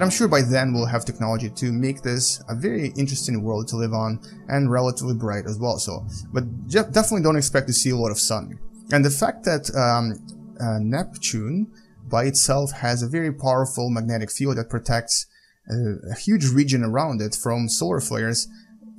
And 0.00 0.06
I'm 0.06 0.10
sure 0.10 0.28
by 0.28 0.40
then 0.40 0.72
we'll 0.72 0.86
have 0.86 1.04
technology 1.04 1.50
to 1.50 1.70
make 1.70 2.00
this 2.00 2.42
a 2.48 2.54
very 2.54 2.88
interesting 2.96 3.42
world 3.42 3.68
to 3.68 3.76
live 3.76 3.92
on 3.92 4.18
and 4.48 4.70
relatively 4.70 5.12
bright 5.12 5.44
as 5.44 5.58
well. 5.58 5.78
So, 5.78 6.06
but 6.32 6.68
definitely 6.68 7.20
don't 7.20 7.36
expect 7.36 7.66
to 7.66 7.74
see 7.74 7.90
a 7.90 7.96
lot 7.96 8.10
of 8.10 8.18
sun. 8.18 8.58
And 8.92 9.04
the 9.04 9.10
fact 9.10 9.44
that 9.44 9.70
um, 9.76 10.18
uh, 10.58 10.78
Neptune 10.80 11.70
by 12.08 12.24
itself 12.24 12.72
has 12.72 13.02
a 13.02 13.08
very 13.08 13.30
powerful 13.30 13.90
magnetic 13.90 14.30
field 14.30 14.56
that 14.56 14.70
protects 14.70 15.26
a, 15.68 16.12
a 16.12 16.14
huge 16.14 16.46
region 16.46 16.82
around 16.82 17.20
it 17.20 17.34
from 17.34 17.68
solar 17.68 18.00
flares 18.00 18.48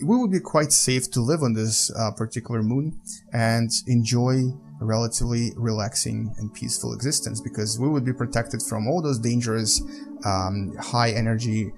we 0.04 0.18
would 0.18 0.31
be 0.31 0.40
quite 0.40 0.72
safe 0.72 1.12
to 1.12 1.22
live 1.22 1.44
on 1.44 1.54
this 1.54 1.92
uh, 1.95 2.12
particular 2.12 2.64
moon 2.64 3.00
and 3.31 3.70
enjoy 3.88 4.42
a 4.81 4.85
relatively 4.85 5.52
relaxing 5.55 6.34
and 6.40 6.53
peaceful 6.53 6.94
existence 6.94 7.39
because 7.39 7.80
we 7.80 7.88
would 7.88 8.03
be 8.03 8.14
protected 8.14 8.61
from 8.61 8.88
all 8.88 9.02
those 9.02 9.19
dangerous 9.19 9.81
um, 10.25 10.75
high 10.78 11.11
energy 11.11 11.72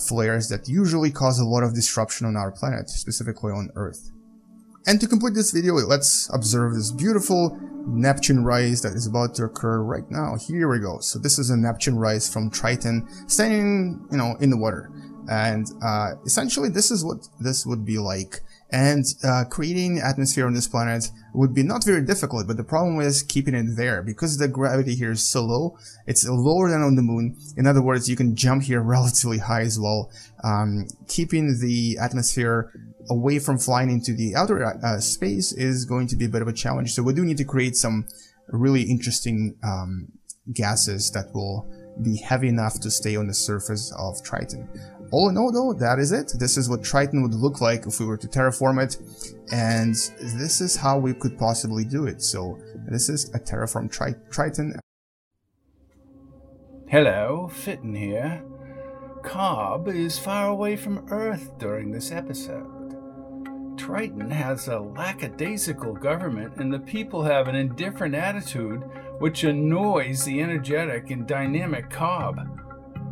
flares 0.00 0.48
that 0.48 0.68
usually 0.68 1.10
cause 1.10 1.40
a 1.40 1.44
lot 1.44 1.62
of 1.62 1.74
disruption 1.74 2.26
on 2.26 2.36
our 2.36 2.52
planet, 2.52 2.88
specifically 2.88 3.52
on 3.52 3.70
Earth. 3.74 4.12
And 4.86 5.00
to 5.00 5.08
complete 5.08 5.34
this 5.34 5.50
video, 5.50 5.74
let's 5.74 6.32
observe 6.32 6.74
this 6.74 6.92
beautiful 6.92 7.58
Neptune 7.88 8.44
rise 8.44 8.82
that 8.82 8.92
is 8.92 9.06
about 9.06 9.34
to 9.34 9.44
occur 9.44 9.82
right 9.82 10.08
now. 10.10 10.36
Here 10.36 10.68
we 10.68 10.78
go. 10.78 11.00
So 11.00 11.18
this 11.18 11.40
is 11.40 11.50
a 11.50 11.56
Neptune 11.56 11.98
rise 11.98 12.32
from 12.32 12.50
Triton 12.50 13.08
standing, 13.26 14.06
you 14.12 14.18
know, 14.18 14.36
in 14.40 14.50
the 14.50 14.56
water. 14.56 14.90
And 15.28 15.66
uh, 15.82 16.12
essentially, 16.24 16.68
this 16.68 16.92
is 16.92 17.04
what 17.04 17.28
this 17.40 17.66
would 17.66 17.84
be 17.84 17.98
like. 17.98 18.40
And 18.70 19.04
uh, 19.22 19.44
creating 19.48 20.00
atmosphere 20.00 20.46
on 20.46 20.54
this 20.54 20.66
planet 20.66 21.10
would 21.32 21.54
be 21.54 21.62
not 21.62 21.84
very 21.84 22.02
difficult, 22.02 22.48
but 22.48 22.56
the 22.56 22.64
problem 22.64 23.00
is 23.00 23.22
keeping 23.22 23.54
it 23.54 23.76
there 23.76 24.02
because 24.02 24.38
the 24.38 24.48
gravity 24.48 24.96
here 24.96 25.12
is 25.12 25.22
so 25.22 25.44
low. 25.44 25.78
It's 26.06 26.28
lower 26.28 26.68
than 26.68 26.82
on 26.82 26.96
the 26.96 27.02
moon. 27.02 27.36
In 27.56 27.66
other 27.66 27.82
words, 27.82 28.08
you 28.08 28.16
can 28.16 28.34
jump 28.34 28.64
here 28.64 28.82
relatively 28.96 29.38
high 29.38 29.62
as 29.62 29.78
well. 29.78 30.10
Um, 30.42 30.88
keeping 31.06 31.58
the 31.60 31.98
atmosphere 32.00 32.72
away 33.08 33.38
from 33.38 33.58
flying 33.58 33.90
into 33.90 34.12
the 34.14 34.34
outer 34.34 34.64
uh, 34.64 34.98
space 34.98 35.52
is 35.52 35.84
going 35.84 36.08
to 36.08 36.16
be 36.16 36.24
a 36.24 36.28
bit 36.28 36.42
of 36.42 36.48
a 36.48 36.52
challenge. 36.52 36.92
So 36.92 37.02
we 37.02 37.14
do 37.14 37.24
need 37.24 37.38
to 37.38 37.44
create 37.44 37.76
some 37.76 38.06
really 38.48 38.82
interesting 38.82 39.56
um, 39.62 40.08
gases 40.52 41.10
that 41.12 41.32
will 41.34 41.68
be 42.02 42.16
heavy 42.16 42.48
enough 42.48 42.80
to 42.80 42.90
stay 42.90 43.16
on 43.16 43.26
the 43.26 43.34
surface 43.34 43.92
of 43.96 44.22
Triton. 44.22 44.68
All 45.12 45.28
in 45.28 45.36
all 45.38 45.52
though, 45.52 45.72
that 45.78 45.98
is 45.98 46.12
it. 46.12 46.32
This 46.38 46.56
is 46.56 46.68
what 46.68 46.82
Triton 46.82 47.22
would 47.22 47.34
look 47.34 47.60
like 47.60 47.86
if 47.86 48.00
we 48.00 48.06
were 48.06 48.16
to 48.16 48.26
terraform 48.26 48.82
it, 48.82 48.96
and 49.52 49.94
this 50.38 50.60
is 50.60 50.76
how 50.76 50.98
we 50.98 51.14
could 51.14 51.38
possibly 51.38 51.84
do 51.84 52.06
it. 52.06 52.22
So 52.22 52.58
this 52.88 53.08
is 53.08 53.28
a 53.34 53.38
terraform 53.38 53.90
tri 53.90 54.14
Triton. 54.30 54.78
Hello, 56.88 57.48
Fitton 57.52 57.94
here. 57.94 58.42
Cobb 59.22 59.88
is 59.88 60.18
far 60.18 60.48
away 60.48 60.76
from 60.76 61.06
Earth 61.10 61.58
during 61.58 61.90
this 61.90 62.12
episode. 62.12 62.72
Triton 63.76 64.30
has 64.30 64.68
a 64.68 64.78
lackadaisical 64.78 65.94
government, 65.94 66.56
and 66.56 66.72
the 66.72 66.78
people 66.78 67.22
have 67.22 67.48
an 67.48 67.54
indifferent 67.54 68.14
attitude 68.14 68.82
which 69.18 69.44
annoys 69.44 70.24
the 70.24 70.40
energetic 70.40 71.10
and 71.10 71.26
dynamic 71.26 71.90
Cobb. 71.90 72.36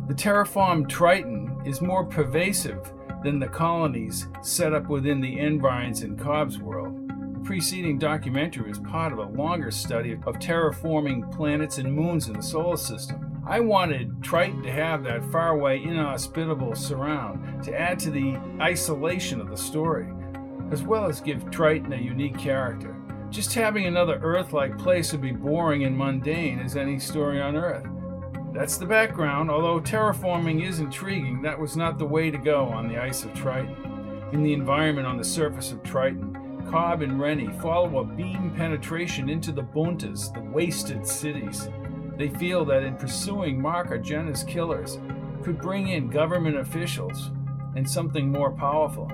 The 0.07 0.13
terraformed 0.13 0.87
Triton 0.87 1.44
is 1.65 1.81
more 1.81 2.05
pervasive 2.05 2.93
than 3.23 3.39
the 3.39 3.47
colonies 3.47 4.27
set 4.41 4.73
up 4.73 4.87
within 4.87 5.19
the 5.19 5.39
environs 5.39 6.03
in 6.03 6.15
Cobb's 6.15 6.59
world. 6.59 7.07
The 7.33 7.39
preceding 7.39 7.97
documentary 7.97 8.69
is 8.69 8.79
part 8.79 9.11
of 9.11 9.19
a 9.19 9.23
longer 9.23 9.71
study 9.71 10.13
of 10.13 10.39
terraforming 10.39 11.35
planets 11.35 11.79
and 11.79 11.91
moons 11.91 12.27
in 12.27 12.33
the 12.33 12.43
solar 12.43 12.77
system. 12.77 13.41
I 13.47 13.59
wanted 13.59 14.23
Triton 14.23 14.63
to 14.63 14.71
have 14.71 15.03
that 15.03 15.23
faraway, 15.31 15.83
inhospitable 15.83 16.75
surround 16.75 17.63
to 17.63 17.79
add 17.79 17.99
to 17.99 18.11
the 18.11 18.39
isolation 18.61 19.41
of 19.41 19.49
the 19.49 19.57
story, 19.57 20.07
as 20.71 20.83
well 20.83 21.05
as 21.05 21.21
give 21.21 21.49
Triton 21.51 21.93
a 21.93 21.97
unique 21.97 22.37
character. 22.37 22.95
Just 23.29 23.53
having 23.53 23.85
another 23.85 24.19
Earth 24.21 24.53
like 24.53 24.77
place 24.77 25.11
would 25.11 25.21
be 25.21 25.31
boring 25.31 25.83
and 25.83 25.97
mundane 25.97 26.59
as 26.59 26.75
any 26.77 26.99
story 26.99 27.41
on 27.41 27.55
Earth. 27.55 27.85
That's 28.55 28.77
the 28.77 28.85
background. 28.85 29.51
Although 29.51 29.81
terraforming 29.81 30.65
is 30.65 30.79
intriguing, 30.79 31.41
that 31.41 31.59
was 31.59 31.75
not 31.75 31.99
the 31.99 32.05
way 32.05 32.31
to 32.31 32.37
go 32.37 32.67
on 32.67 32.87
the 32.87 32.97
ice 32.97 33.25
of 33.25 33.33
Triton. 33.33 33.75
In 34.31 34.43
the 34.43 34.53
environment 34.53 35.05
on 35.05 35.17
the 35.17 35.25
surface 35.25 35.73
of 35.73 35.83
Triton, 35.83 36.65
Cobb 36.71 37.01
and 37.01 37.19
Rennie 37.19 37.51
follow 37.61 37.99
a 37.99 38.05
beam 38.05 38.53
penetration 38.55 39.27
into 39.27 39.51
the 39.51 39.61
Buntas, 39.61 40.33
the 40.33 40.39
wasted 40.39 41.05
cities. 41.05 41.67
They 42.15 42.29
feel 42.29 42.63
that 42.63 42.83
in 42.83 42.95
pursuing 42.95 43.61
Mark 43.61 43.91
Argena's 43.91 44.43
killers 44.43 44.99
could 45.43 45.59
bring 45.61 45.89
in 45.89 46.09
government 46.09 46.57
officials 46.57 47.31
and 47.75 47.87
something 47.87 48.31
more 48.31 48.51
powerful 48.51 49.11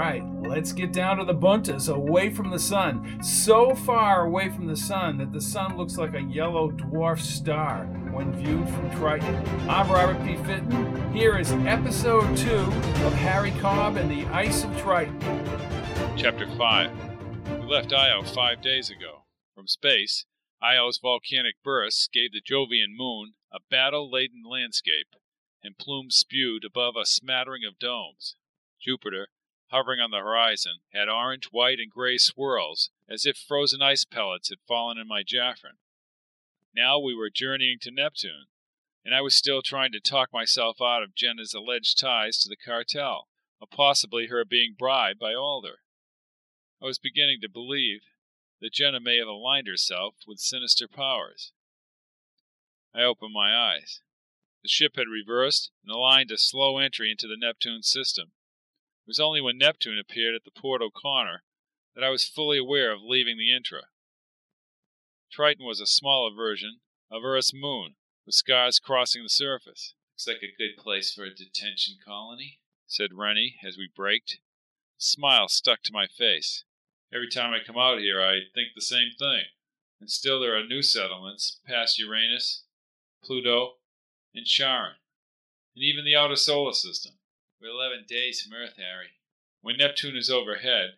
right, 0.00 0.24
let's 0.48 0.72
get 0.72 0.94
down 0.94 1.18
to 1.18 1.24
the 1.26 1.34
buntas, 1.34 1.94
away 1.94 2.30
from 2.30 2.48
the 2.48 2.58
sun. 2.58 3.22
So 3.22 3.74
far 3.74 4.24
away 4.24 4.48
from 4.48 4.66
the 4.66 4.76
sun 4.76 5.18
that 5.18 5.30
the 5.30 5.42
sun 5.42 5.76
looks 5.76 5.98
like 5.98 6.14
a 6.14 6.22
yellow 6.22 6.70
dwarf 6.70 7.20
star 7.20 7.84
when 8.10 8.32
viewed 8.32 8.66
from 8.70 8.90
Triton. 8.92 9.34
I'm 9.68 9.90
Robert 9.90 10.24
P. 10.24 10.36
Fitton. 10.36 11.12
Here 11.12 11.36
is 11.36 11.52
episode 11.52 12.34
two 12.34 12.64
of 13.04 13.12
Harry 13.12 13.50
Cobb 13.60 13.96
and 13.96 14.10
the 14.10 14.24
Ice 14.32 14.64
of 14.64 14.74
Triton. 14.78 15.20
Chapter 16.16 16.46
5 16.56 16.90
We 17.60 17.66
left 17.66 17.92
Io 17.92 18.22
five 18.22 18.62
days 18.62 18.88
ago. 18.88 19.24
From 19.54 19.66
space, 19.66 20.24
Io's 20.62 20.96
volcanic 20.96 21.56
bursts 21.62 22.08
gave 22.10 22.32
the 22.32 22.40
Jovian 22.40 22.96
moon 22.96 23.34
a 23.52 23.58
battle 23.70 24.10
laden 24.10 24.44
landscape, 24.50 25.08
and 25.62 25.76
plumes 25.76 26.16
spewed 26.16 26.64
above 26.64 26.94
a 26.96 27.04
smattering 27.04 27.66
of 27.68 27.78
domes. 27.78 28.36
Jupiter, 28.80 29.28
hovering 29.70 30.00
on 30.00 30.10
the 30.10 30.18
horizon, 30.18 30.80
had 30.92 31.08
orange, 31.08 31.46
white, 31.46 31.78
and 31.78 31.90
gray 31.90 32.18
swirls, 32.18 32.90
as 33.08 33.24
if 33.24 33.36
frozen 33.36 33.80
ice 33.82 34.04
pellets 34.04 34.48
had 34.48 34.58
fallen 34.66 34.98
in 34.98 35.06
my 35.06 35.22
Jaffrin. 35.22 35.78
Now 36.74 36.98
we 36.98 37.14
were 37.14 37.30
journeying 37.30 37.78
to 37.82 37.90
Neptune, 37.90 38.46
and 39.04 39.14
I 39.14 39.20
was 39.20 39.34
still 39.34 39.62
trying 39.62 39.92
to 39.92 40.00
talk 40.00 40.32
myself 40.32 40.80
out 40.80 41.02
of 41.02 41.14
Jenna's 41.14 41.54
alleged 41.54 41.98
ties 41.98 42.38
to 42.38 42.48
the 42.48 42.56
cartel, 42.56 43.28
or 43.60 43.66
possibly 43.66 44.26
her 44.26 44.44
being 44.44 44.74
bribed 44.78 45.18
by 45.18 45.34
Alder. 45.34 45.80
I 46.82 46.86
was 46.86 46.98
beginning 46.98 47.40
to 47.42 47.48
believe 47.48 48.00
that 48.60 48.72
Jenna 48.72 49.00
may 49.00 49.18
have 49.18 49.28
aligned 49.28 49.66
herself 49.66 50.14
with 50.26 50.38
sinister 50.38 50.88
powers. 50.88 51.52
I 52.94 53.02
opened 53.02 53.32
my 53.32 53.54
eyes. 53.54 54.00
The 54.62 54.68
ship 54.68 54.96
had 54.96 55.08
reversed 55.08 55.70
and 55.84 55.94
aligned 55.94 56.30
a 56.30 56.38
slow 56.38 56.78
entry 56.78 57.10
into 57.10 57.26
the 57.26 57.36
Neptune 57.38 57.82
system. 57.82 58.32
It 59.10 59.18
was 59.18 59.26
only 59.26 59.40
when 59.40 59.58
Neptune 59.58 59.98
appeared 59.98 60.36
at 60.36 60.44
the 60.44 60.52
Port 60.52 60.80
O'Connor 60.80 61.42
that 61.96 62.04
I 62.04 62.10
was 62.10 62.28
fully 62.28 62.58
aware 62.58 62.92
of 62.92 63.02
leaving 63.02 63.38
the 63.38 63.52
Intra. 63.52 63.88
Triton 65.32 65.66
was 65.66 65.80
a 65.80 65.84
smaller 65.84 66.32
version 66.32 66.78
of 67.10 67.24
Earth's 67.24 67.52
moon, 67.52 67.96
with 68.24 68.36
scars 68.36 68.78
crossing 68.78 69.24
the 69.24 69.28
surface. 69.28 69.94
Looks 70.12 70.28
like 70.28 70.44
a 70.44 70.56
good 70.56 70.80
place 70.80 71.12
for 71.12 71.24
a 71.24 71.34
detention 71.34 71.96
colony, 72.06 72.60
said 72.86 73.12
Rennie 73.12 73.58
as 73.66 73.76
we 73.76 73.90
braked. 73.92 74.38
A 74.96 75.02
smile 75.02 75.48
stuck 75.48 75.82
to 75.82 75.92
my 75.92 76.06
face. 76.06 76.62
Every 77.12 77.28
time 77.28 77.52
I 77.52 77.66
come 77.66 77.76
out 77.76 77.98
here, 77.98 78.22
I 78.22 78.42
think 78.54 78.68
the 78.76 78.80
same 78.80 79.10
thing. 79.18 79.46
And 80.00 80.08
still 80.08 80.38
there 80.38 80.56
are 80.56 80.64
new 80.64 80.82
settlements 80.82 81.58
past 81.66 81.98
Uranus, 81.98 82.62
Pluto, 83.24 83.78
and 84.36 84.46
Charon, 84.46 84.98
and 85.74 85.82
even 85.82 86.04
the 86.04 86.14
outer 86.14 86.36
solar 86.36 86.74
system. 86.74 87.14
We're 87.60 87.68
11 87.68 88.06
days 88.08 88.40
from 88.40 88.54
Earth, 88.54 88.76
Harry. 88.78 89.18
When 89.60 89.76
Neptune 89.76 90.16
is 90.16 90.30
overhead, 90.30 90.92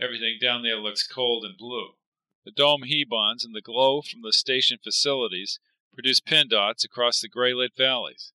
everything 0.00 0.38
down 0.40 0.62
there 0.62 0.78
looks 0.78 1.06
cold 1.06 1.44
and 1.44 1.58
blue. 1.58 1.90
The 2.46 2.50
dome 2.50 2.84
hebons 2.84 3.44
and 3.44 3.54
the 3.54 3.60
glow 3.60 4.00
from 4.00 4.22
the 4.22 4.32
station 4.32 4.78
facilities 4.82 5.60
produce 5.92 6.18
pin 6.18 6.48
dots 6.48 6.84
across 6.84 7.20
the 7.20 7.28
gray 7.28 7.52
lit 7.52 7.76
valleys. 7.76 8.32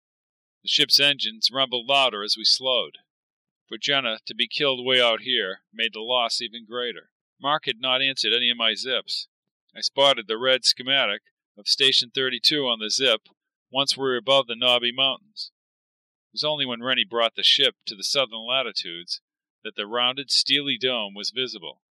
The 0.63 0.69
ship's 0.69 0.99
engines 0.99 1.51
rumbled 1.53 1.87
louder 1.87 2.23
as 2.23 2.35
we 2.35 2.45
slowed. 2.45 2.97
For 3.67 3.77
Jenna 3.77 4.17
to 4.25 4.33
be 4.33 4.47
killed 4.47 4.83
way 4.83 4.99
out 4.99 5.21
here 5.21 5.59
made 5.71 5.93
the 5.93 5.99
loss 5.99 6.41
even 6.41 6.65
greater. 6.65 7.11
Mark 7.39 7.65
had 7.65 7.79
not 7.79 8.01
answered 8.01 8.33
any 8.33 8.49
of 8.49 8.57
my 8.57 8.73
zips. 8.73 9.27
I 9.75 9.81
spotted 9.81 10.25
the 10.27 10.39
red 10.39 10.65
schematic 10.65 11.21
of 11.55 11.67
Station 11.67 12.09
32 12.09 12.65
on 12.65 12.79
the 12.79 12.89
zip 12.89 13.21
once 13.71 13.95
we 13.95 14.01
were 14.01 14.17
above 14.17 14.47
the 14.47 14.55
Knobby 14.55 14.91
Mountains. 14.91 15.50
It 16.31 16.35
was 16.35 16.43
only 16.45 16.65
when 16.65 16.81
Rennie 16.81 17.03
brought 17.03 17.35
the 17.35 17.43
ship 17.43 17.75
to 17.87 17.95
the 17.95 18.05
southern 18.05 18.47
latitudes 18.47 19.19
that 19.65 19.75
the 19.75 19.85
rounded, 19.85 20.31
steely 20.31 20.77
dome 20.77 21.13
was 21.13 21.29
visible. 21.29 21.81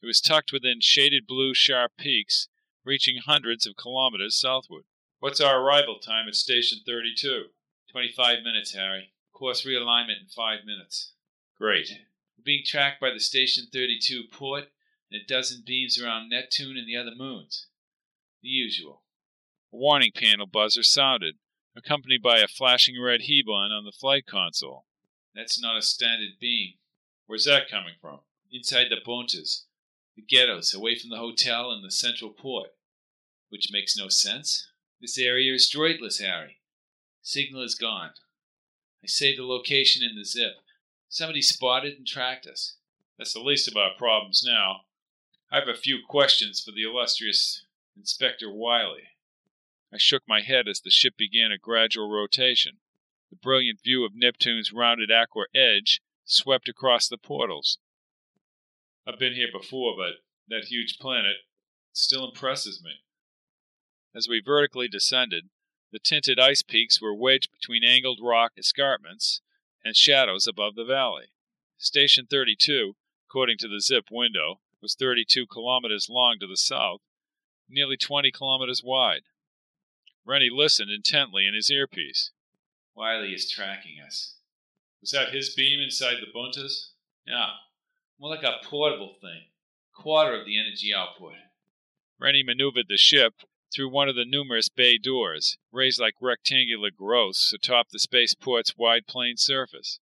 It 0.00 0.06
was 0.06 0.20
tucked 0.20 0.52
within 0.52 0.78
shaded 0.80 1.26
blue, 1.26 1.54
sharp 1.54 1.90
peaks, 1.98 2.46
reaching 2.84 3.16
hundreds 3.16 3.66
of 3.66 3.74
kilometers 3.74 4.38
southward. 4.38 4.84
What's 5.18 5.40
our 5.40 5.60
arrival 5.60 5.98
time 5.98 6.28
at 6.28 6.36
Station 6.36 6.78
32? 6.86 7.46
25 7.90 8.44
minutes, 8.44 8.74
Harry. 8.74 9.12
Course 9.32 9.66
realignment 9.66 10.20
in 10.20 10.28
5 10.28 10.64
minutes. 10.64 11.14
Great. 11.58 11.90
We're 12.38 12.44
being 12.44 12.62
tracked 12.64 13.00
by 13.00 13.10
the 13.10 13.18
Station 13.18 13.66
32 13.72 14.28
port 14.30 14.68
and 15.10 15.20
a 15.20 15.26
dozen 15.26 15.64
beams 15.66 16.00
around 16.00 16.28
Neptune 16.28 16.76
and 16.76 16.86
the 16.86 16.96
other 16.96 17.16
moons. 17.16 17.66
The 18.40 18.50
usual. 18.50 19.02
A 19.72 19.76
warning 19.76 20.12
panel 20.14 20.46
buzzer 20.46 20.84
sounded, 20.84 21.38
accompanied 21.76 22.22
by 22.22 22.38
a 22.38 22.48
flashing 22.48 23.00
red 23.00 23.22
Hebon 23.22 23.70
on 23.70 23.84
the 23.84 23.92
flight 23.92 24.26
console. 24.26 24.86
That's 25.34 25.60
not 25.60 25.76
a 25.76 25.82
standard 25.82 26.38
beam. 26.40 26.74
Where's 27.26 27.46
that 27.46 27.70
coming 27.70 27.94
from? 28.00 28.20
Inside 28.52 28.86
the 28.90 28.96
buntas, 29.04 29.64
the 30.16 30.22
ghettos, 30.22 30.74
away 30.74 30.96
from 30.98 31.10
the 31.10 31.16
hotel 31.16 31.70
and 31.70 31.84
the 31.84 31.90
central 31.90 32.30
port. 32.30 32.70
Which 33.48 33.70
makes 33.72 33.96
no 33.96 34.08
sense. 34.08 34.68
This 35.00 35.18
area 35.18 35.54
is 35.54 35.70
droidless, 35.72 36.20
Harry. 36.20 36.58
Signal 37.22 37.62
is 37.62 37.74
gone. 37.74 38.10
I 39.02 39.06
saved 39.06 39.38
the 39.38 39.44
location 39.44 40.02
in 40.02 40.16
the 40.16 40.24
zip. 40.24 40.54
Somebody 41.08 41.42
spotted 41.42 41.96
and 41.98 42.06
tracked 42.06 42.46
us. 42.46 42.76
That's 43.18 43.34
the 43.34 43.40
least 43.40 43.68
of 43.68 43.76
our 43.76 43.90
problems 43.96 44.42
now. 44.46 44.82
I 45.52 45.58
have 45.58 45.68
a 45.68 45.74
few 45.74 45.98
questions 46.06 46.60
for 46.60 46.72
the 46.72 46.82
illustrious 46.82 47.64
Inspector 47.96 48.50
Wiley. 48.50 49.04
I 49.94 49.98
shook 49.98 50.24
my 50.26 50.40
head 50.40 50.66
as 50.66 50.80
the 50.80 50.90
ship 50.90 51.16
began 51.16 51.52
a 51.52 51.58
gradual 51.58 52.10
rotation. 52.10 52.78
The 53.30 53.36
brilliant 53.36 53.80
view 53.80 54.04
of 54.04 54.12
Neptune's 54.12 54.72
rounded 54.72 55.12
aqua 55.12 55.44
edge 55.54 56.02
swept 56.24 56.68
across 56.68 57.06
the 57.06 57.16
portals. 57.16 57.78
I've 59.06 59.20
been 59.20 59.34
here 59.34 59.52
before, 59.52 59.94
but 59.96 60.14
that 60.48 60.64
huge 60.64 60.98
planet 60.98 61.36
still 61.92 62.28
impresses 62.28 62.82
me. 62.82 63.04
As 64.16 64.26
we 64.28 64.42
vertically 64.44 64.88
descended, 64.88 65.50
the 65.92 66.00
tinted 66.00 66.40
ice 66.40 66.62
peaks 66.62 67.00
were 67.00 67.14
wedged 67.14 67.52
between 67.52 67.84
angled 67.84 68.18
rock 68.20 68.54
escarpments 68.58 69.42
and 69.84 69.94
shadows 69.94 70.48
above 70.48 70.74
the 70.74 70.84
valley. 70.84 71.26
Station 71.78 72.26
32, 72.28 72.96
according 73.28 73.58
to 73.58 73.68
the 73.68 73.80
zip 73.80 74.06
window, 74.10 74.60
was 74.82 74.96
32 74.96 75.46
kilometers 75.46 76.08
long 76.10 76.38
to 76.40 76.48
the 76.48 76.56
south, 76.56 77.00
nearly 77.68 77.96
20 77.96 78.32
kilometers 78.32 78.82
wide. 78.84 79.22
Rennie 80.26 80.50
listened 80.50 80.90
intently 80.90 81.46
in 81.46 81.54
his 81.54 81.70
earpiece. 81.70 82.30
Wiley 82.94 83.34
is 83.34 83.50
tracking 83.50 83.96
us. 84.04 84.36
Was 85.00 85.10
that 85.10 85.34
his 85.34 85.54
beam 85.54 85.80
inside 85.80 86.16
the 86.20 86.32
buntas? 86.32 86.92
No, 87.26 87.48
more 88.18 88.30
like 88.30 88.42
a 88.42 88.64
portable 88.64 89.16
thing. 89.20 89.42
Quarter 89.92 90.40
of 90.40 90.46
the 90.46 90.58
energy 90.58 90.92
output. 90.94 91.34
Rennie 92.18 92.42
maneuvered 92.42 92.86
the 92.88 92.96
ship 92.96 93.34
through 93.74 93.90
one 93.90 94.08
of 94.08 94.14
the 94.14 94.24
numerous 94.24 94.68
bay 94.68 94.96
doors, 94.96 95.58
raised 95.72 96.00
like 96.00 96.14
rectangular 96.20 96.90
growths 96.90 97.52
atop 97.52 97.88
the 97.90 97.98
spaceport's 97.98 98.76
wide 98.78 99.06
plane 99.06 99.36
surface. 99.36 99.98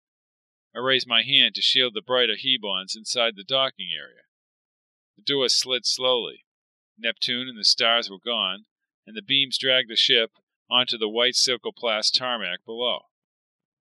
I 0.75 0.79
raised 0.79 1.07
my 1.07 1.23
hand 1.23 1.55
to 1.55 1.61
shield 1.61 1.93
the 1.93 2.01
brighter 2.01 2.35
Hebons 2.35 2.95
inside 2.95 3.35
the 3.35 3.43
docking 3.43 3.89
area. 3.95 4.23
The 5.15 5.23
door 5.23 5.49
slid 5.49 5.85
slowly. 5.85 6.45
Neptune 6.97 7.47
and 7.47 7.57
the 7.57 7.63
stars 7.63 8.09
were 8.09 8.19
gone, 8.23 8.65
and 9.05 9.15
the 9.15 9.21
beams 9.21 9.57
dragged 9.57 9.89
the 9.89 9.95
ship 9.95 10.31
onto 10.69 10.97
the 10.97 11.09
white 11.09 11.33
silcoplast 11.33 12.13
tarmac 12.13 12.65
below. 12.65 13.05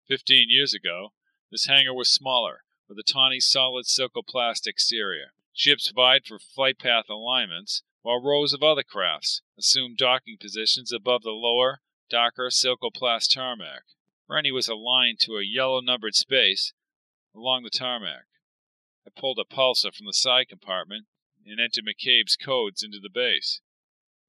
Fifteen 0.07 0.49
years 0.49 0.73
ago, 0.73 1.13
this 1.51 1.67
hangar 1.67 1.95
was 1.95 2.13
smaller, 2.13 2.65
with 2.89 2.99
a 2.99 3.03
tawny 3.03 3.41
solid 3.41 3.87
silcoplast 3.87 4.67
exterior. 4.67 5.33
Ships 5.53 5.91
vied 5.95 6.27
for 6.27 6.39
flight 6.39 6.79
path 6.79 7.07
alignments, 7.09 7.83
while 8.03 8.23
rows 8.23 8.53
of 8.53 8.63
other 8.63 8.85
crafts 8.85 9.43
assumed 9.59 9.97
docking 9.97 10.37
positions 10.41 10.93
above 10.93 11.23
the 11.23 11.31
lower, 11.31 11.81
darker 12.09 12.51
silcoplast 12.51 13.35
tarmac. 13.35 13.83
Rennie 14.29 14.53
was 14.53 14.69
aligned 14.69 15.19
to 15.21 15.37
a 15.37 15.45
yellow 15.45 15.81
numbered 15.81 16.15
space 16.15 16.73
along 17.35 17.63
the 17.63 17.71
tarmac. 17.71 18.27
I 19.07 19.11
pulled 19.19 19.39
a 19.39 19.45
pulsar 19.45 19.93
from 19.93 20.07
the 20.07 20.13
side 20.13 20.49
compartment 20.49 21.07
and 21.45 21.61
entered 21.61 21.85
McCabe's 21.85 22.37
codes 22.37 22.83
into 22.83 22.99
the 23.01 23.11
base. 23.11 23.61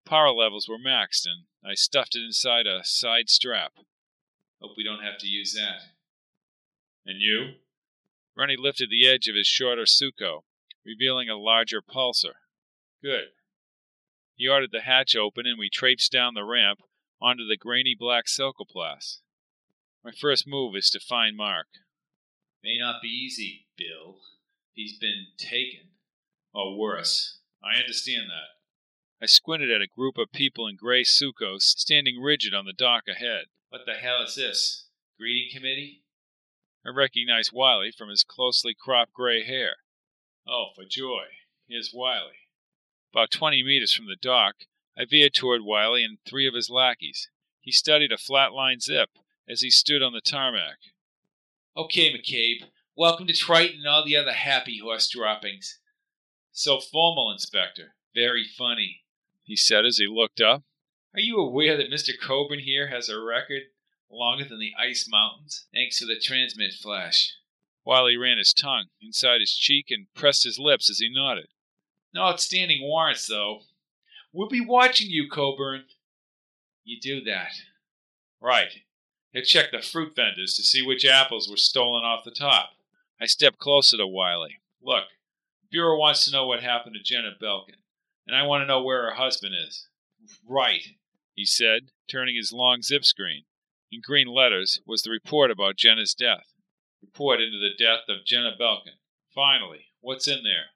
Power 0.08 0.32
levels 0.32 0.70
were 0.70 0.78
maxed, 0.78 1.26
and 1.26 1.44
I 1.70 1.74
stuffed 1.74 2.16
it 2.16 2.24
inside 2.24 2.66
a 2.66 2.80
side 2.86 3.30
strap. 3.30 3.74
Hope 4.62 4.72
we 4.78 4.84
don't 4.84 5.04
have 5.04 5.18
to 5.20 5.28
use 5.28 5.54
that. 5.54 5.82
And 7.06 7.20
you? 7.20 7.56
Rennie 8.36 8.56
lifted 8.58 8.90
the 8.90 9.06
edge 9.06 9.28
of 9.28 9.36
his 9.36 9.48
shorter 9.48 9.84
Suco, 9.84 10.44
revealing 10.86 11.30
a 11.30 11.36
larger 11.36 11.82
pulsar. 11.82 12.36
Good. 13.04 13.32
He 14.36 14.48
ordered 14.48 14.72
the 14.72 14.82
hatch 14.82 15.14
open, 15.16 15.46
and 15.46 15.60
we 15.60 15.70
traipsed 15.70 16.12
down 16.12 16.36
the 16.36 16.46
ramp 16.46 16.80
onto 17.22 17.46
the 17.46 17.58
grainy 17.58 17.96
black 17.98 18.28
silcoplast. 18.28 19.20
My 20.06 20.12
first 20.12 20.48
move 20.48 20.76
is 20.76 20.90
to 20.92 21.02
find 21.02 21.36
Mark. 21.36 21.68
May 22.64 22.78
not 22.80 23.02
be 23.02 23.10
easy, 23.10 23.68
Bill. 23.78 24.20
He's 24.72 24.98
been 24.98 25.28
taken. 25.38 25.90
Or 26.54 26.78
worse. 26.78 27.40
I 27.62 27.80
understand 27.80 28.30
that. 28.30 28.57
I 29.20 29.26
squinted 29.26 29.72
at 29.72 29.82
a 29.82 29.88
group 29.88 30.18
of 30.20 30.32
people 30.32 30.68
in 30.68 30.76
gray 30.76 31.04
sucos 31.04 31.62
standing 31.62 32.22
rigid 32.22 32.54
on 32.54 32.66
the 32.66 32.74
dock 32.74 33.04
ahead. 33.10 33.46
What 33.70 33.82
the 33.86 33.94
hell 33.94 34.22
is 34.24 34.36
this? 34.36 34.90
Greeting 35.20 35.50
committee? 35.52 36.04
I 36.86 36.90
recognized 36.90 37.52
Wiley 37.52 37.92
from 37.92 38.10
his 38.10 38.24
closely 38.24 38.76
cropped 38.80 39.14
gray 39.14 39.44
hair. 39.44 39.78
Oh, 40.48 40.68
for 40.76 40.84
joy. 40.88 41.24
Here's 41.68 41.92
Wiley. 41.92 42.38
About 43.12 43.32
twenty 43.32 43.64
meters 43.64 43.92
from 43.92 44.06
the 44.06 44.16
dock, 44.22 44.56
I 44.96 45.06
veered 45.10 45.34
toward 45.34 45.62
Wiley 45.64 46.04
and 46.04 46.20
three 46.26 46.48
of 46.48 46.54
his 46.54 46.70
lackeys. 46.70 47.28
He 47.60 47.72
studied 47.72 48.12
a 48.12 48.18
flatline 48.18 48.82
zip 48.82 49.10
as 49.50 49.62
he 49.62 49.72
stood 49.72 50.04
on 50.04 50.14
the 50.14 50.22
tarmac. 50.22 50.78
Okay, 51.76 52.14
McCabe. 52.14 52.70
Welcome 52.96 53.26
to 53.28 53.34
Triton 53.34 53.80
and 53.80 53.88
all 53.88 54.06
the 54.06 54.16
other 54.16 54.34
happy 54.34 54.80
horse 54.82 55.10
droppings. 55.10 55.80
So 56.52 56.80
formal, 56.80 57.32
Inspector. 57.32 57.96
Very 58.16 58.46
funny, 58.58 59.02
he 59.48 59.56
said 59.56 59.86
as 59.86 59.98
he 59.98 60.08
looked 60.08 60.42
up. 60.42 60.64
Are 61.14 61.22
you 61.22 61.40
aware 61.40 61.78
that 61.78 61.90
Mr. 61.90 62.12
Coburn 62.22 62.60
here 62.60 62.90
has 62.90 63.10
a 63.10 63.20
record 63.20 63.64
longer 64.12 64.46
than 64.46 64.60
the 64.60 64.74
ice 64.78 65.08
mountains, 65.10 65.66
thanks 65.74 65.98
to 66.00 66.06
the 66.06 66.20
transmit 66.20 66.74
flash? 66.74 67.34
Wiley 67.86 68.18
ran 68.18 68.38
his 68.38 68.54
tongue 68.54 68.88
inside 69.02 69.40
his 69.40 69.56
cheek 69.56 69.88
and 69.90 70.14
pressed 70.14 70.44
his 70.44 70.60
lips 70.60 70.90
as 70.90 71.00
he 71.00 71.10
nodded. 71.10 71.48
No 72.14 72.24
outstanding 72.24 72.82
warrants, 72.82 73.26
though. 73.26 73.62
We'll 74.34 74.50
be 74.50 74.62
watching 74.64 75.10
you, 75.10 75.30
Coburn. 75.30 75.86
You 76.84 77.00
do 77.00 77.22
that. 77.22 77.54
Right. 78.42 78.82
He'll 79.32 79.44
check 79.44 79.72
the 79.72 79.82
fruit 79.82 80.16
vendors 80.16 80.56
to 80.56 80.64
see 80.64 80.82
which 80.82 81.06
apples 81.06 81.50
were 81.50 81.58
stolen 81.58 82.04
off 82.04 82.26
the 82.26 82.32
top. 82.32 82.72
I 83.20 83.26
stepped 83.26 83.60
closer 83.60 83.98
to 83.98 84.06
Wiley. 84.06 84.60
Look, 84.82 85.06
Bureau 85.72 85.98
wants 85.98 86.26
to 86.26 86.32
know 86.32 86.46
what 86.46 86.62
happened 86.62 86.96
to 86.96 87.04
Jenna 87.04 87.32
Belkin, 87.42 87.76
and 88.28 88.36
I 88.36 88.44
want 88.44 88.62
to 88.62 88.68
know 88.68 88.84
where 88.84 89.04
her 89.04 89.16
husband 89.16 89.56
is. 89.56 89.88
Right, 90.46 90.84
he 91.34 91.46
said, 91.46 91.92
turning 92.10 92.36
his 92.36 92.52
long 92.52 92.82
zip 92.82 93.06
screen. 93.06 93.46
In 93.92 94.02
green 94.02 94.28
letters 94.28 94.82
was 94.86 95.02
the 95.02 95.12
report 95.12 95.50
about 95.50 95.78
Jenna's 95.78 96.14
death. 96.14 96.54
Report 97.02 97.40
into 97.40 97.58
the 97.58 97.76
death 97.78 98.10
of 98.10 98.26
Jenna 98.26 98.52
Belkin. 98.60 99.00
Finally, 99.34 99.86
what's 100.02 100.28
in 100.28 100.44
there? 100.44 100.72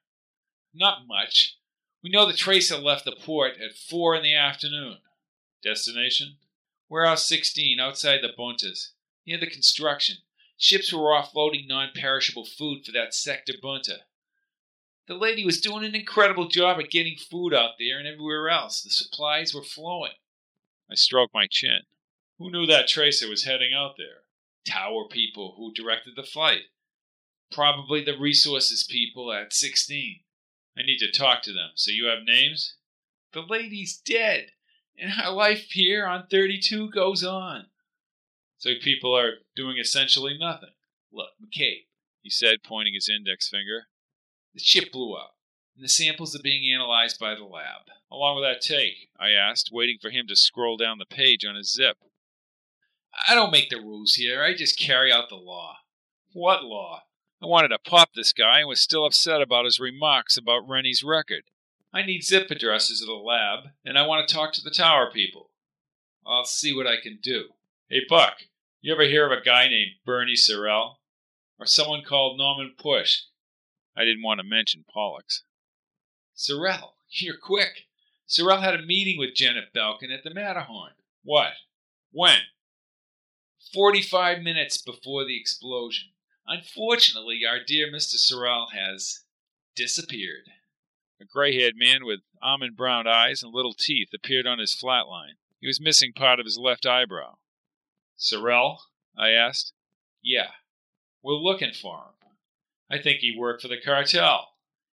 Not 0.73 1.07
much. 1.07 1.57
We 2.01 2.09
know 2.09 2.25
the 2.25 2.33
tracer 2.33 2.77
left 2.77 3.05
the 3.05 3.11
port 3.11 3.53
at 3.59 3.75
four 3.75 4.15
in 4.15 4.23
the 4.23 4.35
afternoon. 4.35 4.99
Destination? 5.61 6.37
Warehouse 6.89 7.27
16, 7.27 7.79
outside 7.79 8.19
the 8.21 8.29
Buntas, 8.37 8.91
near 9.25 9.37
the 9.37 9.47
construction. 9.47 10.17
Ships 10.57 10.93
were 10.93 11.11
offloading 11.11 11.67
non 11.67 11.89
perishable 11.95 12.45
food 12.45 12.85
for 12.85 12.91
that 12.91 13.13
sector 13.13 13.53
bunta. 13.61 13.99
The 15.07 15.15
lady 15.15 15.43
was 15.45 15.59
doing 15.59 15.83
an 15.83 15.95
incredible 15.95 16.47
job 16.47 16.79
at 16.79 16.91
getting 16.91 17.17
food 17.17 17.53
out 17.53 17.71
there 17.79 17.97
and 17.97 18.07
everywhere 18.07 18.49
else. 18.49 18.81
The 18.81 18.89
supplies 18.89 19.53
were 19.53 19.63
flowing. 19.63 20.13
I 20.89 20.95
stroked 20.95 21.33
my 21.33 21.47
chin. 21.49 21.81
Who 22.37 22.51
knew 22.51 22.65
that 22.65 22.87
tracer 22.87 23.29
was 23.29 23.43
heading 23.43 23.73
out 23.73 23.95
there? 23.97 24.23
Tower 24.65 25.07
people 25.09 25.55
who 25.57 25.73
directed 25.73 26.13
the 26.15 26.23
flight. 26.23 26.63
Probably 27.51 28.03
the 28.03 28.17
resources 28.17 28.83
people 28.83 29.31
at 29.33 29.53
16. 29.53 30.19
I 30.77 30.83
need 30.83 30.99
to 30.99 31.11
talk 31.11 31.41
to 31.43 31.53
them. 31.53 31.71
So 31.75 31.91
you 31.91 32.05
have 32.05 32.23
names? 32.25 32.75
The 33.33 33.41
lady's 33.41 33.97
dead, 33.97 34.51
and 34.97 35.11
our 35.23 35.31
life 35.31 35.71
here 35.71 36.05
on 36.05 36.27
32 36.29 36.89
goes 36.91 37.23
on. 37.23 37.67
So 38.57 38.71
people 38.81 39.17
are 39.17 39.35
doing 39.55 39.77
essentially 39.77 40.37
nothing. 40.37 40.69
Look, 41.11 41.29
McCabe, 41.41 41.85
he 42.21 42.29
said, 42.29 42.63
pointing 42.63 42.93
his 42.93 43.09
index 43.09 43.49
finger. 43.49 43.87
The 44.53 44.59
ship 44.59 44.91
blew 44.91 45.13
up, 45.13 45.35
and 45.75 45.83
the 45.83 45.89
samples 45.89 46.35
are 46.35 46.43
being 46.43 46.73
analyzed 46.73 47.19
by 47.19 47.35
the 47.35 47.45
lab. 47.45 47.87
How 48.09 48.17
long 48.17 48.35
will 48.35 48.43
that 48.43 48.61
take? 48.61 49.09
I 49.19 49.29
asked, 49.29 49.69
waiting 49.71 49.97
for 50.01 50.09
him 50.09 50.27
to 50.27 50.35
scroll 50.35 50.75
down 50.75 50.97
the 50.97 51.05
page 51.05 51.45
on 51.45 51.55
his 51.55 51.73
zip. 51.73 51.97
I 53.27 53.33
don't 53.33 53.51
make 53.51 53.69
the 53.69 53.77
rules 53.77 54.15
here. 54.15 54.43
I 54.43 54.53
just 54.53 54.79
carry 54.79 55.11
out 55.11 55.29
the 55.29 55.35
law. 55.35 55.77
What 56.33 56.63
law? 56.63 57.03
I 57.41 57.45
wanted 57.45 57.69
to 57.69 57.79
pop 57.79 58.09
this 58.13 58.33
guy 58.33 58.59
and 58.59 58.67
was 58.67 58.81
still 58.81 59.05
upset 59.05 59.41
about 59.41 59.65
his 59.65 59.79
remarks 59.79 60.37
about 60.37 60.67
Rennie's 60.67 61.03
record. 61.03 61.43
I 61.93 62.03
need 62.03 62.23
zip 62.23 62.51
addresses 62.51 63.01
at 63.01 63.07
the 63.07 63.13
lab, 63.13 63.71
and 63.83 63.97
I 63.97 64.05
want 64.05 64.27
to 64.27 64.33
talk 64.33 64.53
to 64.53 64.61
the 64.61 64.69
tower 64.69 65.09
people. 65.11 65.49
I'll 66.25 66.45
see 66.45 66.73
what 66.73 66.87
I 66.87 67.01
can 67.01 67.19
do. 67.21 67.49
Hey, 67.89 68.01
Buck, 68.07 68.35
you 68.81 68.93
ever 68.93 69.03
hear 69.03 69.25
of 69.25 69.37
a 69.37 69.43
guy 69.43 69.67
named 69.67 69.91
Bernie 70.05 70.35
Sorrell? 70.35 70.95
Or 71.59 71.65
someone 71.65 72.03
called 72.03 72.37
Norman 72.37 72.75
Push? 72.77 73.21
I 73.95 74.05
didn't 74.05 74.23
want 74.23 74.39
to 74.39 74.43
mention 74.43 74.85
Pollux. 74.91 75.43
Sorrell, 76.35 76.91
you're 77.09 77.37
quick. 77.37 77.85
Sorrell 78.27 78.61
had 78.61 78.75
a 78.75 78.81
meeting 78.85 79.19
with 79.19 79.35
Janet 79.35 79.73
Belkin 79.75 80.13
at 80.13 80.23
the 80.23 80.33
Matterhorn. 80.33 80.93
What? 81.23 81.53
When? 82.11 82.39
45 83.73 84.41
minutes 84.41 84.77
before 84.77 85.25
the 85.25 85.39
explosion. 85.39 86.09
Unfortunately, 86.47 87.41
our 87.47 87.59
dear 87.65 87.91
Mr. 87.91 88.15
Sorrell 88.15 88.71
has 88.71 89.21
disappeared. 89.75 90.49
A 91.21 91.25
gray 91.25 91.55
haired 91.55 91.75
man 91.77 92.03
with 92.03 92.21
almond 92.41 92.75
brown 92.75 93.07
eyes 93.07 93.43
and 93.43 93.53
little 93.53 93.73
teeth 93.73 94.09
appeared 94.13 94.47
on 94.47 94.59
his 94.59 94.73
flat 94.73 95.07
line. 95.07 95.35
He 95.59 95.67
was 95.67 95.79
missing 95.79 96.13
part 96.13 96.39
of 96.39 96.45
his 96.45 96.57
left 96.57 96.85
eyebrow. 96.85 97.35
Sorrell? 98.17 98.77
I 99.17 99.29
asked. 99.29 99.73
Yeah. 100.23 100.51
We're 101.21 101.35
looking 101.35 101.73
for 101.73 101.97
him. 101.97 102.20
I 102.91 103.01
think 103.01 103.19
he 103.19 103.35
worked 103.35 103.61
for 103.61 103.69
the 103.69 103.79
cartel. 103.83 104.49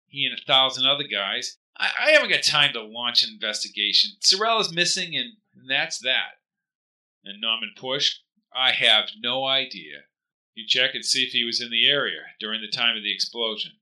He 0.08 0.25
and 0.25 0.38
a 0.38 0.42
thousand 0.42 0.86
other 0.86 1.06
guys. 1.06 1.58
I, 1.78 1.90
I 2.08 2.12
haven't 2.12 2.30
got 2.30 2.44
time 2.44 2.74
to 2.74 2.82
launch 2.82 3.24
an 3.24 3.30
investigation. 3.34 4.12
Sorrell 4.22 4.60
is 4.60 4.74
missing, 4.74 5.16
and, 5.16 5.34
and 5.56 5.70
that's 5.70 6.00
that. 6.00 6.40
And 7.24 7.40
Norman 7.40 7.72
Push? 7.78 8.18
I 8.54 8.72
have 8.72 9.06
no 9.18 9.46
idea. 9.46 10.04
You 10.56 10.66
check 10.68 10.94
and 10.94 11.06
see 11.06 11.24
if 11.24 11.32
he 11.32 11.44
was 11.44 11.62
in 11.62 11.72
the 11.72 11.88
area 11.88 12.22
during 12.40 12.62
the 12.62 12.68
time 12.68 12.98
of 12.98 13.04
the 13.04 13.14
explosion. 13.14 13.74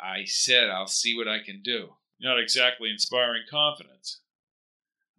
I 0.00 0.24
said 0.24 0.68
I'll 0.68 0.86
see 0.86 1.16
what 1.16 1.28
I 1.28 1.38
can 1.38 1.62
do. 1.62 1.94
Not 2.20 2.38
exactly 2.38 2.90
inspiring 2.90 3.42
confidence. 3.50 4.20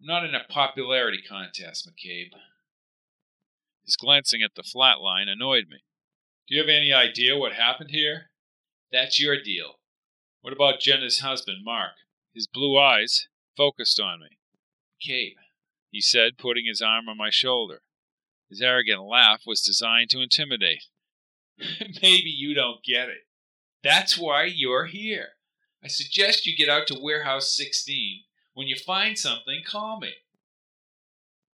I'm 0.00 0.06
not 0.06 0.24
in 0.24 0.34
a 0.34 0.44
popularity 0.48 1.22
contest, 1.26 1.88
McCabe. 1.88 2.30
His 3.84 3.96
glancing 3.96 4.42
at 4.42 4.54
the 4.54 4.62
flat 4.62 5.00
line 5.00 5.28
annoyed 5.28 5.64
me. 5.68 5.78
Do 6.46 6.54
you 6.54 6.60
have 6.60 6.68
any 6.68 6.92
idea 6.92 7.38
what 7.38 7.54
happened 7.54 7.90
here? 7.90 8.30
That's 8.92 9.18
your 9.18 9.40
deal. 9.42 9.78
What 10.42 10.52
about 10.52 10.80
Jenna's 10.80 11.20
husband, 11.20 11.64
Mark? 11.64 11.92
His 12.34 12.46
blue 12.46 12.78
eyes 12.78 13.28
focused 13.56 13.98
on 13.98 14.20
me. 14.20 14.38
McCabe, 15.00 15.36
he 15.90 16.00
said, 16.00 16.36
putting 16.36 16.66
his 16.66 16.82
arm 16.82 17.08
on 17.08 17.16
my 17.16 17.30
shoulder. 17.30 17.80
His 18.50 18.60
arrogant 18.60 19.02
laugh 19.02 19.42
was 19.46 19.62
designed 19.62 20.10
to 20.10 20.20
intimidate. 20.20 20.84
Maybe 22.02 22.30
you 22.30 22.54
don't 22.54 22.84
get 22.84 23.08
it. 23.08 23.26
That's 23.82 24.18
why 24.18 24.44
you're 24.44 24.86
here. 24.86 25.28
I 25.82 25.88
suggest 25.88 26.46
you 26.46 26.56
get 26.56 26.68
out 26.68 26.86
to 26.88 27.00
Warehouse 27.00 27.56
16. 27.56 28.22
When 28.52 28.66
you 28.66 28.76
find 28.76 29.18
something, 29.18 29.62
call 29.66 29.98
me. 29.98 30.12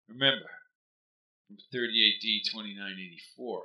Remember, 0.08 0.50
from 1.48 1.58
38D 1.74 2.44
2984. 2.52 3.64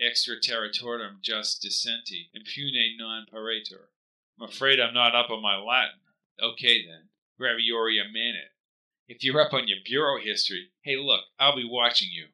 Extra 0.00 0.40
territorium 0.40 1.18
jus 1.22 1.58
dicenti, 1.58 2.28
impune 2.34 2.96
non 2.98 3.26
paretur. 3.32 3.88
I'm 4.40 4.48
afraid 4.48 4.80
I'm 4.80 4.94
not 4.94 5.14
up 5.14 5.30
on 5.30 5.40
my 5.40 5.56
Latin. 5.56 6.00
Okay 6.42 6.84
then, 6.84 7.10
gravioria 7.40 8.12
manet. 8.12 8.50
If 9.06 9.22
you're 9.22 9.40
up 9.40 9.52
on 9.52 9.68
your 9.68 9.78
bureau 9.84 10.18
history, 10.20 10.70
hey 10.82 10.96
look, 10.96 11.24
I'll 11.38 11.54
be 11.54 11.68
watching 11.68 12.08
you. 12.10 12.26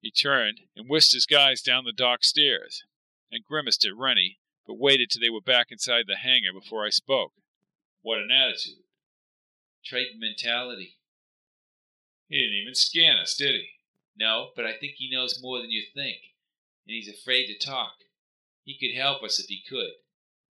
He 0.00 0.10
turned 0.10 0.60
and 0.74 0.88
whisked 0.88 1.12
his 1.12 1.26
guys 1.26 1.60
down 1.60 1.84
the 1.84 1.92
dock 1.92 2.24
stairs, 2.24 2.84
and 3.30 3.44
grimaced 3.44 3.84
at 3.84 3.96
Rennie, 3.96 4.38
but 4.66 4.78
waited 4.78 5.10
till 5.10 5.20
they 5.20 5.30
were 5.30 5.40
back 5.40 5.70
inside 5.70 6.04
the 6.06 6.16
hangar 6.16 6.52
before 6.52 6.86
I 6.86 6.90
spoke. 6.90 7.32
What 8.02 8.18
an 8.18 8.30
attitude. 8.30 8.84
Triton 9.84 10.18
mentality. 10.18 10.96
He 12.28 12.38
didn't 12.38 12.54
even 12.54 12.74
scan 12.74 13.16
us, 13.18 13.36
did 13.36 13.54
he? 13.54 13.68
No, 14.16 14.50
but 14.56 14.64
I 14.64 14.72
think 14.72 14.94
he 14.96 15.10
knows 15.10 15.42
more 15.42 15.60
than 15.60 15.70
you 15.70 15.82
think, 15.94 16.16
and 16.86 16.94
he's 16.94 17.08
afraid 17.08 17.46
to 17.46 17.58
talk. 17.58 17.92
He 18.64 18.78
could 18.78 18.96
help 18.96 19.22
us 19.22 19.38
if 19.38 19.46
he 19.46 19.62
could. 19.68 19.92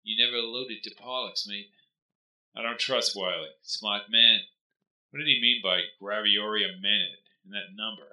You 0.04 0.24
never 0.24 0.38
alluded 0.38 0.84
to 0.84 0.96
Pollux, 0.96 1.48
mate. 1.48 1.70
I 2.56 2.62
don't 2.62 2.80
trust 2.80 3.16
Wiley. 3.16 3.50
Smart 3.62 4.04
man. 4.10 4.42
What 5.10 5.20
did 5.20 5.28
he 5.28 5.42
mean 5.42 5.62
by 5.64 5.82
gravioria 6.02 6.80
minute 6.80 7.24
and 7.44 7.54
that 7.54 7.76
number? 7.76 8.08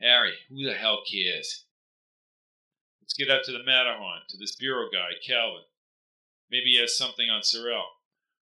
Harry, 0.00 0.34
who 0.48 0.64
the 0.64 0.74
hell 0.74 1.02
cares? 1.10 1.64
Let's 3.02 3.14
get 3.14 3.30
up 3.30 3.42
to 3.44 3.52
the 3.52 3.64
Matterhorn, 3.64 4.20
to 4.28 4.36
this 4.36 4.54
bureau 4.56 4.88
guy, 4.92 5.10
Calvin. 5.26 5.64
Maybe 6.50 6.72
he 6.72 6.80
has 6.80 6.96
something 6.96 7.28
on 7.28 7.42
Sorrell. 7.42 7.84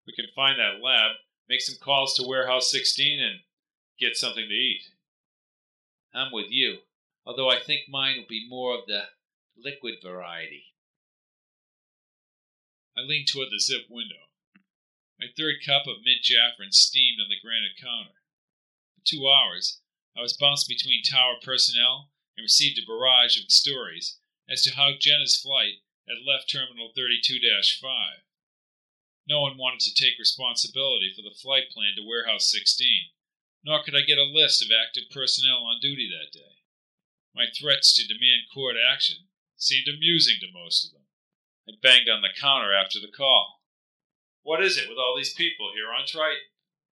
We 0.06 0.14
can 0.14 0.26
find 0.36 0.60
that 0.60 0.84
lab, 0.84 1.18
make 1.48 1.62
some 1.62 1.78
calls 1.82 2.16
to 2.16 2.28
Warehouse 2.28 2.72
16, 2.72 3.20
and 3.20 3.40
get 4.00 4.18
something 4.18 4.48
to 4.48 4.54
eat. 4.54 4.84
I'm 6.14 6.32
with 6.32 6.48
you, 6.50 6.78
although 7.26 7.50
I 7.50 7.60
think 7.60 7.90
mine 7.90 8.18
will 8.18 8.30
be 8.30 8.48
more 8.48 8.78
of 8.78 8.86
the 8.86 9.10
liquid 9.58 9.96
variety. 10.02 10.74
I 12.96 13.02
leaned 13.02 13.28
toward 13.28 13.50
the 13.50 13.60
zip 13.60 13.88
window. 13.90 14.30
My 15.20 15.28
third 15.36 15.56
cup 15.66 15.88
of 15.88 16.04
mint 16.04 16.24
Jaffrin 16.24 16.72
steamed 16.72 17.20
on 17.20 17.30
the 17.30 17.40
granite 17.40 17.78
counter. 17.82 18.22
For 18.96 19.02
two 19.06 19.28
hours, 19.28 19.82
I 20.16 20.22
was 20.22 20.38
bounced 20.38 20.68
between 20.68 21.04
tower 21.04 21.36
personnel 21.42 22.12
and 22.38 22.44
received 22.44 22.80
a 22.80 22.86
barrage 22.86 23.38
of 23.38 23.52
stories 23.52 24.20
as 24.48 24.62
to 24.64 24.76
how 24.76 24.92
Jenna's 24.98 25.40
flight 25.40 25.82
had 26.08 26.24
left 26.26 26.50
Terminal 26.52 26.92
32 26.96 27.40
5. 27.82 28.22
No 29.28 29.42
one 29.42 29.58
wanted 29.58 29.82
to 29.82 29.94
take 29.94 30.20
responsibility 30.20 31.12
for 31.16 31.22
the 31.22 31.36
flight 31.36 31.72
plan 31.72 31.96
to 31.96 32.06
Warehouse 32.06 32.52
16, 32.52 33.10
nor 33.64 33.84
could 33.84 33.96
I 33.96 34.02
get 34.02 34.20
a 34.20 34.24
list 34.24 34.62
of 34.62 34.70
active 34.72 35.10
personnel 35.10 35.66
on 35.66 35.80
duty 35.82 36.08
that 36.08 36.32
day. 36.32 36.56
My 37.36 37.52
threats 37.52 37.92
to 37.94 38.08
demand 38.08 38.48
court 38.54 38.78
action 38.80 39.28
seemed 39.58 39.90
amusing 39.92 40.40
to 40.40 40.48
most 40.56 40.86
of 40.86 40.94
them. 40.94 41.04
I 41.68 41.74
banged 41.82 42.08
on 42.08 42.22
the 42.22 42.32
counter 42.32 42.74
after 42.74 43.02
the 43.02 43.12
call. 43.12 43.60
What 44.42 44.64
is 44.64 44.78
it 44.78 44.88
with 44.88 44.98
all 44.98 45.18
these 45.18 45.34
people 45.34 45.74
here 45.76 45.92
on 45.92 46.08
Triton? 46.08 46.48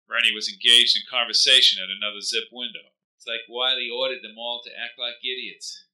Rennie 0.07 0.35
was 0.35 0.53
engaged 0.53 0.95
in 0.95 1.09
conversation 1.09 1.83
at 1.83 1.89
another 1.89 2.21
zip 2.21 2.53
window. 2.53 2.93
It's 3.17 3.27
like 3.27 3.49
Wiley 3.49 3.89
ordered 3.89 4.21
them 4.23 4.37
all 4.37 4.61
to 4.63 4.71
act 4.71 4.99
like 4.99 5.25
idiots. 5.25 5.85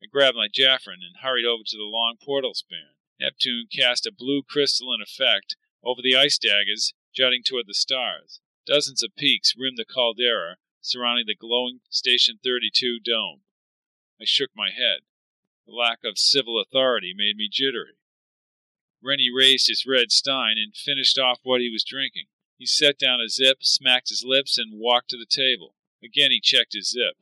I 0.00 0.06
grabbed 0.06 0.36
my 0.36 0.46
Jaffrin 0.46 1.02
and 1.02 1.18
hurried 1.20 1.44
over 1.44 1.64
to 1.66 1.76
the 1.76 1.82
long 1.82 2.18
portal 2.22 2.54
span. 2.54 2.94
Neptune 3.18 3.66
cast 3.66 4.06
a 4.06 4.12
blue 4.12 4.42
crystalline 4.42 5.02
effect 5.02 5.56
over 5.82 6.00
the 6.00 6.14
ice 6.14 6.38
daggers 6.38 6.94
jutting 7.12 7.42
toward 7.42 7.66
the 7.66 7.74
stars. 7.74 8.40
Dozens 8.64 9.02
of 9.02 9.16
peaks 9.16 9.54
rimmed 9.58 9.78
the 9.78 9.84
caldera 9.84 10.58
surrounding 10.80 11.26
the 11.26 11.34
glowing 11.34 11.80
Station 11.90 12.38
32 12.44 13.00
dome. 13.00 13.42
I 14.22 14.24
shook 14.24 14.50
my 14.54 14.70
head. 14.70 15.00
The 15.66 15.74
lack 15.74 16.04
of 16.04 16.16
civil 16.16 16.60
authority 16.60 17.12
made 17.12 17.36
me 17.36 17.48
jittery. 17.50 17.98
Rennie 19.02 19.32
raised 19.34 19.66
his 19.66 19.84
red 19.84 20.12
stein 20.12 20.58
and 20.58 20.76
finished 20.76 21.18
off 21.18 21.40
what 21.42 21.60
he 21.60 21.68
was 21.68 21.82
drinking. 21.82 22.26
He 22.56 22.64
set 22.64 23.00
down 23.00 23.20
a 23.20 23.28
zip, 23.28 23.64
smacked 23.64 24.10
his 24.10 24.24
lips, 24.24 24.56
and 24.56 24.78
walked 24.78 25.10
to 25.10 25.16
the 25.16 25.26
table. 25.26 25.74
Again 26.04 26.30
he 26.30 26.40
checked 26.40 26.72
his 26.72 26.90
zip. 26.90 27.16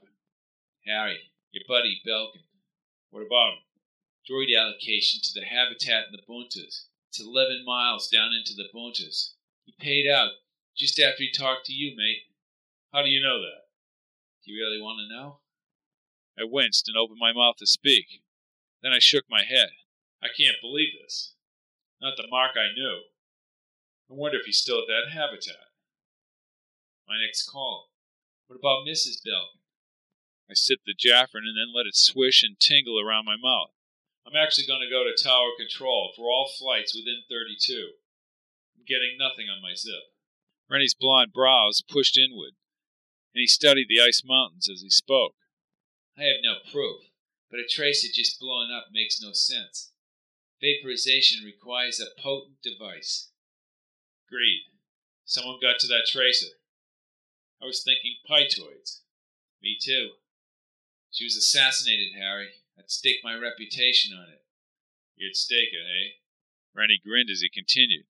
Harry, 0.85 1.33
your 1.53 1.65
buddy 1.67 2.03
Belkin. 2.07 2.45
What 3.09 3.25
about 3.25 3.55
him? 3.55 3.65
Droid 4.29 4.55
allocation 4.55 5.23
to 5.23 5.33
the 5.33 5.47
habitat 5.47 6.09
in 6.09 6.13
the 6.13 6.23
Buntas. 6.29 6.85
It's 7.09 7.19
11 7.19 7.65
miles 7.65 8.09
down 8.09 8.33
into 8.35 8.53
the 8.55 8.69
Buntas. 8.75 9.37
He 9.65 9.73
paid 9.81 10.07
out 10.07 10.33
just 10.77 11.01
after 11.01 11.23
he 11.23 11.33
talked 11.33 11.65
to 11.67 11.73
you, 11.73 11.97
mate. 11.97 12.25
How 12.93 13.01
do 13.01 13.09
you 13.09 13.23
know 13.23 13.41
that? 13.41 13.69
Do 14.45 14.53
you 14.53 14.63
really 14.63 14.83
want 14.83 14.99
to 15.01 15.17
know? 15.17 15.39
I 16.41 16.45
winced 16.45 16.89
and 16.89 16.97
opened 16.97 17.19
my 17.21 17.33
mouth 17.33 17.57
to 17.59 17.67
speak. 17.67 18.23
Then 18.83 18.93
I 18.93 18.99
shook 18.99 19.25
my 19.29 19.43
head. 19.43 19.71
I 20.23 20.29
can't 20.29 20.57
believe 20.63 20.95
this. 21.03 21.35
Not 22.01 22.17
the 22.17 22.29
Mark 22.31 22.53
I 22.57 22.73
knew. 22.73 23.03
I 24.11 24.15
wonder 24.15 24.39
if 24.39 24.47
he's 24.47 24.59
still 24.59 24.79
at 24.79 24.89
that 24.89 25.13
habitat. 25.13 25.69
My 27.07 27.17
next 27.21 27.45
call. 27.45 27.91
What 28.47 28.59
about 28.59 28.89
Mrs. 28.89 29.21
Belkin? 29.21 29.61
I 30.51 30.55
sipped 30.55 30.87
the 30.87 30.95
Jaffrin 30.95 31.45
and 31.45 31.57
then 31.57 31.77
let 31.77 31.87
it 31.87 31.95
swish 31.95 32.43
and 32.43 32.59
tingle 32.59 32.99
around 32.99 33.27
my 33.27 33.37
mouth. 33.37 33.71
I'm 34.27 34.37
actually 34.37 34.67
going 34.67 34.81
to 34.81 34.91
go 34.91 35.05
to 35.05 35.23
tower 35.23 35.51
control 35.59 36.13
for 36.17 36.25
all 36.25 36.51
flights 36.59 36.95
within 36.95 37.23
32. 37.29 37.93
I'm 38.77 38.85
getting 38.87 39.17
nothing 39.19 39.47
on 39.49 39.63
my 39.63 39.75
zip. 39.75 40.11
Rennie's 40.69 40.95
blond 40.95 41.33
brows 41.33 41.83
pushed 41.83 42.17
inward, 42.17 42.55
and 43.35 43.41
he 43.41 43.47
studied 43.47 43.87
the 43.89 44.01
ice 44.01 44.23
mountains 44.25 44.69
as 44.69 44.83
he 44.83 44.91
spoke. 44.91 45.35
I 46.19 46.25
have 46.25 46.43
no 46.43 46.57
proof, 46.71 47.03
but 47.51 47.61
a 47.61 47.67
tracer 47.67 48.09
just 48.13 48.39
blown 48.39 48.71
up 48.71 48.89
makes 48.93 49.21
no 49.21 49.33
sense. 49.33 49.93
Vaporization 50.61 51.45
requires 51.45 52.01
a 52.01 52.21
potent 52.21 52.61
device. 52.63 53.31
Agreed. 54.29 54.65
Someone 55.25 55.59
got 55.61 55.79
to 55.81 55.87
that 55.87 56.07
tracer. 56.11 56.59
I 57.63 57.67
was 57.67 57.83
thinking 57.83 58.17
pytoids. 58.29 59.01
Me 59.63 59.79
too. 59.81 60.11
She 61.11 61.25
was 61.25 61.37
assassinated, 61.37 62.13
Harry. 62.19 62.51
I'd 62.79 62.91
stake 62.91 63.21
my 63.25 63.35
reputation 63.35 64.17
on 64.17 64.29
it. 64.29 64.45
You'd 65.17 65.37
stake 65.37 65.73
it, 65.73 65.87
eh? 65.87 66.11
Rennie 66.75 67.01
grinned 67.03 67.31
as 67.31 67.41
he 67.41 67.49
continued. 67.49 68.07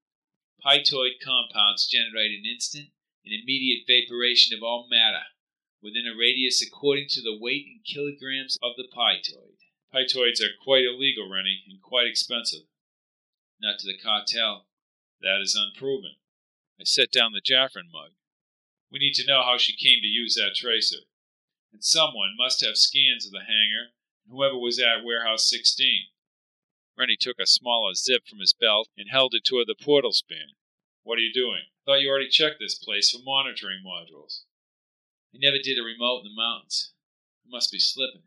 Pytoid 0.63 1.21
compounds 1.25 1.87
generate 1.87 2.31
an 2.31 2.45
instant 2.45 2.91
and 3.25 3.35
immediate 3.35 3.87
vaporation 3.87 4.57
of 4.57 4.63
all 4.63 4.87
matter 4.91 5.25
within 5.83 6.07
a 6.07 6.17
radius 6.19 6.63
according 6.63 7.09
to 7.09 7.23
the 7.23 7.37
weight 7.39 7.67
in 7.67 7.81
kilograms 7.85 8.59
of 8.63 8.77
the 8.77 8.89
pytoid. 8.89 9.57
Pytoids 9.93 10.41
are 10.41 10.55
quite 10.63 10.85
illegal, 10.85 11.29
Rennie, 11.29 11.65
and 11.69 11.83
quite 11.83 12.07
expensive. 12.07 12.67
Not 13.61 13.79
to 13.81 13.87
the 13.87 13.99
cartel. 13.99 14.67
That 15.21 15.41
is 15.43 15.57
unproven. 15.59 16.17
I 16.81 16.85
set 16.85 17.11
down 17.11 17.33
the 17.33 17.41
Jaffrin 17.41 17.91
mug. 17.93 18.13
We 18.91 18.99
need 18.99 19.15
to 19.15 19.27
know 19.27 19.43
how 19.43 19.59
she 19.59 19.77
came 19.77 20.01
to 20.01 20.07
use 20.07 20.35
that 20.35 20.55
tracer. 20.55 21.05
And 21.73 21.85
someone 21.85 22.37
must 22.39 22.65
have 22.65 22.77
scans 22.77 23.27
of 23.27 23.33
the 23.33 23.45
hangar 23.45 23.93
and 24.25 24.33
whoever 24.33 24.59
was 24.59 24.79
at 24.79 25.05
Warehouse 25.05 25.49
16. 25.49 26.07
Rennie 26.97 27.17
took 27.19 27.39
a 27.39 27.47
smaller 27.47 27.95
zip 27.95 28.27
from 28.27 28.41
his 28.41 28.53
belt 28.53 28.89
and 28.97 29.09
held 29.11 29.35
it 29.35 29.45
toward 29.45 29.67
the 29.67 29.75
portal 29.75 30.13
span. 30.13 30.57
What 31.03 31.19
are 31.19 31.23
you 31.23 31.33
doing? 31.33 31.63
Thought 31.87 32.03
you 32.03 32.09
already 32.09 32.29
checked 32.29 32.59
this 32.61 32.79
place 32.79 33.11
for 33.11 33.23
monitoring 33.25 33.83
modules. 33.85 34.43
I 35.35 35.39
never 35.41 35.59
did 35.63 35.79
a 35.79 35.83
remote 35.83 36.25
in 36.25 36.33
the 36.33 36.41
mountains. 36.41 36.93
I 37.47 37.49
must 37.51 37.71
be 37.71 37.79
slipping. 37.79 38.23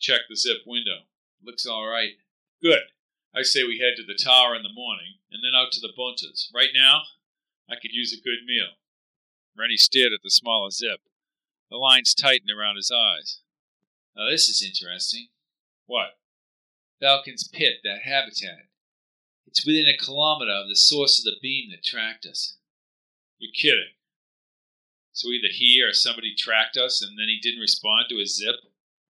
Check 0.00 0.22
the 0.28 0.36
zip 0.36 0.58
window. 0.66 1.04
Looks 1.42 1.66
all 1.66 1.86
right. 1.86 2.14
Good. 2.62 2.92
I 3.34 3.42
say 3.42 3.64
we 3.64 3.78
head 3.78 3.94
to 3.96 4.04
the 4.04 4.18
tower 4.18 4.54
in 4.54 4.62
the 4.62 4.72
morning 4.72 5.18
and 5.30 5.42
then 5.42 5.58
out 5.58 5.72
to 5.72 5.80
the 5.80 5.92
buntas. 5.96 6.48
Right 6.54 6.70
now, 6.74 7.02
I 7.68 7.74
could 7.74 7.92
use 7.92 8.12
a 8.12 8.22
good 8.22 8.44
meal. 8.46 8.78
Rennie 9.56 9.76
stared 9.76 10.12
at 10.12 10.22
the 10.22 10.30
smaller 10.30 10.70
zip. 10.70 11.00
The 11.70 11.76
lines 11.76 12.14
tightened 12.14 12.50
around 12.50 12.76
his 12.76 12.90
eyes. 12.90 13.40
Now, 14.16 14.30
this 14.30 14.48
is 14.48 14.62
interesting. 14.62 15.28
What? 15.86 16.18
Falcon's 17.00 17.46
Pit, 17.46 17.78
that 17.84 18.02
habitat. 18.02 18.66
It's 19.46 19.64
within 19.64 19.86
a 19.88 19.96
kilometer 19.96 20.52
of 20.52 20.68
the 20.68 20.76
source 20.76 21.18
of 21.18 21.24
the 21.24 21.38
beam 21.40 21.70
that 21.70 21.84
tracked 21.84 22.26
us. 22.26 22.56
You're 23.38 23.52
kidding. 23.54 23.94
So 25.18 25.30
either 25.30 25.48
he 25.50 25.82
or 25.82 25.92
somebody 25.92 26.32
tracked 26.32 26.76
us 26.76 27.02
and 27.02 27.18
then 27.18 27.26
he 27.26 27.40
didn't 27.42 27.60
respond 27.60 28.06
to 28.08 28.18
his 28.18 28.36
zip, 28.36 28.54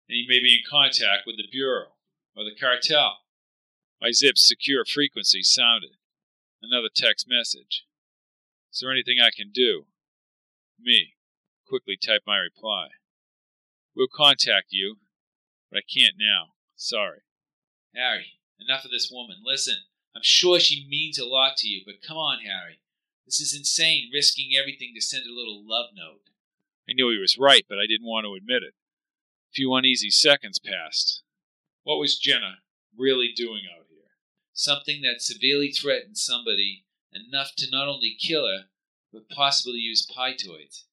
and 0.08 0.14
he 0.14 0.24
may 0.28 0.38
be 0.38 0.54
in 0.54 0.62
contact 0.62 1.26
with 1.26 1.36
the 1.36 1.48
Bureau 1.50 1.96
or 2.36 2.44
the 2.44 2.54
cartel. 2.54 3.22
My 4.00 4.12
zip's 4.12 4.46
secure 4.46 4.84
frequency 4.84 5.42
sounded. 5.42 5.98
Another 6.62 6.90
text 6.94 7.26
message. 7.28 7.86
Is 8.72 8.78
there 8.78 8.92
anything 8.92 9.18
I 9.18 9.30
can 9.36 9.50
do? 9.52 9.86
Me. 10.78 11.14
Quickly 11.66 11.96
type 11.96 12.22
my 12.24 12.36
reply. 12.36 12.90
We'll 13.96 14.06
contact 14.06 14.68
you, 14.70 14.98
but 15.72 15.78
I 15.78 15.82
can't 15.92 16.14
now. 16.16 16.52
Sorry. 16.76 17.22
Harry, 17.96 18.38
enough 18.60 18.84
of 18.84 18.92
this 18.92 19.10
woman. 19.10 19.38
Listen, 19.44 19.78
I'm 20.14 20.22
sure 20.22 20.60
she 20.60 20.86
means 20.88 21.18
a 21.18 21.26
lot 21.26 21.56
to 21.56 21.68
you, 21.68 21.82
but 21.84 22.06
come 22.06 22.16
on, 22.16 22.44
Harry. 22.44 22.78
This 23.26 23.40
is 23.40 23.56
insane, 23.56 24.10
risking 24.14 24.52
everything 24.56 24.92
to 24.94 25.00
send 25.00 25.24
a 25.26 25.34
little 25.34 25.62
love 25.66 25.90
note. 25.94 26.30
I 26.88 26.92
knew 26.92 27.10
he 27.10 27.18
was 27.18 27.36
right, 27.36 27.66
but 27.68 27.78
I 27.78 27.86
didn't 27.88 28.06
want 28.06 28.24
to 28.24 28.34
admit 28.34 28.62
it. 28.62 28.74
A 29.50 29.52
few 29.52 29.74
uneasy 29.74 30.10
seconds 30.10 30.60
passed. 30.60 31.22
What 31.82 31.98
was 31.98 32.18
Jenna 32.18 32.58
really 32.96 33.32
doing 33.34 33.62
out 33.76 33.86
here? 33.90 34.14
Something 34.52 35.02
that 35.02 35.22
severely 35.22 35.72
threatened 35.72 36.16
somebody 36.16 36.84
enough 37.12 37.54
to 37.56 37.70
not 37.70 37.88
only 37.88 38.16
kill 38.18 38.46
her, 38.46 38.66
but 39.12 39.28
possibly 39.28 39.78
use 39.78 40.06
pytoids. 40.06 40.84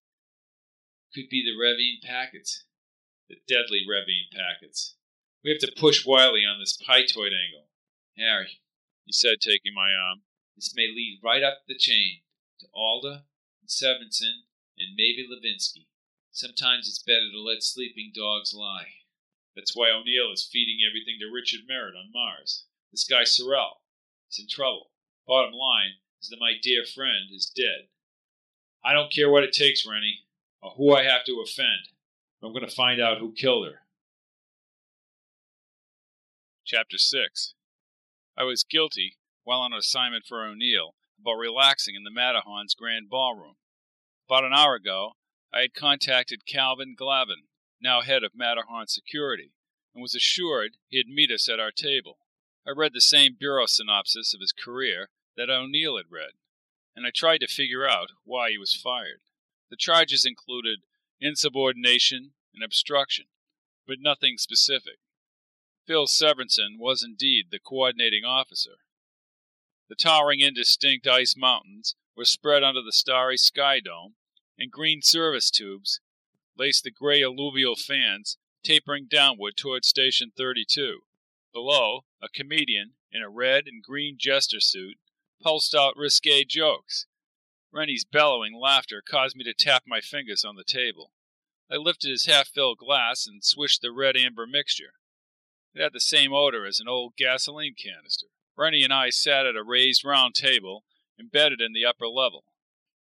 Could 1.13 1.29
be 1.29 1.43
the 1.45 1.55
Revine 1.55 1.99
packets. 2.03 2.65
The 3.29 3.35
deadly 3.47 3.81
Revine 3.87 4.29
packets. 4.33 4.95
We 5.43 5.51
have 5.51 5.59
to 5.59 5.79
push 5.79 6.05
Wiley 6.05 6.41
on 6.45 6.59
this 6.59 6.77
pytoid 6.77 7.33
angle. 7.33 7.67
Harry, 8.17 8.59
he 9.05 9.13
said, 9.13 9.39
taking 9.39 9.73
my 9.75 9.91
arm. 9.93 10.21
This 10.55 10.73
may 10.75 10.87
lead 10.87 11.19
right 11.23 11.43
up 11.43 11.63
the 11.67 11.77
chain 11.77 12.21
to 12.59 12.67
Alda 12.73 13.25
and 13.61 13.69
Severinsen 13.69 14.45
and 14.77 14.95
maybe 14.95 15.27
Lovinski. 15.27 15.87
Sometimes 16.31 16.87
it's 16.87 17.03
better 17.03 17.29
to 17.31 17.41
let 17.41 17.63
sleeping 17.63 18.11
dogs 18.13 18.53
lie. 18.53 19.03
That's 19.55 19.75
why 19.75 19.91
O'Neill 19.91 20.31
is 20.31 20.49
feeding 20.51 20.79
everything 20.87 21.17
to 21.19 21.31
Richard 21.31 21.61
Merritt 21.67 21.95
on 21.95 22.11
Mars. 22.11 22.65
This 22.91 23.05
guy 23.05 23.23
Sorrell 23.23 23.81
is 24.31 24.39
in 24.39 24.47
trouble. 24.47 24.91
Bottom 25.27 25.53
line 25.53 26.01
is 26.21 26.29
that 26.29 26.39
my 26.39 26.53
dear 26.61 26.83
friend 26.85 27.29
is 27.31 27.51
dead. 27.55 27.87
I 28.83 28.93
don't 28.93 29.13
care 29.13 29.29
what 29.29 29.43
it 29.43 29.53
takes, 29.53 29.85
Rennie, 29.85 30.25
or 30.61 30.71
who 30.71 30.93
I 30.93 31.03
have 31.03 31.23
to 31.25 31.41
offend. 31.43 31.89
I'm 32.41 32.51
going 32.51 32.67
to 32.67 32.75
find 32.75 32.99
out 32.99 33.19
who 33.19 33.31
killed 33.31 33.67
her. 33.67 33.79
Chapter 36.65 36.97
6 36.97 37.53
I 38.37 38.43
was 38.43 38.63
guilty, 38.63 39.17
while 39.43 39.59
on 39.59 39.73
assignment 39.73 40.25
for 40.25 40.45
O'Neill, 40.45 40.95
about 41.19 41.33
relaxing 41.33 41.95
in 41.95 42.03
the 42.03 42.11
Matterhorn's 42.11 42.73
grand 42.73 43.09
ballroom. 43.09 43.55
About 44.27 44.43
an 44.43 44.53
hour 44.53 44.75
ago, 44.75 45.13
I 45.53 45.61
had 45.61 45.73
contacted 45.73 46.45
Calvin 46.45 46.95
Glavin, 46.99 47.47
now 47.81 48.01
head 48.01 48.23
of 48.23 48.35
Matterhorn 48.35 48.87
Security, 48.87 49.51
and 49.93 50.01
was 50.01 50.15
assured 50.15 50.77
he'd 50.89 51.07
meet 51.07 51.31
us 51.31 51.49
at 51.49 51.59
our 51.59 51.71
table. 51.71 52.17
I 52.65 52.71
read 52.71 52.93
the 52.93 53.01
same 53.01 53.35
bureau 53.37 53.65
synopsis 53.65 54.33
of 54.33 54.39
his 54.39 54.53
career 54.53 55.09
that 55.35 55.49
O'Neill 55.49 55.97
had 55.97 56.05
read, 56.09 56.31
and 56.95 57.05
I 57.05 57.11
tried 57.13 57.39
to 57.39 57.47
figure 57.47 57.87
out 57.87 58.11
why 58.23 58.51
he 58.51 58.57
was 58.57 58.73
fired. 58.73 59.21
The 59.69 59.77
charges 59.77 60.25
included 60.25 60.79
insubordination 61.19 62.31
and 62.53 62.63
obstruction, 62.63 63.25
but 63.85 63.97
nothing 63.99 64.37
specific. 64.37 64.99
Phil 65.85 66.07
Severinsen 66.07 66.77
was 66.79 67.03
indeed 67.03 67.47
the 67.51 67.59
coordinating 67.59 68.23
officer. 68.23 68.77
The 69.93 70.09
towering 70.09 70.39
indistinct 70.39 71.05
ice 71.05 71.35
mountains 71.37 71.95
were 72.15 72.25
spread 72.25 72.63
under 72.63 72.81
the 72.81 72.91
starry 72.91 73.37
sky 73.37 73.79
dome, 73.79 74.15
and 74.57 74.71
green 74.71 75.03
service 75.03 75.51
tubes 75.51 76.01
laced 76.57 76.83
the 76.83 76.89
gray 76.89 77.21
alluvial 77.21 77.75
fans 77.75 78.39
tapering 78.63 79.05
downward 79.05 79.55
toward 79.55 79.85
Station 79.85 80.31
32. 80.35 81.01
Below, 81.53 82.05
a 82.19 82.27
comedian 82.27 82.95
in 83.11 83.21
a 83.21 83.29
red 83.29 83.67
and 83.67 83.83
green 83.83 84.17
jester 84.17 84.59
suit 84.59 84.97
pulsed 85.39 85.75
out 85.75 85.95
risque 85.95 86.43
jokes. 86.43 87.05
Rennie's 87.71 88.03
bellowing 88.03 88.55
laughter 88.55 88.99
caused 88.99 89.35
me 89.35 89.43
to 89.43 89.53
tap 89.53 89.83
my 89.85 90.01
fingers 90.01 90.43
on 90.43 90.55
the 90.55 90.63
table. 90.63 91.11
I 91.69 91.75
lifted 91.75 92.09
his 92.09 92.25
half 92.25 92.47
filled 92.47 92.79
glass 92.79 93.27
and 93.27 93.43
swished 93.43 93.83
the 93.83 93.91
red 93.91 94.17
amber 94.17 94.47
mixture. 94.47 94.95
It 95.75 95.83
had 95.83 95.93
the 95.93 95.99
same 95.99 96.33
odor 96.33 96.65
as 96.65 96.79
an 96.79 96.87
old 96.87 97.15
gasoline 97.15 97.75
canister. 97.75 98.29
Rennie 98.57 98.83
and 98.83 98.93
I 98.93 99.09
sat 99.09 99.45
at 99.45 99.55
a 99.55 99.63
raised 99.63 100.05
round 100.05 100.35
table 100.35 100.83
embedded 101.19 101.61
in 101.61 101.73
the 101.73 101.85
upper 101.85 102.07
level. 102.07 102.43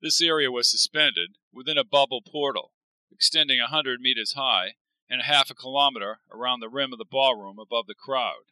This 0.02 0.22
area 0.22 0.52
was 0.52 0.70
suspended 0.70 1.36
within 1.54 1.78
a 1.78 1.84
bubble 1.84 2.22
portal, 2.22 2.72
extending 3.12 3.60
a 3.60 3.68
hundred 3.68 4.00
meters 4.02 4.34
high 4.34 4.76
and 5.10 5.22
a 5.22 5.26
half 5.26 5.50
a 5.50 5.54
kilometer 5.54 6.20
around 6.32 6.62
the 6.62 6.70
rim 6.70 6.94
of 6.94 7.00
the 7.00 7.06
ballroom 7.10 7.60
above 7.60 7.86
the 7.88 7.94
crowd. 7.94 8.48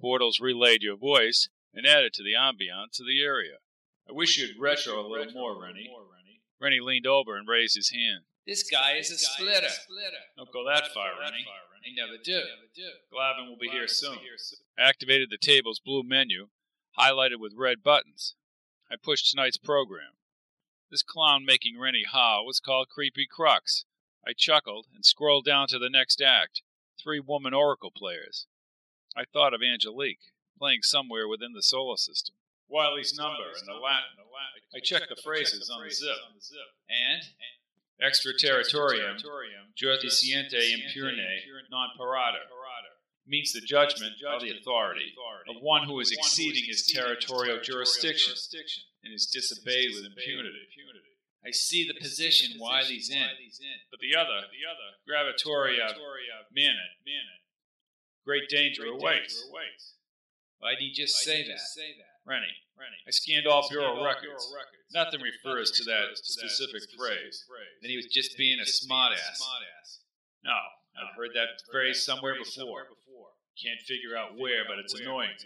Portals 0.00 0.40
relayed 0.40 0.82
your 0.82 0.96
voice 0.96 1.48
and 1.74 1.86
added 1.86 2.12
to 2.14 2.22
the 2.22 2.34
ambiance 2.38 3.00
of 3.00 3.06
the 3.06 3.20
area. 3.22 3.58
I 4.08 4.12
wish 4.12 4.38
you'd 4.38 4.58
retro 4.58 5.00
a 5.00 5.06
little 5.06 5.32
more, 5.34 5.60
Rennie. 5.60 5.90
Rennie 6.60 6.80
leaned 6.80 7.06
over 7.06 7.36
and 7.36 7.48
raised 7.48 7.74
his 7.76 7.90
hand. 7.90 8.24
This 8.46 8.62
guy 8.62 8.94
is 8.96 9.10
a 9.10 9.18
splitter. 9.18 9.66
Don't 10.36 10.52
go 10.52 10.64
that 10.64 10.94
far, 10.94 11.10
Rennie. 11.20 11.44
I 11.82 11.90
never 11.98 12.16
do. 12.22 12.38
Glavin 13.12 13.48
will 13.48 13.58
be 13.58 13.68
here 13.68 13.88
soon. 13.88 14.18
I 14.78 14.88
activated 14.88 15.30
the 15.30 15.38
table's 15.38 15.80
blue 15.80 16.02
menu, 16.02 16.48
highlighted 16.98 17.38
with 17.38 17.54
red 17.56 17.82
buttons. 17.82 18.34
I 18.90 18.96
pushed 18.96 19.30
tonight's 19.30 19.56
program. 19.56 20.12
This 20.90 21.02
clown 21.02 21.44
making 21.44 21.78
Rennie 21.78 22.04
howl 22.10 22.46
was 22.46 22.60
called 22.60 22.88
Creepy 22.88 23.26
Crux. 23.26 23.84
I 24.26 24.32
chuckled 24.36 24.86
and 24.94 25.04
scrolled 25.04 25.44
down 25.44 25.68
to 25.68 25.78
the 25.78 25.90
next 25.90 26.20
act 26.20 26.62
three 27.02 27.20
woman 27.20 27.54
oracle 27.54 27.92
players. 27.94 28.46
I 29.16 29.24
thought 29.24 29.54
of 29.54 29.62
Angelique, 29.62 30.32
playing 30.58 30.82
somewhere 30.82 31.28
within 31.28 31.52
the 31.52 31.62
solar 31.62 31.96
system. 31.96 32.34
Wiley's 32.68 33.16
number 33.16 33.46
and 33.58 33.68
the 33.68 33.74
Latin. 33.74 34.26
I 34.74 34.80
checked 34.80 35.08
the 35.08 35.20
phrases 35.22 35.70
on 35.70 35.84
the 35.84 35.90
zip. 35.90 36.10
And? 36.90 37.22
Extraterritorium, 38.02 39.16
jurisdiciente 39.74 40.60
impune, 40.74 41.24
non 41.70 41.88
parata, 41.98 42.44
means 43.26 43.52
the 43.52 43.60
judgment 43.60 44.14
of 44.22 44.40
the 44.40 44.50
authority 44.56 45.12
of 45.48 45.56
one 45.62 45.84
who 45.86 45.98
is 46.00 46.12
exceeding 46.12 46.64
his 46.64 46.86
territorial 46.86 47.58
jurisdiction 47.60 48.34
and 49.04 49.12
is 49.14 49.26
disobeyed 49.26 49.90
with 49.94 50.04
impunity. 50.06 50.66
I 51.44 51.50
see 51.52 51.86
the 51.86 51.94
position 52.00 52.58
Wiley's 52.58 53.08
in. 53.10 53.22
But 53.90 54.00
the 54.00 54.14
other, 54.18 54.46
gravitoria 55.08 55.94
manet, 56.54 56.90
great 58.24 58.48
danger 58.48 58.82
awaits. 58.86 59.44
Why 60.58 60.70
did 60.74 60.80
he 60.80 60.92
just 60.92 61.18
say 61.22 61.42
that? 61.46 61.60
Rennie, 62.26 62.56
I 63.06 63.10
scanned 63.10 63.46
all 63.46 63.68
bureau 63.70 64.02
records. 64.04 64.42
Nothing 64.92 65.20
refers 65.22 65.70
to 65.72 65.84
that 65.84 66.16
specific 66.18 66.82
phrase. 66.98 67.44
Then 67.82 67.90
he 67.90 67.96
was 67.96 68.06
just 68.06 68.36
being 68.36 68.58
a 68.58 68.64
smartass. 68.66 69.38
No, 70.42 70.58
I've 70.98 71.14
heard 71.14 71.30
that 71.34 71.62
phrase 71.70 72.02
somewhere 72.04 72.34
before. 72.34 72.86
Can't 73.56 73.80
figure 73.80 74.16
out 74.16 74.36
where, 74.36 74.64
but 74.68 74.78
it's 74.78 74.92
annoying. 74.92 75.30
it's 75.34 75.44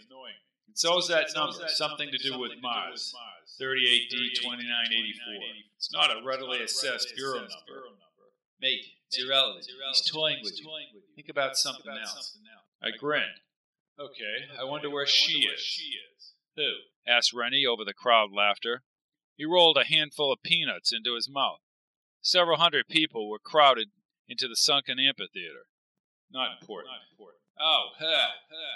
And 0.67 0.77
so 0.77 0.97
is 0.99 1.07
that 1.07 1.27
number, 1.35 1.67
something 1.67 2.09
to 2.11 2.17
do 2.17 2.39
with 2.39 2.51
Mars. 2.61 3.13
38D 3.59 4.35
2984. 4.35 5.43
It's 5.77 5.91
not 5.91 6.11
a 6.11 6.25
readily 6.25 6.61
assessed 6.61 7.13
bureau 7.15 7.39
number. 7.39 7.87
Mate, 8.61 8.85
it's 9.07 9.21
irrelevant. 9.21 9.65
He's 9.65 10.09
toying 10.09 10.39
with 10.43 10.59
you. 10.59 10.69
Think 11.15 11.29
about 11.29 11.57
something 11.57 11.91
else. 11.91 12.37
I 12.81 12.91
grinned. 12.97 13.41
Okay, 13.99 14.47
I 14.59 14.63
wonder 14.63 14.89
where 14.89 15.05
she 15.05 15.39
is. 15.47 15.79
Who? 16.55 16.71
asked 17.07 17.33
Rennie 17.33 17.65
over 17.65 17.83
the 17.83 17.93
crowd 17.93 18.29
laughter. 18.31 18.83
He 19.35 19.45
rolled 19.45 19.77
a 19.77 19.85
handful 19.85 20.31
of 20.31 20.43
peanuts 20.43 20.93
into 20.93 21.15
his 21.15 21.29
mouth. 21.29 21.59
Several 22.21 22.57
hundred 22.57 22.87
people 22.87 23.29
were 23.29 23.39
crowded 23.39 23.89
into 24.27 24.47
the 24.47 24.55
sunken 24.55 24.99
amphitheater. 24.99 25.65
Not 26.31 26.61
important. 26.61 26.93
Oh, 27.61 27.89
her. 27.99 28.05
her. 28.05 28.73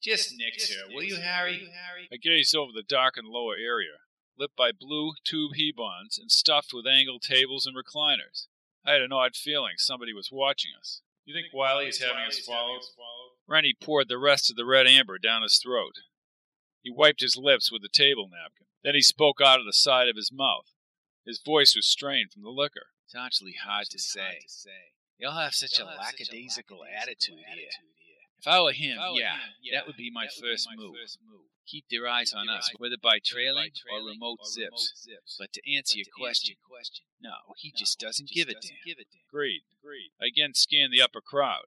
Just 0.00 0.32
nix 0.36 0.72
her, 0.72 0.84
will 0.94 1.02
you, 1.02 1.16
Harry? 1.16 1.68
I 2.12 2.16
gazed 2.16 2.56
over 2.56 2.72
the 2.74 2.82
darkened 2.82 3.28
lower 3.28 3.54
area, 3.54 4.00
lit 4.38 4.50
by 4.56 4.70
blue 4.72 5.12
tube 5.24 5.52
hebons 5.58 6.18
and 6.18 6.30
stuffed 6.30 6.72
with 6.72 6.86
angled 6.86 7.22
tables 7.22 7.66
and 7.66 7.76
recliners. 7.76 8.46
I 8.86 8.92
had 8.92 9.02
an 9.02 9.12
odd 9.12 9.36
feeling 9.36 9.74
somebody 9.76 10.14
was 10.14 10.30
watching 10.32 10.70
us. 10.78 11.02
You 11.26 11.34
think 11.34 11.52
Wiley 11.52 11.86
is 11.86 12.00
having 12.00 12.24
us 12.26 12.38
followed? 12.38 12.80
Rennie 13.46 13.76
poured 13.78 14.08
the 14.08 14.16
rest 14.16 14.50
of 14.50 14.56
the 14.56 14.64
red 14.64 14.86
amber 14.86 15.18
down 15.18 15.42
his 15.42 15.58
throat. 15.58 15.96
He 16.82 16.90
wiped 16.90 17.20
his 17.20 17.36
lips 17.36 17.70
with 17.70 17.82
the 17.82 17.90
table 17.92 18.24
napkin. 18.24 18.66
Then 18.82 18.94
he 18.94 19.02
spoke 19.02 19.40
out 19.44 19.60
of 19.60 19.66
the 19.66 19.74
side 19.74 20.08
of 20.08 20.16
his 20.16 20.32
mouth. 20.32 20.72
His 21.26 21.42
voice 21.44 21.76
was 21.76 21.86
strained 21.86 22.32
from 22.32 22.42
the 22.42 22.48
liquor. 22.48 22.86
It's 23.04 23.14
actually 23.14 23.56
hard 23.62 23.86
to 23.90 23.98
say. 23.98 24.46
Y'all 25.18 25.38
have 25.38 25.54
such 25.54 25.78
a 25.78 25.84
lackadaisical 25.84 26.80
attitude 26.98 27.44
here. 27.54 27.68
If 28.40 28.46
I 28.48 28.62
were 28.62 28.72
him, 28.72 28.96
yeah, 29.12 29.36
that 29.74 29.86
would 29.86 29.96
be 29.96 30.10
my 30.10 30.26
first 30.40 30.66
move. 30.74 30.96
Keep 31.66 31.84
their 31.90 32.08
eyes 32.08 32.32
on 32.32 32.48
us, 32.48 32.70
whether 32.78 32.96
by 33.00 33.18
trailing 33.22 33.70
or 33.92 33.98
remote 34.08 34.38
zips. 34.46 35.06
But 35.38 35.52
to 35.52 35.60
answer 35.76 35.98
your 35.98 36.06
question, 36.16 36.56
no, 37.20 37.34
he 37.58 37.70
just 37.76 38.00
doesn't 38.00 38.30
give 38.30 38.48
a 38.48 38.54
damn. 38.54 38.62
Agreed. 39.28 39.62
I 40.20 40.26
again 40.26 40.54
scanned 40.54 40.92
the 40.92 41.02
upper 41.02 41.20
crowd. 41.20 41.66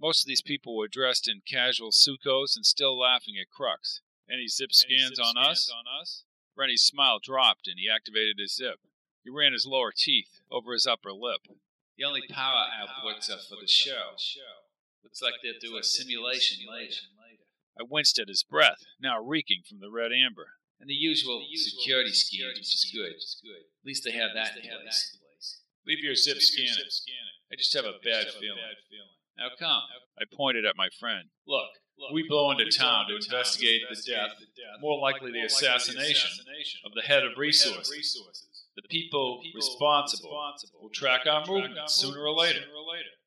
Most 0.00 0.24
of 0.24 0.28
these 0.28 0.40
people 0.40 0.76
were 0.76 0.88
dressed 0.88 1.28
in 1.28 1.42
casual 1.46 1.90
sucos 1.90 2.56
and 2.56 2.64
still 2.64 2.98
laughing 2.98 3.34
at 3.38 3.50
Crux. 3.50 4.00
Any 4.30 4.48
zip 4.48 4.72
scans 4.72 5.18
on 5.18 5.36
us? 5.36 5.70
Rennie's 6.56 6.82
smile 6.82 7.18
dropped 7.22 7.68
and 7.68 7.78
he 7.78 7.88
activated 7.88 8.36
his 8.38 8.54
zip. 8.56 8.80
He 9.24 9.30
ran 9.30 9.52
his 9.52 9.66
lower 9.66 9.92
teeth 9.94 10.40
over 10.50 10.72
his 10.72 10.86
upper 10.86 11.12
lip. 11.12 11.42
The 11.98 12.04
only 12.04 12.22
power 12.28 12.66
outputs 12.80 13.28
are 13.28 13.42
for 13.48 13.56
the 13.60 13.66
show. 13.68 14.14
Looks 15.08 15.24
like 15.24 15.40
they'll 15.40 15.56
do 15.56 15.78
a 15.78 15.82
simulation 15.82 16.68
later. 16.68 17.08
I 17.80 17.82
winced 17.88 18.18
at 18.18 18.28
his 18.28 18.44
breath, 18.44 18.84
now 19.00 19.16
reeking 19.24 19.62
from 19.66 19.80
the 19.80 19.88
red 19.88 20.12
amber. 20.12 20.60
And 20.80 20.90
the 20.90 20.94
usual 20.94 21.40
security 21.54 22.12
scans, 22.12 22.58
which 22.60 22.74
is 22.74 22.92
good. 22.92 23.16
At 23.16 23.86
least 23.86 24.04
they 24.04 24.12
have 24.12 24.30
that 24.34 24.56
in 24.56 24.68
place. 24.68 25.16
Leave 25.86 26.04
your 26.04 26.14
zip 26.14 26.42
scanning. 26.42 26.92
I 27.50 27.56
just 27.56 27.72
have 27.72 27.86
a 27.86 27.96
bad 28.04 28.26
feeling. 28.38 28.60
Now 29.38 29.48
come. 29.58 29.82
I 30.20 30.24
pointed 30.30 30.66
at 30.66 30.76
my 30.76 30.90
friend. 31.00 31.30
Look, 31.46 31.70
we 32.12 32.28
blow 32.28 32.50
into 32.50 32.68
town 32.70 33.06
to 33.08 33.16
investigate 33.16 33.82
the 33.88 33.96
death, 33.96 34.36
more 34.80 35.00
likely 35.00 35.32
the 35.32 35.40
assassination, 35.40 36.30
of 36.84 36.92
the 36.94 37.00
head 37.02 37.24
of 37.24 37.38
resources. 37.38 38.44
The 38.82 38.88
people 38.88 39.42
responsible 39.56 40.30
will 40.80 40.88
track 40.90 41.26
our 41.26 41.44
movements 41.44 41.94
sooner 41.94 42.20
or 42.20 42.32
later. 42.32 42.60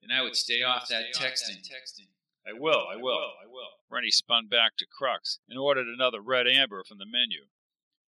And 0.01 0.13
I 0.13 0.21
would 0.21 0.37
stay 0.37 0.63
off 0.63 0.87
that 0.87 1.13
texting. 1.13 1.59
texting 1.59 2.07
I 2.47 2.53
will, 2.53 2.87
I 2.89 2.95
will. 2.95 3.33
I 3.43 3.47
will. 3.47 3.67
Rennie 3.89 4.11
spun 4.11 4.47
back 4.47 4.77
to 4.77 4.85
Crux 4.85 5.39
and 5.49 5.59
ordered 5.59 5.87
another 5.87 6.21
red 6.21 6.47
amber 6.47 6.85
from 6.87 6.99
the 6.99 7.05
menu. 7.05 7.47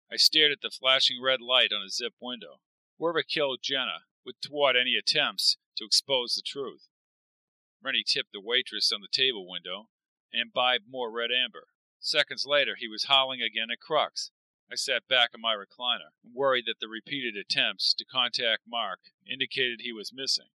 I 0.10 0.15
stared 0.15 0.53
at 0.53 0.62
the 0.62 0.69
flashing 0.69 1.21
red 1.21 1.41
light 1.41 1.73
on 1.73 1.84
his 1.84 1.97
zip 1.97 2.13
window. 2.21 2.62
Whoever 2.97 3.23
killed 3.23 3.60
Jenna 3.62 4.06
would 4.25 4.36
thwart 4.41 4.77
any 4.79 4.95
attempts 4.95 5.58
to 5.75 5.86
expose 5.86 6.36
the 6.36 6.41
truth. 6.41 6.88
Rennie 7.84 8.06
tipped 8.08 8.32
the 8.32 8.39
waitress 8.39 8.91
on 8.93 9.01
the 9.01 9.10
table 9.12 9.45
window 9.49 9.89
and 10.32 10.41
imbibed 10.41 10.86
more 10.89 11.12
red 11.12 11.29
amber. 11.29 11.67
Seconds 11.99 12.45
later, 12.45 12.75
he 12.75 12.88
was 12.88 13.06
howling 13.06 13.41
again 13.41 13.69
at 13.69 13.82
Crux. 13.82 14.32
I 14.73 14.75
sat 14.75 15.07
back 15.07 15.36
in 15.36 15.41
my 15.41 15.53
recliner, 15.53 16.17
worried 16.33 16.65
that 16.65 16.79
the 16.81 16.88
repeated 16.88 17.38
attempts 17.38 17.93
to 17.93 18.03
contact 18.03 18.63
Mark 18.65 19.01
indicated 19.31 19.81
he 19.81 19.93
was 19.93 20.12
missing. 20.12 20.47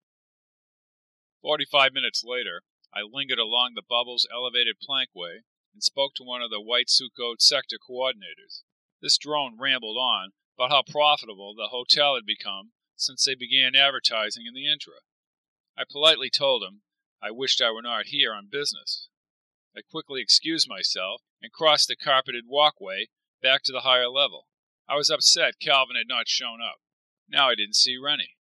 Forty 1.40 1.66
five 1.66 1.94
minutes 1.94 2.24
later, 2.26 2.64
I 2.92 3.02
lingered 3.04 3.38
along 3.38 3.76
the 3.76 3.86
Bubbles 3.88 4.26
elevated 4.34 4.78
plankway 4.82 5.42
and 5.72 5.84
spoke 5.84 6.16
to 6.16 6.24
one 6.24 6.42
of 6.42 6.50
the 6.50 6.60
White 6.60 6.88
Sukkot 6.88 7.42
sector 7.42 7.78
coordinators. 7.78 8.64
This 9.04 9.20
drone 9.20 9.56
rambled 9.56 9.98
on 9.98 10.32
about 10.58 10.72
how 10.72 10.92
profitable 10.92 11.54
the 11.54 11.68
hotel 11.70 12.16
had 12.16 12.26
become 12.26 12.72
since 12.96 13.24
they 13.24 13.36
began 13.36 13.76
advertising 13.76 14.48
in 14.48 14.56
the 14.56 14.66
intra. 14.66 15.06
I 15.78 15.84
politely 15.88 16.32
told 16.32 16.64
him 16.64 16.82
I 17.22 17.30
wished 17.30 17.62
I 17.62 17.70
were 17.70 17.84
not 17.84 18.08
here 18.08 18.34
on 18.34 18.50
business. 18.50 19.10
I 19.76 19.82
quickly 19.82 20.22
excused 20.22 20.68
myself 20.68 21.22
and 21.40 21.52
crossed 21.52 21.88
the 21.88 21.96
carpeted 21.96 22.46
walkway 22.48 23.10
back 23.42 23.64
to 23.64 23.72
the 23.72 23.82
higher 23.82 24.10
level. 24.10 24.48
I 24.90 24.96
was 24.96 25.10
upset 25.10 25.60
Calvin 25.60 25.96
had 25.96 26.08
not 26.08 26.28
shown 26.28 26.60
up. 26.62 26.80
Now 27.30 27.50
I 27.50 27.56
didn't 27.56 27.76
see 27.76 27.98
Rennie. 27.98 28.38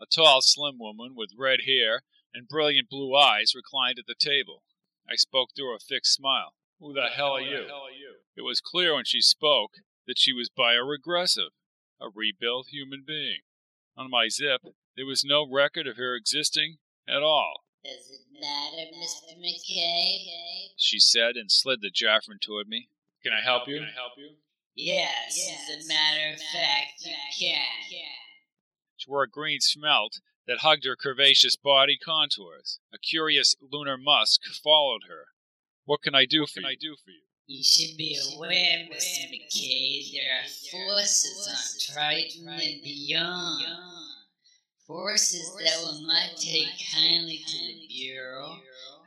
A 0.00 0.06
tall, 0.06 0.40
slim 0.42 0.78
woman 0.78 1.14
with 1.16 1.30
red 1.36 1.60
hair 1.66 2.02
and 2.32 2.48
brilliant 2.48 2.88
blue 2.88 3.14
eyes 3.16 3.54
reclined 3.54 3.98
at 3.98 4.06
the 4.06 4.14
table. 4.14 4.62
I 5.10 5.16
spoke 5.16 5.50
through 5.56 5.74
a 5.74 5.78
fixed 5.80 6.14
smile. 6.14 6.54
Who 6.78 6.92
the 6.92 7.08
hell 7.08 7.32
are 7.32 7.40
you? 7.40 7.66
It 8.36 8.42
was 8.42 8.60
clear 8.60 8.94
when 8.94 9.04
she 9.04 9.20
spoke 9.20 9.72
that 10.06 10.18
she 10.18 10.32
was 10.32 10.50
bioregressive, 10.50 11.50
a 12.00 12.06
rebuilt 12.14 12.68
human 12.68 13.02
being. 13.06 13.40
On 13.96 14.08
my 14.08 14.28
zip, 14.28 14.62
there 14.96 15.06
was 15.06 15.24
no 15.24 15.44
record 15.50 15.88
of 15.88 15.96
her 15.96 16.14
existing 16.14 16.78
at 17.08 17.22
all. 17.22 17.64
Does 17.84 18.10
it 18.10 18.40
matter, 18.40 18.90
Mr. 18.94 19.36
McKay? 19.36 20.68
She 20.76 21.00
said 21.00 21.36
and 21.36 21.50
slid 21.50 21.80
the 21.80 21.90
Jaffrin 21.90 22.38
toward 22.40 22.68
me. 22.68 22.90
Can 23.22 23.32
I 23.32 23.42
help 23.42 23.66
you? 23.66 23.78
Can 23.78 23.88
I 23.88 23.92
help 23.92 24.12
you? 24.16 24.30
Yes, 24.74 25.50
as 25.50 25.84
a 25.84 25.88
matter 25.88 26.34
of 26.34 26.40
fact, 26.40 27.04
you 27.04 27.12
can. 27.36 28.06
She 28.96 29.10
wore 29.10 29.24
a 29.24 29.28
green 29.28 29.60
smelt 29.60 30.20
that 30.46 30.58
hugged 30.58 30.84
her 30.86 30.96
curvaceous 30.96 31.60
body 31.60 31.98
contours. 31.98 32.78
A 32.94 32.98
curious 32.98 33.56
lunar 33.60 33.98
musk 33.98 34.42
followed 34.62 35.02
her. 35.08 35.26
What 35.84 36.02
can 36.02 36.14
I 36.14 36.26
do 36.26 36.42
what 36.42 36.50
for 36.50 36.60
you? 36.60 36.68
I 36.68 36.76
do 36.78 36.94
for 37.02 37.10
you? 37.10 37.22
You 37.46 37.64
should 37.64 37.96
be 37.96 38.18
aware, 38.34 38.86
Mr. 38.92 39.24
McKay, 39.32 40.12
there 40.12 40.40
are 40.40 40.48
forces 40.70 41.48
on 41.48 41.94
Triton 41.94 42.48
and 42.48 42.82
beyond 42.82 43.64
forces 44.86 45.50
that 45.58 45.80
will 45.82 46.06
not 46.06 46.36
take 46.36 46.68
kindly 46.92 47.40
to 47.46 47.58
the 47.58 47.86
Bureau 47.88 48.58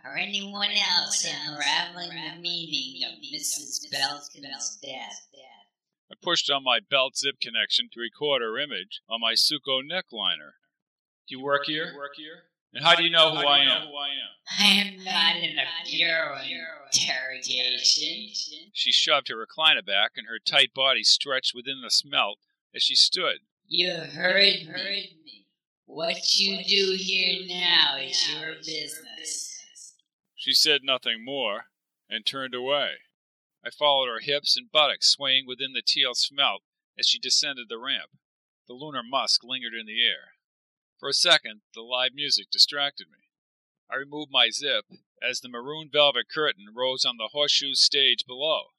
or 0.03 0.17
anyone 0.17 0.71
else 0.71 1.25
unraveling 1.25 2.09
the 2.09 2.41
meaning 2.41 3.03
of 3.07 3.19
Mrs. 3.19 3.89
Belkin's 3.91 4.77
death. 4.81 5.27
I 6.11 6.15
pushed 6.21 6.49
on 6.51 6.63
my 6.63 6.79
belt 6.79 7.17
zip 7.17 7.39
connection 7.41 7.89
to 7.93 7.99
record 8.01 8.41
her 8.41 8.59
image 8.59 9.01
on 9.09 9.21
my 9.21 9.33
Suco 9.33 9.81
neckliner. 9.81 10.53
Do 11.27 11.37
you 11.37 11.41
work 11.41 11.65
here? 11.65 11.93
And 12.73 12.83
how 12.83 12.95
do 12.95 13.03
you 13.03 13.09
know 13.09 13.31
who, 13.31 13.37
I, 13.37 13.59
am? 13.59 13.87
I 14.59 14.65
am 14.65 15.03
not 15.03 15.35
in 15.37 15.57
a 15.57 15.89
bureau 15.89 16.37
interrogation. 16.41 18.71
She 18.73 18.91
shoved 18.91 19.29
her 19.29 19.35
recliner 19.35 19.85
back, 19.85 20.11
and 20.15 20.27
her 20.27 20.39
tight 20.39 20.73
body 20.73 21.03
stretched 21.03 21.53
within 21.53 21.81
the 21.81 21.91
smelt 21.91 22.39
as 22.73 22.83
she 22.83 22.95
stood. 22.95 23.39
You 23.67 23.93
heard 23.93 24.43
me. 24.43 25.47
What 25.85 26.39
you 26.39 26.63
do 26.63 26.95
here 26.97 27.45
now 27.47 27.97
is 27.97 28.33
your 28.33 28.55
business. 28.55 29.10
She 30.41 30.53
said 30.53 30.83
nothing 30.83 31.23
more 31.23 31.69
and 32.09 32.25
turned 32.25 32.55
away. 32.55 33.01
I 33.63 33.69
followed 33.69 34.07
her 34.07 34.21
hips 34.21 34.57
and 34.57 34.71
buttocks 34.71 35.07
swaying 35.07 35.45
within 35.45 35.73
the 35.73 35.83
teal 35.83 36.15
smelt 36.15 36.63
as 36.97 37.07
she 37.07 37.19
descended 37.19 37.69
the 37.69 37.77
ramp. 37.77 38.09
The 38.67 38.73
lunar 38.73 39.03
musk 39.03 39.43
lingered 39.43 39.75
in 39.75 39.85
the 39.85 40.03
air. 40.03 40.33
For 40.97 41.07
a 41.07 41.13
second, 41.13 41.61
the 41.75 41.83
live 41.83 42.15
music 42.15 42.49
distracted 42.49 43.11
me. 43.11 43.29
I 43.87 43.97
removed 43.97 44.31
my 44.31 44.49
zip 44.49 44.85
as 45.21 45.41
the 45.41 45.47
maroon 45.47 45.91
velvet 45.91 46.27
curtain 46.27 46.73
rose 46.73 47.05
on 47.05 47.17
the 47.17 47.29
horseshoe 47.33 47.75
stage 47.75 48.25
below. 48.25 48.73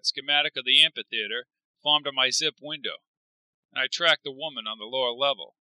A 0.00 0.04
schematic 0.04 0.56
of 0.56 0.64
the 0.64 0.80
amphitheater 0.80 1.48
formed 1.82 2.06
on 2.06 2.14
my 2.14 2.30
zip 2.30 2.60
window, 2.62 2.98
and 3.72 3.82
I 3.82 3.88
tracked 3.88 4.22
the 4.22 4.30
woman 4.30 4.68
on 4.68 4.78
the 4.78 4.84
lower 4.84 5.10
level. 5.10 5.56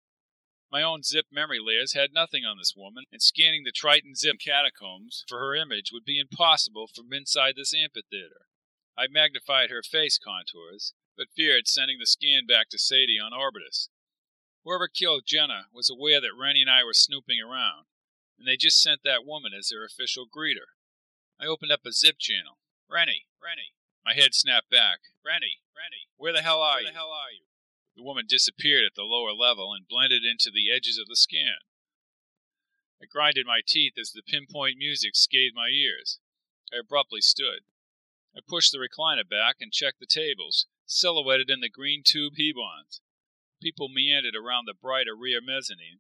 My 0.74 0.82
own 0.82 1.04
zip 1.04 1.28
memory 1.32 1.60
layers 1.62 1.94
had 1.94 2.14
nothing 2.14 2.46
on 2.46 2.58
this 2.58 2.74
woman, 2.76 3.04
and 3.12 3.22
scanning 3.22 3.62
the 3.64 3.72
Triton 3.72 4.16
zip 4.16 4.38
catacombs 4.44 5.24
for 5.30 5.38
her 5.38 5.54
image 5.54 5.92
would 5.94 6.04
be 6.04 6.18
impossible 6.18 6.88
from 6.88 7.14
inside 7.14 7.54
this 7.56 7.76
amphitheater. 7.76 8.50
I 8.98 9.06
magnified 9.06 9.70
her 9.70 9.84
face 9.84 10.18
contours, 10.18 10.96
but 11.16 11.30
feared 11.36 11.68
sending 11.68 12.00
the 12.00 12.08
scan 12.08 12.48
back 12.48 12.70
to 12.70 12.80
Sadie 12.80 13.20
on 13.22 13.34
Orbitus. 13.38 13.90
Whoever 14.64 14.88
killed 14.88 15.28
Jenna 15.28 15.68
was 15.72 15.92
aware 15.92 16.20
that 16.20 16.34
Rennie 16.34 16.66
and 16.66 16.72
I 16.72 16.84
were 16.84 16.98
snooping 16.98 17.38
around, 17.40 17.86
and 18.40 18.48
they 18.48 18.58
just 18.58 18.82
sent 18.82 19.02
that 19.04 19.28
woman 19.28 19.52
as 19.54 19.70
their 19.70 19.86
official 19.86 20.26
greeter. 20.26 20.74
I 21.40 21.46
opened 21.46 21.72
up 21.72 21.86
a 21.86 21.92
zip 21.92 22.18
channel. 22.18 22.58
Rennie, 22.90 23.28
Rennie. 23.38 23.78
My 24.04 24.16
head 24.16 24.34
snapped 24.34 24.72
back. 24.72 25.06
Rennie, 25.24 25.62
Rennie. 25.78 26.10
Where 26.18 26.34
the 26.34 26.42
hell 26.42 26.62
are 26.62 26.78
Where 26.78 26.82
you? 26.82 26.88
the 26.88 26.98
hell 26.98 27.14
are 27.14 27.30
you? 27.32 27.46
The 27.96 28.04
woman 28.04 28.26
disappeared 28.28 28.86
at 28.86 28.96
the 28.96 29.04
lower 29.04 29.34
level 29.34 29.74
and 29.74 29.88
blended 29.88 30.24
into 30.26 30.50
the 30.50 30.72
edges 30.72 30.98
of 30.98 31.08
the 31.08 31.16
scan. 31.16 31.60
I 33.02 33.06
grinded 33.06 33.46
my 33.46 33.62
teeth 33.66 33.98
as 33.98 34.12
the 34.12 34.24
pinpoint 34.24 34.78
music 34.78 35.16
scathed 35.16 35.56
my 35.56 35.68
ears. 35.68 36.20
I 36.74 36.78
abruptly 36.78 37.22
stood. 37.22 37.66
I 38.36 38.40
pushed 38.48 38.72
the 38.72 38.80
recliner 38.80 39.28
back 39.28 39.58
and 39.60 39.72
checked 39.72 40.00
the 40.00 40.08
tables, 40.08 40.66
silhouetted 40.86 41.50
in 41.50 41.60
the 41.60 41.70
green 41.70 42.02
tube 42.04 42.34
Hebons. 42.36 43.02
People 43.62 43.90
meandered 43.90 44.36
around 44.36 44.66
the 44.66 44.74
brighter 44.74 45.16
rear 45.16 45.40
mezzanine, 45.42 46.00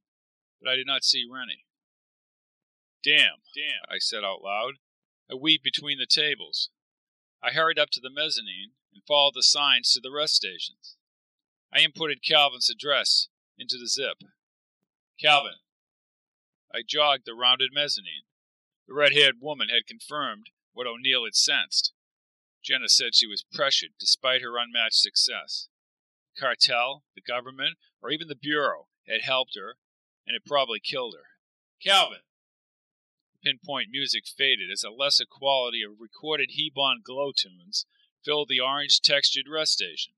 but 0.59 0.69
I 0.69 0.75
did 0.75 0.87
not 0.87 1.03
see 1.03 1.25
Rennie. 1.29 1.65
Damn, 3.03 3.43
damn, 3.53 3.83
I 3.87 3.99
said 3.99 4.23
out 4.23 4.41
loud. 4.41 4.75
I 5.29 5.35
weaved 5.35 5.63
between 5.63 5.99
the 5.99 6.07
tables. 6.07 6.69
I 7.41 7.51
hurried 7.51 7.77
up 7.77 7.89
to 7.91 8.01
the 8.01 8.09
mezzanine 8.09 8.71
and 8.93 9.03
followed 9.05 9.33
the 9.35 9.43
signs 9.43 9.91
to 9.91 9.99
the 9.99 10.11
rest 10.11 10.35
stations. 10.35 10.95
I 11.73 11.79
inputted 11.79 12.21
Calvin's 12.21 12.69
address 12.69 13.29
into 13.57 13.77
the 13.79 13.87
zip. 13.87 14.21
Calvin. 15.19 15.55
I 16.71 16.81
jogged 16.87 17.25
the 17.25 17.33
rounded 17.33 17.71
mezzanine. 17.73 18.25
The 18.87 18.93
red 18.93 19.13
haired 19.13 19.41
woman 19.41 19.69
had 19.69 19.87
confirmed 19.87 20.51
what 20.73 20.85
O'Neill 20.85 21.25
had 21.25 21.35
sensed. 21.35 21.91
Jenna 22.63 22.89
said 22.89 23.15
she 23.15 23.25
was 23.25 23.45
pressured 23.51 23.91
despite 23.99 24.43
her 24.43 24.59
unmatched 24.59 24.97
success. 24.97 25.67
The 26.35 26.41
cartel, 26.41 27.05
the 27.15 27.21
government, 27.21 27.77
or 28.03 28.11
even 28.11 28.27
the 28.27 28.35
Bureau 28.35 28.87
had 29.07 29.21
helped 29.21 29.55
her 29.55 29.77
and 30.27 30.35
had 30.35 30.45
probably 30.45 30.79
killed 30.79 31.15
her. 31.15 31.25
Calvin! 31.83 32.21
Pinpoint 33.43 33.89
music 33.89 34.25
faded 34.27 34.69
as 34.71 34.83
a 34.83 34.91
lesser 34.91 35.25
quality 35.25 35.81
of 35.81 35.99
recorded 35.99 36.51
Hebon 36.51 37.01
glow 37.03 37.31
tunes 37.35 37.87
filled 38.23 38.49
the 38.49 38.59
orange 38.59 39.01
textured 39.01 39.47
rest 39.49 39.73
station. 39.73 40.13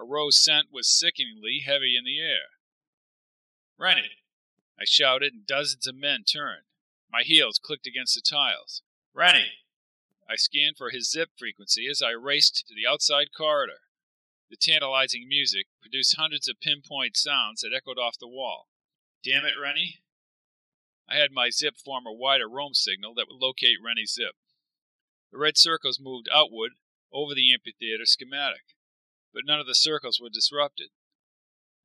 A 0.00 0.02
rose 0.02 0.42
scent 0.42 0.72
was 0.72 0.88
sickeningly 0.88 1.58
heavy 1.58 1.94
in 1.94 2.04
the 2.04 2.18
air. 2.18 2.56
Rennie! 3.76 4.24
I 4.78 4.86
shouted, 4.86 5.34
and 5.34 5.46
dozens 5.46 5.86
of 5.86 5.94
men 5.94 6.24
turned. 6.24 6.64
My 7.12 7.22
heels 7.22 7.58
clicked 7.58 7.86
against 7.86 8.14
the 8.14 8.22
tiles. 8.22 8.82
Rennie! 9.12 9.66
I 10.26 10.36
scanned 10.36 10.78
for 10.78 10.88
his 10.88 11.10
zip 11.10 11.32
frequency 11.36 11.86
as 11.86 12.00
I 12.00 12.12
raced 12.12 12.66
to 12.68 12.74
the 12.74 12.86
outside 12.86 13.34
corridor. 13.36 13.82
The 14.48 14.56
tantalizing 14.56 15.28
music 15.28 15.66
produced 15.82 16.16
hundreds 16.16 16.48
of 16.48 16.60
pinpoint 16.60 17.18
sounds 17.18 17.60
that 17.60 17.74
echoed 17.76 17.98
off 17.98 18.18
the 18.18 18.26
wall. 18.26 18.70
Damn 19.22 19.44
it, 19.44 19.58
Rennie! 19.60 20.00
I 21.06 21.16
had 21.16 21.30
my 21.30 21.50
zip 21.50 21.76
form 21.76 22.06
a 22.06 22.12
wider 22.12 22.48
roam 22.48 22.72
signal 22.72 23.12
that 23.16 23.28
would 23.28 23.38
locate 23.38 23.82
Rennie's 23.84 24.14
zip. 24.14 24.36
The 25.30 25.36
red 25.36 25.58
circles 25.58 26.00
moved 26.00 26.30
outward 26.32 26.72
over 27.12 27.34
the 27.34 27.52
amphitheater 27.52 28.06
schematic 28.06 28.62
but 29.32 29.44
none 29.44 29.60
of 29.60 29.66
the 29.66 29.74
circles 29.74 30.20
were 30.20 30.30
disrupted. 30.30 30.90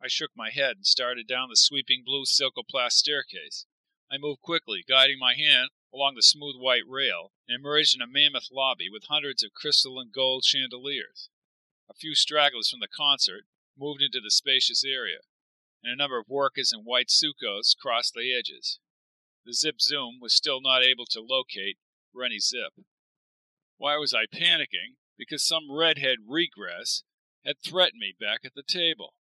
I 0.01 0.08
shook 0.08 0.31
my 0.36 0.51
head 0.51 0.77
and 0.77 0.86
started 0.86 1.27
down 1.27 1.49
the 1.49 1.55
sweeping 1.55 2.03
blue 2.03 2.25
silcoplast 2.25 2.93
staircase. 2.93 3.65
I 4.12 4.17
moved 4.17 4.41
quickly, 4.41 4.84
guiding 4.88 5.19
my 5.19 5.36
hand 5.36 5.69
along 5.93 6.15
the 6.15 6.21
smooth 6.21 6.55
white 6.58 6.88
rail, 6.88 7.31
and 7.47 7.55
emerged 7.55 7.95
in 7.95 8.01
a 8.01 8.08
mammoth 8.08 8.49
lobby 8.51 8.89
with 8.89 9.05
hundreds 9.05 9.43
of 9.43 9.53
crystal 9.53 9.99
and 9.99 10.12
gold 10.12 10.43
chandeliers. 10.43 11.29
A 11.89 11.93
few 11.93 12.15
stragglers 12.15 12.69
from 12.69 12.81
the 12.81 12.88
concert 12.88 13.45
moved 13.77 14.01
into 14.01 14.19
the 14.19 14.31
spacious 14.31 14.84
area, 14.84 15.19
and 15.81 15.93
a 15.93 15.95
number 15.95 16.19
of 16.19 16.27
workers 16.27 16.73
in 16.73 16.81
white 16.81 17.10
sucos 17.10 17.75
crossed 17.75 18.13
the 18.13 18.36
edges. 18.38 18.79
The 19.45 19.53
Zip 19.53 19.79
Zoom 19.79 20.19
was 20.19 20.34
still 20.34 20.60
not 20.60 20.84
able 20.84 21.05
to 21.08 21.21
locate 21.21 21.77
Rennie 22.13 22.39
Zip. 22.39 22.73
Why 23.77 23.97
was 23.97 24.13
I 24.13 24.25
panicking? 24.25 24.97
Because 25.17 25.47
some 25.47 25.71
redhead 25.71 26.19
regress 26.27 27.03
had 27.45 27.62
threatened 27.62 27.99
me 27.99 28.13
back 28.19 28.41
at 28.43 28.55
the 28.55 28.63
table. 28.63 29.13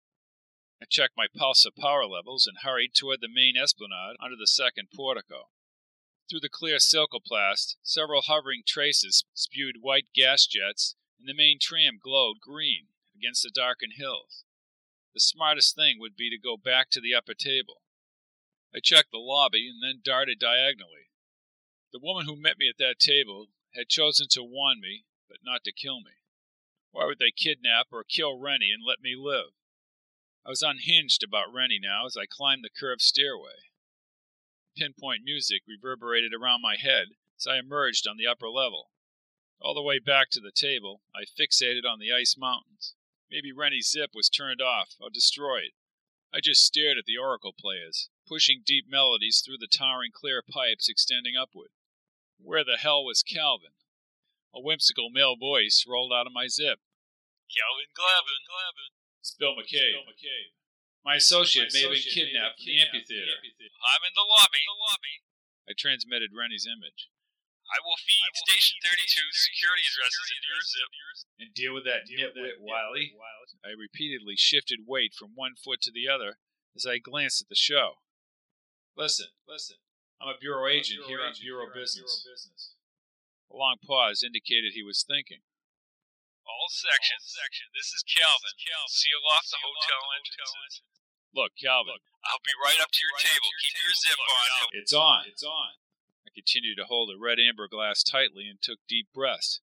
I 0.81 0.85
checked 0.89 1.15
my 1.15 1.27
pulse 1.33 1.65
of 1.65 1.75
power 1.75 2.05
levels 2.05 2.47
and 2.47 2.57
hurried 2.63 2.93
toward 2.93 3.21
the 3.21 3.29
main 3.31 3.55
esplanade 3.55 4.17
under 4.21 4.35
the 4.35 4.47
second 4.47 4.89
portico. 4.93 5.49
Through 6.29 6.41
the 6.41 6.49
clear 6.49 6.77
silcoplast, 6.77 7.77
several 7.83 8.23
hovering 8.23 8.63
traces 8.65 9.25
spewed 9.33 9.77
white 9.79 10.07
gas 10.13 10.47
jets, 10.47 10.95
and 11.19 11.29
the 11.29 11.33
main 11.33 11.59
tram 11.61 11.99
glowed 12.01 12.37
green 12.41 12.87
against 13.15 13.43
the 13.43 13.51
darkened 13.53 13.93
hills. 13.95 14.43
The 15.13 15.19
smartest 15.19 15.75
thing 15.75 15.99
would 15.99 16.15
be 16.15 16.29
to 16.29 16.37
go 16.37 16.57
back 16.57 16.89
to 16.91 16.99
the 16.99 17.13
upper 17.13 17.35
table. 17.35 17.83
I 18.75 18.79
checked 18.83 19.11
the 19.11 19.19
lobby 19.19 19.69
and 19.69 19.81
then 19.81 20.01
darted 20.03 20.39
diagonally. 20.39 21.11
The 21.93 21.99
woman 22.01 22.25
who 22.25 22.35
met 22.35 22.57
me 22.57 22.67
at 22.67 22.77
that 22.79 22.99
table 22.99 23.47
had 23.75 23.87
chosen 23.87 24.27
to 24.31 24.43
warn 24.43 24.81
me, 24.81 25.05
but 25.29 25.37
not 25.43 25.63
to 25.63 25.71
kill 25.71 26.01
me. 26.01 26.11
Why 26.95 27.03
would 27.03 27.19
they 27.19 27.31
kidnap 27.31 27.87
or 27.91 28.05
kill 28.05 28.39
Rennie 28.39 28.71
and 28.71 28.81
let 28.81 29.01
me 29.01 29.17
live? 29.17 29.51
I 30.45 30.49
was 30.49 30.61
unhinged 30.61 31.23
about 31.23 31.53
Rennie 31.53 31.77
now 31.77 32.05
as 32.05 32.15
I 32.15 32.25
climbed 32.25 32.63
the 32.63 32.69
curved 32.69 33.01
stairway. 33.01 33.67
Pinpoint 34.77 35.25
music 35.25 35.63
reverberated 35.67 36.33
around 36.33 36.61
my 36.61 36.77
head 36.77 37.07
as 37.37 37.47
I 37.47 37.57
emerged 37.57 38.07
on 38.07 38.15
the 38.15 38.25
upper 38.25 38.49
level. 38.49 38.91
All 39.59 39.73
the 39.73 39.83
way 39.83 39.99
back 39.99 40.29
to 40.29 40.39
the 40.39 40.53
table, 40.55 41.01
I 41.13 41.25
fixated 41.25 41.83
on 41.85 41.99
the 41.99 42.13
ice 42.13 42.37
mountains. 42.37 42.95
Maybe 43.29 43.51
Rennie's 43.51 43.91
zip 43.91 44.11
was 44.13 44.29
turned 44.29 44.61
off 44.61 44.95
or 45.01 45.09
destroyed. 45.09 45.71
I 46.33 46.39
just 46.39 46.63
stared 46.63 46.97
at 46.97 47.03
the 47.03 47.17
oracle 47.17 47.53
players, 47.59 48.09
pushing 48.25 48.63
deep 48.65 48.85
melodies 48.87 49.43
through 49.45 49.57
the 49.57 49.67
towering 49.67 50.11
clear 50.13 50.41
pipes 50.41 50.87
extending 50.87 51.35
upward. 51.35 51.71
Where 52.39 52.63
the 52.63 52.77
hell 52.77 53.03
was 53.03 53.21
Calvin? 53.21 53.71
A 54.55 54.63
whimsical 54.63 55.11
male 55.11 55.35
voice 55.35 55.83
rolled 55.83 56.15
out 56.15 56.27
of 56.27 56.33
my 56.33 56.47
zip. 56.47 56.79
Calvin 57.51 57.91
Glavin. 57.91 58.41
Glavin. 58.47 58.91
It's 59.19 59.35
Bill 59.35 59.51
McCabe. 59.51 59.99
Spill 59.99 60.07
McCabe. 60.07 60.55
My 61.03 61.19
associate, 61.19 61.75
My 61.75 61.75
may 61.75 61.83
have 61.85 61.93
been 61.93 62.15
kidnapped 62.15 62.63
from 62.63 62.71
the 62.71 62.79
amphitheater. 62.81 63.37
I'm 63.83 64.01
in 64.07 64.15
the 64.15 64.25
lobby. 64.25 64.63
the 64.63 64.79
lobby. 64.79 65.15
I 65.69 65.73
transmitted 65.77 66.31
Rennie's 66.33 66.65
image. 66.65 67.11
I 67.69 67.81
will 67.81 67.97
feed 67.97 68.21
I 68.21 68.29
will 68.31 68.45
Station 68.45 68.77
32 68.81 69.21
security 69.33 69.85
addresses 69.85 70.27
into 70.33 70.47
your 70.49 70.63
zip. 70.65 70.89
And 71.41 71.49
deal 71.53 71.73
with 71.73 71.85
that 71.89 72.05
deal 72.05 72.29
nitwit, 72.29 72.61
Wiley. 72.61 73.13
I 73.65 73.73
repeatedly 73.73 74.37
shifted 74.37 74.85
weight 74.85 75.13
from 75.17 75.33
one 75.33 75.57
foot 75.57 75.81
to 75.83 75.91
the 75.91 76.07
other 76.07 76.37
as 76.77 76.85
I 76.85 76.97
glanced 77.01 77.41
at 77.41 77.49
the 77.49 77.57
show. 77.57 78.01
Listen, 78.95 79.33
listen. 79.49 79.77
I'm 80.21 80.29
a 80.29 80.37
bureau 80.39 80.69
agent 80.69 81.05
here 81.05 81.19
on 81.21 81.33
bureau 81.41 81.67
business. 81.73 82.25
A 83.51 83.55
long 83.55 83.77
pause 83.79 84.25
indicated 84.25 84.73
he 84.73 84.83
was 84.83 85.05
thinking. 85.05 85.45
All 86.45 86.69
sections. 86.69 87.25
All 87.25 87.41
section. 87.41 87.67
This 87.73 87.93
is 87.93 88.05
Calvin. 88.05 88.53
Calvin. 88.57 88.93
Seal 88.93 89.23
off 89.31 89.49
the 89.49 89.61
hotel, 89.61 90.01
off 90.01 90.11
the 90.11 90.17
entrances. 90.21 90.73
Look, 91.33 91.51
Calvin. 91.57 92.01
I'll 92.25 92.45
be 92.45 92.55
right 92.57 92.79
up 92.81 92.93
to 92.93 93.01
your 93.01 93.13
right 93.17 93.25
table. 93.25 93.49
Keep 93.61 93.77
your 93.81 93.95
zip 93.97 94.21
on. 94.21 94.47
It's 94.73 94.93
on. 94.93 95.21
It's 95.27 95.45
on. 95.45 95.77
I 96.25 96.33
continued 96.33 96.77
to 96.77 96.89
hold 96.89 97.09
the 97.09 97.21
red 97.21 97.39
amber 97.39 97.67
glass 97.67 98.01
tightly 98.01 98.47
and 98.49 98.61
took 98.61 98.79
deep 98.87 99.09
breaths. 99.13 99.61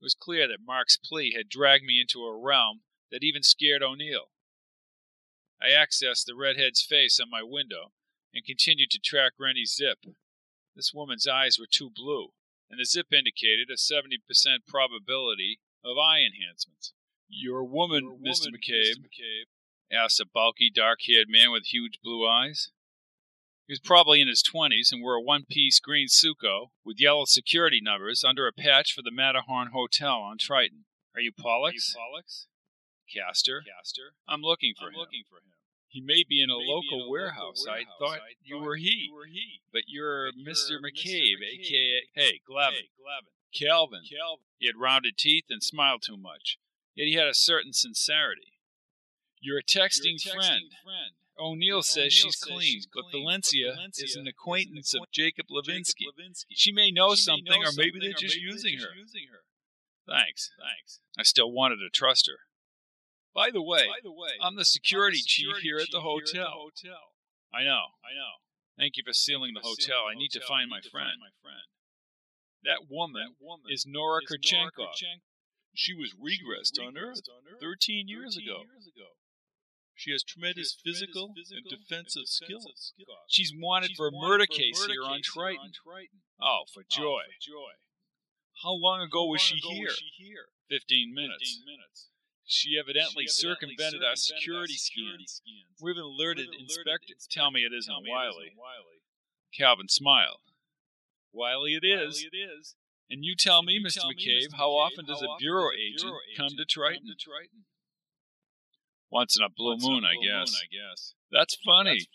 It 0.00 0.04
was 0.04 0.14
clear 0.14 0.48
that 0.48 0.64
Mark's 0.64 0.96
plea 0.96 1.34
had 1.36 1.48
dragged 1.48 1.84
me 1.84 2.00
into 2.00 2.24
a 2.24 2.36
realm 2.36 2.82
that 3.10 3.24
even 3.24 3.42
scared 3.42 3.82
O'Neill. 3.82 4.32
I 5.60 5.70
accessed 5.76 6.24
the 6.24 6.34
redhead's 6.34 6.80
face 6.80 7.20
on 7.20 7.28
my 7.28 7.42
window 7.42 7.92
and 8.32 8.44
continued 8.44 8.90
to 8.92 8.98
track 8.98 9.32
Rennie's 9.38 9.74
zip. 9.74 9.98
This 10.74 10.94
woman's 10.94 11.26
eyes 11.26 11.58
were 11.58 11.68
too 11.68 11.90
blue 11.94 12.32
and 12.70 12.78
the 12.78 12.84
zip 12.84 13.12
indicated 13.12 13.68
a 13.68 13.76
70% 13.76 14.20
probability 14.66 15.60
of 15.84 15.98
eye 15.98 16.20
enhancements. 16.20 16.92
Your 17.28 17.64
woman, 17.64 18.02
Your 18.04 18.12
woman 18.12 18.32
Mr. 18.32 18.48
McCabe, 18.48 18.98
Mr. 18.98 19.06
McCabe, 19.06 19.50
asked 19.92 20.20
a 20.20 20.26
bulky, 20.26 20.70
dark 20.72 21.00
haired 21.06 21.28
man 21.28 21.50
with 21.50 21.72
huge 21.72 21.98
blue 22.02 22.26
eyes. 22.26 22.70
He 23.66 23.72
was 23.72 23.80
probably 23.80 24.20
in 24.20 24.26
his 24.28 24.42
20s 24.42 24.90
and 24.90 25.02
wore 25.02 25.14
a 25.14 25.22
one 25.22 25.44
piece 25.48 25.78
green 25.78 26.08
Suco 26.08 26.70
with 26.84 27.00
yellow 27.00 27.24
security 27.24 27.80
numbers 27.80 28.24
under 28.26 28.48
a 28.48 28.52
patch 28.52 28.92
for 28.92 29.02
the 29.02 29.12
Matterhorn 29.12 29.68
Hotel 29.72 30.18
on 30.18 30.38
Triton. 30.38 30.86
Are 31.14 31.20
you 31.20 31.30
Pollux? 31.30 31.72
Are 31.72 31.74
you 31.74 31.80
Pollux? 31.94 32.46
Castor. 33.14 33.62
Castor. 33.66 34.14
I'm 34.28 34.42
looking 34.42 34.74
for 34.78 34.86
I'm 34.88 34.94
him. 34.94 34.98
looking 34.98 35.22
for 35.28 35.36
him. 35.36 35.54
He 35.90 36.00
may 36.00 36.22
be 36.22 36.40
in 36.40 36.50
a, 36.50 36.54
local, 36.54 37.02
in 37.02 37.06
a 37.06 37.10
warehouse. 37.10 37.66
local, 37.66 37.74
warehouse. 37.74 37.90
I 37.90 37.98
thought, 37.98 38.22
I 38.22 38.38
you, 38.44 38.58
were 38.58 38.76
he. 38.76 39.10
you 39.10 39.14
were 39.14 39.26
he. 39.26 39.60
But 39.72 39.82
you're, 39.88 40.30
but 40.30 40.38
Mr. 40.38 40.70
You're 40.70 40.80
McCabe, 40.80 41.34
Mr. 41.34 41.42
McCabe, 41.42 41.60
aka 41.60 42.00
Hey, 42.14 42.40
Glavin. 42.48 42.70
Hey, 42.70 42.88
Glavin. 42.94 43.34
Calvin. 43.52 44.02
Calvin. 44.08 44.46
He 44.58 44.66
had 44.66 44.76
rounded 44.76 45.18
teeth 45.18 45.46
and 45.50 45.62
smiled 45.62 46.02
too 46.06 46.16
much. 46.16 46.58
Yet 46.94 47.08
he 47.08 47.14
had 47.14 47.26
a 47.26 47.34
certain 47.34 47.72
sincerity. 47.72 48.60
You're 49.40 49.58
a 49.58 49.62
texting, 49.62 50.22
you're 50.24 50.34
a 50.34 50.38
texting 50.38 50.46
friend. 50.46 50.64
friend. 50.84 51.12
O'Neill 51.40 51.82
says, 51.82 52.12
she's, 52.12 52.38
says 52.38 52.44
clean, 52.44 52.60
she's 52.60 52.86
but 52.86 53.04
Valencia, 53.10 53.72
Valencia 53.72 54.04
is 54.04 54.14
an 54.14 54.26
acquaintance 54.28 54.94
of 54.94 55.10
Jacob 55.10 55.46
Lovinski. 55.50 56.04
Lovinski. 56.06 56.44
She 56.50 56.70
may 56.70 56.90
know 56.90 57.14
she 57.14 57.22
something, 57.22 57.46
may 57.48 57.60
know 57.60 57.70
or 57.70 57.72
maybe 57.76 57.98
they're 57.98 58.12
just, 58.12 58.36
maybe 58.36 58.46
using, 58.46 58.78
they're 58.78 58.88
just 58.88 58.94
her. 58.94 59.00
using 59.00 59.22
her. 59.32 59.40
Thanks. 60.06 60.50
Thanks. 60.60 61.00
I 61.18 61.22
still 61.22 61.50
wanted 61.50 61.76
to 61.76 61.88
trust 61.88 62.28
her. 62.28 62.49
By 63.34 63.50
the 63.50 63.62
way, 63.62 63.86
By 63.86 64.02
the 64.02 64.12
way 64.12 64.34
I'm 64.42 64.56
the 64.56 64.64
security, 64.64 65.18
I'm 65.18 65.22
the 65.22 65.30
security 65.30 65.60
chief, 65.60 65.62
here, 65.62 65.78
chief 65.78 65.88
at 65.88 65.92
the 65.92 66.00
hotel. 66.00 66.42
At 66.42 66.82
the 66.82 66.90
hotel. 66.90 67.04
I 67.54 67.62
know. 67.62 67.94
I 68.02 68.14
know. 68.14 68.42
Thank 68.78 68.96
you 68.96 69.04
for 69.06 69.12
sealing 69.12 69.52
the 69.54 69.60
hotel. 69.60 70.08
I 70.10 70.14
need 70.14 70.30
to 70.32 70.40
find 70.40 70.70
my 70.70 70.80
friend. 70.80 71.20
my 71.20 71.34
friend 71.42 71.68
That 72.64 72.88
woman, 72.88 73.22
that 73.22 73.36
woman 73.38 73.66
is 73.68 73.84
Nora 73.86 74.20
Kurchenkov. 74.24 74.96
She 75.74 75.94
was 75.94 76.14
regressed 76.16 76.80
on 76.80 76.96
Earth 76.96 77.20
13 77.60 78.08
years 78.08 78.36
ago. 78.36 78.64
She 79.94 80.12
has 80.12 80.24
tremendous 80.24 80.74
physical 80.82 81.34
and 81.36 81.64
defensive 81.68 82.24
skills. 82.24 82.94
She's 83.28 83.52
wanted 83.54 83.92
for 83.96 84.08
a 84.08 84.12
murder 84.12 84.46
case 84.46 84.82
here 84.86 85.04
on 85.04 85.20
Triton. 85.22 85.72
Triton. 85.84 86.24
Oh, 86.40 86.64
for 86.72 86.80
oh, 86.80 86.88
joy. 86.88 87.22
joy 87.38 87.76
How 88.62 88.72
long 88.72 89.02
ago 89.02 89.26
was 89.26 89.42
she 89.42 89.56
here? 89.56 89.92
Fifteen 90.70 91.12
minutes. 91.12 91.60
She 92.50 92.76
evidently 92.76 93.28
circumvented 93.28 94.02
our 94.02 94.16
security 94.16 94.74
scans. 94.74 95.40
We've 95.80 95.96
alerted 95.96 96.48
inspectors. 96.58 97.28
Tell 97.30 97.52
me 97.52 97.60
it 97.60 97.72
isn't 97.72 97.94
Wiley. 98.10 98.50
Calvin 99.56 99.88
smiled. 99.88 100.40
Wiley 101.32 101.78
it 101.80 101.86
is. 101.86 102.26
And 103.08 103.24
you 103.24 103.36
tell 103.36 103.62
me, 103.62 103.80
Mr. 103.80 104.02
McCabe, 104.02 104.54
how 104.56 104.70
often 104.70 105.04
does 105.06 105.22
a 105.22 105.28
bureau 105.38 105.70
agent 105.70 106.12
come 106.36 106.50
to 106.56 106.64
Triton? 106.64 107.14
Once 109.12 109.36
in 109.36 109.44
a 109.44 109.48
blue 109.48 109.76
moon, 109.78 110.04
I 110.04 110.14
guess. 110.14 110.54
i 110.54 110.66
guess 110.66 111.14
That's 111.30 111.56
funny. 111.64 112.06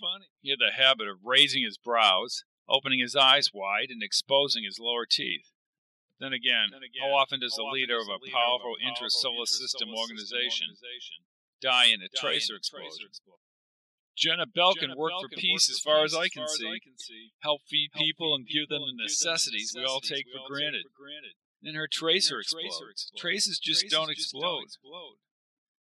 He 0.41 0.49
had 0.49 0.59
the 0.59 0.71
habit 0.71 1.07
of 1.07 1.19
raising 1.23 1.63
his 1.63 1.77
brows, 1.77 2.43
opening 2.67 2.99
his 2.99 3.15
eyes 3.15 3.51
wide, 3.53 3.87
and 3.89 4.03
exposing 4.03 4.65
his 4.65 4.79
lower 4.79 5.05
teeth. 5.05 5.51
Then 6.19 6.31
again, 6.31 6.71
how 7.01 7.11
often 7.15 7.39
does 7.39 7.55
the 7.55 7.63
leader 7.63 7.99
of 7.99 8.07
a 8.07 8.19
powerful 8.31 8.75
intra-solar 8.79 9.45
system 9.45 9.89
organization 9.93 10.75
die 11.61 11.87
in 11.87 12.01
a 12.01 12.07
tracer 12.07 12.55
explosion? 12.55 13.09
Jenna 14.15 14.45
Belkin 14.47 14.95
worked 14.95 15.21
for 15.21 15.27
peace 15.35 15.69
as 15.69 15.79
far 15.79 16.05
as 16.05 16.15
I 16.15 16.29
can 16.29 16.47
see. 16.47 16.79
Help 17.39 17.61
feed 17.67 17.89
people 17.93 18.33
and 18.33 18.47
give 18.47 18.69
them 18.69 18.81
the 18.87 19.03
necessities 19.03 19.73
we 19.75 19.83
all 19.83 19.99
take 19.99 20.25
for 20.31 20.47
granted. 20.47 20.85
Then 21.61 21.75
her 21.75 21.87
tracer 21.91 22.39
explodes. 22.39 23.11
Tracers 23.17 23.59
just 23.59 23.89
don't 23.89 24.09
explode. 24.09 24.67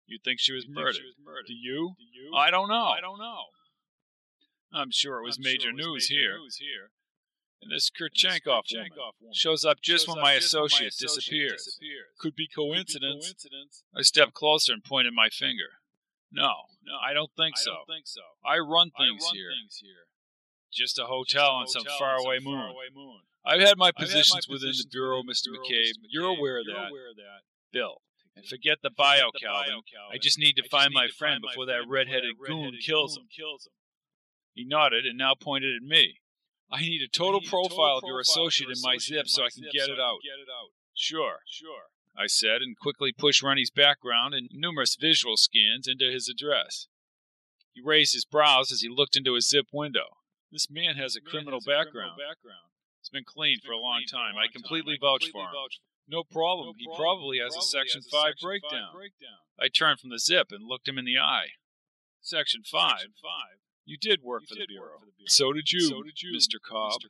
You 0.07 0.19
think 0.25 0.41
she 0.41 0.53
was 0.53 0.67
murdered? 0.69 1.03
Do 1.47 1.55
you? 1.55 1.95
I 2.35 2.51
don't 2.51 2.69
know. 2.69 2.87
I 2.97 3.01
don't 3.01 3.19
know. 3.19 3.45
I'm 4.73 4.91
sure 4.91 5.19
it 5.19 5.25
was 5.25 5.39
major 5.39 5.73
news 5.73 6.09
here. 6.09 6.39
And 7.63 7.71
this 7.71 7.91
Kurchenkov 7.91 8.65
woman 8.75 9.33
shows 9.33 9.65
up 9.65 9.81
just 9.81 10.09
when 10.09 10.21
my 10.21 10.33
associate 10.33 10.95
disappears. 10.99 11.79
Could 12.19 12.35
be 12.35 12.49
coincidence. 12.49 13.35
I 13.97 14.03
stepped 14.03 14.35
closer 14.35 14.73
and 14.73 14.83
pointed 14.83 15.15
my 15.15 15.29
finger. 15.29 15.79
No, 16.33 16.51
no, 16.85 16.95
I 17.01 17.13
don't 17.13 17.31
think 17.37 17.57
so. 17.57 17.77
I 18.45 18.59
run 18.59 18.91
things 18.91 19.31
here. 19.33 19.53
Just 20.73 20.99
a 20.99 21.05
hotel 21.05 21.51
on 21.51 21.69
some 21.69 21.85
faraway 21.99 22.39
moon. 22.43 22.75
I've 23.45 23.61
had 23.61 23.77
my 23.77 23.93
positions 23.93 24.49
within 24.49 24.71
the 24.71 24.87
bureau, 24.91 25.23
Mr. 25.23 25.49
McCabe. 25.49 25.95
You're 26.09 26.27
aware 26.27 26.59
of 26.61 26.67
that. 26.67 26.91
Bill, 27.73 28.03
and 28.35 28.45
forget 28.47 28.79
the 28.83 28.91
bio, 28.91 29.31
Calvin. 29.41 29.83
I 30.13 30.19
just 30.19 30.39
need 30.39 30.55
to 30.55 30.69
find 30.69 30.93
my 30.93 31.09
friend 31.09 31.43
before 31.43 31.67
that 31.67 31.87
red-headed 31.87 32.39
goon 32.45 32.79
kills 32.85 33.17
him. 33.17 33.29
He 34.55 34.65
nodded 34.65 35.07
and 35.07 35.17
now 35.17 35.35
pointed 35.35 35.77
at 35.77 35.83
me. 35.83 36.22
I 36.73 36.81
need 36.81 37.03
a 37.03 37.09
total 37.09 37.41
profile 37.43 37.99
of 37.99 38.05
your 38.07 38.21
associate 38.21 38.71
in 38.71 38.81
my 38.83 38.97
zip 38.97 39.29
so 39.29 39.45
I 39.45 39.51
can 39.51 39.65
get 39.73 39.91
it 39.91 40.01
out. 40.01 40.19
Sure, 40.95 41.39
sure, 41.47 41.91
I 42.17 42.27
said, 42.27 42.63
and 42.63 42.79
quickly 42.79 43.13
pushed 43.13 43.43
Rennie's 43.43 43.71
background 43.71 44.35
and 44.35 44.49
numerous 44.53 44.97
visual 44.99 45.37
scans 45.37 45.87
into 45.87 46.11
his 46.11 46.29
address. 46.29 46.87
He 47.73 47.83
raised 47.85 48.15
his 48.15 48.25
brows 48.25 48.73
as 48.73 48.81
he 48.81 48.89
looked 48.89 49.17
into 49.17 49.35
his 49.35 49.49
zip 49.49 49.67
window. 49.73 50.17
This 50.51 50.69
man 50.71 50.97
has 50.97 51.17
a 51.17 51.21
criminal 51.21 51.61
background. 51.61 52.19
background 52.19 52.69
It's 53.01 53.09
been 53.09 53.25
clean 53.27 53.59
for 53.65 53.73
a 53.73 53.79
long 53.79 54.03
time. 54.11 54.37
I 54.37 54.53
completely 54.53 54.97
vouch 55.01 55.29
for 55.33 55.43
him. 55.43 55.57
No 56.09 56.23
problem. 56.23 56.75
He 56.79 56.87
probably 56.95 57.39
has 57.39 57.57
a 57.57 57.63
Section 57.63 58.03
5 58.03 58.35
breakdown. 58.41 58.93
I 59.59 59.69
turned 59.69 60.01
from 60.01 60.11
the 60.11 60.19
zip 60.19 60.49
and 60.53 60.69
looked 60.69 60.89
him 60.89 60.99
in 60.99 61.05
the 61.05 61.19
eye. 61.19 61.57
Section 62.21 62.63
5? 62.63 62.93
You 63.85 63.97
did 63.99 64.23
work 64.23 64.43
for 64.49 64.55
the 64.55 64.67
Bureau. 64.69 64.99
So 65.27 65.53
did 65.53 65.73
you, 65.73 65.89
Mr. 66.37 66.57
Cobb. 66.63 67.01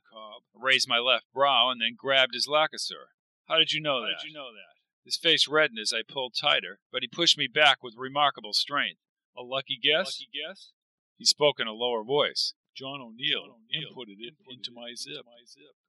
I 0.55 0.63
raised 0.65 0.87
my 0.89 0.99
left 0.99 1.25
brow 1.33 1.69
and 1.69 1.79
then 1.81 1.95
grabbed 1.97 2.33
his 2.33 2.47
lacasseur. 2.47 3.13
How 3.47 3.57
did 3.59 3.71
you 3.73 3.81
know 3.81 4.01
that? 4.01 4.21
did 4.21 4.27
you 4.29 4.33
know 4.33 4.51
that? 4.53 4.73
His 5.05 5.17
face 5.17 5.47
reddened 5.47 5.79
as 5.79 5.91
I 5.93 6.01
pulled 6.07 6.33
tighter, 6.39 6.79
but 6.91 7.01
he 7.03 7.07
pushed 7.07 7.37
me 7.37 7.47
back 7.47 7.83
with 7.83 7.93
remarkable 7.97 8.53
strength. 8.53 8.99
A 9.37 9.43
lucky 9.43 9.77
guess? 9.81 10.17
He 11.17 11.25
spoke 11.25 11.59
in 11.59 11.67
a 11.67 11.73
lower 11.73 12.03
voice. 12.03 12.53
John 12.75 13.01
O'Neill 13.01 13.59
inputted 13.69 14.17
it 14.19 14.33
into 14.49 14.71
my 14.71 14.93
zip. 14.95 15.25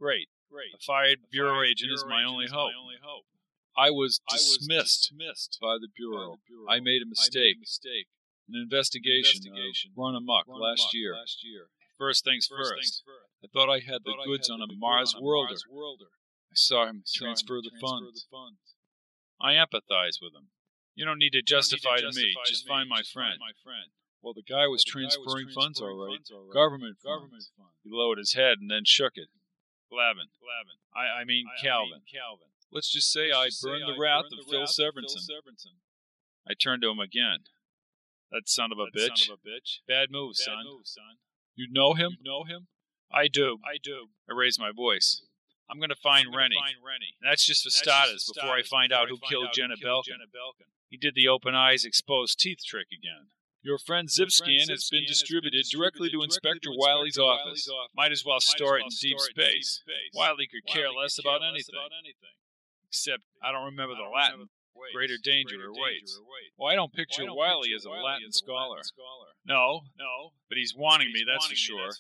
Great. 0.01 0.29
A 0.75 0.79
fired 0.85 1.19
bureau 1.31 1.63
agent 1.63 1.93
is 1.93 2.05
my 2.09 2.25
only 2.25 2.47
hope. 2.53 2.73
I 3.77 3.91
was 3.91 4.21
dismissed 4.31 5.59
by 5.61 5.77
the 5.81 5.89
Bureau. 5.97 6.39
I 6.69 6.81
made 6.81 7.03
a 7.03 7.07
mistake. 7.09 7.57
An 8.49 8.61
investigation, 8.61 9.41
uh, 9.49 9.57
run 9.97 10.15
amok 10.15 10.45
last 10.49 10.93
year. 10.93 11.17
First 11.97 12.25
things 12.25 12.47
first. 12.47 13.03
I 13.43 13.47
thought 13.53 13.71
I 13.71 13.81
had 13.81 14.05
the 14.05 14.17
goods 14.25 14.51
on 14.51 14.61
a 14.61 14.67
Mars 14.77 15.15
worlder. 15.19 15.57
I 15.57 16.55
saw 16.55 16.87
him 16.87 17.03
transfer 17.15 17.61
the 17.63 17.71
funds. 17.81 18.27
I 19.41 19.55
empathize 19.55 20.21
with 20.21 20.35
him. 20.35 20.49
You 20.95 21.05
don't 21.05 21.19
need 21.19 21.33
to 21.33 21.43
justify 21.43 21.99
to 21.99 22.13
me. 22.13 22.35
Just 22.47 22.69
find 22.69 22.89
my 22.89 23.03
friend. 23.03 23.41
Well, 24.23 24.35
the 24.35 24.43
guy 24.47 24.67
was 24.69 24.85
transferring 24.85 25.49
funds 25.49 25.81
all 25.81 25.93
right. 26.09 26.21
Government 26.53 26.97
Government 27.03 27.45
funds. 27.57 27.77
He 27.83 27.91
lowered 27.93 28.19
his 28.19 28.33
head 28.35 28.59
and 28.61 28.71
then 28.71 28.85
shook 28.85 29.17
it. 29.17 29.29
Glavin. 29.93 30.29
I, 30.97 31.21
I 31.21 31.25
mean 31.25 31.47
Calvin. 31.63 32.01
Let's 32.73 32.91
just 32.91 33.13
say 33.13 33.31
I 33.31 33.51
burned 33.63 33.85
the 33.87 33.99
wrath 34.01 34.27
of 34.33 34.47
Phil 34.51 34.65
Severinsen. 34.65 35.29
I 36.49 36.55
turned 36.55 36.83
to 36.83 36.91
him 36.91 36.99
again. 37.01 37.45
That 38.31 38.49
son 38.49 38.73
of 38.73 38.79
a 38.79 38.87
bitch. 38.87 39.27
Son 39.27 39.35
of 39.35 39.41
a 39.45 39.49
bitch. 39.49 39.81
Bad 39.87 40.09
move, 40.11 40.37
son. 40.37 40.65
You 41.55 41.69
know 41.71 41.95
him? 41.95 42.19
You 42.19 42.25
know 42.31 42.45
him? 42.45 42.67
I 43.13 43.29
do. 43.29 43.59
I 43.65 43.77
do. 43.83 44.09
I 44.29 44.35
raised 44.35 44.59
my 44.59 44.73
voice. 44.75 45.23
I'm 45.71 45.79
going 45.79 45.91
to 45.91 45.97
find 45.97 46.35
Rennie. 46.35 46.57
Find 46.61 46.77
Rennie. 46.85 47.15
That's 47.23 47.47
just 47.47 47.65
for 47.65 47.71
starters 47.71 48.31
before 48.35 48.53
I 48.53 48.63
find 48.63 48.93
out 48.93 49.09
who 49.09 49.19
killed 49.19 49.49
Jenna 49.55 49.77
Belkin. 49.77 50.19
He 50.91 50.97
did 50.97 51.15
the 51.15 51.29
open 51.29 51.55
eyes, 51.55 51.85
exposed 51.85 52.39
teeth 52.39 52.59
trick 52.67 52.89
again. 52.93 53.29
Your 53.63 53.79
friend 53.79 54.09
Zipscan 54.09 54.69
has 54.69 54.91
been 54.91 55.07
distributed 55.07 55.65
directly 55.73 56.11
to 56.11 56.23
Inspector 56.23 56.69
Wiley's 56.77 57.17
office. 57.17 57.67
Might 57.97 58.13
as 58.13 58.23
well 58.25 58.41
store 58.41 58.79
it 58.79 58.83
in 58.83 58.89
deep 59.01 59.19
space. 59.19 59.83
Wiley 60.15 60.47
could 60.47 60.71
care 60.71 60.91
less 60.91 61.19
about 61.19 61.41
anything. 61.43 61.81
Except 62.89 63.23
I 63.43 63.53
don't 63.53 63.65
remember 63.65 63.95
the 63.95 64.09
Latin. 64.15 64.51
Greater 64.95 65.19
danger 65.23 65.59
awaits. 65.67 66.19
Well, 66.59 66.71
I 66.71 66.75
don't 66.75 66.93
picture 66.93 67.25
Wiley 67.27 67.71
as 67.75 67.85
a 67.85 67.91
Latin 67.91 68.33
scholar. 68.33 68.83
No, 69.45 69.85
no, 69.99 70.33
but 70.49 70.57
he's 70.57 70.73
wanting 70.75 71.13
me, 71.13 71.21
that's 71.21 71.47
for 71.47 71.57
sure. 71.57 71.93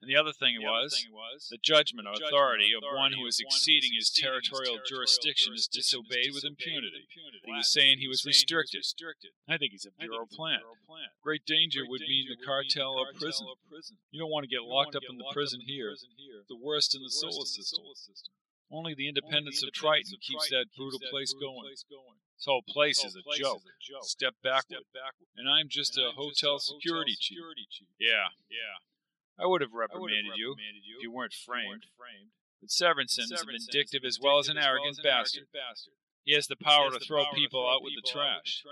And 0.00 0.06
the 0.06 0.14
other 0.14 0.32
thing 0.32 0.62
was, 0.62 1.50
the 1.50 1.58
judgment 1.58 2.06
or 2.06 2.14
authority 2.14 2.70
of 2.70 2.86
one 2.86 3.12
who 3.18 3.26
is 3.26 3.40
exceeding 3.42 3.90
his 3.98 4.10
territorial 4.10 4.78
jurisdiction 4.86 5.54
is 5.54 5.66
disobeyed 5.66 6.30
with 6.32 6.44
impunity. 6.44 7.08
He 7.44 7.50
was 7.50 7.66
saying 7.72 7.98
he 7.98 8.06
was 8.06 8.24
restricted. 8.24 8.86
I 9.48 9.58
think 9.58 9.72
he's 9.72 9.86
a 9.86 9.90
bureau 9.98 10.26
plant. 10.30 10.62
Great 11.22 11.44
danger 11.46 11.82
would 11.82 12.02
mean 12.02 12.26
the 12.30 12.38
cartel 12.44 12.94
or 12.94 13.10
prison. 13.18 13.48
You 14.12 14.20
don't 14.20 14.30
want 14.30 14.44
to 14.44 14.54
get 14.54 14.62
locked 14.62 14.94
up 14.94 15.02
in 15.10 15.18
the 15.18 15.26
prison 15.32 15.60
here, 15.66 15.94
the 16.48 16.56
worst 16.62 16.94
in 16.94 17.02
the 17.02 17.10
solar 17.10 17.44
system. 17.44 17.82
Only 18.70 18.94
the 18.94 19.08
independence 19.08 19.62
of 19.62 19.72
Triton 19.72 20.18
keeps 20.20 20.50
that 20.50 20.66
brutal 20.76 21.00
place 21.10 21.32
going. 21.32 21.70
This 21.70 22.46
whole 22.46 22.62
place 22.66 23.04
is 23.04 23.14
a 23.14 23.22
joke. 23.38 23.62
Step 24.02 24.34
backward. 24.42 24.84
And 25.36 25.48
I'm 25.48 25.68
just 25.68 25.96
a 25.96 26.10
hotel 26.16 26.58
security 26.58 27.16
chief. 27.18 27.38
Yeah, 27.98 28.34
yeah. 28.50 28.82
I 29.38 29.46
would 29.46 29.60
have 29.60 29.72
reprimanded 29.72 30.36
you 30.36 30.56
if 30.96 31.02
you 31.02 31.10
weren't 31.10 31.34
framed. 31.34 31.86
But 32.60 32.70
Severinsen 32.70 33.30
is 33.30 33.42
a 33.42 33.44
vindictive 33.44 34.04
as 34.04 34.18
well 34.20 34.38
as 34.38 34.48
an 34.48 34.58
arrogant 34.58 34.98
bastard. 35.02 35.46
He 36.24 36.34
has 36.34 36.46
the 36.46 36.56
power 36.56 36.90
to 36.90 36.98
throw 36.98 37.26
people 37.34 37.68
out 37.68 37.82
with 37.82 37.94
the 37.94 38.02
trash. 38.08 38.64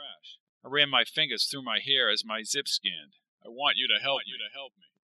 I 0.64 0.68
ran 0.68 0.88
my 0.88 1.04
fingers 1.04 1.46
through 1.46 1.62
my 1.62 1.80
hair 1.80 2.08
as 2.08 2.24
my 2.24 2.42
zip 2.42 2.68
scanned. 2.68 3.18
I 3.44 3.48
want 3.48 3.76
you 3.76 3.88
to 3.88 3.98
help 4.00 4.22
me. 4.26 4.34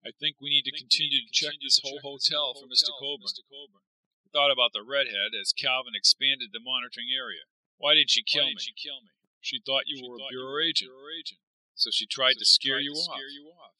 I 0.06 0.12
think 0.20 0.38
we 0.40 0.50
need 0.50 0.64
to 0.64 0.72
continue 0.72 1.26
to 1.26 1.32
check 1.34 1.60
this 1.62 1.82
whole 1.84 2.00
hotel 2.02 2.54
for 2.54 2.68
Mr. 2.70 2.94
Colburn. 3.00 3.28
I 3.28 3.87
thought 4.38 4.54
about 4.54 4.70
the 4.70 4.86
redhead 4.86 5.34
as 5.34 5.50
Calvin 5.50 5.98
expanded 5.98 6.54
the 6.54 6.62
monitoring 6.62 7.10
area. 7.10 7.50
Why 7.82 7.98
did 7.98 8.14
she 8.14 8.22
kill, 8.22 8.46
me? 8.46 8.62
she 8.62 8.78
kill 8.78 9.02
me? 9.02 9.10
She 9.42 9.58
thought 9.58 9.90
you 9.90 9.98
she 9.98 10.06
were 10.06 10.22
thought 10.22 10.30
a 10.30 10.38
bureau 10.38 10.62
agent. 10.62 10.94
agent. 10.94 11.42
So 11.74 11.90
she 11.90 12.06
tried 12.06 12.38
so 12.38 12.46
to, 12.46 12.46
she 12.46 12.58
scare, 12.62 12.78
tried 12.78 12.86
you 12.86 12.94
to 12.94 13.02
scare, 13.02 13.34
you 13.34 13.50
off. 13.58 13.74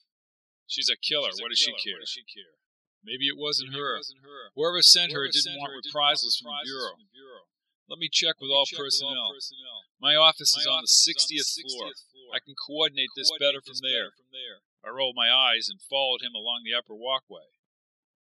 She's 0.66 0.90
a 0.90 0.98
killer. 0.98 1.30
She's 1.30 1.42
what, 1.42 1.54
a 1.54 1.58
does 1.58 1.62
killer. 1.62 2.02
what 2.02 2.10
does 2.10 2.14
she 2.14 2.26
care? 2.26 2.58
Maybe 3.06 3.30
it 3.30 3.38
wasn't, 3.38 3.70
Maybe 3.70 3.86
her. 3.86 4.02
It 4.02 4.10
wasn't 4.10 4.26
her. 4.26 4.42
Whoever 4.58 4.82
sent 4.82 5.14
Whoever 5.14 5.30
her 5.30 5.34
didn't 5.34 5.58
want 5.62 5.78
reprisals 5.78 6.42
from 6.42 6.58
the 6.58 6.66
bureau. 6.66 6.94
From 6.98 7.06
the 7.06 7.14
bureau. 7.14 7.44
Let 7.88 8.00
me 8.04 8.10
check, 8.12 8.36
with, 8.44 8.52
me 8.52 8.58
all 8.58 8.68
check 8.68 8.82
personnel. 8.82 9.14
with 9.14 9.22
all 9.22 9.34
personnel. 9.38 9.80
My 10.02 10.14
office, 10.18 10.52
My 10.58 10.62
is, 10.62 10.68
on 10.68 10.84
office 10.84 10.92
on 10.92 11.14
the 11.16 11.40
60th, 11.40 11.50
floor. 11.64 11.94
floor. 11.96 12.30
I 12.36 12.44
can 12.44 12.54
coordinate, 12.54 13.16
coordinate 13.16 13.16
this 13.16 13.32
better 13.40 13.64
from, 13.64 13.80
this 13.80 13.86
there. 13.86 14.12
from 14.14 14.30
there. 14.36 14.60
I 14.84 14.92
rolled 14.92 15.16
my 15.16 15.32
eyes 15.32 15.72
and 15.72 15.80
followed 15.80 16.20
him 16.20 16.36
along 16.36 16.68
the 16.68 16.76
upper 16.76 16.94
walkway. 16.94 17.48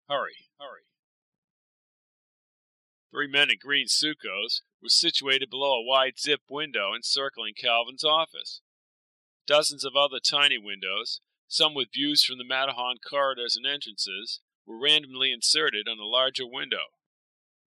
Hurry, 0.06 0.48
hurry. 0.56 0.87
Three 3.10 3.26
men 3.26 3.50
in 3.50 3.58
green 3.58 3.86
sucos 3.86 4.60
were 4.82 4.88
situated 4.88 5.48
below 5.50 5.78
a 5.78 5.84
wide 5.84 6.18
zip 6.18 6.42
window 6.50 6.94
encircling 6.94 7.54
Calvin's 7.54 8.04
office. 8.04 8.60
Dozens 9.46 9.84
of 9.84 9.96
other 9.96 10.20
tiny 10.20 10.58
windows, 10.58 11.20
some 11.48 11.72
with 11.74 11.92
views 11.92 12.22
from 12.22 12.36
the 12.36 12.44
Matterhorn 12.44 12.98
corridors 12.98 13.56
and 13.56 13.66
entrances, 13.66 14.40
were 14.66 14.78
randomly 14.78 15.32
inserted 15.32 15.88
on 15.88 15.98
a 15.98 16.04
larger 16.04 16.46
window. 16.46 16.92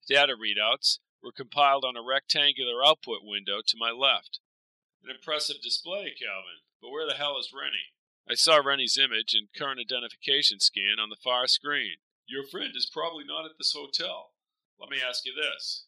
Data 0.08 0.34
readouts 0.36 1.00
were 1.24 1.32
compiled 1.32 1.86
on 1.86 1.96
a 1.96 2.04
rectangular 2.04 2.84
output 2.86 3.20
window 3.24 3.62
to 3.66 3.78
my 3.80 3.92
left. 3.92 4.40
An 5.04 5.10
impressive 5.10 5.62
display, 5.64 6.14
Calvin, 6.20 6.68
but 6.82 6.90
where 6.90 7.08
the 7.08 7.16
hell 7.16 7.38
is 7.40 7.54
Rennie? 7.54 7.96
I 8.30 8.36
saw 8.36 8.58
Rennie's 8.58 8.98
image 8.98 9.34
and 9.34 9.48
current 9.56 9.80
identification 9.80 10.60
scan 10.60 11.00
on 11.00 11.10
the 11.10 11.22
far 11.24 11.48
screen. 11.48 11.98
Your 12.28 12.46
friend 12.46 12.76
is 12.76 12.90
probably 12.92 13.24
not 13.24 13.46
at 13.46 13.58
this 13.58 13.74
hotel. 13.74 14.32
Let 14.82 14.90
me 14.90 14.98
ask 14.98 15.26
you 15.26 15.34
this. 15.38 15.86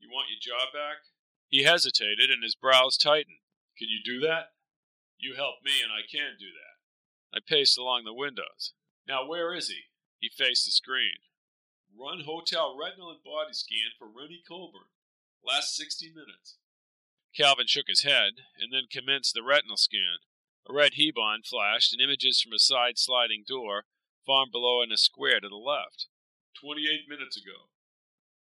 You 0.00 0.08
want 0.08 0.32
your 0.32 0.40
job 0.40 0.72
back? 0.72 1.04
He 1.48 1.62
hesitated 1.62 2.30
and 2.32 2.42
his 2.42 2.56
brows 2.56 2.96
tightened. 2.96 3.44
Can 3.76 3.88
you 3.92 4.00
do 4.02 4.18
that? 4.26 4.56
You 5.18 5.36
help 5.36 5.60
me 5.62 5.84
and 5.84 5.92
I 5.92 6.08
can 6.08 6.40
do 6.40 6.48
that. 6.48 7.36
I 7.36 7.44
paced 7.44 7.76
along 7.76 8.04
the 8.04 8.16
windows. 8.16 8.72
Now 9.06 9.28
where 9.28 9.54
is 9.54 9.68
he? 9.68 9.92
He 10.18 10.30
faced 10.32 10.64
the 10.64 10.72
screen. 10.72 11.20
Run 11.92 12.24
hotel 12.24 12.74
retinal 12.80 13.10
and 13.10 13.22
body 13.22 13.52
scan 13.52 13.92
for 13.98 14.08
Rennie 14.08 14.42
Colburn. 14.48 14.88
Last 15.44 15.76
60 15.76 16.08
minutes. 16.08 16.56
Calvin 17.36 17.66
shook 17.66 17.88
his 17.88 18.04
head 18.04 18.48
and 18.58 18.72
then 18.72 18.88
commenced 18.90 19.34
the 19.34 19.42
retinal 19.42 19.76
scan. 19.76 20.24
A 20.66 20.72
red 20.72 20.92
Hebon 20.94 21.44
flashed 21.44 21.92
and 21.92 22.00
images 22.00 22.40
from 22.40 22.54
a 22.54 22.58
side 22.58 22.96
sliding 22.96 23.44
door 23.46 23.84
formed 24.24 24.50
below 24.50 24.80
in 24.80 24.90
a 24.90 24.96
square 24.96 25.40
to 25.40 25.48
the 25.48 25.60
left. 25.60 26.06
Twenty 26.58 26.88
eight 26.88 27.04
minutes 27.06 27.36
ago. 27.36 27.68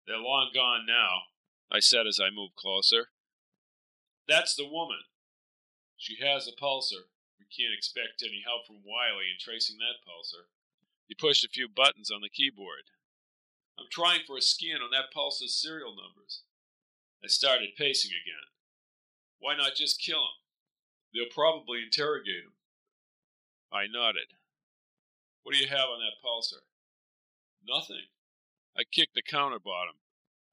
They're 0.07 0.17
long 0.17 0.49
gone 0.53 0.85
now, 0.87 1.31
I 1.71 1.79
said 1.79 2.07
as 2.07 2.19
I 2.19 2.29
moved 2.33 2.55
closer. 2.55 3.09
That's 4.27 4.55
the 4.55 4.67
woman. 4.67 5.05
She 5.97 6.17
has 6.23 6.47
a 6.47 6.57
pulsar. 6.57 7.11
We 7.37 7.45
can't 7.45 7.75
expect 7.77 8.23
any 8.23 8.41
help 8.45 8.65
from 8.65 8.81
Wiley 8.85 9.29
in 9.29 9.37
tracing 9.39 9.77
that 9.77 10.01
pulsar. 10.01 10.49
He 11.07 11.13
pushed 11.13 11.45
a 11.45 11.49
few 11.49 11.67
buttons 11.67 12.09
on 12.09 12.21
the 12.21 12.29
keyboard. 12.29 12.89
I'm 13.77 13.91
trying 13.91 14.21
for 14.25 14.37
a 14.37 14.41
scan 14.41 14.81
on 14.81 14.91
that 14.91 15.13
pulsar's 15.15 15.59
serial 15.59 15.95
numbers. 15.95 16.43
I 17.23 17.27
started 17.27 17.77
pacing 17.77 18.11
again. 18.11 18.49
Why 19.39 19.55
not 19.55 19.75
just 19.75 20.01
kill 20.01 20.21
him? 20.21 20.39
They'll 21.13 21.33
probably 21.33 21.83
interrogate 21.83 22.45
him. 22.45 22.53
I 23.71 23.85
nodded. 23.91 24.33
What 25.43 25.53
do 25.53 25.61
you 25.61 25.67
have 25.67 25.89
on 25.89 25.99
that 25.99 26.21
pulsar? 26.23 26.65
Nothing. 27.67 28.09
I 28.77 28.83
kicked 28.83 29.15
the 29.15 29.21
counter 29.21 29.59
bottom. 29.59 29.99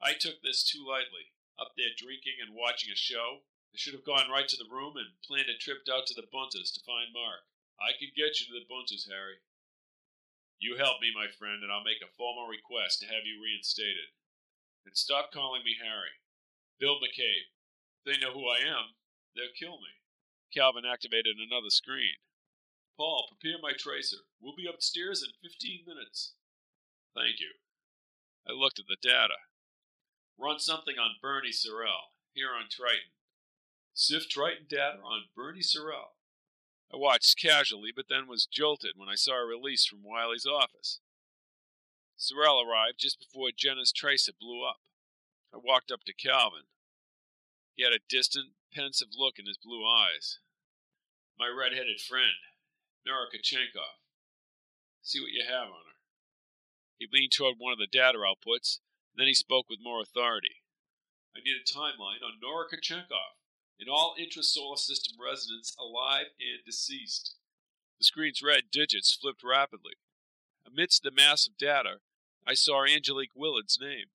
I 0.02 0.14
took 0.14 0.42
this 0.42 0.62
too 0.62 0.82
lightly. 0.86 1.34
Up 1.58 1.74
there 1.74 1.90
drinking 1.94 2.38
and 2.38 2.54
watching 2.54 2.90
a 2.90 2.98
show. 2.98 3.46
I 3.74 3.76
should 3.76 3.94
have 3.94 4.06
gone 4.06 4.30
right 4.30 4.48
to 4.48 4.56
the 4.56 4.70
room 4.70 4.96
and 4.96 5.18
planned 5.26 5.50
a 5.50 5.58
trip 5.58 5.82
out 5.90 6.06
to 6.06 6.14
the 6.14 6.26
Buntas 6.26 6.72
to 6.74 6.86
find 6.86 7.12
Mark. 7.12 7.46
I 7.78 7.94
could 7.94 8.14
get 8.14 8.38
you 8.38 8.46
to 8.50 8.58
the 8.58 8.66
Buntas, 8.66 9.10
Harry. 9.10 9.42
You 10.58 10.78
help 10.78 10.98
me, 10.98 11.14
my 11.14 11.30
friend, 11.30 11.62
and 11.62 11.70
I'll 11.70 11.86
make 11.86 12.02
a 12.02 12.10
formal 12.18 12.50
request 12.50 12.98
to 13.00 13.10
have 13.10 13.22
you 13.22 13.38
reinstated. 13.38 14.10
And 14.86 14.96
stop 14.96 15.30
calling 15.30 15.62
me 15.62 15.78
Harry. 15.78 16.18
Bill 16.78 16.98
McCabe. 16.98 17.54
If 17.98 18.02
they 18.06 18.18
know 18.18 18.34
who 18.34 18.46
I 18.50 18.66
am, 18.66 18.98
they'll 19.34 19.54
kill 19.54 19.78
me. 19.78 20.02
Calvin 20.50 20.86
activated 20.86 21.38
another 21.38 21.70
screen. 21.70 22.18
Paul, 22.96 23.30
prepare 23.30 23.58
my 23.62 23.74
tracer. 23.78 24.26
We'll 24.40 24.56
be 24.56 24.66
upstairs 24.66 25.22
in 25.22 25.30
15 25.38 25.86
minutes. 25.86 26.34
Thank 27.14 27.38
you. 27.38 27.54
I 28.48 28.52
looked 28.52 28.78
at 28.78 28.86
the 28.88 28.96
data. 29.00 29.34
Run 30.38 30.58
something 30.58 30.96
on 30.98 31.16
Bernie 31.20 31.50
Sorrell, 31.50 32.14
here 32.32 32.50
on 32.56 32.70
Triton. 32.70 33.12
Sift 33.92 34.30
Triton 34.30 34.66
data 34.70 34.98
on 35.04 35.28
Bernie 35.36 35.60
Sorrell. 35.60 36.16
I 36.92 36.96
watched 36.96 37.40
casually, 37.40 37.90
but 37.94 38.06
then 38.08 38.26
was 38.26 38.46
jolted 38.46 38.92
when 38.96 39.08
I 39.08 39.16
saw 39.16 39.42
a 39.42 39.46
release 39.46 39.84
from 39.84 40.02
Wiley's 40.02 40.46
office. 40.46 41.00
Sorrell 42.18 42.64
arrived 42.64 42.98
just 42.98 43.18
before 43.18 43.50
Jenna's 43.54 43.92
tracer 43.92 44.32
blew 44.32 44.64
up. 44.64 44.80
I 45.52 45.58
walked 45.62 45.90
up 45.90 46.04
to 46.04 46.14
Calvin. 46.14 46.70
He 47.74 47.84
had 47.84 47.92
a 47.92 48.08
distant, 48.08 48.52
pensive 48.72 49.08
look 49.16 49.38
in 49.38 49.46
his 49.46 49.58
blue 49.58 49.84
eyes. 49.84 50.38
My 51.38 51.46
red-headed 51.46 52.00
friend, 52.00 52.40
Nora 53.06 53.26
Kurchenkov. 53.26 54.00
See 55.02 55.20
what 55.20 55.32
you 55.32 55.44
have 55.46 55.68
on. 55.68 55.87
He 56.98 57.06
leaned 57.10 57.32
toward 57.32 57.54
one 57.58 57.72
of 57.72 57.78
the 57.78 57.86
data 57.86 58.18
outputs, 58.18 58.78
then 59.14 59.26
he 59.26 59.34
spoke 59.34 59.66
with 59.70 59.78
more 59.82 60.00
authority. 60.00 60.62
I 61.34 61.40
need 61.40 61.54
a 61.54 61.64
timeline 61.64 62.22
on 62.22 62.42
Nora 62.42 62.66
Kurchenkov 62.66 63.38
and 63.78 63.88
all 63.88 64.14
intra-solar 64.18 64.76
system 64.76 65.16
residents 65.22 65.74
alive 65.78 66.26
and 66.40 66.64
deceased. 66.66 67.36
The 67.98 68.04
screen's 68.04 68.42
red 68.42 68.70
digits 68.72 69.14
flipped 69.14 69.42
rapidly. 69.44 69.94
Amidst 70.66 71.02
the 71.02 71.10
mass 71.10 71.46
of 71.46 71.56
data, 71.56 71.98
I 72.46 72.54
saw 72.54 72.84
Angelique 72.84 73.34
Willard's 73.34 73.78
name. 73.80 74.10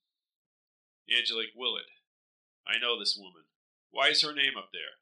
Angelique 1.10 1.56
Willard. 1.56 1.92
I 2.68 2.80
know 2.80 3.00
this 3.00 3.18
woman. 3.18 3.44
Why 3.92 4.08
is 4.08 4.22
her 4.24 4.34
name 4.34 4.58
up 4.58 4.70
there? 4.72 5.00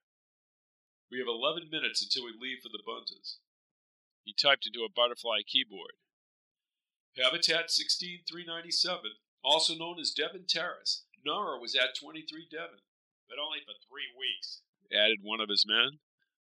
We 1.12 1.20
have 1.20 1.28
11 1.28 1.70
minutes 1.72 2.02
until 2.02 2.26
we 2.26 2.34
leave 2.40 2.62
for 2.64 2.70
the 2.70 2.82
Buntas. 2.86 3.38
He 4.24 4.34
typed 4.34 4.66
into 4.66 4.86
a 4.86 4.90
butterfly 4.90 5.42
keyboard. 5.46 5.94
Habitat 7.18 7.70
16397, 7.70 9.12
also 9.44 9.76
known 9.76 10.00
as 10.00 10.12
Devon 10.12 10.46
Terrace. 10.48 11.04
Nora 11.26 11.60
was 11.60 11.76
at 11.76 11.96
23 12.00 12.48
Devon, 12.50 12.82
but 13.28 13.38
only 13.38 13.60
for 13.60 13.74
three 13.88 14.08
weeks, 14.18 14.62
added 14.92 15.20
one 15.22 15.42
of 15.42 15.50
his 15.50 15.66
men. 15.68 16.00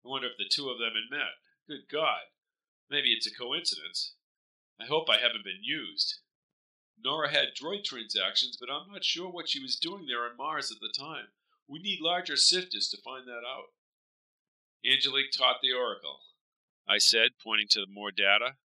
I 0.05 0.07
wonder 0.07 0.27
if 0.27 0.37
the 0.37 0.49
two 0.49 0.69
of 0.69 0.79
them 0.79 0.93
had 0.93 1.09
met. 1.09 1.41
Good 1.67 1.89
God. 1.91 2.29
Maybe 2.89 3.13
it's 3.13 3.27
a 3.27 3.33
coincidence. 3.33 4.13
I 4.79 4.85
hope 4.85 5.09
I 5.09 5.17
haven't 5.17 5.43
been 5.43 5.63
used. 5.63 6.21
Nora 7.03 7.31
had 7.31 7.55
droid 7.55 7.83
transactions, 7.83 8.57
but 8.59 8.69
I'm 8.69 8.91
not 8.91 9.03
sure 9.03 9.29
what 9.29 9.49
she 9.49 9.61
was 9.61 9.75
doing 9.75 10.05
there 10.05 10.25
on 10.25 10.37
Mars 10.37 10.71
at 10.71 10.79
the 10.79 10.93
time. 10.95 11.27
We 11.67 11.79
need 11.79 12.01
larger 12.01 12.35
sifters 12.35 12.89
to 12.89 13.01
find 13.01 13.27
that 13.27 13.45
out. 13.47 13.73
Angelique 14.85 15.31
taught 15.31 15.61
the 15.61 15.73
Oracle, 15.73 16.21
I 16.87 16.97
said, 16.97 17.31
pointing 17.43 17.67
to 17.71 17.85
more 17.87 18.11
data. 18.11 18.57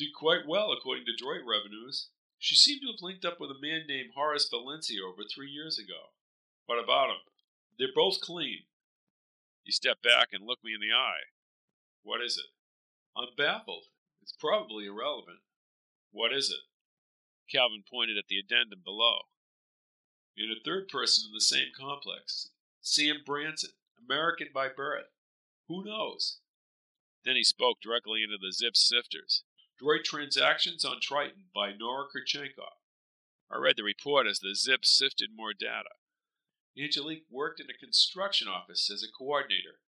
Did 0.00 0.14
quite 0.14 0.48
well 0.48 0.72
according 0.72 1.04
to 1.04 1.12
droid 1.12 1.44
revenues. 1.44 2.08
She 2.38 2.54
seemed 2.54 2.80
to 2.80 2.86
have 2.86 3.02
linked 3.02 3.26
up 3.26 3.38
with 3.38 3.50
a 3.50 3.60
man 3.60 3.84
named 3.86 4.12
Horace 4.14 4.48
Valencia 4.48 5.04
over 5.04 5.24
three 5.28 5.50
years 5.50 5.78
ago. 5.78 6.16
What 6.64 6.82
about 6.82 7.10
him? 7.10 7.20
They're 7.78 7.92
both 7.94 8.22
clean. 8.22 8.64
He 9.62 9.72
stepped 9.72 10.02
back 10.02 10.28
and 10.32 10.46
looked 10.46 10.64
me 10.64 10.72
in 10.72 10.80
the 10.80 10.96
eye. 10.96 11.28
What 12.02 12.22
is 12.22 12.38
it? 12.38 12.48
I'm 13.14 13.28
baffled. 13.36 13.88
It's 14.22 14.32
probably 14.32 14.86
irrelevant. 14.86 15.40
What 16.12 16.32
is 16.32 16.48
it? 16.48 16.64
Calvin 17.52 17.84
pointed 17.86 18.16
at 18.16 18.28
the 18.28 18.38
addendum 18.38 18.80
below 18.82 19.28
and 20.38 20.50
a 20.50 20.64
third 20.64 20.88
person 20.88 21.28
in 21.28 21.34
the 21.34 21.42
same 21.42 21.68
complex, 21.78 22.48
Sam 22.80 23.16
Branson, 23.26 23.72
American 24.02 24.48
by 24.54 24.68
birth. 24.74 25.12
Who 25.68 25.84
knows? 25.84 26.38
Then 27.22 27.36
he 27.36 27.44
spoke 27.44 27.82
directly 27.82 28.22
into 28.22 28.38
the 28.40 28.50
Zip 28.50 28.76
sifters. 28.76 29.44
Droid 29.80 30.04
Transactions 30.04 30.84
on 30.84 31.00
Triton 31.00 31.44
by 31.54 31.72
Nora 31.72 32.04
Kurchenkov. 32.04 32.76
I 33.50 33.56
read 33.56 33.76
the 33.76 33.82
report 33.82 34.26
as 34.26 34.38
the 34.38 34.54
Zip 34.54 34.84
sifted 34.84 35.30
more 35.34 35.54
data. 35.54 35.96
Angelique 36.78 37.24
worked 37.30 37.60
in 37.60 37.70
a 37.70 37.78
construction 37.78 38.46
office 38.46 38.90
as 38.90 39.02
a 39.02 39.10
coordinator. 39.10 39.80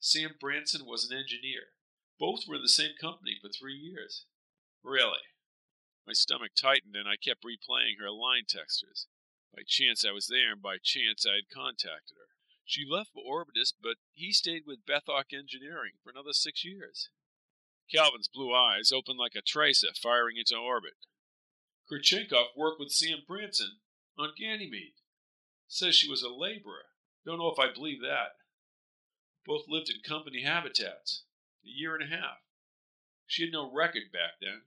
Sam 0.00 0.34
Branson 0.38 0.84
was 0.84 1.08
an 1.08 1.16
engineer. 1.16 1.72
Both 2.20 2.46
were 2.46 2.56
in 2.56 2.62
the 2.62 2.68
same 2.68 2.92
company 3.00 3.38
for 3.40 3.48
three 3.48 3.74
years. 3.74 4.26
Really? 4.84 5.24
My 6.06 6.12
stomach 6.12 6.52
tightened 6.54 6.94
and 6.94 7.08
I 7.08 7.16
kept 7.16 7.42
replaying 7.42 8.00
her 8.00 8.10
line 8.10 8.44
textures. 8.46 9.06
By 9.54 9.62
chance 9.66 10.04
I 10.04 10.12
was 10.12 10.28
there, 10.28 10.52
and 10.52 10.60
by 10.60 10.76
chance 10.76 11.24
I 11.24 11.36
had 11.36 11.48
contacted 11.48 12.18
her. 12.18 12.36
She 12.66 12.84
left 12.84 13.12
for 13.14 13.24
Orbitus, 13.24 13.72
but 13.72 13.96
he 14.12 14.30
stayed 14.30 14.64
with 14.66 14.84
Bethok 14.84 15.32
Engineering 15.32 15.92
for 16.04 16.10
another 16.10 16.34
six 16.34 16.66
years. 16.66 17.08
Calvin's 17.92 18.28
blue 18.28 18.54
eyes 18.54 18.92
opened 18.92 19.18
like 19.18 19.34
a 19.34 19.42
tracer 19.42 19.88
firing 20.00 20.36
into 20.36 20.56
orbit. 20.56 20.94
Kurchenkov 21.90 22.56
worked 22.56 22.78
with 22.78 22.90
Sam 22.90 23.18
Branson 23.26 23.78
on 24.18 24.32
Ganymede. 24.38 25.00
Says 25.68 25.94
she 25.94 26.08
was 26.08 26.22
a 26.22 26.28
laborer. 26.28 26.92
Don't 27.24 27.38
know 27.38 27.50
if 27.50 27.58
I 27.58 27.72
believe 27.72 28.00
that. 28.02 28.36
Both 29.46 29.64
lived 29.68 29.88
in 29.88 30.02
company 30.06 30.42
habitats. 30.42 31.24
A 31.64 31.68
year 31.68 31.94
and 31.94 32.04
a 32.04 32.14
half. 32.14 32.44
She 33.26 33.42
had 33.42 33.52
no 33.52 33.70
record 33.70 34.12
back 34.12 34.40
then. 34.40 34.62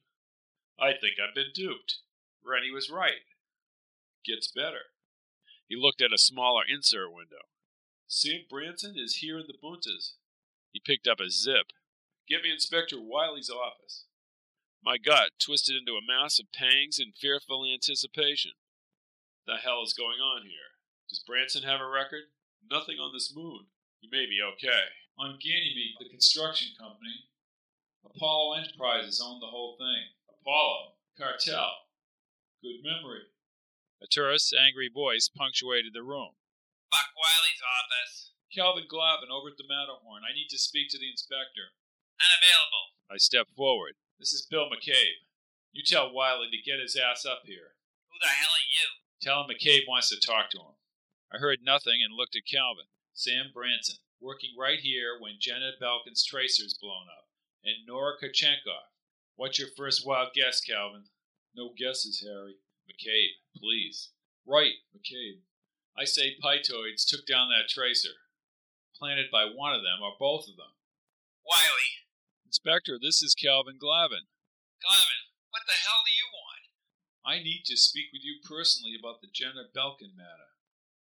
I 0.79 0.91
think 0.93 1.15
I've 1.19 1.35
been 1.35 1.51
duped. 1.53 1.99
Rennie 2.43 2.71
was 2.71 2.89
right. 2.89 3.25
Gets 4.25 4.51
better. 4.51 4.93
He 5.67 5.75
looked 5.75 6.01
at 6.01 6.13
a 6.13 6.17
smaller 6.17 6.63
insert 6.67 7.13
window. 7.13 7.45
Sam 8.07 8.41
Branson 8.49 8.95
is 8.97 9.17
here 9.17 9.39
in 9.39 9.45
the 9.47 9.57
Buntas. 9.61 10.13
He 10.71 10.81
picked 10.83 11.07
up 11.07 11.19
a 11.19 11.29
zip. 11.29 11.71
Get 12.27 12.43
me 12.43 12.51
Inspector 12.51 12.95
Wiley's 12.99 13.49
office. 13.49 14.05
My 14.83 14.97
gut 14.97 15.37
twisted 15.37 15.75
into 15.75 15.93
a 15.93 16.05
mass 16.05 16.39
of 16.39 16.51
pangs 16.51 16.97
and 16.97 17.13
fearful 17.13 17.65
anticipation. 17.65 18.51
the 19.45 19.57
hell 19.57 19.83
is 19.83 19.93
going 19.93 20.19
on 20.19 20.43
here? 20.43 20.77
Does 21.09 21.23
Branson 21.25 21.63
have 21.63 21.81
a 21.81 21.87
record? 21.87 22.31
Nothing 22.69 22.97
on 22.97 23.13
this 23.13 23.33
moon. 23.35 23.67
You 24.01 24.09
may 24.11 24.25
be 24.25 24.39
okay. 24.41 24.95
On 25.19 25.37
Ganymede, 25.37 25.99
the 25.99 26.09
construction 26.09 26.69
company, 26.79 27.29
Apollo 28.05 28.57
Enterprises 28.57 29.21
owned 29.21 29.41
the 29.41 29.53
whole 29.53 29.77
thing. 29.77 30.15
Apollo? 30.41 30.97
Cartel. 31.17 31.91
Good 32.63 32.81
memory. 32.81 33.29
A 34.01 34.07
tourist's 34.09 34.53
angry 34.53 34.89
voice 34.89 35.29
punctuated 35.29 35.93
the 35.93 36.01
room. 36.01 36.33
Buck 36.89 37.13
Wiley's 37.13 37.61
office. 37.61 38.31
Calvin 38.49 38.89
Glavin 38.89 39.29
over 39.29 39.49
at 39.49 39.57
the 39.57 39.69
Matterhorn. 39.69 40.25
I 40.25 40.33
need 40.33 40.49
to 40.49 40.57
speak 40.57 40.89
to 40.89 40.97
the 40.97 41.09
inspector. 41.09 41.77
Unavailable. 42.21 42.85
I 43.09 43.17
step 43.17 43.47
forward. 43.57 43.97
This 44.19 44.33
is 44.33 44.45
Bill 44.45 44.69
McCabe. 44.69 45.25
You 45.73 45.83
tell 45.83 46.13
Wiley 46.13 46.49
to 46.51 46.69
get 46.69 46.79
his 46.79 46.95
ass 46.95 47.25
up 47.25 47.41
here. 47.45 47.73
Who 48.13 48.19
the 48.21 48.29
hell 48.29 48.53
are 48.53 48.69
you? 48.69 48.87
Tell 49.21 49.41
him 49.41 49.49
McCabe 49.49 49.89
wants 49.89 50.09
to 50.09 50.19
talk 50.19 50.51
to 50.51 50.59
him. 50.59 50.77
I 51.33 51.37
heard 51.37 51.59
nothing 51.63 52.03
and 52.03 52.13
looked 52.13 52.35
at 52.35 52.45
Calvin. 52.45 52.85
Sam 53.13 53.51
Branson, 53.53 53.97
working 54.19 54.51
right 54.59 54.79
here 54.79 55.17
when 55.19 55.41
Jenna 55.41 55.71
Belkin's 55.81 56.23
tracer's 56.23 56.77
blown 56.79 57.07
up, 57.09 57.27
and 57.63 57.87
Nora 57.87 58.13
Kurchenkov. 58.21 58.91
What's 59.35 59.59
your 59.59 59.69
first 59.75 60.05
wild 60.05 60.29
guess, 60.35 60.61
Calvin? 60.61 61.05
No 61.55 61.73
guesses, 61.77 62.23
Harry. 62.25 62.57
McCabe, 62.87 63.41
please. 63.57 64.11
Right, 64.45 64.77
McCabe. 64.95 65.41
I 65.97 66.05
say 66.05 66.35
pytoids 66.43 67.05
took 67.07 67.25
down 67.25 67.49
that 67.49 67.69
tracer. 67.69 68.15
Planted 68.95 69.27
by 69.31 69.45
one 69.45 69.73
of 69.73 69.81
them 69.81 69.99
or 70.03 70.13
both 70.19 70.47
of 70.47 70.57
them. 70.57 70.73
Wiley. 71.45 71.91
Inspector, 72.51 72.99
this 72.99 73.23
is 73.23 73.31
Calvin 73.31 73.79
Glavin. 73.79 74.27
Glavin, 74.83 75.23
what 75.55 75.63
the 75.71 75.79
hell 75.87 76.03
do 76.03 76.11
you 76.11 76.27
want? 76.35 76.67
I 77.23 77.39
need 77.39 77.63
to 77.71 77.79
speak 77.79 78.11
with 78.11 78.27
you 78.27 78.43
personally 78.43 78.91
about 78.91 79.23
the 79.23 79.31
Jenna 79.31 79.71
Belkin 79.71 80.19
matter. 80.19 80.51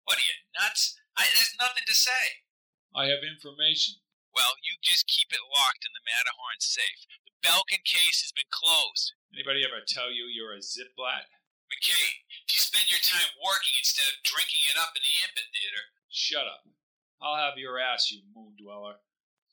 What 0.04 0.20
are 0.20 0.28
you, 0.28 0.36
nuts? 0.52 1.00
I, 1.16 1.24
there's 1.32 1.56
nothing 1.56 1.88
to 1.88 1.96
say. 1.96 2.44
I 2.92 3.08
have 3.08 3.24
information. 3.24 4.04
Well, 4.36 4.52
you 4.60 4.76
just 4.84 5.08
keep 5.08 5.32
it 5.32 5.40
locked 5.48 5.88
in 5.88 5.96
the 5.96 6.04
Matterhorn 6.04 6.60
safe. 6.60 7.08
The 7.24 7.32
Belkin 7.40 7.88
case 7.88 8.20
has 8.20 8.36
been 8.36 8.52
closed. 8.52 9.16
Anybody 9.32 9.64
ever 9.64 9.80
tell 9.80 10.12
you 10.12 10.28
you're 10.28 10.52
a 10.52 10.60
zipblat? 10.60 11.24
McKay, 11.72 12.20
you 12.52 12.60
spend 12.60 12.92
your 12.92 13.00
time 13.00 13.32
working 13.40 13.80
instead 13.80 14.12
of 14.12 14.20
drinking 14.28 14.68
it 14.68 14.76
up 14.76 14.92
in 14.92 15.00
the 15.00 15.16
amphitheater? 15.24 15.88
Shut 16.12 16.44
up. 16.44 16.68
I'll 17.16 17.40
have 17.40 17.56
your 17.56 17.80
ass, 17.80 18.12
you 18.12 18.28
moon 18.28 18.60
dweller. 18.60 19.00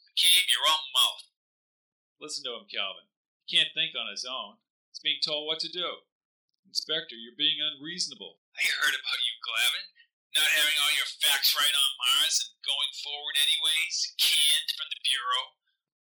McCabe, 0.03 0.51
your 0.51 0.67
own 0.67 0.83
mouth. 0.91 1.31
Listen 2.17 2.43
to 2.45 2.57
him, 2.57 2.65
Calvin. 2.65 3.05
He 3.45 3.57
can't 3.57 3.73
think 3.77 3.93
on 3.93 4.09
his 4.09 4.25
own. 4.25 4.57
He's 4.89 5.01
being 5.01 5.21
told 5.21 5.45
what 5.45 5.61
to 5.61 5.71
do. 5.71 6.05
Inspector, 6.65 7.15
you're 7.15 7.37
being 7.37 7.61
unreasonable. 7.61 8.41
I 8.57 8.65
heard 8.65 8.97
about 8.97 9.21
you, 9.23 9.35
Glavin. 9.39 9.87
Not 10.35 10.51
having 10.51 10.77
all 10.81 10.93
your 10.93 11.07
facts 11.23 11.55
right 11.55 11.71
on 11.71 11.91
Mars 11.97 12.43
and 12.43 12.57
going 12.61 12.93
forward 12.99 13.39
anyways, 13.39 14.13
canned 14.19 14.69
from 14.75 14.91
the 14.91 15.01
Bureau. 15.07 15.43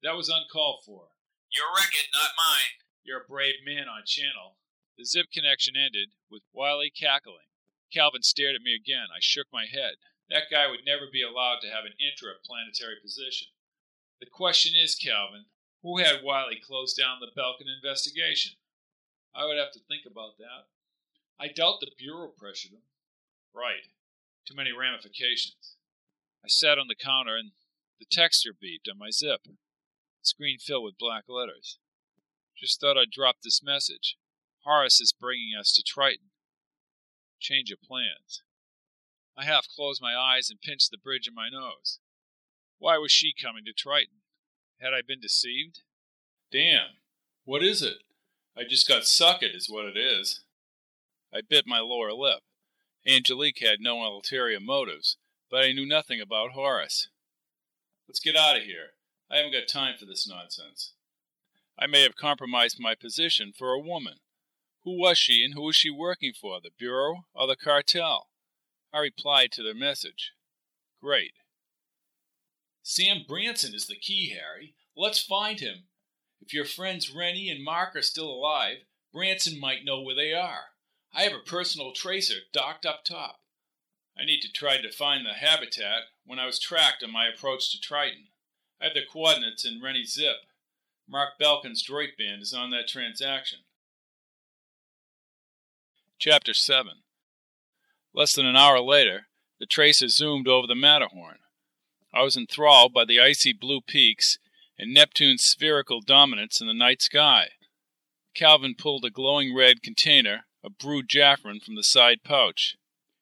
That 0.06 0.16
was 0.16 0.30
uncalled 0.30 0.86
for. 0.86 1.12
Your 1.50 1.68
record, 1.74 2.08
not 2.14 2.38
mine. 2.38 2.80
You're 3.02 3.26
a 3.26 3.28
brave 3.28 3.60
man 3.66 3.90
on 3.90 4.06
channel. 4.06 4.56
The 4.96 5.04
zip 5.04 5.32
connection 5.34 5.74
ended 5.76 6.14
with 6.30 6.46
Wiley 6.54 6.88
cackling. 6.88 7.50
Calvin 7.92 8.22
stared 8.22 8.54
at 8.54 8.62
me 8.62 8.72
again. 8.72 9.12
I 9.12 9.20
shook 9.20 9.50
my 9.52 9.66
head. 9.66 10.00
That 10.30 10.48
guy 10.48 10.70
would 10.70 10.86
never 10.86 11.12
be 11.12 11.20
allowed 11.20 11.60
to 11.60 11.68
have 11.68 11.84
an 11.84 11.98
intra-planetary 12.00 13.02
position. 13.02 13.52
The 14.20 14.30
question 14.30 14.72
is, 14.72 14.94
Calvin, 14.94 15.51
who 15.82 15.98
had 15.98 16.22
Wiley 16.22 16.60
close 16.64 16.94
down 16.94 17.18
the 17.20 17.40
Belkin 17.40 17.66
investigation? 17.68 18.52
I 19.34 19.46
would 19.46 19.58
have 19.58 19.72
to 19.72 19.80
think 19.88 20.02
about 20.06 20.38
that. 20.38 20.68
I 21.40 21.48
doubt 21.48 21.80
the 21.80 21.90
Bureau 21.98 22.28
pressured 22.28 22.72
him. 22.72 22.82
Right. 23.54 23.90
Too 24.46 24.54
many 24.54 24.72
ramifications. 24.72 25.76
I 26.44 26.48
sat 26.48 26.78
on 26.78 26.88
the 26.88 26.94
counter 26.94 27.36
and 27.36 27.52
the 27.98 28.06
texture 28.10 28.52
beeped 28.52 28.90
on 28.90 28.98
my 28.98 29.10
zip. 29.10 29.44
The 29.44 29.56
screen 30.22 30.58
filled 30.58 30.84
with 30.84 30.98
black 30.98 31.24
letters. 31.28 31.78
Just 32.56 32.80
thought 32.80 32.96
I'd 32.96 33.10
drop 33.10 33.36
this 33.42 33.62
message. 33.62 34.16
Horace 34.64 35.00
is 35.00 35.12
bringing 35.12 35.52
us 35.58 35.72
to 35.74 35.82
Triton. 35.82 36.30
Change 37.40 37.72
of 37.72 37.82
plans. 37.82 38.42
I 39.36 39.44
half 39.44 39.66
closed 39.74 40.00
my 40.00 40.14
eyes 40.14 40.50
and 40.50 40.60
pinched 40.60 40.90
the 40.90 40.98
bridge 40.98 41.26
of 41.26 41.34
my 41.34 41.48
nose. 41.48 41.98
Why 42.78 42.98
was 42.98 43.10
she 43.10 43.32
coming 43.32 43.64
to 43.64 43.72
Triton? 43.72 44.21
Had 44.82 44.94
I 44.94 45.00
been 45.06 45.20
deceived? 45.20 45.82
Damn. 46.50 46.96
What 47.44 47.62
is 47.62 47.82
it? 47.82 47.98
I 48.56 48.64
just 48.64 48.88
got 48.88 49.02
suckered, 49.02 49.54
is 49.54 49.70
what 49.70 49.84
it 49.84 49.96
is. 49.96 50.40
I 51.32 51.40
bit 51.48 51.68
my 51.68 51.78
lower 51.78 52.12
lip. 52.12 52.40
Angelique 53.06 53.60
had 53.60 53.78
no 53.80 54.02
ulterior 54.02 54.58
motives, 54.58 55.18
but 55.48 55.62
I 55.62 55.72
knew 55.72 55.86
nothing 55.86 56.20
about 56.20 56.50
Horace. 56.50 57.08
Let's 58.08 58.18
get 58.18 58.34
out 58.34 58.56
of 58.56 58.64
here. 58.64 58.94
I 59.30 59.36
haven't 59.36 59.52
got 59.52 59.68
time 59.68 59.94
for 59.98 60.04
this 60.04 60.28
nonsense. 60.28 60.94
I 61.78 61.86
may 61.86 62.02
have 62.02 62.16
compromised 62.16 62.78
my 62.80 62.96
position 62.96 63.52
for 63.56 63.72
a 63.72 63.80
woman. 63.80 64.16
Who 64.84 64.98
was 64.98 65.16
she 65.16 65.44
and 65.44 65.54
who 65.54 65.62
was 65.62 65.76
she 65.76 65.90
working 65.90 66.32
for, 66.38 66.60
the 66.60 66.70
Bureau 66.76 67.24
or 67.34 67.46
the 67.46 67.56
cartel? 67.56 68.26
I 68.92 68.98
replied 68.98 69.52
to 69.52 69.62
their 69.62 69.74
message. 69.74 70.32
Great. 71.00 71.34
Sam 72.82 73.24
Branson 73.26 73.74
is 73.74 73.86
the 73.86 73.96
key, 73.96 74.30
Harry. 74.30 74.74
Let's 74.96 75.20
find 75.20 75.60
him. 75.60 75.84
If 76.40 76.52
your 76.52 76.64
friends 76.64 77.14
Rennie 77.14 77.48
and 77.48 77.62
Mark 77.62 77.94
are 77.94 78.02
still 78.02 78.28
alive, 78.28 78.78
Branson 79.12 79.60
might 79.60 79.84
know 79.84 80.00
where 80.00 80.16
they 80.16 80.32
are. 80.32 80.72
I 81.14 81.22
have 81.22 81.32
a 81.32 81.48
personal 81.48 81.92
tracer 81.92 82.40
docked 82.52 82.84
up 82.84 83.04
top. 83.04 83.40
I 84.18 84.24
need 84.24 84.40
to 84.40 84.52
try 84.52 84.78
to 84.78 84.90
find 84.90 85.24
the 85.24 85.34
habitat 85.34 86.02
when 86.24 86.38
I 86.38 86.46
was 86.46 86.58
tracked 86.58 87.02
on 87.02 87.12
my 87.12 87.26
approach 87.28 87.70
to 87.70 87.80
Triton. 87.80 88.28
I 88.80 88.86
have 88.86 88.94
the 88.94 89.02
coordinates 89.10 89.64
in 89.64 89.80
Rennie's 89.82 90.14
zip. 90.14 90.36
Mark 91.08 91.30
Belkin's 91.40 91.86
droid 91.86 92.16
band 92.18 92.42
is 92.42 92.52
on 92.52 92.70
that 92.70 92.88
transaction. 92.88 93.60
Chapter 96.18 96.54
7 96.54 97.02
Less 98.14 98.34
than 98.34 98.46
an 98.46 98.56
hour 98.56 98.80
later, 98.80 99.26
the 99.58 99.66
tracer 99.66 100.08
zoomed 100.08 100.48
over 100.48 100.66
the 100.66 100.74
Matterhorn. 100.74 101.38
I 102.14 102.22
was 102.22 102.36
enthralled 102.36 102.92
by 102.92 103.04
the 103.04 103.20
icy 103.20 103.52
blue 103.52 103.80
peaks 103.80 104.38
and 104.78 104.92
Neptune's 104.92 105.44
spherical 105.44 106.00
dominance 106.00 106.60
in 106.60 106.66
the 106.66 106.74
night 106.74 107.00
sky. 107.00 107.50
Calvin 108.34 108.74
pulled 108.74 109.04
a 109.04 109.10
glowing 109.10 109.54
red 109.54 109.82
container 109.82 110.46
of 110.64 110.78
brewed 110.78 111.08
Jaffrin 111.08 111.60
from 111.60 111.74
the 111.74 111.82
side 111.82 112.22
pouch. 112.22 112.76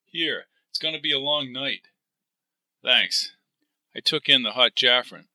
Here, 0.05 0.47
it's 0.69 0.79
going 0.79 0.93
to 0.93 1.01
be 1.01 1.11
a 1.11 1.19
long 1.19 1.51
night. 1.51 1.87
Thanks. 2.83 3.35
I 3.95 3.99
took 3.99 4.27
in 4.27 4.43
the 4.43 4.51
hot 4.51 4.75
Jaffrin. 4.75 5.27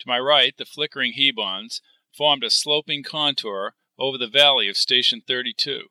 To 0.00 0.08
my 0.08 0.18
right, 0.18 0.56
the 0.56 0.64
flickering 0.64 1.12
Hebons 1.12 1.80
formed 2.16 2.44
a 2.44 2.50
sloping 2.50 3.02
contour 3.02 3.74
over 3.98 4.18
the 4.18 4.26
valley 4.26 4.68
of 4.68 4.76
Station 4.76 5.22
32. 5.26 5.88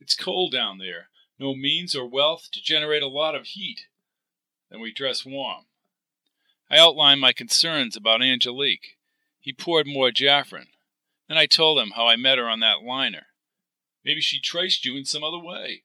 It's 0.00 0.16
cold 0.16 0.52
down 0.52 0.78
there, 0.78 1.08
no 1.38 1.54
means 1.54 1.94
or 1.94 2.06
wealth 2.06 2.48
to 2.52 2.62
generate 2.62 3.02
a 3.02 3.08
lot 3.08 3.34
of 3.34 3.46
heat. 3.48 3.86
Then 4.70 4.80
we 4.80 4.92
dress 4.92 5.26
warm. 5.26 5.64
I 6.70 6.78
outlined 6.78 7.20
my 7.20 7.32
concerns 7.32 7.96
about 7.96 8.22
Angelique. 8.22 8.96
He 9.40 9.52
poured 9.52 9.86
more 9.86 10.12
Jaffrin. 10.12 10.68
Then 11.28 11.36
I 11.36 11.46
told 11.46 11.78
him 11.80 11.92
how 11.96 12.06
I 12.06 12.16
met 12.16 12.38
her 12.38 12.48
on 12.48 12.60
that 12.60 12.82
liner. 12.86 13.26
Maybe 14.04 14.20
she 14.20 14.40
traced 14.40 14.84
you 14.84 14.96
in 14.96 15.04
some 15.04 15.24
other 15.24 15.38
way. 15.38 15.82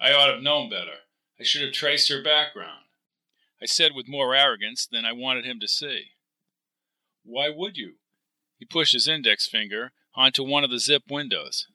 I 0.00 0.12
ought 0.12 0.26
to 0.26 0.34
have 0.34 0.42
known 0.42 0.68
better. 0.68 1.04
I 1.38 1.44
should 1.44 1.62
have 1.62 1.72
traced 1.72 2.08
her 2.10 2.22
background. 2.22 2.84
I 3.62 3.66
said 3.66 3.92
with 3.94 4.08
more 4.08 4.34
arrogance 4.34 4.86
than 4.86 5.04
I 5.04 5.12
wanted 5.12 5.44
him 5.44 5.60
to 5.60 5.68
see. 5.68 6.12
Why 7.22 7.48
would 7.48 7.76
you? 7.76 7.94
He 8.58 8.64
pushed 8.64 8.94
his 8.94 9.06
index 9.06 9.46
finger 9.46 9.92
onto 10.14 10.42
one 10.42 10.64
of 10.64 10.70
the 10.70 10.78
zip 10.78 11.04
windows. 11.08 11.68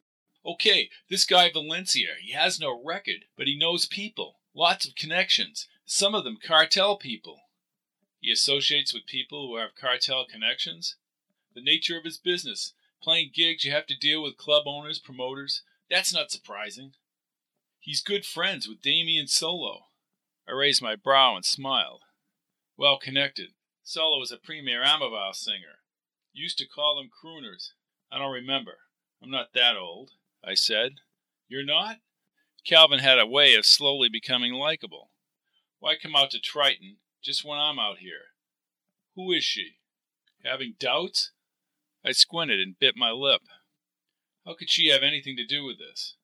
Okay, 0.44 0.90
this 1.08 1.24
guy 1.24 1.50
Valencia, 1.50 2.14
he 2.20 2.32
has 2.32 2.60
no 2.60 2.82
record, 2.84 3.24
but 3.36 3.46
he 3.46 3.58
knows 3.58 3.86
people. 3.86 4.40
Lots 4.54 4.86
of 4.86 4.94
connections. 4.94 5.68
Some 5.84 6.14
of 6.14 6.24
them 6.24 6.38
cartel 6.44 6.96
people. 6.96 7.40
He 8.20 8.30
associates 8.30 8.92
with 8.92 9.06
people 9.06 9.46
who 9.46 9.56
have 9.56 9.74
cartel 9.74 10.26
connections. 10.26 10.96
The 11.54 11.62
nature 11.62 11.96
of 11.96 12.04
his 12.04 12.18
business. 12.18 12.72
Playing 13.02 13.30
gigs, 13.34 13.64
you 13.64 13.72
have 13.72 13.86
to 13.86 13.96
deal 13.96 14.22
with 14.22 14.36
club 14.36 14.64
owners, 14.66 14.98
promoters. 14.98 15.62
That's 15.90 16.12
not 16.12 16.30
surprising. 16.30 16.92
He's 17.78 18.02
good 18.02 18.26
friends 18.26 18.68
with 18.68 18.82
Damien 18.82 19.28
Solo. 19.28 19.86
I 20.48 20.52
raised 20.52 20.82
my 20.82 20.96
brow 20.96 21.36
and 21.36 21.44
smiled. 21.44 22.02
Well 22.76 22.98
connected. 22.98 23.50
Solo 23.84 24.22
is 24.22 24.32
a 24.32 24.36
premier 24.36 24.82
Amival 24.82 25.34
singer. 25.34 25.80
Used 26.32 26.58
to 26.58 26.66
call 26.66 26.96
them 26.96 27.10
crooners. 27.10 27.70
I 28.10 28.18
don't 28.18 28.32
remember. 28.32 28.78
I'm 29.22 29.30
not 29.30 29.52
that 29.54 29.76
old, 29.76 30.10
I 30.44 30.54
said. 30.54 30.96
You're 31.48 31.64
not? 31.64 31.98
Calvin 32.64 32.98
had 32.98 33.18
a 33.18 33.26
way 33.26 33.54
of 33.54 33.64
slowly 33.64 34.08
becoming 34.08 34.52
likable. 34.52 35.10
Why 35.78 35.94
come 35.94 36.16
out 36.16 36.32
to 36.32 36.40
Triton 36.40 36.96
just 37.26 37.44
when 37.44 37.58
I'm 37.58 37.80
out 37.80 37.98
here? 37.98 38.30
Who 39.16 39.32
is 39.32 39.42
she? 39.42 39.78
Having 40.44 40.74
doubts? 40.78 41.32
I 42.04 42.12
squinted 42.12 42.60
and 42.60 42.78
bit 42.78 42.94
my 42.96 43.10
lip. 43.10 43.42
How 44.46 44.54
could 44.54 44.70
she 44.70 44.90
have 44.90 45.02
anything 45.02 45.36
to 45.36 45.44
do 45.44 45.64
with 45.64 45.76
this? 45.78 46.14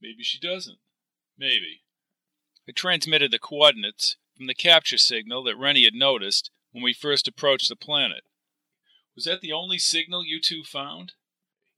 Maybe 0.00 0.22
she 0.22 0.38
doesn't. 0.38 0.78
Maybe. 1.38 1.82
I 2.66 2.72
transmitted 2.72 3.30
the 3.30 3.38
coordinates 3.38 4.16
from 4.34 4.46
the 4.46 4.54
capture 4.54 4.96
signal 4.96 5.44
that 5.44 5.58
Rennie 5.58 5.84
had 5.84 5.94
noticed 5.94 6.50
when 6.72 6.82
we 6.82 6.94
first 6.94 7.28
approached 7.28 7.68
the 7.68 7.76
planet. 7.76 8.24
Was 9.14 9.26
that 9.26 9.42
the 9.42 9.52
only 9.52 9.76
signal 9.76 10.24
you 10.24 10.40
two 10.40 10.62
found? 10.64 11.12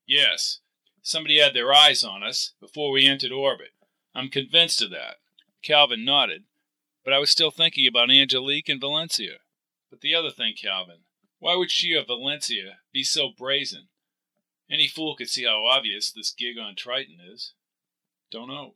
Yes. 0.07 0.61
Somebody 1.03 1.41
had 1.41 1.53
their 1.53 1.73
eyes 1.73 2.05
on 2.05 2.23
us 2.23 2.53
before 2.61 2.93
we 2.93 3.07
entered 3.07 3.33
orbit. 3.33 3.73
I'm 4.15 4.29
convinced 4.29 4.81
of 4.83 4.91
that. 4.91 5.17
Calvin 5.65 6.05
nodded, 6.05 6.45
but 7.05 7.13
I 7.13 7.19
was 7.19 7.31
still 7.31 7.51
thinking 7.51 7.87
about 7.87 8.11
Angelique 8.11 8.69
and 8.69 8.81
Valencia. 8.81 9.39
But 9.91 10.01
the 10.01 10.15
other 10.15 10.31
thing, 10.31 10.55
Calvin, 10.61 11.01
why 11.39 11.57
would 11.57 11.71
she 11.71 11.95
of 11.95 12.07
Valencia 12.07 12.79
be 12.93 13.03
so 13.03 13.31
brazen? 13.37 13.89
Any 14.71 14.87
fool 14.87 15.17
could 15.17 15.31
see 15.31 15.45
how 15.45 15.65
obvious 15.65 16.11
this 16.11 16.33
gig 16.33 16.59
on 16.59 16.75
Triton 16.77 17.19
is. 17.33 17.55
Don't 18.31 18.49
know. 18.49 18.75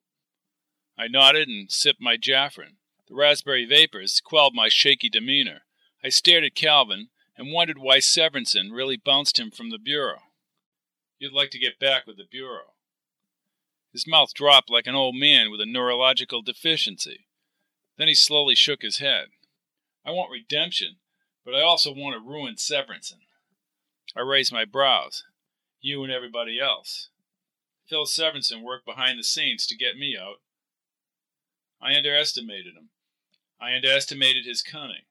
I 0.96 1.08
nodded 1.08 1.48
and 1.48 1.70
sipped 1.70 2.00
my 2.00 2.16
Jaffrin. 2.16 2.76
The 3.08 3.14
raspberry 3.14 3.66
vapors 3.66 4.20
quelled 4.24 4.54
my 4.54 4.68
shaky 4.68 5.08
demeanor. 5.08 5.62
I 6.02 6.08
stared 6.08 6.44
at 6.44 6.54
Calvin 6.54 7.08
and 7.36 7.52
wondered 7.52 7.78
why 7.78 7.98
Severinsen 7.98 8.72
really 8.72 8.96
bounced 8.96 9.38
him 9.38 9.50
from 9.50 9.70
the 9.70 9.78
Bureau. 9.78 10.20
You'd 11.18 11.32
like 11.32 11.50
to 11.50 11.58
get 11.58 11.78
back 11.78 12.06
with 12.06 12.16
the 12.16 12.24
Bureau. 12.30 12.74
His 13.92 14.06
mouth 14.06 14.32
dropped 14.32 14.70
like 14.70 14.86
an 14.86 14.94
old 14.94 15.14
man 15.14 15.50
with 15.50 15.60
a 15.60 15.66
neurological 15.66 16.42
deficiency. 16.42 17.26
Then 17.98 18.08
he 18.08 18.14
slowly 18.14 18.54
shook 18.54 18.82
his 18.82 18.98
head. 18.98 19.28
I 20.04 20.10
want 20.10 20.30
redemption, 20.30 20.96
but 21.44 21.54
I 21.54 21.62
also 21.62 21.92
want 21.92 22.14
to 22.14 22.28
ruin 22.28 22.56
Severinsen. 22.56 23.20
I 24.16 24.20
raised 24.20 24.52
my 24.52 24.64
brows. 24.64 25.24
You 25.80 26.02
and 26.02 26.12
everybody 26.12 26.60
else. 26.60 27.08
Phil 27.88 28.04
Severinsen 28.04 28.62
worked 28.62 28.86
behind 28.86 29.18
the 29.18 29.24
scenes 29.24 29.66
to 29.66 29.76
get 29.76 29.96
me 29.96 30.16
out. 30.16 30.40
I 31.80 31.94
underestimated 31.96 32.74
him. 32.74 32.90
I 33.60 33.74
underestimated 33.74 34.46
his 34.46 34.62
cunning. 34.62 35.04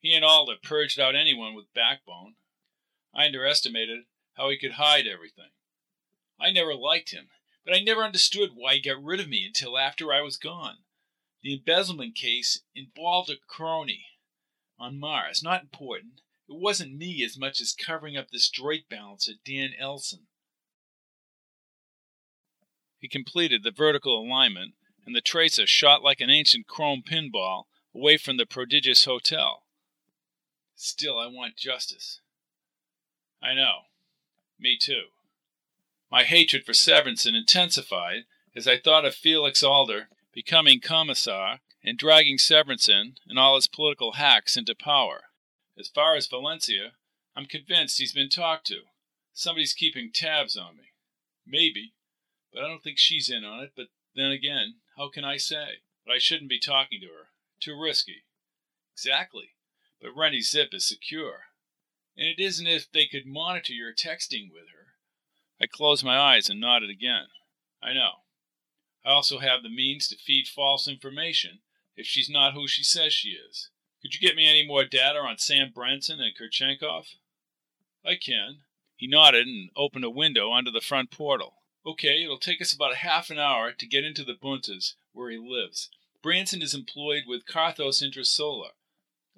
He 0.00 0.14
and 0.14 0.24
Alder 0.24 0.56
purged 0.62 1.00
out 1.00 1.14
anyone 1.14 1.54
with 1.54 1.72
backbone. 1.74 2.34
I 3.14 3.26
underestimated 3.26 4.04
how 4.34 4.50
he 4.50 4.58
could 4.58 4.72
hide 4.72 5.06
everything. 5.06 5.50
I 6.38 6.50
never 6.50 6.74
liked 6.74 7.10
him, 7.10 7.28
but 7.64 7.74
I 7.74 7.80
never 7.80 8.04
understood 8.04 8.50
why 8.54 8.74
he 8.74 8.80
got 8.80 9.02
rid 9.02 9.20
of 9.20 9.28
me 9.28 9.44
until 9.46 9.78
after 9.78 10.12
I 10.12 10.20
was 10.20 10.36
gone. 10.36 10.76
The 11.46 11.54
embezzlement 11.54 12.16
case 12.16 12.64
involved 12.74 13.30
a 13.30 13.36
crony 13.36 14.06
on 14.80 14.98
Mars. 14.98 15.44
Not 15.44 15.62
important. 15.62 16.14
It 16.48 16.56
wasn't 16.56 16.98
me 16.98 17.22
as 17.22 17.38
much 17.38 17.60
as 17.60 17.72
covering 17.72 18.16
up 18.16 18.32
this 18.32 18.50
droid 18.50 18.88
balancer, 18.90 19.34
Dan 19.44 19.70
Elson. 19.78 20.26
He 22.98 23.06
completed 23.06 23.62
the 23.62 23.70
vertical 23.70 24.20
alignment, 24.20 24.74
and 25.06 25.14
the 25.14 25.20
tracer 25.20 25.68
shot 25.68 26.02
like 26.02 26.20
an 26.20 26.30
ancient 26.30 26.66
chrome 26.66 27.04
pinball 27.08 27.66
away 27.94 28.16
from 28.16 28.38
the 28.38 28.44
prodigious 28.46 29.04
hotel. 29.04 29.66
Still, 30.74 31.16
I 31.16 31.28
want 31.28 31.56
justice. 31.56 32.22
I 33.40 33.54
know. 33.54 33.82
Me 34.58 34.76
too. 34.76 35.10
My 36.10 36.24
hatred 36.24 36.64
for 36.64 36.72
Severinsen 36.72 37.36
intensified 37.36 38.24
as 38.56 38.66
I 38.66 38.80
thought 38.80 39.04
of 39.04 39.14
Felix 39.14 39.62
Alder 39.62 40.08
becoming 40.36 40.80
commissar 40.80 41.60
and 41.82 41.96
dragging 41.96 42.36
Severinsen 42.36 43.16
and 43.26 43.38
all 43.38 43.54
his 43.54 43.66
political 43.66 44.12
hacks 44.12 44.54
into 44.54 44.74
power. 44.74 45.22
As 45.78 45.88
far 45.88 46.14
as 46.14 46.26
Valencia, 46.26 46.92
I'm 47.34 47.46
convinced 47.46 47.98
he's 47.98 48.12
been 48.12 48.28
talked 48.28 48.66
to. 48.66 48.82
Somebody's 49.32 49.72
keeping 49.72 50.10
tabs 50.12 50.54
on 50.54 50.76
me. 50.76 50.92
Maybe, 51.46 51.94
but 52.52 52.62
I 52.62 52.68
don't 52.68 52.82
think 52.82 52.98
she's 52.98 53.30
in 53.30 53.44
on 53.44 53.64
it. 53.64 53.72
But 53.74 53.86
then 54.14 54.30
again, 54.30 54.74
how 54.98 55.08
can 55.08 55.24
I 55.24 55.38
say? 55.38 55.80
But 56.04 56.12
I 56.12 56.18
shouldn't 56.18 56.50
be 56.50 56.60
talking 56.60 57.00
to 57.00 57.06
her. 57.06 57.28
Too 57.58 57.80
risky. 57.80 58.24
Exactly. 58.92 59.54
But 60.02 60.10
Rennie 60.14 60.42
Zip 60.42 60.68
is 60.72 60.86
secure. 60.86 61.44
And 62.14 62.26
it 62.26 62.42
isn't 62.42 62.66
if 62.66 62.92
they 62.92 63.06
could 63.06 63.26
monitor 63.26 63.72
your 63.72 63.94
texting 63.94 64.52
with 64.52 64.68
her. 64.74 64.92
I 65.58 65.66
closed 65.66 66.04
my 66.04 66.18
eyes 66.18 66.50
and 66.50 66.60
nodded 66.60 66.90
again. 66.90 67.28
I 67.82 67.94
know. 67.94 68.25
I 69.06 69.10
also 69.10 69.38
have 69.38 69.62
the 69.62 69.68
means 69.68 70.08
to 70.08 70.16
feed 70.16 70.48
false 70.48 70.88
information 70.88 71.60
if 71.96 72.06
she's 72.06 72.28
not 72.28 72.54
who 72.54 72.66
she 72.66 72.82
says 72.82 73.12
she 73.12 73.28
is. 73.28 73.70
Could 74.02 74.14
you 74.14 74.20
get 74.20 74.34
me 74.34 74.48
any 74.48 74.66
more 74.66 74.84
data 74.84 75.20
on 75.20 75.38
Sam 75.38 75.70
Branson 75.72 76.18
and 76.20 76.34
Kurchenkov? 76.36 77.04
I 78.04 78.16
can. 78.16 78.62
He 78.96 79.06
nodded 79.06 79.46
and 79.46 79.70
opened 79.76 80.04
a 80.04 80.10
window 80.10 80.52
under 80.52 80.72
the 80.72 80.80
front 80.80 81.12
portal. 81.12 81.54
Okay, 81.86 82.24
it'll 82.24 82.38
take 82.38 82.60
us 82.60 82.74
about 82.74 82.94
a 82.94 82.96
half 82.96 83.30
an 83.30 83.38
hour 83.38 83.70
to 83.70 83.86
get 83.86 84.04
into 84.04 84.24
the 84.24 84.34
Buntas, 84.34 84.94
where 85.12 85.30
he 85.30 85.38
lives. 85.38 85.88
Branson 86.20 86.60
is 86.60 86.74
employed 86.74 87.22
with 87.28 87.46
Carthos 87.46 88.02
Intrasolar, 88.02 88.70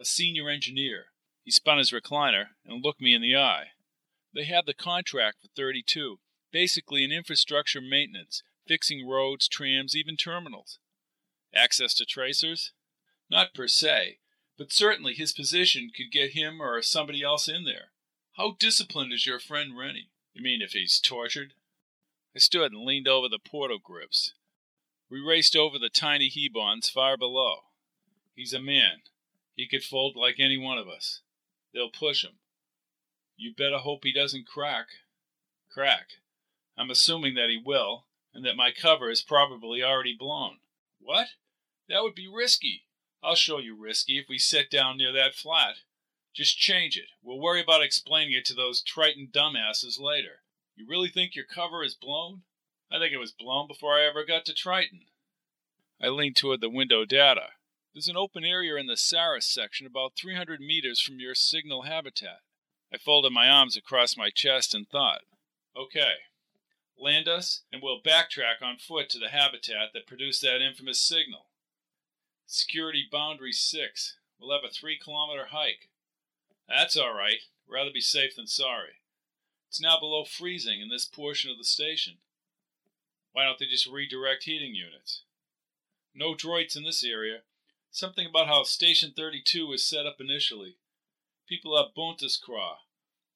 a 0.01 0.05
senior 0.07 0.49
engineer. 0.49 1.07
He 1.43 1.51
spun 1.51 1.77
his 1.77 1.91
recliner 1.91 2.47
and 2.65 2.83
looked 2.83 3.03
me 3.03 3.13
in 3.13 3.21
the 3.21 3.37
eye. 3.37 3.73
They 4.35 4.45
have 4.45 4.65
the 4.65 4.73
contract 4.73 5.43
for 5.43 5.49
32, 5.55 6.21
basically 6.51 7.05
an 7.05 7.13
infrastructure 7.13 7.83
maintenance, 7.83 8.43
fixing 8.69 9.09
roads, 9.09 9.49
trams, 9.49 9.97
even 9.97 10.17
terminals. 10.17 10.79
Access 11.55 11.95
to 11.95 12.05
tracers? 12.05 12.73
Not 13.31 13.55
per 13.55 13.67
se, 13.67 14.19
but 14.57 14.73
certainly 14.73 15.15
his 15.15 15.33
position 15.33 15.91
could 15.97 16.13
get 16.13 16.33
him 16.33 16.61
or 16.61 16.81
somebody 16.83 17.23
else 17.23 17.49
in 17.49 17.65
there. 17.65 17.91
How 18.37 18.57
disciplined 18.59 19.13
is 19.13 19.27
your 19.27 19.41
friend 19.41 19.77
Rennie? 19.77 20.11
You 20.35 20.43
mean 20.43 20.63
if 20.63 20.73
he's 20.73 21.01
tortured? 21.01 21.55
I 22.37 22.39
stood 22.39 22.73
and 22.73 22.85
leaned 22.85 23.09
over 23.09 23.29
the 23.29 23.39
portal 23.39 23.79
grips. 23.83 24.35
We 25.11 25.21
raced 25.21 25.57
over 25.57 25.79
the 25.79 25.89
tiny 25.89 26.31
Hebons 26.31 26.91
far 26.91 27.17
below. 27.17 27.63
He's 28.37 28.53
a 28.53 28.61
man. 28.61 29.03
He 29.57 29.67
could 29.67 29.83
fold 29.83 30.15
like 30.15 30.37
any 30.39 30.59
one 30.59 30.79
of 30.79 30.87
us. 30.87 31.23
They'll 31.73 31.91
push 31.91 32.25
him. 32.25 32.39
You 33.37 33.55
better 33.57 33.79
hope 33.79 34.05
he 34.05 34.13
doesn't 34.13 34.47
crack. 34.47 34.87
Crack. 35.73 36.09
I'm 36.77 36.91
assuming 36.91 37.35
that 37.35 37.49
he 37.49 37.61
will, 37.65 38.05
and 38.35 38.45
that 38.45 38.57
my 38.57 38.71
cover 38.71 39.11
is 39.11 39.23
probably 39.23 39.83
already 39.83 40.15
blown. 40.19 40.59
What? 41.01 41.29
That 41.89 42.03
would 42.03 42.15
be 42.15 42.29
risky. 42.29 42.85
I'll 43.23 43.35
show 43.35 43.59
you 43.59 43.75
risky 43.75 44.19
if 44.19 44.29
we 44.29 44.39
sit 44.39 44.71
down 44.71 44.99
near 44.99 45.13
that 45.13 45.35
flat. 45.35 45.77
Just 46.35 46.59
change 46.59 46.97
it. 46.97 47.09
We'll 47.23 47.41
worry 47.41 47.61
about 47.61 47.83
explaining 47.83 48.35
it 48.35 48.45
to 48.47 48.55
those 48.55 48.83
Triton 48.83 49.29
dumbasses 49.33 49.99
later. 49.99 50.43
You 50.77 50.87
really 50.89 51.09
think 51.09 51.35
your 51.35 51.45
cover 51.45 51.83
is 51.83 51.95
blown? 51.95 52.43
I 52.93 52.99
think 52.99 53.13
it 53.13 53.19
was 53.19 53.33
blown 53.33 53.67
before 53.67 53.95
I 53.95 54.05
ever 54.05 54.25
got 54.25 54.45
to 54.47 54.55
Triton. 54.55 55.07
I 56.01 56.09
leaned 56.09 56.37
toward 56.37 56.61
the 56.61 56.71
window 56.71 57.05
data. 57.05 57.49
There's 57.93 58.09
an 58.09 58.17
open 58.17 58.45
area 58.45 58.77
in 58.77 58.87
the 58.87 58.97
Saris 58.97 59.47
section 59.47 59.87
about 59.87 60.13
300 60.17 60.61
meters 60.61 61.01
from 61.01 61.19
your 61.19 61.35
signal 61.35 61.83
habitat. 61.83 62.43
I 62.93 62.99
folded 62.99 63.33
my 63.33 63.49
arms 63.49 63.77
across 63.77 64.17
my 64.17 64.31
chest 64.31 64.75
and 64.75 64.89
thought. 64.89 65.23
Okay, 65.77 66.15
land 66.99 67.29
us, 67.29 67.63
and 67.73 67.83
we'll 67.83 68.01
backtrack 68.01 68.63
on 68.63 68.77
foot 68.77 69.09
to 69.11 69.19
the 69.19 69.29
habitat 69.29 69.93
that 69.95 70.07
produced 70.07 70.43
that 70.43 70.61
infamous 70.61 71.01
signal. 71.01 71.47
Security 72.47 73.07
boundary 73.11 73.53
6. 73.53 74.17
We'll 74.41 74.59
have 74.59 74.69
a 74.69 74.73
three 74.73 74.99
kilometer 75.03 75.47
hike. 75.51 75.89
That's 76.69 76.97
all 76.97 77.15
right. 77.15 77.41
Rather 77.69 77.91
be 77.93 78.01
safe 78.01 78.37
than 78.37 78.47
sorry. 78.47 79.03
It's 79.69 79.81
now 79.81 79.99
below 80.01 80.25
freezing 80.25 80.81
in 80.81 80.89
this 80.89 81.05
portion 81.05 81.51
of 81.51 81.59
the 81.59 81.65
station. 81.65 82.15
Why 83.33 83.45
don't 83.45 83.59
they 83.59 83.67
just 83.67 83.87
redirect 83.87 84.45
heating 84.45 84.75
units? 84.75 85.23
No 86.15 86.35
droids 86.35 86.77
in 86.77 86.85
this 86.85 87.05
area. 87.05 87.41
Something 87.91 88.27
about 88.27 88.49
how 88.49 88.63
Station 88.65 89.13
32 89.17 89.67
was 89.67 89.85
set 89.85 90.07
up 90.07 90.17
initially. 90.21 90.77
People 91.49 91.77
have 91.77 91.95
Buntas 91.95 92.41
Craw, 92.41 92.79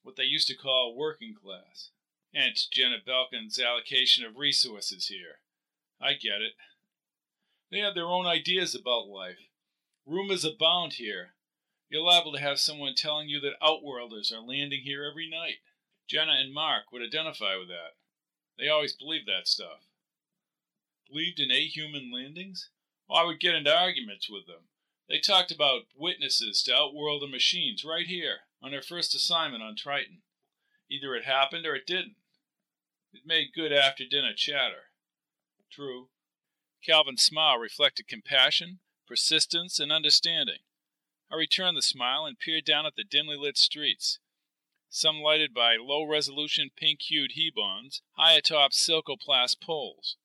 what 0.03 0.17
they 0.17 0.25
used 0.25 0.49
to 0.49 0.57
call 0.57 0.95
working 0.97 1.35
class. 1.35 1.91
Hence 2.35 2.67
Jenna 2.67 2.97
Belkin's 3.07 3.59
allocation 3.59 4.25
of 4.25 4.37
resources 4.37 5.09
here. 5.09 5.41
I 6.01 6.15
get 6.15 6.41
it. 6.41 6.55
They 7.71 7.79
have 7.79 7.95
their 7.95 8.07
own 8.07 8.27
ideas 8.27 8.75
about 8.75 9.07
life. 9.07 9.39
Rumors 10.07 10.45
abound 10.45 10.95
here. 10.95 11.35
You're 11.89 12.03
liable 12.03 12.33
to 12.33 12.41
have 12.41 12.59
someone 12.59 12.95
telling 12.95 13.29
you 13.29 13.39
that 13.41 13.63
outworlders 13.63 14.33
are 14.33 14.41
landing 14.41 14.81
here 14.83 15.05
every 15.05 15.29
night. 15.29 15.57
Jenna 16.09 16.33
and 16.33 16.53
Mark 16.53 16.91
would 16.91 17.03
identify 17.03 17.57
with 17.57 17.69
that. 17.69 17.97
They 18.59 18.69
always 18.69 18.95
believed 18.95 19.29
that 19.29 19.47
stuff. 19.47 19.87
Believed 21.09 21.39
in 21.39 21.51
ahuman 21.51 22.13
landings? 22.13 22.71
Well, 23.09 23.19
I 23.19 23.25
would 23.25 23.41
get 23.41 23.55
into 23.55 23.75
arguments 23.75 24.31
with 24.31 24.47
them. 24.47 24.69
They 25.09 25.19
talked 25.19 25.51
about 25.51 25.83
witnesses 25.95 26.63
to 26.63 26.75
outworlder 26.75 27.27
machines 27.27 27.85
right 27.85 28.07
here 28.07 28.41
on 28.63 28.71
their 28.71 28.83
first 28.83 29.15
assignment 29.15 29.63
on 29.63 29.77
Triton. 29.77 30.23
Either 30.91 31.15
it 31.15 31.25
happened 31.25 31.67
or 31.67 31.75
it 31.75 31.87
didn't. 31.87 32.17
It 33.13 33.27
made 33.27 33.53
good 33.55 33.73
after 33.73 34.05
dinner 34.05 34.33
chatter. 34.35 34.91
True. 35.71 36.09
Calvin's 36.85 37.23
smile 37.23 37.59
reflected 37.59 38.09
compassion, 38.09 38.81
persistence, 39.07 39.79
and 39.79 39.93
understanding. 39.93 40.61
I 41.31 41.37
returned 41.37 41.77
the 41.77 41.83
smile 41.83 42.27
and 42.27 42.39
peered 42.39 42.65
down 42.65 42.85
at 42.87 42.97
the 42.97 43.05
dimly 43.05 43.37
lit 43.37 43.57
streets, 43.57 44.19
some 44.89 45.21
lighted 45.21 45.55
by 45.55 45.77
low 45.77 46.05
resolution 46.05 46.71
pink 46.77 47.03
hued 47.03 47.33
Hebons 47.37 48.03
high 48.17 48.35
atop 48.35 48.73
silcoplast 48.73 49.61
poles. 49.63 50.17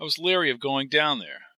I 0.00 0.04
was 0.04 0.18
leery 0.18 0.50
of 0.50 0.60
going 0.60 0.88
down 0.88 1.18
there. 1.18 1.48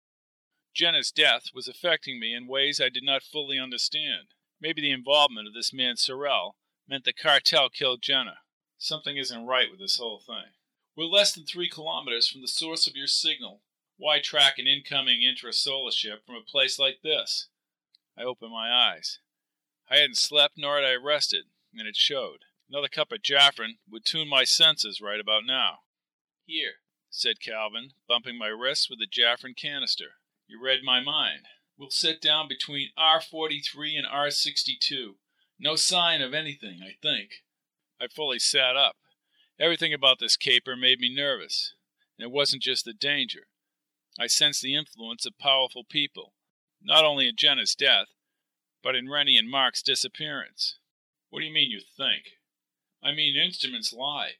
Jenna's 0.74 1.12
death 1.12 1.50
was 1.54 1.68
affecting 1.68 2.18
me 2.18 2.34
in 2.34 2.46
ways 2.46 2.80
I 2.80 2.88
did 2.88 3.04
not 3.04 3.22
fully 3.22 3.58
understand. 3.58 4.28
Maybe 4.60 4.80
the 4.80 4.90
involvement 4.90 5.46
of 5.46 5.54
this 5.54 5.72
man 5.72 5.96
Sorrell 5.96 6.52
meant 6.88 7.04
the 7.04 7.12
cartel 7.12 7.68
killed 7.68 8.02
Jenna. 8.02 8.38
Something 8.78 9.16
isn't 9.16 9.46
right 9.46 9.70
with 9.70 9.78
this 9.78 9.98
whole 9.98 10.20
thing. 10.20 10.52
We're 10.96 11.04
less 11.04 11.32
than 11.32 11.44
three 11.44 11.68
kilometers 11.68 12.28
from 12.28 12.40
the 12.40 12.48
source 12.48 12.86
of 12.86 12.96
your 12.96 13.06
signal. 13.06 13.62
Why 13.96 14.20
track 14.20 14.58
an 14.58 14.66
incoming 14.66 15.20
intrasolar 15.20 15.92
ship 15.92 16.24
from 16.26 16.36
a 16.36 16.40
place 16.40 16.78
like 16.78 17.00
this? 17.02 17.48
I 18.18 18.22
opened 18.22 18.52
my 18.52 18.70
eyes. 18.70 19.18
I 19.90 19.96
hadn't 19.96 20.18
slept 20.18 20.54
nor 20.56 20.76
had 20.76 20.84
I 20.84 20.94
rested, 20.94 21.46
and 21.74 21.86
it 21.86 21.96
showed. 21.96 22.44
Another 22.68 22.88
cup 22.88 23.12
of 23.12 23.22
Jaffrin 23.22 23.78
would 23.90 24.04
tune 24.04 24.28
my 24.28 24.44
senses 24.44 25.00
right 25.00 25.20
about 25.20 25.44
now. 25.44 25.80
Here, 26.46 26.74
said 27.10 27.40
Calvin, 27.40 27.90
bumping 28.08 28.38
my 28.38 28.46
wrist 28.46 28.88
with 28.88 29.00
the 29.00 29.06
Jaffrin 29.06 29.54
canister. 29.54 30.16
You 30.46 30.62
read 30.62 30.80
my 30.84 31.00
mind. 31.00 31.46
We'll 31.76 31.90
sit 31.90 32.20
down 32.20 32.46
between 32.46 32.90
R43 32.98 33.96
and 33.96 34.06
R62. 34.06 35.14
No 35.58 35.76
sign 35.76 36.22
of 36.22 36.34
anything, 36.34 36.80
I 36.82 36.96
think. 37.02 37.42
I 38.00 38.06
fully 38.06 38.38
sat 38.38 38.76
up. 38.76 38.96
Everything 39.60 39.92
about 39.92 40.18
this 40.20 40.38
caper 40.38 40.74
made 40.74 41.00
me 41.00 41.14
nervous, 41.14 41.74
and 42.18 42.24
it 42.24 42.30
wasn't 42.30 42.62
just 42.62 42.86
the 42.86 42.94
danger. 42.94 43.48
I 44.18 44.26
sensed 44.26 44.62
the 44.62 44.74
influence 44.74 45.26
of 45.26 45.38
powerful 45.38 45.84
people, 45.84 46.32
not 46.82 47.04
only 47.04 47.28
in 47.28 47.36
Jenna's 47.36 47.74
death, 47.74 48.06
but 48.82 48.94
in 48.94 49.10
Rennie 49.10 49.36
and 49.36 49.50
Mark's 49.50 49.82
disappearance. 49.82 50.78
What 51.28 51.40
do 51.40 51.46
you 51.46 51.52
mean 51.52 51.70
you 51.70 51.80
think? 51.80 52.22
I 53.02 53.12
mean, 53.12 53.36
instruments 53.36 53.92
lie, 53.92 54.32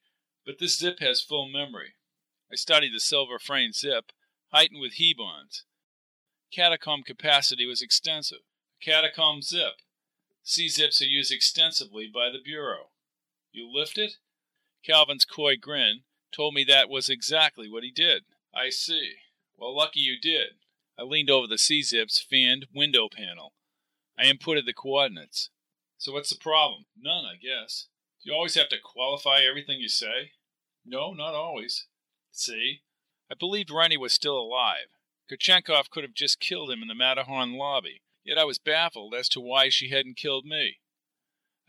but 0.46 0.58
this 0.58 0.78
zip 0.78 1.00
has 1.00 1.20
full 1.20 1.50
memory. 1.50 1.96
I 2.50 2.56
studied 2.56 2.94
the 2.94 3.00
silver 3.00 3.38
frame 3.38 3.72
zip, 3.72 4.12
heightened 4.52 4.80
with 4.80 4.94
Hebons. 4.94 5.64
Catacomb 6.50 7.02
capacity 7.02 7.66
was 7.66 7.82
extensive. 7.82 8.40
Catacomb 8.82 9.42
zip. 9.42 9.82
C 10.42 10.68
zips 10.68 11.02
are 11.02 11.04
used 11.04 11.30
extensively 11.30 12.10
by 12.12 12.30
the 12.30 12.40
Bureau. 12.42 12.88
You 13.52 13.70
lift 13.70 13.98
it? 13.98 14.14
Calvin's 14.85 15.24
coy 15.24 15.57
grin 15.57 16.03
told 16.33 16.55
me 16.55 16.64
that 16.64 16.89
was 16.89 17.09
exactly 17.09 17.70
what 17.70 17.83
he 17.83 17.91
did. 17.91 18.22
I 18.55 18.70
see. 18.70 19.14
Well, 19.57 19.76
lucky 19.76 20.01
you 20.01 20.18
did. 20.18 20.55
I 20.99 21.03
leaned 21.03 21.31
over 21.31 21.47
the 21.47 21.59
C 21.59 21.83
zip's 21.83 22.20
fanned 22.20 22.66
window 22.74 23.09
panel. 23.09 23.53
I 24.18 24.24
inputted 24.24 24.66
the 24.66 24.72
coordinates. 24.72 25.51
So 25.99 26.12
what's 26.12 26.31
the 26.31 26.39
problem? 26.39 26.87
None, 26.99 27.24
I 27.24 27.37
guess. 27.37 27.89
Do 28.22 28.31
you 28.31 28.37
always 28.37 28.55
have 28.55 28.68
to 28.70 28.76
qualify 28.83 29.41
everything 29.41 29.81
you 29.81 29.89
say? 29.89 30.33
No, 30.85 31.12
not 31.12 31.35
always. 31.35 31.87
See? 32.33 32.83
I 33.31 33.35
believed 33.35 33.70
Rennie 33.70 33.97
was 33.97 34.12
still 34.12 34.39
alive. 34.39 34.89
Kurchenkov 35.31 35.91
could 35.91 36.05
have 36.05 36.14
just 36.14 36.41
killed 36.41 36.70
him 36.70 36.83
in 36.83 36.89
the 36.89 36.95
Matterhorn 36.95 37.55
lobby, 37.55 38.03
yet 38.24 38.39
I 38.39 38.45
was 38.45 38.59
baffled 38.59 39.14
as 39.14 39.28
to 39.31 39.41
why 39.41 39.68
she 39.68 39.91
hadn't 39.91 40.16
killed 40.16 40.45
me. 40.45 40.81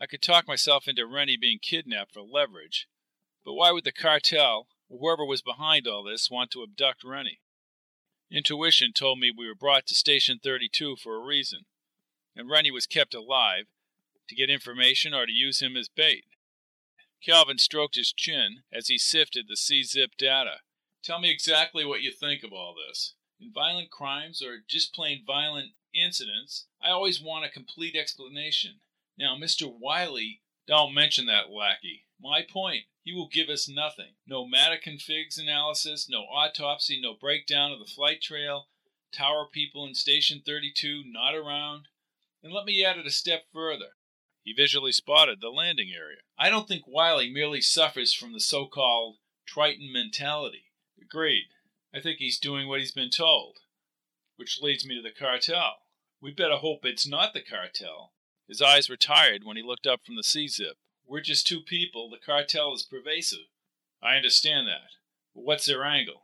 I 0.00 0.06
could 0.06 0.20
talk 0.20 0.48
myself 0.48 0.88
into 0.88 1.06
Rennie 1.06 1.36
being 1.36 1.58
kidnapped 1.60 2.12
for 2.12 2.22
leverage, 2.22 2.88
but 3.44 3.54
why 3.54 3.72
would 3.72 3.84
the 3.84 3.92
cartel, 3.92 4.68
or 4.88 4.98
whoever 4.98 5.24
was 5.24 5.42
behind 5.42 5.86
all 5.86 6.04
this, 6.04 6.30
want 6.30 6.50
to 6.52 6.62
abduct 6.62 7.02
Rennie? 7.04 7.40
Intuition 8.30 8.92
told 8.92 9.18
me 9.18 9.30
we 9.30 9.46
were 9.46 9.54
brought 9.54 9.86
to 9.86 9.94
Station 9.94 10.40
32 10.42 10.96
for 10.96 11.16
a 11.16 11.24
reason, 11.24 11.66
and 12.34 12.48
Rennie 12.48 12.70
was 12.70 12.86
kept 12.86 13.14
alive 13.14 13.66
to 14.28 14.34
get 14.34 14.48
information 14.48 15.12
or 15.12 15.26
to 15.26 15.32
use 15.32 15.60
him 15.60 15.76
as 15.76 15.88
bait. 15.88 16.24
Calvin 17.24 17.58
stroked 17.58 17.96
his 17.96 18.12
chin 18.12 18.62
as 18.72 18.88
he 18.88 18.98
sifted 18.98 19.46
the 19.48 19.56
C-zip 19.56 20.12
data. 20.16 20.56
Tell 21.04 21.20
me 21.20 21.30
exactly 21.30 21.84
what 21.84 22.02
you 22.02 22.10
think 22.10 22.42
of 22.42 22.52
all 22.52 22.74
this. 22.74 23.14
In 23.40 23.52
violent 23.52 23.90
crimes 23.90 24.42
or 24.42 24.58
just 24.66 24.94
plain 24.94 25.24
violent 25.26 25.72
incidents, 25.94 26.66
I 26.82 26.90
always 26.90 27.20
want 27.20 27.44
a 27.44 27.50
complete 27.50 27.96
explanation. 27.96 28.80
Now, 29.18 29.36
Mr. 29.36 29.70
Wiley, 29.70 30.40
don't 30.66 30.94
mention 30.94 31.26
that 31.26 31.50
lackey. 31.50 32.06
My 32.20 32.42
point, 32.48 32.84
he 33.02 33.12
will 33.12 33.28
give 33.28 33.48
us 33.48 33.68
nothing. 33.68 34.14
No 34.26 34.46
matter 34.46 34.76
configs 34.76 35.38
analysis, 35.38 36.08
no 36.08 36.22
autopsy, 36.22 37.00
no 37.00 37.14
breakdown 37.14 37.72
of 37.72 37.78
the 37.78 37.84
flight 37.84 38.22
trail, 38.22 38.68
tower 39.12 39.46
people 39.50 39.84
in 39.86 39.94
Station 39.94 40.42
32 40.44 41.02
not 41.06 41.34
around. 41.34 41.88
And 42.42 42.52
let 42.52 42.64
me 42.64 42.84
add 42.84 42.98
it 42.98 43.06
a 43.06 43.10
step 43.10 43.44
further. 43.52 43.96
He 44.44 44.52
visually 44.52 44.92
spotted 44.92 45.40
the 45.40 45.50
landing 45.50 45.92
area. 45.94 46.18
I 46.38 46.50
don't 46.50 46.66
think 46.66 46.84
Wiley 46.86 47.30
merely 47.30 47.60
suffers 47.60 48.12
from 48.12 48.32
the 48.32 48.40
so 48.40 48.66
called 48.66 49.18
Triton 49.46 49.92
mentality. 49.92 50.72
Agreed. 51.00 51.48
I 51.94 52.00
think 52.00 52.18
he's 52.18 52.38
doing 52.38 52.68
what 52.68 52.80
he's 52.80 52.92
been 52.92 53.10
told. 53.10 53.58
Which 54.36 54.60
leads 54.60 54.86
me 54.86 54.96
to 54.96 55.02
the 55.02 55.10
cartel. 55.10 55.82
We 56.20 56.32
better 56.32 56.56
hope 56.56 56.84
it's 56.84 57.06
not 57.06 57.34
the 57.34 57.42
cartel. 57.42 58.12
His 58.48 58.62
eyes 58.62 58.88
were 58.88 58.96
tired 58.96 59.44
when 59.44 59.56
he 59.56 59.62
looked 59.62 59.86
up 59.86 60.04
from 60.04 60.16
the 60.16 60.24
C 60.24 60.48
zip. 60.48 60.78
We're 61.12 61.20
just 61.20 61.46
two 61.46 61.60
people. 61.60 62.08
The 62.08 62.16
cartel 62.16 62.72
is 62.72 62.84
pervasive. 62.84 63.50
I 64.02 64.16
understand 64.16 64.66
that. 64.66 64.92
But 65.34 65.44
what's 65.44 65.66
their 65.66 65.84
angle? 65.84 66.22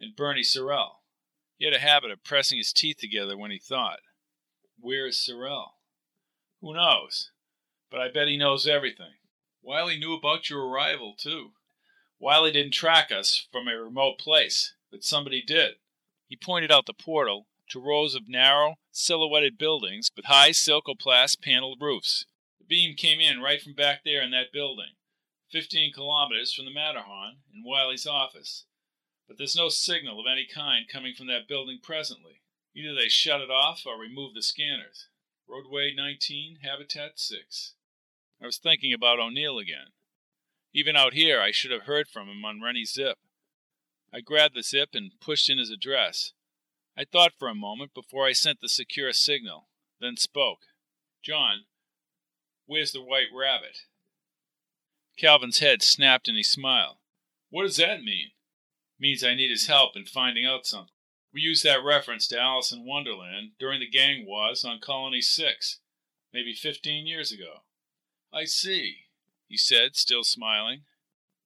And 0.00 0.16
Bernie 0.16 0.40
Sorrell. 0.40 1.00
He 1.58 1.66
had 1.66 1.74
a 1.74 1.80
habit 1.80 2.10
of 2.10 2.24
pressing 2.24 2.56
his 2.56 2.72
teeth 2.72 2.96
together 2.96 3.36
when 3.36 3.50
he 3.50 3.58
thought. 3.58 3.98
Where 4.78 5.06
is 5.06 5.16
Sorrell? 5.16 5.72
Who 6.62 6.72
knows? 6.72 7.30
But 7.90 8.00
I 8.00 8.10
bet 8.10 8.28
he 8.28 8.38
knows 8.38 8.66
everything. 8.66 9.16
Wiley 9.60 9.98
knew 9.98 10.14
about 10.14 10.48
your 10.48 10.66
arrival, 10.66 11.14
too. 11.18 11.50
Wiley 12.18 12.52
didn't 12.52 12.72
track 12.72 13.12
us 13.12 13.48
from 13.52 13.68
a 13.68 13.76
remote 13.76 14.18
place, 14.18 14.72
but 14.90 15.04
somebody 15.04 15.42
did. 15.42 15.72
He 16.26 16.36
pointed 16.36 16.72
out 16.72 16.86
the 16.86 16.94
portal 16.94 17.48
to 17.68 17.78
rows 17.78 18.14
of 18.14 18.30
narrow, 18.30 18.76
silhouetted 18.90 19.58
buildings 19.58 20.08
with 20.16 20.24
high 20.24 20.52
silcoplast 20.52 21.42
paneled 21.42 21.82
roofs. 21.82 22.24
Beam 22.70 22.94
came 22.94 23.18
in 23.18 23.42
right 23.42 23.60
from 23.60 23.74
back 23.74 24.04
there 24.04 24.22
in 24.22 24.30
that 24.30 24.52
building, 24.52 24.94
15 25.50 25.92
kilometers 25.92 26.54
from 26.54 26.66
the 26.66 26.70
Matterhorn 26.70 27.38
and 27.52 27.64
Wiley's 27.66 28.06
office. 28.06 28.64
But 29.26 29.38
there's 29.38 29.56
no 29.56 29.68
signal 29.68 30.20
of 30.20 30.26
any 30.30 30.46
kind 30.46 30.86
coming 30.88 31.12
from 31.12 31.26
that 31.26 31.48
building 31.48 31.80
presently. 31.82 32.42
Either 32.76 32.94
they 32.94 33.08
shut 33.08 33.40
it 33.40 33.50
off 33.50 33.82
or 33.84 33.98
removed 33.98 34.36
the 34.36 34.42
scanners. 34.42 35.08
Roadway 35.48 35.92
19, 35.92 36.58
Habitat 36.62 37.18
6. 37.18 37.74
I 38.40 38.46
was 38.46 38.58
thinking 38.58 38.92
about 38.92 39.18
O'Neill 39.18 39.58
again. 39.58 39.90
Even 40.72 40.94
out 40.94 41.12
here, 41.12 41.40
I 41.40 41.50
should 41.50 41.72
have 41.72 41.82
heard 41.82 42.06
from 42.06 42.28
him 42.28 42.44
on 42.44 42.62
Rennie's 42.62 42.92
zip. 42.92 43.18
I 44.14 44.20
grabbed 44.20 44.54
the 44.54 44.62
zip 44.62 44.90
and 44.94 45.10
pushed 45.20 45.50
in 45.50 45.58
his 45.58 45.70
address. 45.70 46.34
I 46.96 47.04
thought 47.04 47.32
for 47.36 47.48
a 47.48 47.54
moment 47.54 47.94
before 47.94 48.26
I 48.26 48.32
sent 48.32 48.60
the 48.60 48.68
secure 48.68 49.12
signal, 49.12 49.66
then 50.00 50.16
spoke. 50.16 50.60
John, 51.24 51.64
where's 52.70 52.92
the 52.92 53.02
white 53.02 53.26
rabbit? 53.36 53.78
Calvin's 55.18 55.58
head 55.58 55.82
snapped 55.82 56.28
and 56.28 56.36
he 56.36 56.42
smiled. 56.44 56.98
What 57.50 57.64
does 57.64 57.78
that 57.78 58.04
mean? 58.04 58.30
means 58.96 59.24
I 59.24 59.34
need 59.34 59.50
his 59.50 59.66
help 59.66 59.96
in 59.96 60.04
finding 60.04 60.46
out 60.46 60.66
something. 60.66 60.94
We 61.34 61.40
used 61.40 61.64
that 61.64 61.82
reference 61.84 62.28
to 62.28 62.38
Alice 62.40 62.70
in 62.70 62.86
Wonderland 62.86 63.52
during 63.58 63.80
the 63.80 63.90
gang 63.90 64.24
wars 64.24 64.64
on 64.64 64.78
Colony 64.78 65.20
6, 65.20 65.80
maybe 66.32 66.54
15 66.54 67.08
years 67.08 67.32
ago. 67.32 67.64
I 68.32 68.44
see, 68.44 68.98
he 69.48 69.56
said, 69.56 69.96
still 69.96 70.22
smiling. 70.22 70.82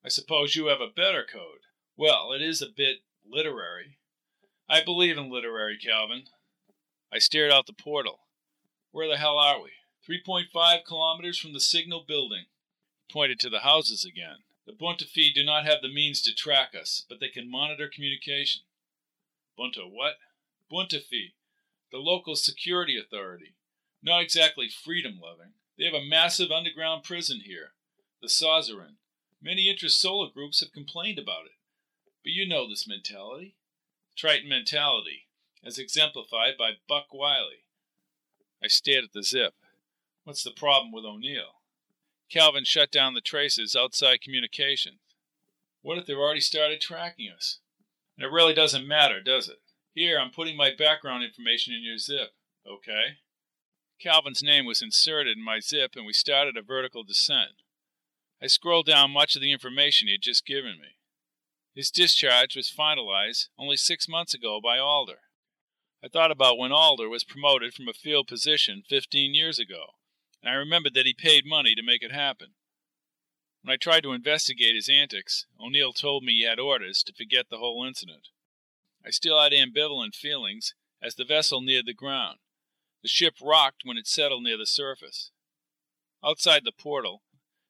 I 0.04 0.10
suppose 0.10 0.54
you 0.54 0.66
have 0.66 0.82
a 0.82 0.92
better 0.94 1.24
code. 1.24 1.62
Well, 1.96 2.32
it 2.34 2.42
is 2.42 2.60
a 2.60 2.66
bit 2.66 2.98
literary. 3.26 3.98
I 4.68 4.84
believe 4.84 5.16
in 5.16 5.32
literary, 5.32 5.78
Calvin. 5.82 6.24
I 7.10 7.18
stared 7.18 7.50
out 7.50 7.66
the 7.66 7.72
portal. 7.72 8.18
Where 8.90 9.08
the 9.08 9.16
hell 9.16 9.38
are 9.38 9.62
we? 9.62 9.70
3.5 10.08 10.84
kilometers 10.84 11.38
from 11.38 11.52
the 11.52 11.60
signal 11.60 12.04
building. 12.06 12.44
He 13.06 13.12
pointed 13.12 13.40
to 13.40 13.50
the 13.50 13.60
houses 13.60 14.04
again. 14.04 14.38
The 14.66 14.72
Buntafi 14.72 15.32
do 15.34 15.44
not 15.44 15.66
have 15.66 15.82
the 15.82 15.92
means 15.92 16.22
to 16.22 16.34
track 16.34 16.74
us, 16.78 17.04
but 17.08 17.20
they 17.20 17.28
can 17.28 17.50
monitor 17.50 17.88
communication. 17.92 18.62
Bunta 19.58 19.88
what? 19.88 20.14
Buntafi, 20.70 21.34
the 21.92 21.98
local 21.98 22.34
security 22.34 22.98
authority. 22.98 23.54
Not 24.02 24.22
exactly 24.22 24.68
freedom 24.68 25.18
loving. 25.22 25.52
They 25.78 25.84
have 25.84 25.94
a 25.94 26.04
massive 26.04 26.50
underground 26.50 27.04
prison 27.04 27.40
here, 27.44 27.72
the 28.20 28.28
Saucerin. 28.28 28.96
Many 29.42 29.68
interest 29.68 30.02
intrasolar 30.02 30.32
groups 30.32 30.60
have 30.60 30.72
complained 30.72 31.18
about 31.18 31.46
it. 31.46 31.58
But 32.22 32.32
you 32.32 32.48
know 32.48 32.68
this 32.68 32.88
mentality. 32.88 33.56
Triton 34.16 34.48
mentality, 34.48 35.28
as 35.64 35.78
exemplified 35.78 36.56
by 36.58 36.72
Buck 36.88 37.12
Wiley. 37.12 37.64
I 38.62 38.68
stared 38.68 39.04
at 39.04 39.12
the 39.12 39.22
zip. 39.22 39.54
What's 40.24 40.42
the 40.42 40.52
problem 40.52 40.90
with 40.90 41.04
O'Neill? 41.04 41.60
Calvin 42.30 42.64
shut 42.64 42.90
down 42.90 43.12
the 43.12 43.20
traces 43.20 43.76
outside 43.76 44.22
communications. 44.22 45.00
What 45.82 45.98
if 45.98 46.06
they've 46.06 46.16
already 46.16 46.40
started 46.40 46.80
tracking 46.80 47.30
us? 47.30 47.58
And 48.16 48.24
it 48.24 48.32
really 48.32 48.54
doesn't 48.54 48.88
matter, 48.88 49.20
does 49.20 49.48
it? 49.48 49.58
Here, 49.94 50.18
I'm 50.18 50.30
putting 50.30 50.56
my 50.56 50.70
background 50.76 51.24
information 51.24 51.74
in 51.74 51.82
your 51.84 51.98
zip. 51.98 52.30
Okay? 52.66 53.18
Calvin's 54.00 54.42
name 54.42 54.64
was 54.64 54.80
inserted 54.80 55.36
in 55.36 55.44
my 55.44 55.60
zip, 55.60 55.92
and 55.94 56.06
we 56.06 56.14
started 56.14 56.56
a 56.56 56.62
vertical 56.62 57.04
descent. 57.04 57.62
I 58.42 58.46
scrolled 58.46 58.86
down 58.86 59.10
much 59.10 59.36
of 59.36 59.42
the 59.42 59.52
information 59.52 60.08
he 60.08 60.14
had 60.14 60.22
just 60.22 60.46
given 60.46 60.80
me. 60.80 60.96
His 61.74 61.90
discharge 61.90 62.56
was 62.56 62.72
finalized 62.74 63.48
only 63.58 63.76
six 63.76 64.08
months 64.08 64.32
ago 64.32 64.58
by 64.62 64.78
Alder. 64.78 65.20
I 66.02 66.08
thought 66.08 66.30
about 66.30 66.56
when 66.56 66.72
Alder 66.72 67.08
was 67.10 67.24
promoted 67.24 67.74
from 67.74 67.88
a 67.88 67.92
field 67.92 68.26
position 68.26 68.82
15 68.88 69.34
years 69.34 69.58
ago, 69.58 69.94
and 70.44 70.52
I 70.52 70.56
remembered 70.56 70.92
that 70.92 71.06
he 71.06 71.14
paid 71.14 71.46
money 71.46 71.74
to 71.74 71.82
make 71.82 72.02
it 72.02 72.12
happen. 72.12 72.48
When 73.62 73.72
I 73.72 73.78
tried 73.78 74.02
to 74.02 74.12
investigate 74.12 74.74
his 74.74 74.90
antics, 74.90 75.46
O'Neill 75.58 75.94
told 75.94 76.22
me 76.22 76.34
he 76.34 76.44
had 76.44 76.58
orders 76.58 77.02
to 77.04 77.14
forget 77.14 77.46
the 77.48 77.56
whole 77.56 77.82
incident. 77.86 78.28
I 79.04 79.08
still 79.08 79.40
had 79.40 79.52
ambivalent 79.52 80.14
feelings 80.14 80.74
as 81.02 81.14
the 81.14 81.24
vessel 81.24 81.62
neared 81.62 81.86
the 81.86 81.94
ground. 81.94 82.40
The 83.02 83.08
ship 83.08 83.36
rocked 83.42 83.82
when 83.84 83.96
it 83.96 84.06
settled 84.06 84.42
near 84.42 84.58
the 84.58 84.66
surface. 84.66 85.30
Outside 86.22 86.64
the 86.64 86.72
portal, 86.72 87.22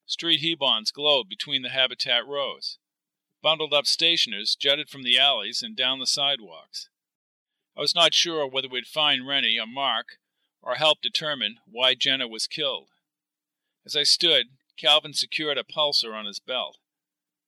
street 0.05 0.41
Hebons 0.41 0.91
glowed 0.91 1.29
between 1.29 1.61
the 1.61 1.69
habitat 1.69 2.27
rows. 2.27 2.77
Bundled 3.41 3.73
up 3.73 3.85
stationers 3.85 4.53
jutted 4.53 4.89
from 4.89 5.03
the 5.03 5.17
alleys 5.17 5.61
and 5.61 5.77
down 5.77 5.99
the 5.99 6.05
sidewalks. 6.05 6.89
I 7.77 7.79
was 7.79 7.95
not 7.95 8.13
sure 8.13 8.45
whether 8.45 8.67
we'd 8.67 8.85
find 8.85 9.25
Rennie 9.25 9.57
or 9.57 9.67
Mark, 9.67 10.17
or 10.65 10.75
help 10.75 10.99
determine 11.01 11.59
why 11.65 11.93
Jenna 11.93 12.27
was 12.27 12.47
killed. 12.47 12.89
As 13.85 13.95
I 13.95 14.03
stood, 14.03 14.47
Calvin 14.77 15.13
secured 15.13 15.59
a 15.59 15.63
pulsar 15.63 16.13
on 16.13 16.25
his 16.25 16.39
belt. 16.39 16.79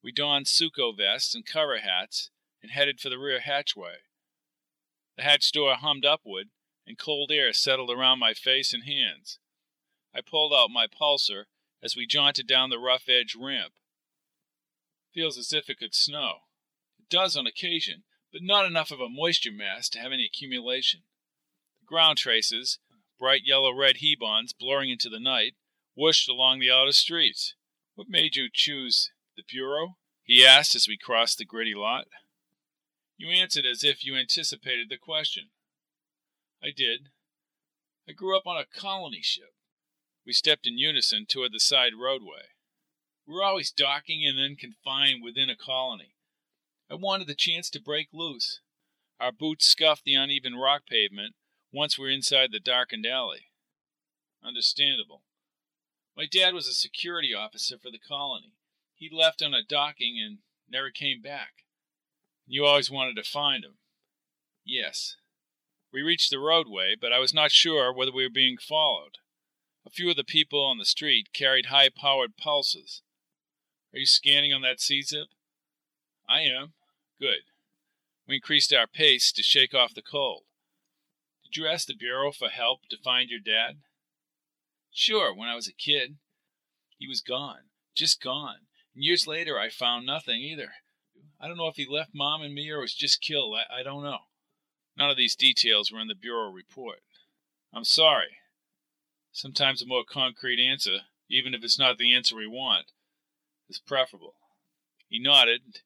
We 0.03 0.11
donned 0.11 0.45
Suco 0.45 0.95
vests 0.95 1.33
and 1.33 1.45
cover 1.45 1.79
hats 1.79 2.29
and 2.61 2.71
headed 2.71 2.99
for 2.99 3.09
the 3.09 3.17
rear 3.17 3.39
hatchway. 3.39 3.95
The 5.17 5.23
hatch 5.23 5.51
door 5.51 5.75
hummed 5.75 6.05
upward, 6.05 6.49
and 6.85 6.97
cold 6.97 7.31
air 7.31 7.51
settled 7.51 7.89
around 7.89 8.19
my 8.19 8.33
face 8.33 8.73
and 8.73 8.83
hands. 8.83 9.39
I 10.13 10.21
pulled 10.21 10.53
out 10.53 10.69
my 10.69 10.87
pulsar 10.87 11.45
as 11.83 11.95
we 11.95 12.07
jaunted 12.07 12.47
down 12.47 12.69
the 12.69 12.79
rough 12.79 13.09
edge 13.09 13.35
ramp. 13.35 13.73
Feels 15.13 15.37
as 15.37 15.51
if 15.51 15.69
it 15.69 15.79
could 15.79 15.95
snow. 15.95 16.41
It 16.99 17.09
does 17.09 17.35
on 17.35 17.47
occasion, 17.47 18.03
but 18.31 18.41
not 18.41 18.65
enough 18.65 18.91
of 18.91 19.01
a 19.01 19.09
moisture 19.09 19.51
mass 19.51 19.89
to 19.89 19.99
have 19.99 20.11
any 20.11 20.25
accumulation. 20.25 21.01
The 21.81 21.87
ground 21.87 22.17
traces, 22.19 22.79
bright 23.17 23.41
yellow 23.45 23.73
red 23.73 23.97
Hebons 23.97 24.53
blurring 24.57 24.89
into 24.89 25.09
the 25.09 25.19
night, 25.19 25.55
whooshed 25.95 26.29
along 26.29 26.59
the 26.59 26.71
outer 26.71 26.91
streets. 26.91 27.55
What 27.95 28.09
made 28.09 28.35
you 28.35 28.49
choose 28.51 29.11
the 29.35 29.43
Bureau? 29.47 29.97
he 30.23 30.45
asked 30.45 30.75
as 30.75 30.87
we 30.87 30.97
crossed 30.97 31.37
the 31.37 31.45
gritty 31.45 31.73
lot. 31.73 32.07
You 33.17 33.29
answered 33.29 33.65
as 33.65 33.83
if 33.83 34.05
you 34.05 34.15
anticipated 34.15 34.89
the 34.89 34.97
question. 34.97 35.49
I 36.61 36.71
did. 36.75 37.09
I 38.07 38.11
grew 38.11 38.37
up 38.37 38.45
on 38.45 38.57
a 38.57 38.65
colony 38.65 39.21
ship. 39.21 39.53
We 40.25 40.33
stepped 40.33 40.67
in 40.67 40.77
unison 40.77 41.25
toward 41.25 41.53
the 41.53 41.59
side 41.59 41.93
roadway. 41.99 42.49
We 43.25 43.33
were 43.33 43.43
always 43.43 43.71
docking 43.71 44.25
and 44.25 44.37
then 44.37 44.55
confined 44.55 45.23
within 45.23 45.49
a 45.49 45.55
colony. 45.55 46.15
I 46.91 46.95
wanted 46.95 47.27
the 47.27 47.35
chance 47.35 47.69
to 47.71 47.81
break 47.81 48.09
loose. 48.13 48.61
Our 49.19 49.31
boots 49.31 49.67
scuffed 49.67 50.03
the 50.03 50.13
uneven 50.13 50.55
rock 50.55 50.83
pavement 50.87 51.35
once 51.77 51.97
we're 51.97 52.09
inside 52.09 52.51
the 52.51 52.59
darkened 52.59 53.05
alley. 53.05 53.51
Understandable. 54.43 55.21
My 56.17 56.25
dad 56.25 56.55
was 56.55 56.67
a 56.67 56.73
security 56.73 57.35
officer 57.35 57.77
for 57.77 57.91
the 57.91 57.99
colony. 57.99 58.53
He 58.95 59.11
left 59.13 59.43
on 59.43 59.53
a 59.53 59.61
docking 59.61 60.19
and 60.19 60.39
never 60.67 60.89
came 60.89 61.21
back. 61.21 61.65
You 62.47 62.65
always 62.65 62.89
wanted 62.89 63.15
to 63.17 63.29
find 63.29 63.63
him. 63.63 63.75
Yes. 64.65 65.17
We 65.93 66.01
reached 66.01 66.31
the 66.31 66.39
roadway, 66.39 66.95
but 66.99 67.13
I 67.13 67.19
was 67.19 67.31
not 67.31 67.51
sure 67.51 67.93
whether 67.93 68.11
we 68.11 68.23
were 68.23 68.33
being 68.33 68.57
followed. 68.57 69.19
A 69.85 69.91
few 69.91 70.09
of 70.09 70.15
the 70.15 70.23
people 70.23 70.65
on 70.65 70.79
the 70.79 70.85
street 70.85 71.27
carried 71.31 71.67
high 71.67 71.89
powered 71.95 72.37
pulses. 72.37 73.03
Are 73.93 73.99
you 73.99 74.07
scanning 74.07 74.51
on 74.51 74.63
that 74.63 74.81
C-zip? 74.81 75.27
I 76.27 76.39
am. 76.41 76.73
Good. 77.21 77.43
We 78.27 78.35
increased 78.35 78.73
our 78.73 78.87
pace 78.87 79.31
to 79.31 79.43
shake 79.43 79.75
off 79.75 79.93
the 79.93 80.01
cold. 80.01 80.45
Did 81.47 81.61
you 81.61 81.67
ask 81.67 81.87
the 81.87 81.95
Bureau 81.95 82.33
for 82.33 82.49
help 82.49 82.87
to 82.89 82.97
find 82.97 83.29
your 83.29 83.39
dad? 83.39 83.77
Sure, 84.91 85.33
when 85.33 85.47
I 85.47 85.55
was 85.55 85.67
a 85.67 85.73
kid. 85.73 86.17
He 86.97 87.07
was 87.07 87.21
gone. 87.21 87.69
Just 87.95 88.21
gone. 88.21 88.67
And 88.93 89.03
years 89.03 89.27
later, 89.27 89.57
I 89.57 89.69
found 89.69 90.05
nothing 90.05 90.41
either. 90.41 90.73
I 91.39 91.47
don't 91.47 91.55
know 91.55 91.67
if 91.67 91.77
he 91.77 91.85
left 91.85 92.13
Mom 92.13 92.41
and 92.41 92.53
me 92.53 92.69
or 92.69 92.81
was 92.81 92.93
just 92.93 93.21
killed. 93.21 93.55
I, 93.55 93.79
I 93.79 93.83
don't 93.83 94.03
know. 94.03 94.19
None 94.97 95.09
of 95.09 95.15
these 95.15 95.35
details 95.35 95.89
were 95.89 96.01
in 96.01 96.07
the 96.07 96.15
Bureau 96.15 96.51
report. 96.51 96.99
I'm 97.73 97.85
sorry. 97.85 98.39
Sometimes 99.31 99.81
a 99.81 99.85
more 99.85 100.03
concrete 100.03 100.59
answer, 100.59 101.01
even 101.29 101.53
if 101.53 101.63
it's 101.63 101.79
not 101.79 101.97
the 101.97 102.13
answer 102.13 102.35
we 102.35 102.47
want, 102.47 102.91
is 103.69 103.79
preferable. 103.79 104.35
He 105.07 105.19
nodded, 105.19 105.81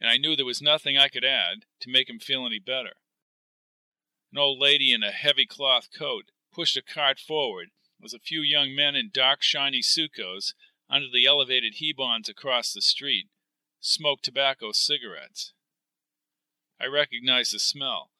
and 0.00 0.08
I 0.08 0.18
knew 0.18 0.36
there 0.36 0.44
was 0.46 0.62
nothing 0.62 0.96
I 0.96 1.08
could 1.08 1.24
add 1.24 1.64
to 1.80 1.90
make 1.90 2.08
him 2.08 2.20
feel 2.20 2.46
any 2.46 2.60
better. 2.60 2.92
An 4.32 4.38
old 4.38 4.60
lady 4.60 4.92
in 4.92 5.02
a 5.02 5.10
heavy 5.10 5.46
cloth 5.46 5.88
coat 5.96 6.30
pushed 6.52 6.76
a 6.76 6.82
cart 6.82 7.18
forward 7.18 7.70
as 8.02 8.14
a 8.14 8.18
few 8.18 8.40
young 8.40 8.74
men 8.74 8.94
in 8.94 9.10
dark, 9.12 9.42
shiny 9.42 9.82
sucos 9.82 10.54
under 10.88 11.08
the 11.12 11.26
elevated 11.26 11.76
hebons 11.80 12.28
across 12.28 12.72
the 12.72 12.82
street 12.82 13.28
smoked 13.80 14.24
tobacco 14.24 14.72
cigarettes. 14.72 15.52
I 16.80 16.86
recognized 16.86 17.54
the 17.54 17.58
smell. 17.58 18.10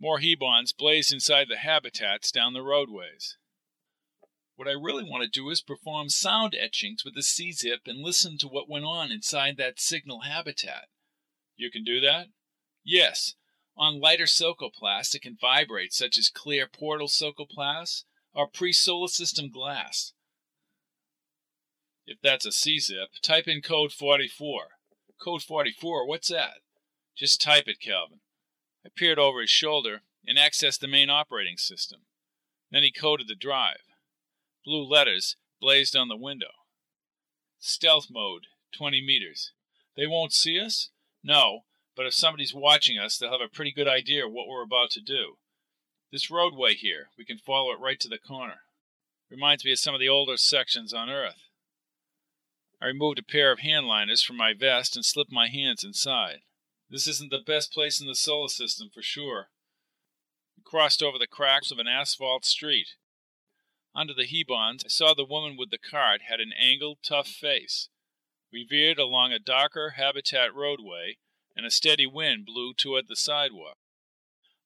More 0.00 0.18
hebons 0.18 0.72
blazed 0.76 1.12
inside 1.12 1.48
the 1.48 1.58
habitats 1.58 2.32
down 2.32 2.54
the 2.54 2.62
roadways. 2.62 3.36
What 4.56 4.68
I 4.68 4.72
really 4.72 5.04
want 5.04 5.22
to 5.22 5.28
do 5.28 5.48
is 5.50 5.62
perform 5.62 6.08
sound 6.08 6.54
etchings 6.54 7.04
with 7.04 7.14
the 7.14 7.22
C-zip 7.22 7.82
and 7.86 8.02
listen 8.02 8.36
to 8.38 8.48
what 8.48 8.68
went 8.68 8.84
on 8.84 9.10
inside 9.10 9.56
that 9.58 9.80
signal 9.80 10.20
habitat. 10.20 10.88
You 11.56 11.70
can 11.70 11.84
do 11.84 12.00
that? 12.00 12.28
Yes. 12.84 13.34
On 13.76 14.00
lighter 14.00 14.24
silcoplast, 14.24 15.14
it 15.14 15.22
can 15.22 15.36
vibrate, 15.40 15.92
such 15.92 16.18
as 16.18 16.28
clear 16.28 16.66
portal 16.66 17.08
silcoplast 17.08 18.04
or 18.34 18.46
pre-solar 18.46 19.08
system 19.08 19.50
glass. 19.50 20.12
If 22.06 22.18
that's 22.22 22.46
a 22.46 22.52
C-zip, 22.52 23.08
type 23.22 23.48
in 23.48 23.62
code 23.62 23.92
44. 23.92 24.62
Code 25.22 25.42
44, 25.42 26.06
what's 26.06 26.28
that? 26.28 26.58
Just 27.16 27.40
type 27.40 27.68
it, 27.68 27.80
Calvin. 27.80 28.20
I 28.84 28.88
peered 28.94 29.18
over 29.18 29.40
his 29.40 29.50
shoulder 29.50 30.02
and 30.26 30.38
accessed 30.38 30.80
the 30.80 30.88
main 30.88 31.10
operating 31.10 31.56
system. 31.56 32.00
Then 32.70 32.82
he 32.82 32.90
coded 32.90 33.28
the 33.28 33.34
drive. 33.34 33.82
Blue 34.64 34.84
letters 34.84 35.36
blazed 35.60 35.96
on 35.96 36.08
the 36.08 36.16
window. 36.16 36.50
Stealth 37.58 38.08
mode, 38.10 38.46
20 38.76 39.04
meters. 39.04 39.52
They 39.96 40.06
won't 40.06 40.32
see 40.32 40.58
us? 40.58 40.90
No, 41.22 41.60
but 41.96 42.06
if 42.06 42.14
somebody's 42.14 42.54
watching 42.54 42.98
us, 42.98 43.18
they'll 43.18 43.32
have 43.32 43.40
a 43.40 43.54
pretty 43.54 43.72
good 43.72 43.88
idea 43.88 44.28
what 44.28 44.48
we're 44.48 44.62
about 44.62 44.90
to 44.92 45.00
do. 45.00 45.36
This 46.10 46.30
roadway 46.30 46.74
here, 46.74 47.08
we 47.16 47.24
can 47.24 47.38
follow 47.38 47.72
it 47.72 47.80
right 47.80 47.98
to 48.00 48.08
the 48.08 48.18
corner. 48.18 48.60
Reminds 49.30 49.64
me 49.64 49.72
of 49.72 49.78
some 49.78 49.94
of 49.94 50.00
the 50.00 50.08
older 50.08 50.36
sections 50.36 50.92
on 50.92 51.08
Earth. 51.08 51.48
I 52.82 52.86
removed 52.86 53.18
a 53.18 53.22
pair 53.22 53.52
of 53.52 53.60
handliners 53.60 54.24
from 54.24 54.36
my 54.36 54.52
vest 54.52 54.96
and 54.96 55.04
slipped 55.04 55.32
my 55.32 55.48
hands 55.48 55.84
inside. 55.84 56.40
This 56.90 57.06
isn't 57.06 57.30
the 57.30 57.38
best 57.38 57.72
place 57.72 58.00
in 58.00 58.06
the 58.06 58.14
solar 58.14 58.48
system 58.48 58.90
for 58.92 59.00
sure. 59.00 59.48
We 60.56 60.62
crossed 60.62 61.02
over 61.02 61.18
the 61.18 61.26
cracks 61.26 61.70
of 61.70 61.78
an 61.78 61.86
asphalt 61.86 62.44
street. 62.44 62.88
Under 63.94 64.12
the 64.12 64.26
Hebons, 64.26 64.84
I 64.84 64.88
saw 64.88 65.14
the 65.14 65.24
woman 65.24 65.56
with 65.56 65.70
the 65.70 65.78
cart 65.78 66.22
had 66.28 66.40
an 66.40 66.52
angled, 66.58 66.98
tough 67.02 67.28
face. 67.28 67.88
We 68.52 68.66
veered 68.68 68.98
along 68.98 69.32
a 69.32 69.38
darker 69.38 69.90
habitat 69.96 70.54
roadway, 70.54 71.16
and 71.56 71.66
a 71.66 71.70
steady 71.70 72.06
wind 72.06 72.46
blew 72.46 72.74
toward 72.74 73.08
the 73.08 73.16
sidewalk. 73.16 73.78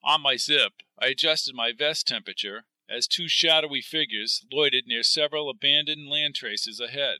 On 0.03 0.21
my 0.21 0.37
zip, 0.37 0.83
I 0.99 1.09
adjusted 1.09 1.55
my 1.55 1.73
vest 1.73 2.07
temperature 2.07 2.67
as 2.89 3.09
two 3.09 3.29
shadowy 3.29 3.81
figures 3.81 4.45
loitered 4.53 4.87
near 4.87 5.03
several 5.03 5.51
abandoned 5.51 6.09
land 6.09 6.35
traces 6.35 6.81
ahead. 6.81 7.19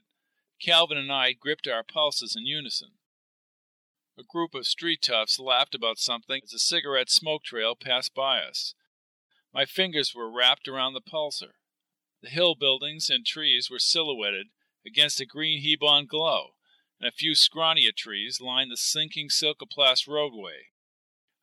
Calvin 0.61 0.97
and 0.97 1.13
I 1.13 1.33
gripped 1.33 1.67
our 1.67 1.83
pulses 1.83 2.37
in 2.37 2.47
unison. 2.47 2.93
A 4.19 4.23
group 4.23 4.55
of 4.55 4.67
street 4.67 5.03
toughs 5.03 5.39
laughed 5.39 5.75
about 5.75 5.99
something 5.99 6.41
as 6.43 6.55
a 6.55 6.59
cigarette 6.59 7.11
smoke 7.11 7.45
trail 7.45 7.75
passed 7.75 8.15
by 8.15 8.39
us. 8.41 8.75
My 9.53 9.65
fingers 9.65 10.15
were 10.15 10.31
wrapped 10.31 10.69
around 10.69 10.95
the 10.95 11.03
pulsar. 11.03 11.55
The 12.23 12.31
hill 12.31 12.55
buildings 12.55 13.11
and 13.11 13.27
trees 13.27 13.69
were 13.71 13.79
silhouetted 13.79 14.49
against 14.87 15.21
a 15.21 15.27
green 15.27 15.63
Hebon 15.63 16.07
glow, 16.07 16.56
and 17.01 17.09
a 17.09 17.13
few 17.13 17.33
scronia 17.33 17.95
trees 17.95 18.41
lined 18.41 18.71
the 18.71 18.77
sinking 18.77 19.29
silcoplast 19.29 20.09
roadway. 20.09 20.71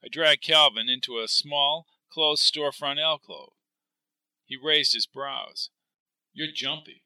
I 0.04 0.08
dragged 0.10 0.44
Calvin 0.44 0.90
into 0.90 1.20
a 1.20 1.28
small, 1.28 1.86
closed 2.12 2.44
storefront 2.44 3.02
alcove. 3.02 3.54
He 4.46 4.58
raised 4.58 4.94
his 4.94 5.06
brows. 5.06 5.70
You're 6.34 6.52
jumpy. 6.54 7.04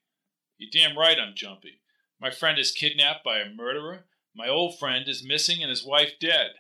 You're 0.58 0.72
damn 0.72 0.98
right 0.98 1.18
I'm 1.20 1.36
jumpy. 1.36 1.82
My 2.20 2.32
friend 2.32 2.58
is 2.58 2.72
kidnapped 2.72 3.24
by 3.24 3.40
a 3.40 3.54
murderer. 3.54 4.06
My 4.36 4.48
old 4.48 4.80
friend 4.80 5.08
is 5.08 5.24
missing 5.24 5.62
and 5.62 5.70
his 5.70 5.86
wife 5.86 6.14
dead. 6.20 6.52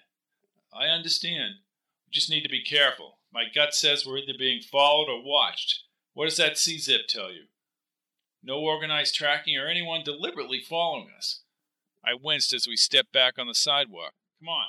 I 0.74 0.88
understand. 0.88 1.56
We 2.06 2.12
just 2.12 2.30
need 2.30 2.44
to 2.44 2.50
be 2.50 2.64
careful. 2.64 3.18
My 3.34 3.46
gut 3.54 3.74
says 3.74 4.06
we're 4.06 4.20
either 4.20 4.38
being 4.38 4.62
followed 4.62 5.10
or 5.10 5.24
watched. 5.24 5.84
What 6.14 6.26
does 6.26 6.38
that 6.38 6.58
C 6.58 6.78
zip 6.78 7.08
tell 7.08 7.32
you? 7.32 7.46
No 8.44 8.60
organized 8.60 9.16
tracking 9.16 9.58
or 9.58 9.68
anyone 9.68 10.04
deliberately 10.04 10.62
following 10.62 11.10
us. 11.16 11.42
I 12.08 12.14
winced 12.14 12.54
as 12.54 12.68
we 12.68 12.78
stepped 12.78 13.12
back 13.12 13.38
on 13.38 13.48
the 13.48 13.56
sidewalk. 13.56 14.14
Come 14.40 14.48
on. 14.48 14.68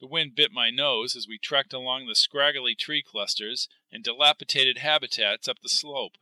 The 0.00 0.06
wind 0.06 0.34
bit 0.34 0.50
my 0.50 0.70
nose 0.70 1.14
as 1.14 1.28
we 1.28 1.36
trekked 1.36 1.74
along 1.74 2.06
the 2.06 2.14
scraggly 2.14 2.74
tree 2.74 3.02
clusters 3.02 3.68
and 3.92 4.02
dilapidated 4.02 4.78
habitats 4.78 5.46
up 5.46 5.58
the 5.62 5.68
slope. 5.68 6.14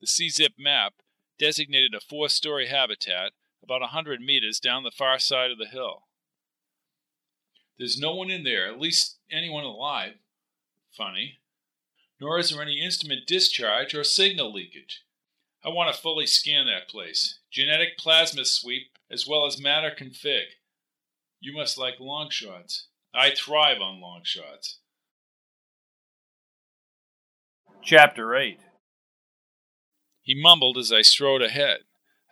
The 0.00 0.06
CZIP 0.08 0.58
map 0.58 0.94
designated 1.38 1.94
a 1.94 2.00
four 2.00 2.28
story 2.28 2.66
habitat 2.66 3.32
about 3.62 3.82
a 3.82 3.88
hundred 3.88 4.20
meters 4.20 4.58
down 4.58 4.82
the 4.82 4.90
far 4.90 5.20
side 5.20 5.52
of 5.52 5.58
the 5.58 5.66
hill. 5.66 6.06
There's 7.78 7.98
no 7.98 8.14
one 8.14 8.30
in 8.30 8.42
there, 8.42 8.66
at 8.66 8.80
least 8.80 9.18
anyone 9.30 9.64
alive. 9.64 10.14
Funny. 10.90 11.38
Nor 12.20 12.38
is 12.38 12.50
there 12.50 12.62
any 12.62 12.80
instrument 12.80 13.28
discharge 13.28 13.94
or 13.94 14.02
signal 14.02 14.52
leakage. 14.52 15.02
I 15.64 15.68
want 15.68 15.94
to 15.94 16.00
fully 16.00 16.26
scan 16.26 16.66
that 16.66 16.88
place. 16.88 17.38
Genetic 17.50 17.96
plasma 17.96 18.44
sweep 18.44 18.91
as 19.12 19.26
well 19.28 19.46
as 19.46 19.60
matter 19.60 19.90
config. 19.96 20.44
You 21.40 21.54
must 21.54 21.76
like 21.76 22.00
long 22.00 22.30
shots. 22.30 22.88
I 23.14 23.30
thrive 23.30 23.80
on 23.80 24.00
long 24.00 24.22
shots. 24.24 24.78
Chapter 27.82 28.34
8 28.34 28.58
He 30.22 30.40
mumbled 30.40 30.78
as 30.78 30.92
I 30.92 31.02
strode 31.02 31.42
ahead. 31.42 31.80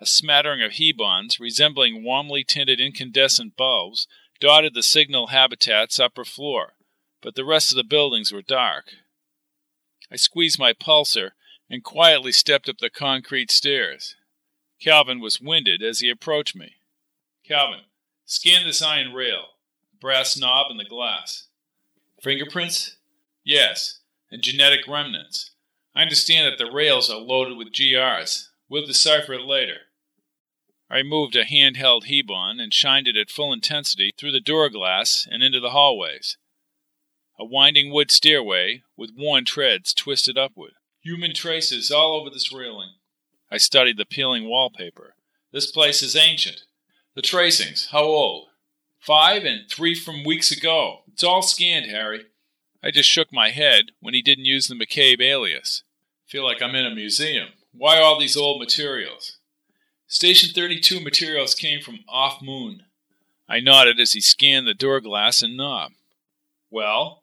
A 0.01 0.07
smattering 0.07 0.63
of 0.63 0.73
hebons, 0.73 1.39
resembling 1.39 2.03
warmly 2.03 2.45
tinted 2.45 2.81
incandescent 2.81 3.57
bulbs, 3.57 4.07
dotted 4.41 4.73
the 4.73 4.83
signal 4.83 5.27
habitat's 5.27 6.01
upper 6.01 6.25
floor, 6.25 6.73
but 7.21 7.35
the 7.35 7.45
rest 7.45 7.71
of 7.71 7.77
the 7.77 7.85
buildings 7.85 8.33
were 8.33 8.41
dark. 8.41 8.87
I 10.11 10.17
squeezed 10.17 10.59
my 10.59 10.73
pulsar 10.73 11.33
and 11.69 11.85
quietly 11.85 12.33
stepped 12.33 12.69
up 12.69 12.79
the 12.79 12.89
concrete 12.89 13.51
stairs. 13.51 14.17
Calvin 14.81 15.21
was 15.21 15.41
winded 15.41 15.83
as 15.83 16.01
he 16.01 16.09
approached 16.09 16.57
me. 16.57 16.77
Calvin, 17.45 17.81
scan 18.25 18.67
this 18.67 18.83
iron 18.83 19.13
rail 19.13 19.45
brass 20.01 20.39
knob 20.39 20.71
and 20.71 20.81
the 20.81 20.85
glass. 20.85 21.49
Fingerprints? 22.23 22.97
Yes, 23.45 24.01
and 24.31 24.43
genetic 24.43 24.89
remnants. 24.89 25.51
I 25.95 26.03
understand 26.03 26.47
that 26.47 26.59
the 26.59 26.71
rails 26.71 27.11
are 27.11 27.19
loaded 27.19 27.57
with 27.59 27.73
GRs. 27.73 28.47
We'll 28.69 28.87
decipher 28.87 29.35
it 29.35 29.43
later. 29.43 29.79
I 30.89 31.03
moved 31.03 31.37
a 31.37 31.45
handheld 31.45 32.05
Hebon 32.07 32.61
and 32.61 32.73
shined 32.73 33.09
it 33.09 33.17
at 33.17 33.31
full 33.31 33.53
intensity 33.53 34.13
through 34.17 34.33
the 34.33 34.41
door 34.41 34.69
glass 34.71 35.27
and 35.31 35.43
into 35.43 35.61
the 35.61 35.71
hallways. 35.71 36.37
A 37.39 37.45
winding 37.45 37.93
wood 37.93 38.11
stairway 38.11 38.83
with 38.97 39.11
worn 39.17 39.45
treads 39.45 39.95
twisted 39.95 40.37
upward. 40.37 40.73
Human 41.03 41.35
traces 41.35 41.91
all 41.91 42.21
over 42.21 42.31
this 42.31 42.53
railing. 42.53 42.91
I 43.51 43.59
studied 43.59 43.97
the 43.97 44.05
peeling 44.05 44.49
wallpaper. 44.49 45.15
This 45.53 45.71
place 45.71 46.03
is 46.03 46.15
ancient. 46.15 46.63
The 47.15 47.23
tracings, 47.23 47.89
how 47.91 48.05
old? 48.05 48.49
Five 49.01 49.45
and 49.45 49.69
three 49.69 49.95
from 49.95 50.25
weeks 50.25 50.53
ago. 50.53 51.01
It's 51.13 51.25
all 51.25 51.43
scanned, 51.43 51.91
Harry. 51.91 52.27
I 52.83 52.91
just 52.91 53.09
shook 53.09 53.33
my 53.33 53.51
head 53.51 53.87
when 54.01 54.15
he 54.15 54.23
didn't 54.23 54.45
use 54.45 54.69
the 54.69 54.75
McCabe 54.75 55.21
alias. 55.21 55.83
Feel 56.27 56.45
like 56.45 56.63
I'm 56.63 56.75
in 56.75 56.87
a 56.87 56.95
museum. 56.95 57.49
Why 57.73 57.99
all 57.99 58.19
these 58.19 58.37
old 58.37 58.61
materials? 58.61 59.39
Station 60.07 60.51
32 60.55 61.01
materials 61.01 61.55
came 61.55 61.81
from 61.81 62.01
off 62.09 62.41
moon. 62.43 62.85
I 63.49 63.61
nodded 63.61 63.99
as 63.99 64.13
he 64.13 64.21
scanned 64.21 64.67
the 64.67 64.75
door 64.75 65.01
glass 65.01 65.43
and 65.43 65.57
knob. 65.57 65.93
Well? 66.71 67.23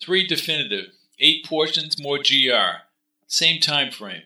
Three 0.00 0.26
definitive, 0.26 0.92
eight 1.18 1.44
portions 1.44 2.00
more 2.00 2.18
GR. 2.18 2.82
Same 3.26 3.60
time 3.60 3.90
frame. 3.90 4.22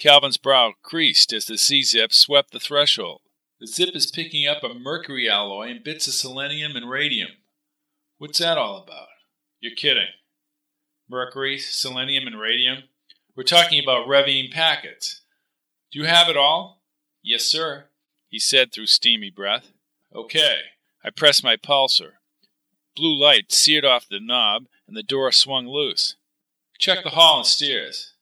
Calvin's 0.00 0.38
brow 0.38 0.72
creased 0.82 1.30
as 1.30 1.44
the 1.44 1.58
C-zip 1.58 2.10
swept 2.14 2.52
the 2.52 2.58
threshold. 2.58 3.20
The 3.60 3.66
zip 3.66 3.94
is 3.94 4.10
picking 4.10 4.46
up 4.46 4.64
a 4.64 4.72
mercury 4.72 5.28
alloy 5.28 5.68
and 5.68 5.84
bits 5.84 6.08
of 6.08 6.14
selenium 6.14 6.74
and 6.74 6.88
radium. 6.88 7.28
What's 8.16 8.38
that 8.38 8.56
all 8.56 8.82
about? 8.82 9.08
You're 9.60 9.76
kidding. 9.76 10.08
Mercury, 11.06 11.58
selenium, 11.58 12.26
and 12.26 12.40
radium? 12.40 12.84
We're 13.36 13.42
talking 13.42 13.78
about 13.82 14.08
Revine 14.08 14.50
packets. 14.50 15.20
Do 15.92 15.98
you 15.98 16.06
have 16.06 16.30
it 16.30 16.36
all? 16.36 16.80
Yes, 17.22 17.44
sir, 17.44 17.84
he 18.30 18.38
said 18.38 18.72
through 18.72 18.86
steamy 18.86 19.28
breath. 19.28 19.72
Okay. 20.14 20.60
I 21.04 21.10
pressed 21.10 21.44
my 21.44 21.56
pulsar. 21.56 22.12
Blue 22.96 23.14
light 23.20 23.52
seared 23.52 23.84
off 23.84 24.08
the 24.08 24.18
knob, 24.18 24.64
and 24.88 24.96
the 24.96 25.02
door 25.02 25.30
swung 25.30 25.66
loose. 25.66 26.16
Check 26.78 27.04
the 27.04 27.10
hall 27.10 27.38
and 27.38 27.46
stairs. 27.46 28.14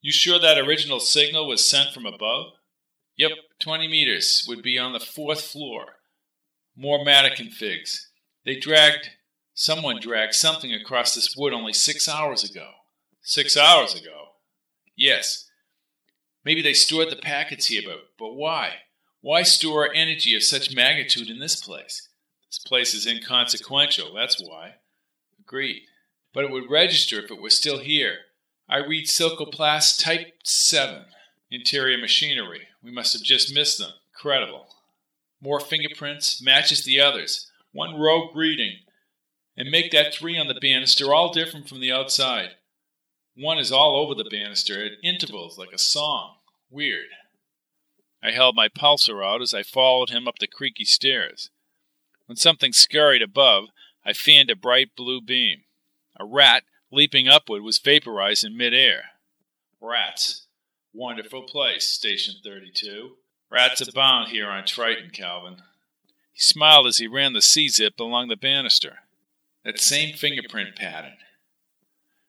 You 0.00 0.12
sure 0.12 0.38
that 0.38 0.58
original 0.58 1.00
signal 1.00 1.48
was 1.48 1.68
sent 1.68 1.92
from 1.92 2.06
above? 2.06 2.52
Yep, 3.16 3.32
20 3.58 3.88
meters 3.88 4.44
would 4.46 4.62
be 4.62 4.78
on 4.78 4.92
the 4.92 5.00
fourth 5.00 5.40
floor. 5.40 5.96
More 6.76 7.04
matter 7.04 7.30
configs. 7.30 8.06
They 8.44 8.56
dragged, 8.56 9.10
someone 9.54 9.98
dragged 10.00 10.34
something 10.34 10.72
across 10.72 11.14
this 11.14 11.34
wood 11.36 11.52
only 11.52 11.72
six 11.72 12.08
hours 12.08 12.48
ago. 12.48 12.70
Six 13.22 13.56
hours 13.56 13.94
ago? 13.94 14.28
Yes. 14.96 15.50
Maybe 16.44 16.62
they 16.62 16.74
stored 16.74 17.10
the 17.10 17.16
packets 17.16 17.66
here, 17.66 17.82
but, 17.84 17.98
but 18.18 18.34
why? 18.34 18.74
Why 19.20 19.42
store 19.42 19.92
energy 19.92 20.36
of 20.36 20.44
such 20.44 20.74
magnitude 20.74 21.28
in 21.28 21.40
this 21.40 21.60
place? 21.60 22.08
This 22.48 22.58
place 22.58 22.94
is 22.94 23.04
inconsequential, 23.04 24.14
that's 24.14 24.40
why. 24.40 24.76
Agreed. 25.40 25.82
But 26.32 26.44
it 26.44 26.50
would 26.52 26.70
register 26.70 27.18
if 27.18 27.30
it 27.32 27.42
were 27.42 27.50
still 27.50 27.80
here. 27.80 28.18
I 28.70 28.78
read 28.78 29.06
Silcoplast 29.06 29.98
Type 29.98 30.34
7. 30.44 31.06
Interior 31.50 31.96
machinery. 31.96 32.68
We 32.82 32.90
must 32.90 33.14
have 33.14 33.22
just 33.22 33.54
missed 33.54 33.78
them. 33.78 33.92
Incredible. 34.14 34.66
More 35.40 35.58
fingerprints, 35.58 36.42
matches 36.42 36.84
the 36.84 37.00
others. 37.00 37.50
One 37.72 37.98
rogue 37.98 38.36
reading. 38.36 38.80
And 39.56 39.70
make 39.70 39.90
that 39.92 40.12
three 40.12 40.38
on 40.38 40.48
the 40.48 40.58
banister 40.60 41.14
all 41.14 41.32
different 41.32 41.66
from 41.66 41.80
the 41.80 41.90
outside. 41.90 42.56
One 43.34 43.58
is 43.58 43.72
all 43.72 43.96
over 43.96 44.14
the 44.14 44.28
banister 44.30 44.84
at 44.84 44.92
intervals 45.02 45.56
like 45.56 45.72
a 45.72 45.78
song. 45.78 46.34
Weird. 46.68 47.08
I 48.22 48.32
held 48.32 48.54
my 48.54 48.68
pulsar 48.68 49.24
out 49.24 49.40
as 49.40 49.54
I 49.54 49.62
followed 49.62 50.10
him 50.10 50.28
up 50.28 50.40
the 50.40 50.46
creaky 50.46 50.84
stairs. 50.84 51.48
When 52.26 52.36
something 52.36 52.74
scurried 52.74 53.22
above, 53.22 53.68
I 54.04 54.12
fanned 54.12 54.50
a 54.50 54.56
bright 54.56 54.90
blue 54.94 55.22
beam. 55.22 55.62
A 56.20 56.26
rat, 56.26 56.64
leaping 56.90 57.28
upward, 57.28 57.62
was 57.62 57.78
vaporized 57.78 58.44
in 58.44 58.56
midair. 58.56 59.02
Rats. 59.80 60.46
Wonderful 60.92 61.42
place, 61.42 61.88
Station 61.88 62.34
32. 62.42 63.12
Rats 63.50 63.86
abound 63.86 64.28
here 64.28 64.48
on 64.48 64.64
Triton, 64.66 65.10
Calvin. 65.10 65.58
He 66.32 66.40
smiled 66.40 66.86
as 66.86 66.98
he 66.98 67.06
ran 67.06 67.32
the 67.32 67.42
C-zip 67.42 67.98
along 67.98 68.28
the 68.28 68.36
banister. 68.36 68.98
That 69.64 69.80
same 69.80 70.14
fingerprint 70.14 70.76
pattern. 70.76 71.16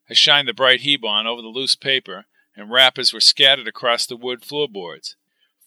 I 0.09 0.13
shined 0.13 0.47
the 0.47 0.53
bright 0.53 0.81
Hebon 0.81 1.25
over 1.25 1.41
the 1.41 1.47
loose 1.47 1.75
paper, 1.75 2.25
and 2.55 2.71
wrappers 2.71 3.13
were 3.13 3.21
scattered 3.21 3.67
across 3.67 4.05
the 4.05 4.17
wood 4.17 4.43
floorboards. 4.43 5.15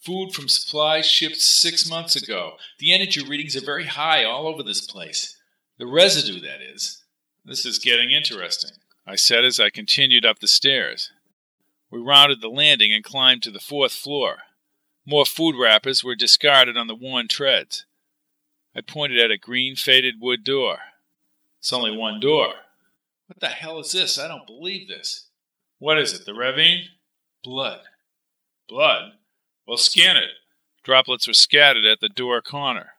Food 0.01 0.33
from 0.33 0.49
supplies 0.49 1.05
shipped 1.05 1.39
six 1.39 1.89
months 1.89 2.15
ago. 2.15 2.57
The 2.79 2.93
energy 2.93 3.23
readings 3.25 3.55
are 3.55 3.65
very 3.65 3.85
high 3.85 4.25
all 4.25 4.47
over 4.47 4.61
this 4.61 4.85
place. 4.85 5.37
The 5.79 5.87
residue, 5.87 6.41
that 6.41 6.61
is. 6.61 7.03
This 7.45 7.65
is 7.65 7.79
getting 7.79 8.11
interesting, 8.11 8.71
I 9.05 9.15
said 9.15 9.43
as 9.43 9.59
I 9.59 9.69
continued 9.69 10.25
up 10.25 10.39
the 10.39 10.47
stairs. 10.47 11.11
We 11.91 11.99
rounded 11.99 12.41
the 12.41 12.49
landing 12.49 12.93
and 12.93 13.03
climbed 13.03 13.43
to 13.43 13.51
the 13.51 13.59
fourth 13.59 13.91
floor. 13.91 14.37
More 15.05 15.25
food 15.25 15.55
wrappers 15.59 16.03
were 16.03 16.15
discarded 16.15 16.77
on 16.77 16.87
the 16.87 16.95
worn 16.95 17.27
treads. 17.27 17.85
I 18.75 18.81
pointed 18.81 19.19
at 19.19 19.31
a 19.31 19.37
green 19.37 19.75
faded 19.75 20.15
wood 20.19 20.43
door. 20.43 20.77
It's 21.59 21.73
only 21.73 21.95
one 21.95 22.19
door. 22.19 22.53
What 23.27 23.39
the 23.39 23.47
hell 23.47 23.79
is 23.79 23.91
this? 23.91 24.17
I 24.17 24.27
don't 24.27 24.47
believe 24.47 24.87
this. 24.87 25.27
What 25.79 25.97
is 25.97 26.13
it, 26.13 26.25
the 26.25 26.33
ravine? 26.33 26.85
Blood. 27.43 27.81
Blood? 28.69 29.13
Well, 29.67 29.77
scan 29.77 30.17
it. 30.17 30.31
Droplets 30.83 31.27
were 31.27 31.33
scattered 31.33 31.85
at 31.85 31.99
the 31.99 32.09
door 32.09 32.41
corner. 32.41 32.93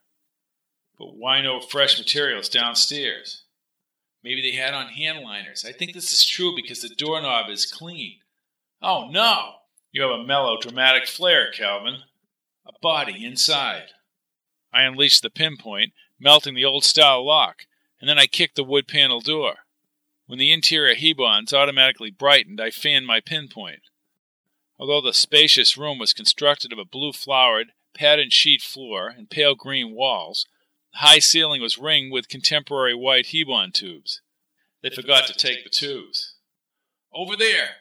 But 0.99 1.17
why 1.17 1.41
no 1.41 1.61
fresh 1.61 1.99
materials 1.99 2.49
downstairs? 2.49 3.44
Maybe 4.25 4.41
they 4.41 4.57
had 4.57 4.73
on 4.73 4.89
hand 4.89 5.21
liners. 5.21 5.67
I 5.69 5.73
think 5.73 5.93
this 5.93 6.11
is 6.11 6.27
true 6.27 6.57
because 6.57 6.81
the 6.81 6.89
doorknob 6.89 7.51
is 7.51 7.71
clean. 7.71 8.21
Oh 8.81 9.09
no! 9.11 9.57
You 9.93 10.01
have 10.01 10.13
a 10.13 10.25
melodramatic 10.25 11.07
flair, 11.07 11.53
Calvin. 11.53 11.99
A 12.67 12.73
body 12.81 13.23
inside. 13.23 13.89
I 14.73 14.83
unleashed 14.83 15.21
the 15.21 15.29
pinpoint, 15.29 15.93
melting 16.19 16.55
the 16.55 16.65
old 16.65 16.85
style 16.85 17.25
lock, 17.25 17.67
and 18.01 18.09
then 18.09 18.19
I 18.19 18.27
kicked 18.27 18.57
the 18.57 18.65
wood 18.65 18.89
panel 18.89 19.21
door. 19.21 19.57
When 20.27 20.39
the 20.39 20.53
interior 20.53 20.95
hebons 20.95 21.53
automatically 21.53 22.11
brightened, 22.11 22.63
I 22.63 22.71
fanned 22.71 23.07
my 23.07 23.21
pinpoint. 23.21 23.83
Although 24.79 25.03
the 25.03 25.13
spacious 25.13 25.77
room 25.77 25.99
was 25.99 26.15
constructed 26.15 26.73
of 26.73 26.79
a 26.79 26.87
blue 26.87 27.13
flowered, 27.13 27.73
patterned 27.95 28.33
sheet 28.33 28.63
floor 28.63 29.09
and 29.09 29.29
pale 29.29 29.55
green 29.55 29.95
walls, 29.95 30.47
high 30.95 31.19
ceiling 31.19 31.61
was 31.61 31.79
ringed 31.79 32.13
with 32.13 32.29
contemporary 32.29 32.95
white 32.95 33.27
hebon 33.27 33.73
tubes. 33.73 34.21
They 34.83 34.91
forgot 34.91 35.27
to 35.27 35.35
take 35.35 35.65
the 35.65 35.71
tubes. 35.71 36.35
Over 37.13 37.37
there! 37.37 37.77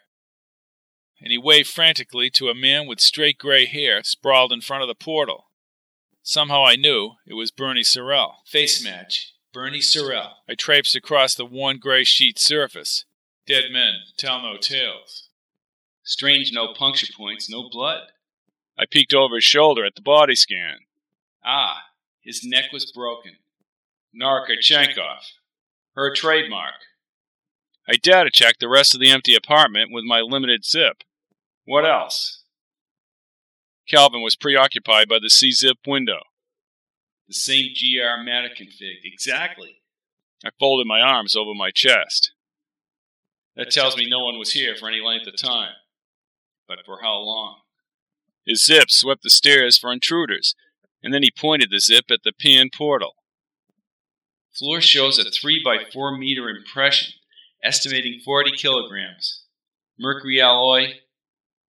and 1.23 1.31
he 1.31 1.37
waved 1.37 1.69
frantically 1.69 2.29
to 2.29 2.49
a 2.49 2.53
man 2.53 2.85
with 2.85 2.99
straight 2.99 3.37
gray 3.37 3.65
hair 3.65 4.03
sprawled 4.03 4.51
in 4.51 4.59
front 4.59 4.83
of 4.83 4.89
the 4.89 4.95
portal. 4.95 5.45
Somehow 6.21 6.65
I 6.65 6.75
knew 6.75 7.11
it 7.25 7.33
was 7.33 7.49
Bernie 7.49 7.81
Sorrell. 7.81 8.35
Face 8.45 8.83
match. 8.83 9.33
Bernie 9.53 9.79
Sorrell. 9.79 10.31
I 10.49 10.55
traipsed 10.55 10.97
across 10.97 11.33
the 11.33 11.45
worn 11.45 11.79
gray 11.79 12.03
sheet 12.03 12.39
surface. 12.39 13.05
Dead 13.47 13.71
men 13.71 13.93
tell 14.17 14.41
no 14.41 14.57
tales. 14.57 15.29
Strange 16.03 16.51
no 16.51 16.73
puncture 16.73 17.13
points, 17.15 17.49
no 17.49 17.69
blood. 17.69 18.07
I 18.77 18.85
peeked 18.85 19.13
over 19.13 19.35
his 19.35 19.45
shoulder 19.45 19.85
at 19.85 19.95
the 19.95 20.01
body 20.01 20.35
scan. 20.35 20.79
Ah, 21.45 21.83
his 22.23 22.43
neck 22.43 22.71
was 22.71 22.91
broken. 22.91 23.33
Kurchenkov. 24.15 25.21
Her 25.95 26.13
trademark. 26.13 26.75
I 27.87 27.95
data 27.95 28.29
checked 28.31 28.59
the 28.59 28.69
rest 28.69 28.93
of 28.93 29.01
the 29.01 29.11
empty 29.11 29.35
apartment 29.35 29.89
with 29.91 30.05
my 30.05 30.21
limited 30.21 30.63
zip. 30.63 31.03
What 31.65 31.85
else? 31.85 32.43
Calvin 33.89 34.21
was 34.21 34.35
preoccupied 34.35 35.09
by 35.09 35.19
the 35.21 35.29
C-zip 35.29 35.77
window. 35.85 36.19
The 37.27 37.33
same 37.33 37.73
GR 37.73 38.23
Matter 38.23 38.49
config, 38.49 38.99
exactly. 39.03 39.81
I 40.45 40.49
folded 40.59 40.87
my 40.87 41.01
arms 41.01 41.35
over 41.35 41.53
my 41.53 41.71
chest. 41.71 42.31
That 43.55 43.71
tells 43.71 43.97
me 43.97 44.09
no 44.09 44.23
one 44.23 44.39
was 44.39 44.53
here 44.53 44.75
for 44.75 44.87
any 44.87 45.01
length 45.01 45.27
of 45.27 45.37
time. 45.37 45.73
But 46.67 46.79
for 46.85 46.99
how 47.01 47.17
long? 47.17 47.57
His 48.45 48.65
zip 48.65 48.89
swept 48.89 49.23
the 49.23 49.29
stairs 49.29 49.77
for 49.77 49.91
intruders, 49.91 50.55
and 51.03 51.13
then 51.13 51.21
he 51.21 51.31
pointed 51.37 51.69
the 51.69 51.79
zip 51.79 52.05
at 52.09 52.21
the 52.23 52.31
PN 52.31 52.69
portal. 52.75 53.15
Floor 54.57 54.81
shows 54.81 55.19
a 55.19 55.29
3 55.29 55.61
by 55.63 55.79
4 55.91 56.17
meter 56.17 56.47
impression, 56.49 57.13
estimating 57.63 58.21
40 58.23 58.51
kilograms. 58.55 59.45
Mercury 59.99 60.41
alloy 60.41 60.93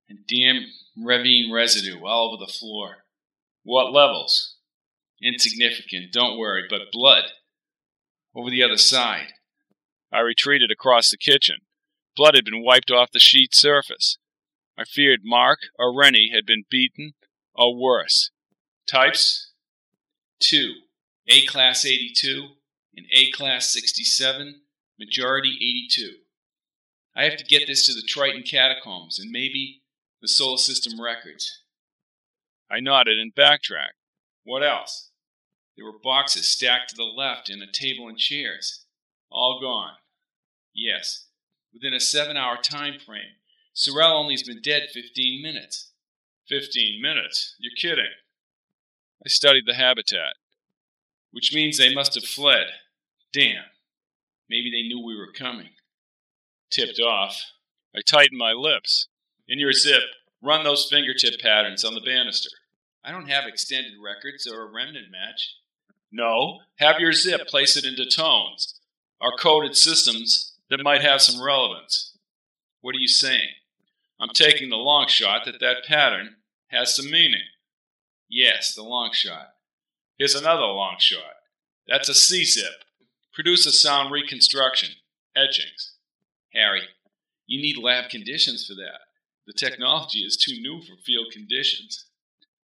and 0.08 0.20
damn 0.28 0.66
Revine 0.96 1.52
residue 1.52 2.04
all 2.04 2.28
over 2.28 2.44
the 2.44 2.52
floor. 2.52 3.04
What 3.64 3.92
levels? 3.92 4.56
Insignificant, 5.20 6.12
don't 6.12 6.38
worry, 6.38 6.64
but 6.68 6.92
blood. 6.92 7.24
Over 8.34 8.50
the 8.50 8.62
other 8.62 8.76
side. 8.76 9.32
I 10.12 10.20
retreated 10.20 10.70
across 10.70 11.10
the 11.10 11.16
kitchen. 11.16 11.58
Blood 12.16 12.34
had 12.34 12.44
been 12.44 12.62
wiped 12.62 12.90
off 12.90 13.10
the 13.12 13.18
sheet 13.18 13.54
surface. 13.54 14.18
I 14.78 14.84
feared 14.84 15.20
Mark 15.24 15.58
or 15.78 15.96
Rennie 15.96 16.30
had 16.32 16.46
been 16.46 16.64
beaten, 16.70 17.14
or 17.54 17.76
worse. 17.76 18.30
Types? 18.86 19.52
Two. 20.40 20.74
A 21.26 21.46
Class 21.46 21.86
82 21.86 22.48
and 22.96 23.06
A 23.16 23.30
Class 23.30 23.72
67, 23.72 24.60
majority 24.98 25.56
82. 25.56 26.16
I 27.16 27.24
have 27.24 27.36
to 27.36 27.44
get 27.44 27.66
this 27.66 27.86
to 27.86 27.94
the 27.94 28.02
Triton 28.06 28.42
catacombs 28.42 29.18
and 29.18 29.30
maybe 29.30 29.82
the 30.20 30.28
solar 30.28 30.58
system 30.58 31.00
records. 31.00 31.62
I 32.70 32.80
nodded 32.80 33.18
and 33.18 33.34
backtracked. 33.34 33.94
What 34.44 34.62
else? 34.62 35.10
There 35.76 35.86
were 35.86 35.98
boxes 36.02 36.50
stacked 36.50 36.90
to 36.90 36.96
the 36.96 37.04
left 37.04 37.48
and 37.48 37.62
a 37.62 37.70
table 37.70 38.08
and 38.08 38.18
chairs. 38.18 38.84
All 39.30 39.60
gone. 39.60 39.94
Yes, 40.74 41.26
within 41.72 41.94
a 41.94 42.00
seven 42.00 42.36
hour 42.36 42.56
time 42.56 42.98
frame. 42.98 43.36
Sorrell 43.74 44.20
only's 44.20 44.42
been 44.42 44.60
dead 44.62 44.88
15 44.92 45.42
minutes. 45.42 45.92
15 46.48 47.00
minutes? 47.00 47.56
You're 47.58 47.72
kidding. 47.76 48.12
I 49.24 49.28
studied 49.28 49.64
the 49.66 49.74
habitat. 49.74 50.34
Which 51.30 51.52
means 51.54 51.78
they 51.78 51.94
must 51.94 52.14
have 52.14 52.24
fled. 52.24 52.66
Damn. 53.32 53.64
Maybe 54.48 54.70
they 54.70 54.86
knew 54.86 55.04
we 55.04 55.16
were 55.16 55.32
coming. 55.32 55.70
Tipped 56.70 57.00
off. 57.00 57.42
I 57.96 58.00
tightened 58.00 58.38
my 58.38 58.52
lips. 58.52 59.08
In 59.48 59.58
your 59.58 59.72
zip, 59.72 60.02
run 60.42 60.64
those 60.64 60.88
fingertip 60.90 61.40
patterns 61.40 61.84
on 61.84 61.94
the 61.94 62.00
banister. 62.00 62.50
I 63.04 63.10
don't 63.10 63.28
have 63.28 63.46
extended 63.46 63.92
records 64.02 64.46
or 64.46 64.62
a 64.62 64.72
remnant 64.72 65.10
match. 65.10 65.56
No, 66.12 66.60
have 66.76 67.00
your 67.00 67.12
zip 67.12 67.46
place 67.46 67.76
it 67.76 67.84
into 67.84 68.08
tones, 68.08 68.80
or 69.20 69.36
coded 69.36 69.76
systems 69.76 70.52
that 70.70 70.82
might 70.82 71.02
have 71.02 71.20
some 71.20 71.42
relevance. 71.42 72.16
What 72.80 72.94
are 72.94 73.00
you 73.00 73.08
saying? 73.08 73.48
I'm 74.20 74.30
taking 74.32 74.70
the 74.70 74.76
long 74.76 75.08
shot 75.08 75.44
that 75.44 75.60
that 75.60 75.84
pattern 75.86 76.36
has 76.68 76.94
some 76.94 77.10
meaning. 77.10 77.42
Yes, 78.28 78.74
the 78.74 78.82
long 78.82 79.10
shot. 79.12 79.50
Here's 80.18 80.34
another 80.34 80.62
long 80.62 80.96
shot. 80.98 81.34
That's 81.86 82.08
a 82.08 82.14
C-zip. 82.14 82.84
Produce 83.32 83.66
a 83.66 83.72
sound 83.72 84.12
reconstruction. 84.12 84.90
Etchings. 85.36 85.94
Harry, 86.52 86.88
you 87.46 87.60
need 87.60 87.82
lab 87.82 88.08
conditions 88.10 88.66
for 88.66 88.74
that. 88.74 89.00
The 89.46 89.52
technology 89.52 90.20
is 90.20 90.36
too 90.36 90.60
new 90.60 90.80
for 90.80 90.96
field 91.04 91.26
conditions. 91.32 92.06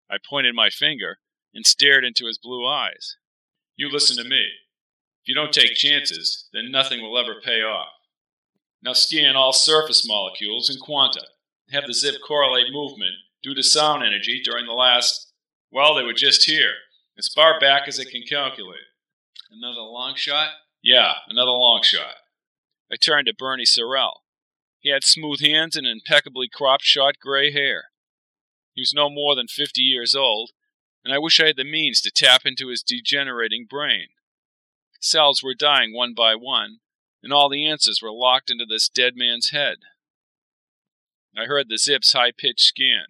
I 0.10 0.18
pointed 0.30 0.53
my 0.53 0.70
finger 0.70 1.18
and 1.53 1.66
stared 1.66 2.03
into 2.05 2.28
his 2.28 2.38
blue 2.38 2.68
eyes. 2.68 3.18
You 3.76 3.89
listen 3.89 4.18
to 4.18 4.30
me. 4.30 4.45
If 5.22 5.28
you 5.28 5.36
don't 5.36 5.53
take 5.53 5.76
chances, 5.76 6.47
then 6.53 6.72
nothing 6.72 7.01
will 7.01 7.18
ever 7.18 7.41
pay 7.43 7.62
off. 7.62 7.89
Now 8.84 8.93
scan 8.93 9.36
all 9.36 9.53
surface 9.53 10.08
molecules 10.08 10.70
in 10.70 10.80
quanta. 10.80 11.24
Have 11.72 11.86
the 11.88 11.93
zip 11.93 12.16
correlate 12.26 12.72
movement 12.72 13.16
due 13.41 13.55
to 13.55 13.64
sound 13.64 14.03
energy 14.03 14.41
during 14.43 14.66
the 14.66 14.74
last, 14.74 15.26
well, 15.72 15.95
they 15.95 16.03
were 16.03 16.13
just 16.13 16.45
here, 16.45 16.74
as 17.18 17.28
far 17.34 17.59
back 17.59 17.88
as 17.88 17.99
it 17.99 18.09
can 18.09 18.24
calculate. 18.24 18.80
Another 19.51 19.82
long 19.82 20.15
shot? 20.15 20.49
Yeah, 20.84 21.13
another 21.28 21.51
long 21.51 21.82
shot. 21.84 22.15
I 22.91 22.95
turned 22.95 23.28
to 23.28 23.34
Bernie 23.34 23.65
Sorrell. 23.65 24.22
He 24.80 24.89
had 24.89 25.03
smooth 25.03 25.41
hands 25.41 25.76
and 25.76 25.86
impeccably 25.88 26.47
cropped 26.51 26.84
short 26.84 27.18
gray 27.22 27.51
hair. 27.51 27.86
He 28.74 28.82
was 28.82 28.93
no 28.93 29.09
more 29.09 29.36
than 29.36 29.47
fifty 29.47 29.82
years 29.82 30.13
old, 30.15 30.51
and 31.03 31.13
I 31.13 31.18
wish 31.18 31.39
I 31.39 31.47
had 31.47 31.57
the 31.57 31.63
means 31.63 31.99
to 32.01 32.11
tap 32.11 32.41
into 32.45 32.70
his 32.70 32.84
degenerating 32.84 33.65
brain. 33.70 34.07
Cells 34.99 35.41
were 35.43 35.53
dying 35.53 35.93
one 35.93 36.13
by 36.13 36.36
one, 36.36 36.78
and 37.24 37.34
all 37.34 37.49
the 37.49 37.68
answers 37.68 38.01
were 38.01 38.11
locked 38.11 38.49
into 38.49 38.65
this 38.65 38.88
dead 38.88 39.13
man's 39.15 39.49
head. 39.49 39.78
I 41.38 41.45
heard 41.45 41.68
the 41.70 41.78
zip's 41.78 42.13
high 42.13 42.32
pitched 42.36 42.61
scan. 42.61 43.05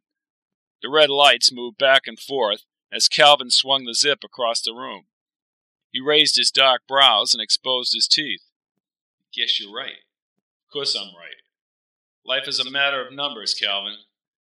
The 0.82 0.90
red 0.90 1.10
lights 1.10 1.52
moved 1.52 1.78
back 1.78 2.04
and 2.06 2.20
forth 2.20 2.64
as 2.92 3.08
Calvin 3.08 3.50
swung 3.50 3.86
the 3.86 3.94
zip 3.94 4.20
across 4.24 4.62
the 4.62 4.74
room. 4.74 5.06
He 5.92 6.00
raised 6.00 6.38
his 6.38 6.52
dark 6.52 6.82
brows 6.88 7.34
and 7.34 7.42
exposed 7.42 7.94
his 7.94 8.08
teeth. 8.08 8.44
Guess 9.34 9.60
you're 9.60 9.74
right. 9.74 10.04
Of 10.68 10.72
course 10.72 10.96
I'm 10.96 11.16
right. 11.16 11.42
Life 12.26 12.48
is 12.48 12.60
a 12.60 12.70
matter 12.70 13.06
of 13.06 13.14
numbers, 13.14 13.54
Calvin. 13.54 13.96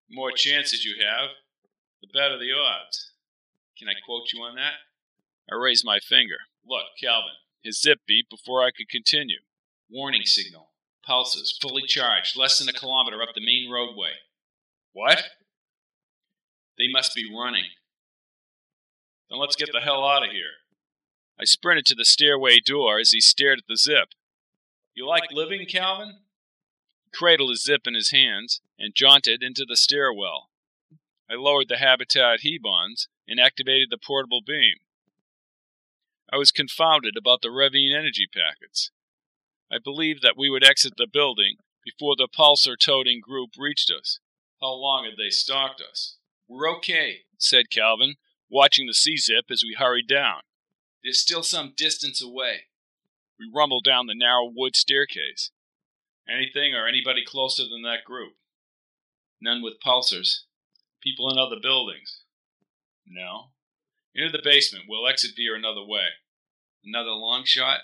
The 0.10 0.16
more 0.16 0.32
chances 0.32 0.86
you 0.86 0.96
have, 1.04 1.30
the 2.02 2.08
better 2.14 2.38
the 2.38 2.52
odds. 2.52 3.12
Can 3.78 3.88
I 3.88 3.94
quote 4.06 4.32
you 4.34 4.42
on 4.42 4.56
that? 4.56 4.74
I 5.52 5.56
raised 5.56 5.86
my 5.86 6.00
finger. 6.00 6.38
Look, 6.66 6.86
Calvin. 7.02 7.34
His 7.62 7.82
zip 7.82 8.00
beat 8.08 8.30
before 8.30 8.64
I 8.64 8.72
could 8.72 8.90
continue. 8.90 9.40
Warning 9.90 10.26
signal. 10.26 10.70
Pulses, 11.06 11.58
fully 11.62 11.84
charged, 11.86 12.38
less 12.38 12.60
than 12.60 12.70
a 12.70 12.74
kilometer 12.74 13.22
up 13.22 13.36
the 13.36 13.46
main 13.46 13.70
roadway. 13.70 14.12
What? 14.94 15.24
They 16.78 16.88
must 16.92 17.16
be 17.16 17.30
running. 17.32 17.70
Then 19.30 19.40
let's 19.40 19.56
get 19.56 19.70
the 19.72 19.82
hell 19.82 20.04
out 20.04 20.24
of 20.24 20.32
here. 20.32 20.62
I 21.40 21.46
sprinted 21.46 21.86
to 21.88 21.96
the 21.96 22.06
stairway 22.06 22.60
door 22.60 23.00
as 23.00 23.12
he 23.12 23.22
stared 23.22 23.60
at 23.60 23.66
the 23.68 23.78
zip. 23.78 24.10
You 24.96 25.08
like 25.08 25.32
living, 25.32 25.66
Calvin? 25.66 26.20
He 27.04 27.18
cradled 27.18 27.50
his 27.50 27.64
zip 27.64 27.88
in 27.88 27.96
his 27.96 28.12
hands 28.12 28.62
and 28.78 28.96
jaunted 28.96 29.42
into 29.42 29.66
the 29.68 29.78
stairwell. 29.78 30.50
I 31.30 31.36
lowered 31.36 31.70
the 31.70 31.78
habitat 31.78 32.42
Hebons 32.42 33.08
and 33.28 33.40
activated 33.40 33.90
the 33.90 33.98
portable 33.98 34.42
beam. 34.46 34.76
I 36.32 36.38
was 36.38 36.52
confounded 36.52 37.16
about 37.18 37.42
the 37.42 37.52
Revine 37.52 37.96
energy 37.96 38.28
packets. 38.32 38.92
I 39.72 39.78
believed 39.84 40.22
that 40.22 40.38
we 40.38 40.50
would 40.50 40.64
exit 40.64 40.94
the 40.98 41.08
building 41.12 41.58
before 41.84 42.16
the 42.16 42.28
pulsar 42.28 42.78
toting 42.78 43.20
group 43.22 43.52
reached 43.58 43.92
us. 43.92 44.20
How 44.62 44.74
long 44.74 45.06
had 45.06 45.18
they 45.18 45.30
stalked 45.30 45.82
us? 45.82 46.18
We're 46.48 46.70
okay, 46.78 47.22
said 47.38 47.70
Calvin, 47.70 48.16
watching 48.50 48.88
the 48.88 48.94
C-zip 48.94 49.46
as 49.50 49.64
we 49.64 49.76
hurried 49.78 50.08
down. 50.08 50.42
There's 51.04 51.20
still 51.20 51.44
some 51.44 51.74
distance 51.76 52.22
away. 52.24 52.68
We 53.40 53.52
rumbled 53.54 53.84
down 53.84 54.08
the 54.08 54.16
narrow 54.16 54.50
wood 54.54 54.76
staircase. 54.76 55.52
Anything 56.30 56.74
or 56.74 56.88
anybody 56.88 57.24
closer 57.26 57.64
than 57.64 57.82
that 57.84 58.06
group? 58.06 58.34
None 59.42 59.62
with 59.62 59.82
pulsers. 59.86 60.44
People 61.02 61.30
in 61.30 61.38
other 61.38 61.58
buildings? 61.62 62.22
No. 63.06 63.50
Into 64.16 64.32
the 64.32 64.44
basement. 64.44 64.86
We'll 64.88 65.08
exit 65.08 65.32
via 65.36 65.56
another 65.56 65.84
way. 65.86 66.08
Another 66.86 67.12
long 67.12 67.44
shot? 67.46 67.80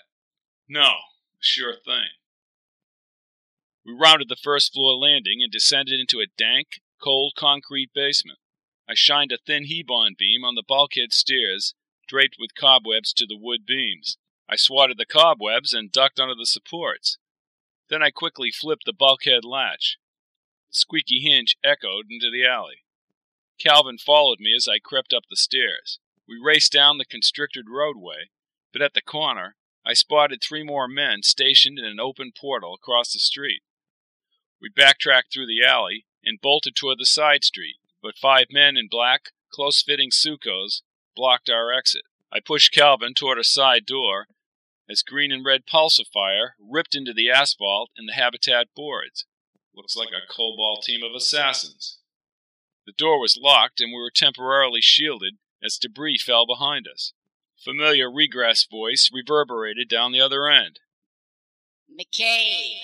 No. 0.68 0.92
Sure 1.38 1.74
thing. 1.74 2.08
We 3.84 3.92
rounded 3.92 4.28
the 4.28 4.36
first 4.42 4.72
floor 4.72 4.94
landing 4.94 5.40
and 5.42 5.50
descended 5.50 5.98
into 5.98 6.20
a 6.20 6.32
dank, 6.38 6.80
cold 7.02 7.32
concrete 7.36 7.90
basement. 7.94 8.38
I 8.90 8.94
shined 8.96 9.30
a 9.30 9.38
thin 9.38 9.66
Hebon 9.66 10.16
beam 10.18 10.44
on 10.44 10.56
the 10.56 10.64
bulkhead 10.66 11.12
stairs 11.12 11.74
draped 12.08 12.40
with 12.40 12.56
cobwebs 12.56 13.12
to 13.12 13.24
the 13.24 13.36
wood 13.36 13.64
beams. 13.64 14.18
I 14.48 14.56
swatted 14.56 14.98
the 14.98 15.06
cobwebs 15.06 15.72
and 15.72 15.92
ducked 15.92 16.18
under 16.18 16.34
the 16.34 16.44
supports. 16.44 17.16
Then 17.88 18.02
I 18.02 18.10
quickly 18.10 18.50
flipped 18.50 18.86
the 18.86 18.92
bulkhead 18.92 19.44
latch. 19.44 19.96
The 20.72 20.78
squeaky 20.78 21.20
hinge 21.20 21.56
echoed 21.62 22.06
into 22.10 22.32
the 22.32 22.44
alley. 22.44 22.82
Calvin 23.60 23.96
followed 23.96 24.40
me 24.40 24.56
as 24.56 24.66
I 24.66 24.80
crept 24.80 25.12
up 25.12 25.22
the 25.30 25.36
stairs. 25.36 26.00
We 26.26 26.40
raced 26.42 26.72
down 26.72 26.98
the 26.98 27.04
constricted 27.04 27.66
roadway, 27.70 28.30
but 28.72 28.82
at 28.82 28.94
the 28.94 29.02
corner, 29.02 29.54
I 29.86 29.92
spotted 29.92 30.42
three 30.42 30.64
more 30.64 30.88
men 30.88 31.22
stationed 31.22 31.78
in 31.78 31.84
an 31.84 32.00
open 32.00 32.32
portal 32.36 32.74
across 32.74 33.12
the 33.12 33.20
street. 33.20 33.62
We 34.60 34.68
backtracked 34.68 35.32
through 35.32 35.46
the 35.46 35.64
alley 35.64 36.06
and 36.24 36.40
bolted 36.40 36.74
toward 36.74 36.98
the 36.98 37.06
side 37.06 37.44
street, 37.44 37.76
but 38.02 38.18
five 38.18 38.46
men 38.50 38.76
in 38.76 38.88
black, 38.88 39.30
close 39.52 39.82
fitting 39.82 40.10
Sucos 40.10 40.82
blocked 41.14 41.50
our 41.50 41.72
exit. 41.72 42.02
I 42.32 42.40
pushed 42.40 42.72
Calvin 42.72 43.14
toward 43.14 43.38
a 43.38 43.44
side 43.44 43.86
door 43.86 44.26
as 44.88 45.02
green 45.02 45.30
and 45.30 45.44
red 45.44 45.66
pulsifier 45.66 46.52
ripped 46.58 46.94
into 46.94 47.12
the 47.12 47.30
asphalt 47.30 47.90
and 47.96 48.08
the 48.08 48.14
habitat 48.14 48.68
boards. 48.74 49.24
Looks 49.74 49.96
like 49.96 50.08
a 50.08 50.32
cobalt 50.32 50.84
team 50.84 51.02
of 51.02 51.14
assassins. 51.14 51.98
The 52.86 52.92
door 52.92 53.20
was 53.20 53.38
locked 53.40 53.80
and 53.80 53.90
we 53.92 54.00
were 54.00 54.10
temporarily 54.14 54.80
shielded 54.80 55.34
as 55.62 55.78
debris 55.78 56.18
fell 56.18 56.46
behind 56.46 56.86
us. 56.88 57.12
Familiar 57.62 58.10
regress 58.10 58.66
voice 58.68 59.10
reverberated 59.12 59.88
down 59.88 60.12
the 60.12 60.20
other 60.20 60.48
end. 60.48 60.80
McCabe! 61.90 62.80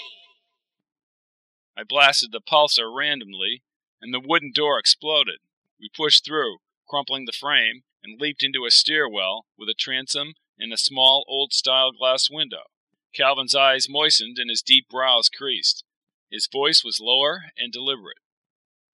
I 1.77 1.83
blasted 1.83 2.31
the 2.33 2.41
pulsar 2.41 2.95
randomly, 2.95 3.63
and 4.01 4.13
the 4.13 4.21
wooden 4.21 4.53
door 4.55 4.79
exploded. 4.79 5.41
We 5.81 5.91
pushed 5.95 6.25
through, 6.25 6.59
crumpling 6.89 7.25
the 7.25 7.33
frame, 7.33 7.83
and 8.03 8.21
leaped 8.21 8.43
into 8.43 8.65
a 8.65 8.71
stairwell 8.71 9.47
with 9.59 9.69
a 9.69 9.75
transom 9.75 10.35
and 10.59 10.73
a 10.73 10.79
small, 10.79 11.25
old 11.29 11.53
style 11.53 11.93
glass 11.93 12.31
window. 12.31 12.71
Calvin's 13.15 13.55
eyes 13.55 13.89
moistened 13.89 14.39
and 14.39 14.51
his 14.51 14.63
deep 14.63 14.89
brows 14.89 15.29
creased. 15.29 15.85
His 16.31 16.49
voice 16.51 16.83
was 16.85 17.01
lower 17.01 17.47
and 17.57 17.73
deliberate. 17.73 18.19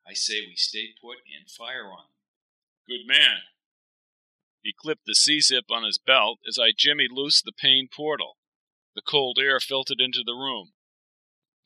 I 0.07 0.15
say 0.15 0.41
we 0.41 0.57
stay 0.57 0.95
put 1.01 1.19
and 1.27 1.51
fire 1.51 1.87
on 1.87 2.05
them. 2.05 2.89
Good 2.89 3.07
man. 3.07 3.43
He 4.63 4.73
clipped 4.73 5.07
the 5.07 5.15
C 5.15 5.41
zip 5.41 5.65
on 5.71 5.85
his 5.85 5.99
belt 5.99 6.39
as 6.47 6.59
I 6.59 6.73
jimmied 6.77 7.11
loose 7.11 7.43
the 7.43 7.53
pane 7.53 7.89
portal. 7.89 8.37
The 8.95 9.03
cold 9.03 9.39
air 9.41 9.59
filtered 9.59 10.01
into 10.01 10.23
the 10.25 10.35
room. 10.35 10.73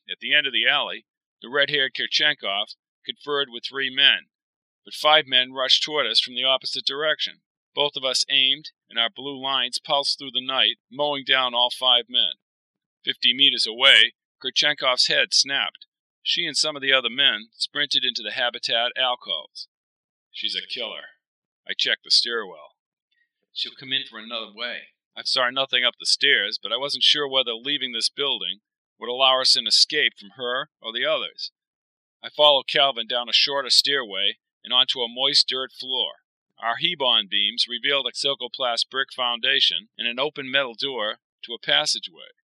At 0.08 0.20
the 0.20 0.34
end 0.34 0.46
of 0.46 0.52
the 0.52 0.66
alley, 0.66 1.04
the 1.42 1.48
red 1.50 1.70
haired 1.70 1.94
Kurchenkov 1.94 2.74
conferred 3.06 3.48
with 3.50 3.64
three 3.64 3.94
men, 3.94 4.26
but 4.84 4.94
five 4.94 5.26
men 5.26 5.52
rushed 5.52 5.82
toward 5.82 6.06
us 6.06 6.20
from 6.20 6.34
the 6.34 6.44
opposite 6.44 6.84
direction. 6.84 7.40
Both 7.74 7.96
of 7.96 8.04
us 8.04 8.24
aimed, 8.30 8.70
and 8.88 8.98
our 8.98 9.10
blue 9.14 9.40
lines 9.40 9.78
pulsed 9.78 10.18
through 10.18 10.32
the 10.32 10.44
night, 10.44 10.76
mowing 10.90 11.24
down 11.24 11.54
all 11.54 11.70
five 11.70 12.04
men. 12.08 12.32
Fifty 13.04 13.32
meters 13.34 13.66
away, 13.66 14.14
Kurchenkov's 14.42 15.06
head 15.06 15.32
snapped. 15.32 15.86
She 16.22 16.44
and 16.44 16.56
some 16.56 16.74
of 16.74 16.82
the 16.82 16.92
other 16.92 17.10
men 17.10 17.50
sprinted 17.52 18.04
into 18.04 18.22
the 18.22 18.32
habitat 18.32 18.92
alcoves. 18.96 19.68
She's 20.32 20.56
a 20.56 20.66
killer. 20.66 21.14
I 21.68 21.72
checked 21.76 22.04
the 22.04 22.10
stairwell. 22.10 22.76
She'll 23.52 23.78
come 23.78 23.92
in 23.92 24.02
from 24.08 24.24
another 24.24 24.52
way. 24.54 24.88
I 25.16 25.22
saw 25.24 25.48
nothing 25.50 25.84
up 25.84 25.94
the 25.98 26.06
stairs, 26.06 26.58
but 26.62 26.72
I 26.72 26.76
wasn't 26.76 27.04
sure 27.04 27.28
whether 27.28 27.52
leaving 27.54 27.92
this 27.92 28.10
building 28.10 28.60
would 28.98 29.08
allow 29.08 29.40
us 29.40 29.56
an 29.56 29.66
escape 29.66 30.14
from 30.18 30.30
her 30.36 30.70
or 30.80 30.92
the 30.92 31.06
others. 31.06 31.52
I 32.26 32.28
followed 32.28 32.66
Calvin 32.66 33.06
down 33.06 33.28
a 33.28 33.32
shorter 33.32 33.70
stairway 33.70 34.38
and 34.64 34.72
onto 34.72 34.98
a 34.98 35.08
moist 35.08 35.46
dirt 35.46 35.70
floor. 35.70 36.24
Our 36.58 36.78
Hebon 36.78 37.28
beams 37.30 37.66
revealed 37.68 38.08
a 38.08 38.16
silcoplast 38.16 38.90
brick 38.90 39.12
foundation 39.14 39.90
and 39.96 40.08
an 40.08 40.18
open 40.18 40.50
metal 40.50 40.74
door 40.74 41.20
to 41.44 41.54
a 41.54 41.64
passageway. 41.64 42.34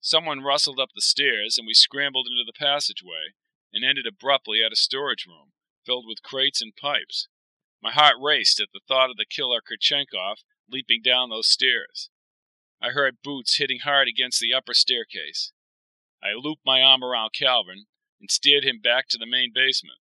Someone 0.00 0.40
rustled 0.40 0.80
up 0.80 0.92
the 0.94 1.02
stairs, 1.02 1.58
and 1.58 1.66
we 1.66 1.74
scrambled 1.74 2.26
into 2.26 2.42
the 2.42 2.58
passageway 2.58 3.34
and 3.70 3.84
ended 3.84 4.06
abruptly 4.06 4.62
at 4.64 4.72
a 4.72 4.76
storage 4.76 5.26
room 5.26 5.52
filled 5.84 6.06
with 6.06 6.22
crates 6.22 6.62
and 6.62 6.74
pipes. 6.74 7.28
My 7.82 7.92
heart 7.92 8.16
raced 8.18 8.60
at 8.60 8.68
the 8.72 8.80
thought 8.88 9.10
of 9.10 9.18
the 9.18 9.26
killer 9.28 9.60
Kurchenkov 9.60 10.38
leaping 10.70 11.02
down 11.02 11.28
those 11.28 11.50
stairs. 11.50 12.08
I 12.80 12.92
heard 12.92 13.20
boots 13.22 13.58
hitting 13.58 13.80
hard 13.80 14.08
against 14.08 14.40
the 14.40 14.54
upper 14.54 14.72
staircase. 14.72 15.52
I 16.22 16.32
looped 16.32 16.64
my 16.64 16.80
arm 16.80 17.04
around 17.04 17.34
Calvin 17.34 17.88
and 18.20 18.30
steered 18.30 18.64
him 18.64 18.80
back 18.82 19.08
to 19.08 19.18
the 19.18 19.26
main 19.26 19.52
basement. 19.54 19.98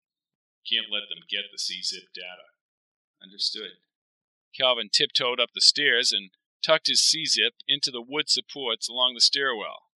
Can't 0.69 0.91
let 0.91 1.09
them 1.09 1.23
get 1.29 1.45
the 1.51 1.59
C-zip 1.59 2.13
data. 2.13 2.53
Understood. 3.21 3.81
Calvin 4.57 4.89
tiptoed 4.91 5.39
up 5.39 5.49
the 5.53 5.61
stairs 5.61 6.11
and 6.11 6.31
tucked 6.65 6.87
his 6.87 7.01
C-zip 7.01 7.53
into 7.67 7.91
the 7.91 8.01
wood 8.01 8.29
supports 8.29 8.89
along 8.89 9.13
the 9.13 9.21
stairwell. 9.21 9.89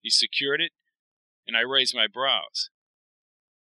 He 0.00 0.10
secured 0.10 0.60
it, 0.60 0.72
and 1.46 1.56
I 1.56 1.60
raised 1.60 1.94
my 1.94 2.06
brows. 2.06 2.70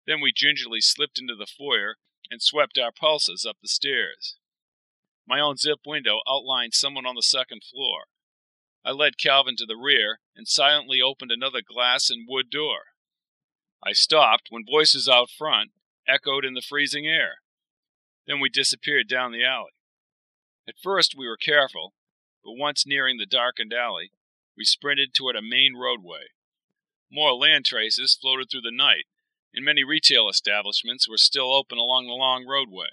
Then 0.06 0.20
we 0.20 0.32
gingerly 0.34 0.80
slipped 0.80 1.18
into 1.18 1.34
the 1.34 1.46
foyer 1.46 1.96
and 2.30 2.40
swept 2.40 2.78
our 2.78 2.92
pulses 2.92 3.44
up 3.44 3.56
the 3.60 3.68
stairs. 3.68 4.36
My 5.26 5.40
own 5.40 5.56
zip 5.56 5.80
window 5.86 6.20
outlined 6.28 6.74
someone 6.74 7.06
on 7.06 7.14
the 7.14 7.22
second 7.22 7.62
floor. 7.64 8.04
I 8.84 8.92
led 8.92 9.18
Calvin 9.18 9.56
to 9.56 9.66
the 9.66 9.76
rear 9.76 10.20
and 10.34 10.48
silently 10.48 11.00
opened 11.00 11.30
another 11.30 11.60
glass 11.60 12.08
and 12.08 12.26
wood 12.28 12.48
door. 12.50 12.89
I 13.82 13.92
stopped 13.92 14.48
when 14.50 14.64
voices 14.64 15.08
out 15.08 15.30
front 15.30 15.72
echoed 16.06 16.44
in 16.44 16.54
the 16.54 16.62
freezing 16.62 17.06
air. 17.06 17.36
Then 18.26 18.40
we 18.40 18.48
disappeared 18.48 19.08
down 19.08 19.32
the 19.32 19.44
alley. 19.44 19.72
At 20.68 20.78
first 20.82 21.14
we 21.16 21.26
were 21.26 21.36
careful, 21.36 21.94
but 22.44 22.52
once 22.52 22.86
nearing 22.86 23.16
the 23.16 23.26
darkened 23.26 23.72
alley, 23.72 24.12
we 24.56 24.64
sprinted 24.64 25.14
toward 25.14 25.36
a 25.36 25.42
main 25.42 25.74
roadway. 25.74 26.28
More 27.10 27.32
land 27.32 27.64
traces 27.64 28.16
floated 28.20 28.50
through 28.50 28.60
the 28.60 28.70
night, 28.70 29.06
and 29.54 29.64
many 29.64 29.82
retail 29.82 30.28
establishments 30.28 31.08
were 31.08 31.16
still 31.16 31.52
open 31.52 31.78
along 31.78 32.06
the 32.06 32.12
long 32.12 32.46
roadway. 32.46 32.90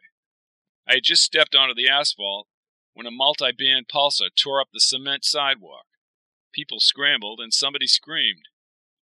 I 0.87 0.95
had 0.95 1.03
just 1.03 1.23
stepped 1.23 1.55
onto 1.55 1.75
the 1.75 1.89
asphalt 1.89 2.47
when 2.93 3.05
a 3.05 3.11
multi 3.11 3.51
band 3.51 3.87
pulsar 3.89 4.29
tore 4.35 4.61
up 4.61 4.69
the 4.73 4.79
cement 4.79 5.25
sidewalk. 5.25 5.85
People 6.53 6.79
scrambled 6.79 7.39
and 7.39 7.53
somebody 7.53 7.85
screamed. 7.85 8.47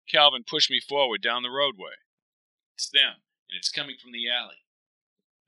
Calvin 0.08 0.44
pushed 0.44 0.72
me 0.72 0.80
forward 0.80 1.22
down 1.22 1.44
the 1.44 1.50
roadway. 1.50 1.96
It's 2.76 2.90
them, 2.90 3.22
and 3.50 3.58
it's 3.58 3.70
coming 3.70 3.96
from 4.02 4.12
the 4.12 4.30
alley. 4.30 4.64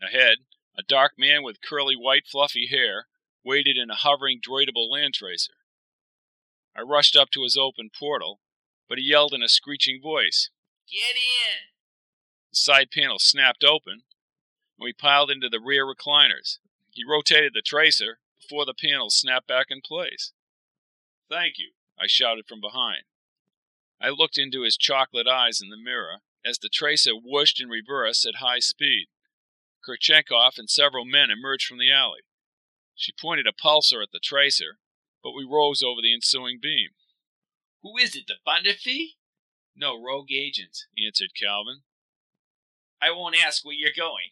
Ahead, 0.02 0.40
a 0.78 0.84
dark 0.84 1.14
man 1.18 1.44
with 1.44 1.62
curly 1.62 1.96
white 1.96 2.28
fluffy 2.28 2.68
hair 2.68 3.08
waited 3.44 3.78
in 3.78 3.90
a 3.90 3.96
hovering 3.96 4.40
droidable 4.42 4.90
land 4.90 5.14
tracer. 5.14 5.54
I 6.76 6.82
rushed 6.82 7.16
up 7.16 7.30
to 7.32 7.44
his 7.44 7.58
open 7.58 7.90
portal, 7.98 8.40
but 8.88 8.98
he 8.98 9.04
yelled 9.04 9.34
in 9.34 9.44
a 9.44 9.50
screeching 9.50 10.02
voice, 10.02 10.50
Get 10.90 11.16
in! 11.16 11.70
The 12.52 12.56
side 12.56 12.92
panel 12.92 13.20
snapped 13.20 13.64
open, 13.64 13.94
and 13.94 14.84
we 14.84 14.94
piled 14.94 15.30
into 15.30 15.50
the 15.50 15.60
rear 15.60 15.86
recliners. 15.86 16.60
He 16.92 17.04
rotated 17.08 17.54
the 17.54 17.62
tracer 17.62 18.20
before 18.40 18.66
the 18.66 18.74
panels 18.74 19.16
snapped 19.16 19.48
back 19.48 19.68
in 19.70 19.82
place. 19.82 20.34
Thank 21.30 21.60
you, 21.60 21.72
I 22.00 22.08
shouted 22.08 22.46
from 22.48 22.62
behind. 22.62 23.04
I 24.02 24.10
looked 24.10 24.38
into 24.38 24.64
his 24.64 24.78
chocolate 24.78 25.28
eyes 25.28 25.62
in 25.62 25.70
the 25.70 25.78
mirror 25.78 26.22
as 26.46 26.58
the 26.58 26.70
tracer 26.70 27.12
whooshed 27.12 27.60
in 27.60 27.70
reverse 27.70 28.26
at 28.26 28.36
high 28.36 28.60
speed. 28.60 29.08
Kurchenkov 29.86 30.58
and 30.58 30.70
several 30.70 31.06
men 31.06 31.30
emerged 31.30 31.66
from 31.66 31.80
the 31.80 31.92
alley. 31.92 32.22
She 32.96 33.12
pointed 33.12 33.48
a 33.48 33.54
pulsar 33.54 34.02
at 34.02 34.12
the 34.12 34.20
tracer, 34.20 34.80
but 35.24 35.32
we 35.32 35.46
rose 35.46 35.84
over 35.84 36.02
the 36.02 36.14
ensuing 36.14 36.60
beam. 36.62 36.90
Who 37.82 37.98
is 37.98 38.16
it, 38.16 38.26
the 38.28 38.36
Banderfee? 38.46 39.16
No 39.76 40.02
rogue 40.02 40.32
agents, 40.32 40.88
answered 41.02 41.34
Calvin. 41.34 41.82
I 43.02 43.12
won't 43.12 43.36
ask 43.42 43.64
where 43.64 43.76
you're 43.76 43.92
going. 43.96 44.32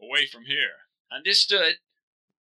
Away 0.00 0.26
from 0.26 0.44
here. 0.44 0.88
Understood. 1.10 1.76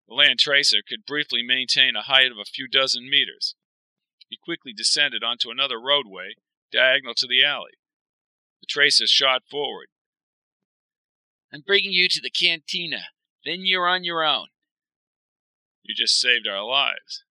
The 0.08 0.14
land 0.14 0.38
tracer 0.38 0.78
could 0.86 1.04
briefly 1.04 1.42
maintain 1.42 1.96
a 1.96 2.02
height 2.02 2.30
of 2.30 2.38
a 2.38 2.44
few 2.44 2.68
dozen 2.68 3.10
meters. 3.10 3.56
He 4.32 4.38
quickly 4.42 4.72
descended 4.72 5.22
onto 5.22 5.50
another 5.50 5.78
roadway 5.78 6.36
diagonal 6.72 7.12
to 7.16 7.26
the 7.26 7.44
alley. 7.44 7.72
The 8.62 8.66
tracer 8.66 9.06
shot 9.06 9.42
forward. 9.50 9.88
I'm 11.52 11.60
bringing 11.60 11.92
you 11.92 12.08
to 12.08 12.20
the 12.22 12.30
cantina. 12.30 13.08
Then 13.44 13.66
you're 13.66 13.86
on 13.86 14.04
your 14.04 14.24
own. 14.24 14.46
You 15.82 15.94
just 15.94 16.18
saved 16.18 16.48
our 16.48 16.64
lives. 16.64 17.24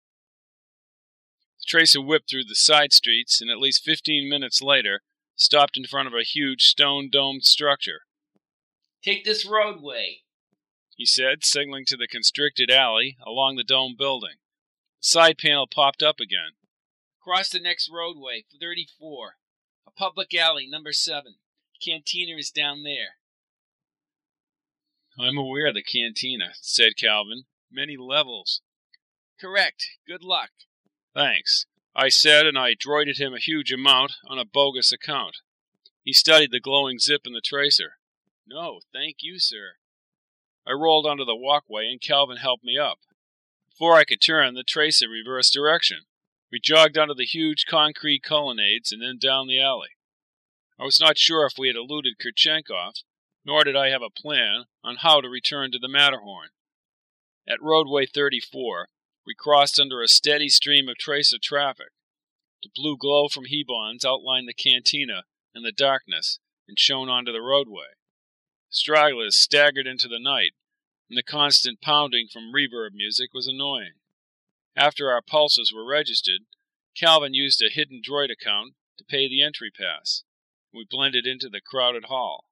The 1.61 1.65
tracer 1.67 1.99
whipped 1.99 2.29
through 2.29 2.43
the 2.43 2.53
side 2.53 2.93
streets 2.93 3.41
and 3.41 3.49
at 3.49 3.57
least 3.57 3.83
15 3.83 4.29
minutes 4.29 4.61
later 4.61 5.01
stopped 5.35 5.77
in 5.77 5.85
front 5.85 6.07
of 6.07 6.13
a 6.13 6.21
huge 6.21 6.61
stone 6.61 7.09
domed 7.11 7.45
structure. 7.45 8.01
Take 9.03 9.25
this 9.25 9.43
roadway, 9.43 10.19
he 10.95 11.07
said, 11.07 11.43
signaling 11.43 11.85
to 11.85 11.97
the 11.97 12.07
constricted 12.07 12.69
alley 12.69 13.17
along 13.25 13.55
the 13.55 13.63
dome 13.63 13.95
building. 13.97 14.35
The 15.01 15.07
side 15.07 15.39
panel 15.39 15.65
popped 15.65 16.03
up 16.03 16.19
again. 16.19 16.51
Cross 17.23 17.49
the 17.49 17.59
next 17.59 17.89
roadway, 17.93 18.45
34. 18.59 19.35
A 19.87 19.91
public 19.91 20.33
alley, 20.33 20.67
number 20.67 20.91
7. 20.91 21.35
Cantina 21.83 22.37
is 22.37 22.49
down 22.49 22.83
there. 22.83 23.17
I'm 25.19 25.37
aware 25.37 25.67
of 25.67 25.75
the 25.75 25.83
cantina, 25.83 26.53
said 26.61 26.97
Calvin. 26.97 27.43
Many 27.71 27.95
levels. 27.97 28.61
Correct. 29.39 29.85
Good 30.07 30.23
luck. 30.23 30.49
Thanks, 31.13 31.65
I 31.95 32.09
said, 32.09 32.47
and 32.47 32.57
I 32.57 32.73
droided 32.73 33.19
him 33.19 33.33
a 33.33 33.39
huge 33.39 33.71
amount 33.71 34.13
on 34.27 34.39
a 34.39 34.45
bogus 34.45 34.91
account. 34.91 35.37
He 36.03 36.13
studied 36.13 36.51
the 36.51 36.59
glowing 36.59 36.97
zip 36.99 37.21
in 37.25 37.33
the 37.33 37.41
tracer. 37.41 37.97
No, 38.47 38.79
thank 38.91 39.17
you, 39.21 39.37
sir. 39.37 39.73
I 40.65 40.71
rolled 40.71 41.05
onto 41.05 41.25
the 41.25 41.35
walkway 41.35 41.87
and 41.87 42.01
Calvin 42.01 42.37
helped 42.37 42.63
me 42.63 42.77
up. 42.77 42.99
Before 43.69 43.95
I 43.95 44.05
could 44.05 44.21
turn, 44.21 44.53
the 44.53 44.63
tracer 44.63 45.07
reversed 45.09 45.53
direction. 45.53 46.01
We 46.51 46.59
jogged 46.59 46.97
under 46.97 47.13
the 47.13 47.25
huge 47.25 47.65
concrete 47.65 48.23
colonnades 48.23 48.91
and 48.91 49.01
then 49.01 49.17
down 49.17 49.47
the 49.47 49.61
alley. 49.61 49.95
I 50.77 50.83
was 50.83 50.99
not 50.99 51.17
sure 51.17 51.45
if 51.45 51.57
we 51.57 51.67
had 51.67 51.77
eluded 51.77 52.15
Kurchenkov, 52.19 53.03
nor 53.45 53.63
did 53.63 53.75
I 53.75 53.89
have 53.89 54.01
a 54.01 54.09
plan 54.09 54.65
on 54.83 54.97
how 54.97 55.21
to 55.21 55.29
return 55.29 55.71
to 55.71 55.79
the 55.79 55.87
Matterhorn. 55.87 56.49
At 57.47 57.61
roadway 57.61 58.05
34, 58.05 58.89
we 59.25 59.33
crossed 59.33 59.79
under 59.79 60.01
a 60.01 60.07
steady 60.07 60.49
stream 60.49 60.89
of 60.89 60.97
tracer 60.97 61.37
traffic. 61.41 61.89
The 62.63 62.69
blue 62.75 62.97
glow 62.97 63.27
from 63.27 63.45
Hebon's 63.45 64.05
outlined 64.05 64.47
the 64.47 64.53
cantina 64.53 65.23
in 65.55 65.63
the 65.63 65.71
darkness 65.71 66.39
and 66.67 66.77
shone 66.77 67.09
onto 67.09 67.31
the 67.31 67.41
roadway. 67.41 67.95
Stragglers 68.69 69.37
staggered 69.37 69.87
into 69.87 70.07
the 70.07 70.19
night, 70.19 70.51
and 71.09 71.17
the 71.17 71.23
constant 71.23 71.81
pounding 71.81 72.27
from 72.31 72.53
reverb 72.53 72.91
music 72.93 73.33
was 73.33 73.47
annoying. 73.47 73.93
After 74.75 75.11
our 75.11 75.21
pulses 75.21 75.73
were 75.73 75.85
registered, 75.85 76.41
Calvin 76.95 77.33
used 77.33 77.61
a 77.61 77.69
hidden 77.69 78.01
droid 78.01 78.31
account 78.31 78.73
to 78.97 79.03
pay 79.03 79.27
the 79.27 79.41
entry 79.41 79.71
pass. 79.71 80.23
We 80.73 80.85
blended 80.89 81.25
into 81.25 81.49
the 81.49 81.61
crowded 81.61 82.05
hall. 82.05 82.45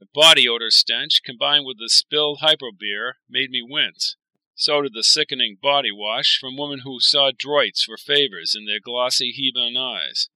The 0.00 0.06
body 0.12 0.48
odor 0.48 0.70
stench, 0.70 1.22
combined 1.24 1.64
with 1.64 1.78
the 1.78 1.88
spilled 1.88 2.40
hypo-beer, 2.40 3.16
made 3.28 3.50
me 3.50 3.62
wince. 3.62 4.16
So 4.54 4.82
did 4.82 4.92
the 4.94 5.02
sickening 5.02 5.58
body 5.60 5.90
wash 5.90 6.38
from 6.40 6.56
women 6.56 6.80
who 6.80 7.00
saw 7.00 7.30
droids 7.30 7.82
for 7.84 7.96
favors 7.96 8.54
in 8.54 8.66
their 8.66 8.80
glossy 8.80 9.32
Hebon 9.32 9.76
eyes. 9.76 10.28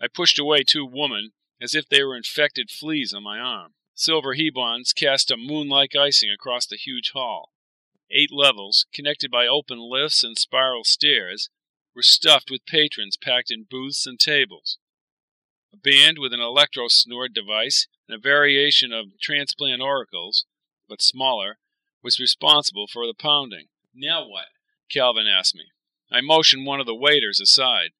I 0.00 0.06
pushed 0.06 0.38
away 0.38 0.62
two 0.62 0.84
women 0.84 1.32
as 1.60 1.74
if 1.74 1.88
they 1.88 2.04
were 2.04 2.16
infected 2.16 2.70
fleas 2.70 3.12
on 3.12 3.24
my 3.24 3.38
arm. 3.38 3.72
Silver 3.94 4.36
Hebons 4.36 4.94
cast 4.94 5.30
a 5.30 5.36
moon-like 5.36 5.96
icing 5.96 6.30
across 6.30 6.66
the 6.66 6.76
huge 6.76 7.10
hall. 7.12 7.50
Eight 8.10 8.30
levels, 8.32 8.86
connected 8.92 9.30
by 9.30 9.46
open 9.46 9.78
lifts 9.78 10.24
and 10.24 10.38
spiral 10.38 10.84
stairs, 10.84 11.50
were 11.94 12.02
stuffed 12.02 12.50
with 12.50 12.64
patrons 12.66 13.16
packed 13.16 13.50
in 13.50 13.66
booths 13.68 14.06
and 14.06 14.18
tables. 14.18 14.78
A 15.72 15.76
band 15.76 16.18
with 16.18 16.32
an 16.32 16.40
electro 16.40 16.86
snort 16.88 17.34
device 17.34 17.86
and 18.08 18.16
a 18.16 18.20
variation 18.20 18.92
of 18.92 19.18
transplant 19.20 19.82
oracles, 19.82 20.46
but 20.88 21.02
smaller, 21.02 21.58
was 22.02 22.18
responsible 22.18 22.86
for 22.86 23.06
the 23.06 23.14
pounding. 23.14 23.68
Now 23.94 24.26
what? 24.26 24.46
Calvin 24.90 25.26
asked 25.26 25.54
me. 25.54 25.66
I 26.10 26.22
motioned 26.22 26.64
one 26.64 26.80
of 26.80 26.86
the 26.86 26.94
waiters 26.94 27.40
aside. 27.40 27.90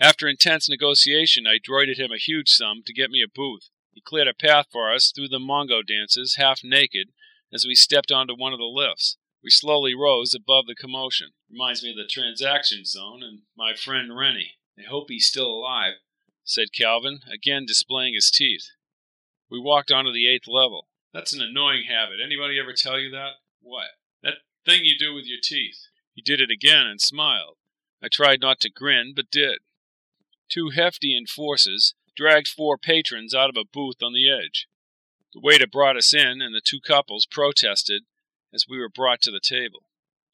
After 0.00 0.26
intense 0.26 0.68
negotiation, 0.68 1.46
I 1.46 1.58
droided 1.58 1.98
him 1.98 2.10
a 2.10 2.18
huge 2.18 2.48
sum 2.48 2.82
to 2.86 2.92
get 2.92 3.10
me 3.10 3.22
a 3.22 3.28
booth. 3.28 3.68
He 3.92 4.00
cleared 4.00 4.26
a 4.26 4.34
path 4.34 4.66
for 4.72 4.92
us 4.92 5.12
through 5.14 5.28
the 5.28 5.38
Mongo 5.38 5.86
dances, 5.86 6.34
half 6.36 6.64
naked, 6.64 7.10
as 7.52 7.66
we 7.66 7.74
stepped 7.74 8.10
onto 8.10 8.34
one 8.34 8.52
of 8.52 8.58
the 8.58 8.64
lifts. 8.64 9.18
We 9.42 9.50
slowly 9.50 9.94
rose 9.94 10.34
above 10.34 10.66
the 10.66 10.74
commotion. 10.74 11.30
Reminds 11.50 11.82
me 11.82 11.90
of 11.90 11.96
the 11.96 12.06
transaction 12.06 12.84
zone 12.84 13.22
and 13.22 13.40
my 13.56 13.74
friend 13.74 14.16
Rennie. 14.16 14.54
I 14.78 14.82
hope 14.88 15.06
he's 15.08 15.28
still 15.28 15.48
alive, 15.48 15.94
said 16.44 16.72
Calvin, 16.72 17.20
again 17.32 17.66
displaying 17.66 18.14
his 18.14 18.30
teeth. 18.30 18.70
We 19.50 19.58
walked 19.58 19.90
onto 19.90 20.12
the 20.12 20.28
eighth 20.28 20.46
level. 20.46 20.88
That's 21.12 21.34
an 21.34 21.42
annoying 21.42 21.84
habit. 21.88 22.20
Anybody 22.24 22.58
ever 22.58 22.72
tell 22.72 22.98
you 22.98 23.10
that? 23.10 23.32
What? 23.60 23.88
That 24.22 24.34
thing 24.64 24.80
you 24.84 24.96
do 24.98 25.12
with 25.12 25.26
your 25.26 25.40
teeth. 25.42 25.88
He 26.14 26.22
did 26.22 26.40
it 26.40 26.50
again 26.50 26.86
and 26.86 27.00
smiled. 27.00 27.56
I 28.02 28.08
tried 28.08 28.40
not 28.40 28.60
to 28.60 28.70
grin, 28.70 29.12
but 29.14 29.30
did. 29.30 29.58
Two 30.48 30.70
hefty 30.70 31.16
enforcers 31.16 31.94
dragged 32.16 32.48
four 32.48 32.78
patrons 32.78 33.34
out 33.34 33.50
of 33.50 33.56
a 33.56 33.68
booth 33.70 34.02
on 34.02 34.12
the 34.12 34.30
edge. 34.30 34.68
The 35.34 35.40
waiter 35.40 35.66
brought 35.66 35.96
us 35.96 36.12
in, 36.12 36.42
and 36.42 36.54
the 36.54 36.60
two 36.60 36.80
couples 36.80 37.24
protested 37.24 38.04
as 38.52 38.66
we 38.68 38.78
were 38.78 38.90
brought 38.90 39.22
to 39.22 39.30
the 39.30 39.40
table. 39.40 39.86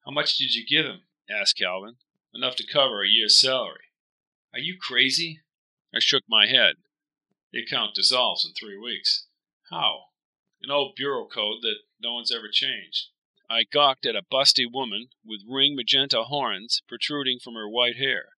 How 0.04 0.10
much 0.10 0.36
did 0.36 0.54
you 0.54 0.66
give 0.66 0.86
him? 0.86 1.02
asked 1.30 1.56
Calvin. 1.56 1.98
Enough 2.34 2.56
to 2.56 2.66
cover 2.66 3.02
a 3.02 3.08
year's 3.08 3.40
salary. 3.40 3.92
Are 4.52 4.58
you 4.58 4.76
crazy? 4.76 5.42
I 5.94 6.00
shook 6.00 6.24
my 6.28 6.46
head. 6.46 6.76
The 7.52 7.62
account 7.62 7.94
dissolves 7.94 8.44
in 8.44 8.54
three 8.54 8.76
weeks. 8.76 9.26
How? 9.70 10.06
An 10.62 10.70
old 10.72 10.96
bureau 10.96 11.28
code 11.28 11.62
that 11.62 11.82
no 12.00 12.14
one's 12.14 12.32
ever 12.32 12.48
changed. 12.50 13.10
I 13.48 13.62
gawked 13.62 14.04
at 14.04 14.16
a 14.16 14.22
busty 14.22 14.66
woman 14.70 15.10
with 15.24 15.46
ring 15.48 15.76
magenta 15.76 16.24
horns 16.24 16.82
protruding 16.88 17.38
from 17.38 17.54
her 17.54 17.68
white 17.68 17.96
hair. 17.96 18.30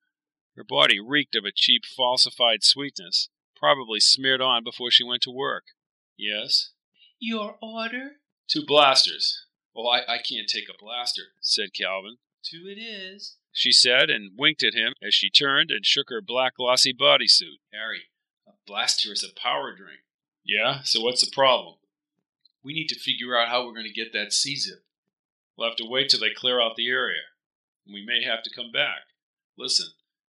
Her 0.56 0.66
body 0.66 1.00
reeked 1.00 1.36
of 1.36 1.46
a 1.46 1.54
cheap 1.54 1.86
falsified 1.86 2.64
sweetness, 2.64 3.30
probably 3.56 4.02
smeared 4.02 4.42
on 4.42 4.64
before 4.64 4.92
she 4.92 5.06
went 5.06 5.24
to 5.24 5.32
work. 5.32 5.64
Yes? 6.20 6.72
Your 7.18 7.56
order? 7.62 8.18
Two 8.50 8.66
blasters. 8.66 9.46
Oh, 9.74 9.88
I, 9.88 10.00
I 10.00 10.18
can't 10.18 10.50
take 10.50 10.68
a 10.70 10.78
blaster, 10.78 11.22
said 11.40 11.70
Calvin. 11.74 12.18
Two 12.44 12.66
it 12.68 12.78
is, 12.78 13.38
she 13.54 13.72
said, 13.72 14.10
and 14.10 14.32
winked 14.38 14.62
at 14.64 14.74
him 14.74 14.94
as 15.02 15.14
she 15.14 15.30
turned 15.30 15.72
and 15.72 15.86
shook 15.86 16.10
her 16.10 16.22
black 16.22 16.56
glossy 16.58 16.94
bodysuit. 16.94 17.60
Harry, 17.72 18.04
a 18.46 18.52
blaster 18.68 19.14
is 19.14 19.24
a 19.24 19.40
power 19.40 19.74
drink. 19.74 20.02
Yeah, 20.44 20.82
so 20.84 21.00
what's 21.02 21.22
the 21.24 21.32
problem? 21.34 21.76
We 22.64 22.74
need 22.74 22.88
to 22.90 23.00
figure 23.00 23.38
out 23.38 23.48
how 23.48 23.66
we're 23.66 23.74
going 23.74 23.86
to 23.86 23.94
get 23.94 24.12
that 24.12 24.34
C-zip. 24.34 24.84
We'll 25.58 25.70
have 25.70 25.78
to 25.78 25.88
wait 25.88 26.10
till 26.10 26.20
they 26.20 26.34
clear 26.36 26.62
out 26.62 26.76
the 26.76 26.90
area. 26.90 27.22
We 27.86 28.06
may 28.06 28.24
have 28.24 28.44
to 28.44 28.54
come 28.54 28.74
back. 28.74 29.08
Listen, 29.58 29.88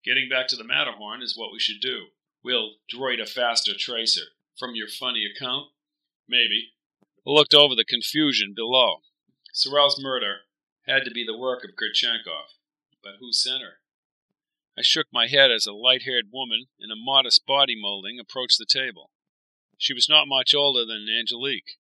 getting 0.05 0.29
back 0.29 0.49
to 0.49 0.57
the 0.57 0.65
Matterhorn 0.65 1.23
is 1.23 1.37
what 1.37 1.53
we 1.53 1.61
should 1.61 1.81
do. 1.81 2.07
We'll 2.43 2.73
droid 2.93 3.23
a 3.23 3.27
faster 3.27 3.73
tracer. 3.79 4.23
From 4.59 4.75
your 4.75 4.89
funny 4.89 5.25
account? 5.27 5.67
Maybe. 6.29 6.73
I 7.27 7.31
looked 7.31 7.55
over 7.55 7.75
the 7.75 7.85
confusion 7.85 8.53
below. 8.55 9.03
Sorrell's 9.53 10.01
murder 10.03 10.39
had 10.87 11.05
to 11.05 11.11
be 11.11 11.25
the 11.25 11.37
work 11.37 11.65
of 11.65 11.77
Kurchenkov. 11.77 12.55
But 13.03 13.15
who 13.21 13.33
sent 13.33 13.63
her? 13.63 13.81
I 14.79 14.83
shook 14.83 15.07
my 15.13 15.27
head 15.27 15.51
as 15.51 15.67
a 15.67 15.73
light 15.73 16.03
haired 16.03 16.27
woman 16.33 16.67
in 16.79 16.91
a 16.91 16.97
modest 16.97 17.47
body 17.47 17.75
molding 17.81 18.19
approached 18.21 18.59
the 18.59 18.67
table. 18.67 19.11
She 19.79 19.95
was 19.95 20.09
not 20.09 20.29
much 20.29 20.55
older 20.55 20.85
than 20.85 21.07
Angelique. 21.09 21.79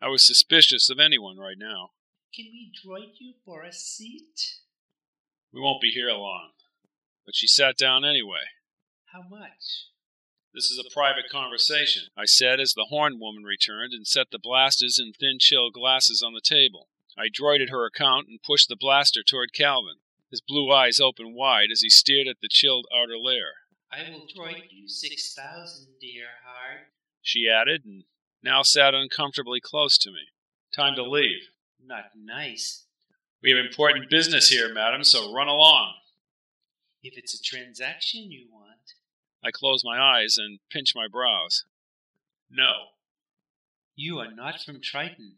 I 0.00 0.08
was 0.08 0.26
suspicious 0.26 0.90
of 0.90 0.98
anyone 0.98 1.38
right 1.38 1.58
now. 1.58 1.90
Can 2.34 2.46
we 2.46 2.72
droid 2.72 3.14
you 3.18 3.34
for 3.44 3.62
a 3.62 3.72
seat? 3.72 4.60
We 5.52 5.60
won't 5.60 5.80
be 5.80 5.90
here 5.90 6.10
long. 6.10 6.50
But 7.24 7.34
she 7.34 7.46
sat 7.46 7.76
down 7.76 8.04
anyway. 8.04 8.50
How 9.12 9.22
much? 9.28 9.88
This 10.54 10.70
is 10.70 10.78
a 10.78 10.92
private 10.92 11.28
conversation, 11.30 12.04
I 12.16 12.24
said 12.24 12.58
as 12.58 12.72
the 12.72 12.86
horn 12.88 13.20
woman 13.20 13.44
returned 13.44 13.92
and 13.92 14.06
set 14.06 14.30
the 14.30 14.38
blasters 14.38 14.98
and 14.98 15.14
thin 15.14 15.38
chill 15.38 15.70
glasses 15.70 16.22
on 16.22 16.32
the 16.32 16.40
table. 16.40 16.88
I 17.16 17.28
droided 17.28 17.70
her 17.70 17.84
account 17.84 18.28
and 18.28 18.42
pushed 18.42 18.68
the 18.68 18.76
blaster 18.76 19.22
toward 19.22 19.52
Calvin. 19.52 19.96
His 20.30 20.40
blue 20.40 20.72
eyes 20.72 21.00
opened 21.00 21.34
wide 21.34 21.68
as 21.72 21.82
he 21.82 21.90
stared 21.90 22.28
at 22.28 22.36
the 22.40 22.48
chilled 22.50 22.86
outer 22.94 23.18
layer. 23.18 23.54
I 23.90 24.10
will 24.10 24.26
droid 24.26 24.64
you 24.70 24.88
six 24.88 25.34
thousand, 25.34 25.86
dear 26.00 26.26
heart, 26.44 26.88
she 27.22 27.48
added, 27.48 27.84
and 27.84 28.04
now 28.42 28.62
sat 28.62 28.94
uncomfortably 28.94 29.60
close 29.60 29.98
to 29.98 30.10
me. 30.10 30.28
Time 30.74 30.94
to 30.96 31.02
leave. 31.02 31.50
Not 31.84 32.10
nice. 32.16 32.84
We 33.42 33.50
have 33.50 33.64
important 33.64 34.10
business 34.10 34.48
here, 34.48 34.72
madam, 34.72 35.04
so 35.04 35.32
run 35.32 35.48
along. 35.48 35.94
If 37.02 37.16
it's 37.16 37.34
a 37.34 37.42
transaction 37.42 38.30
you 38.30 38.48
want. 38.50 38.67
I 39.44 39.50
close 39.50 39.82
my 39.84 39.98
eyes 39.98 40.36
and 40.36 40.58
pinch 40.70 40.94
my 40.94 41.06
brows. 41.10 41.64
No. 42.50 42.72
You 43.94 44.18
are 44.18 44.32
not 44.32 44.60
from 44.60 44.80
Triton. 44.80 45.36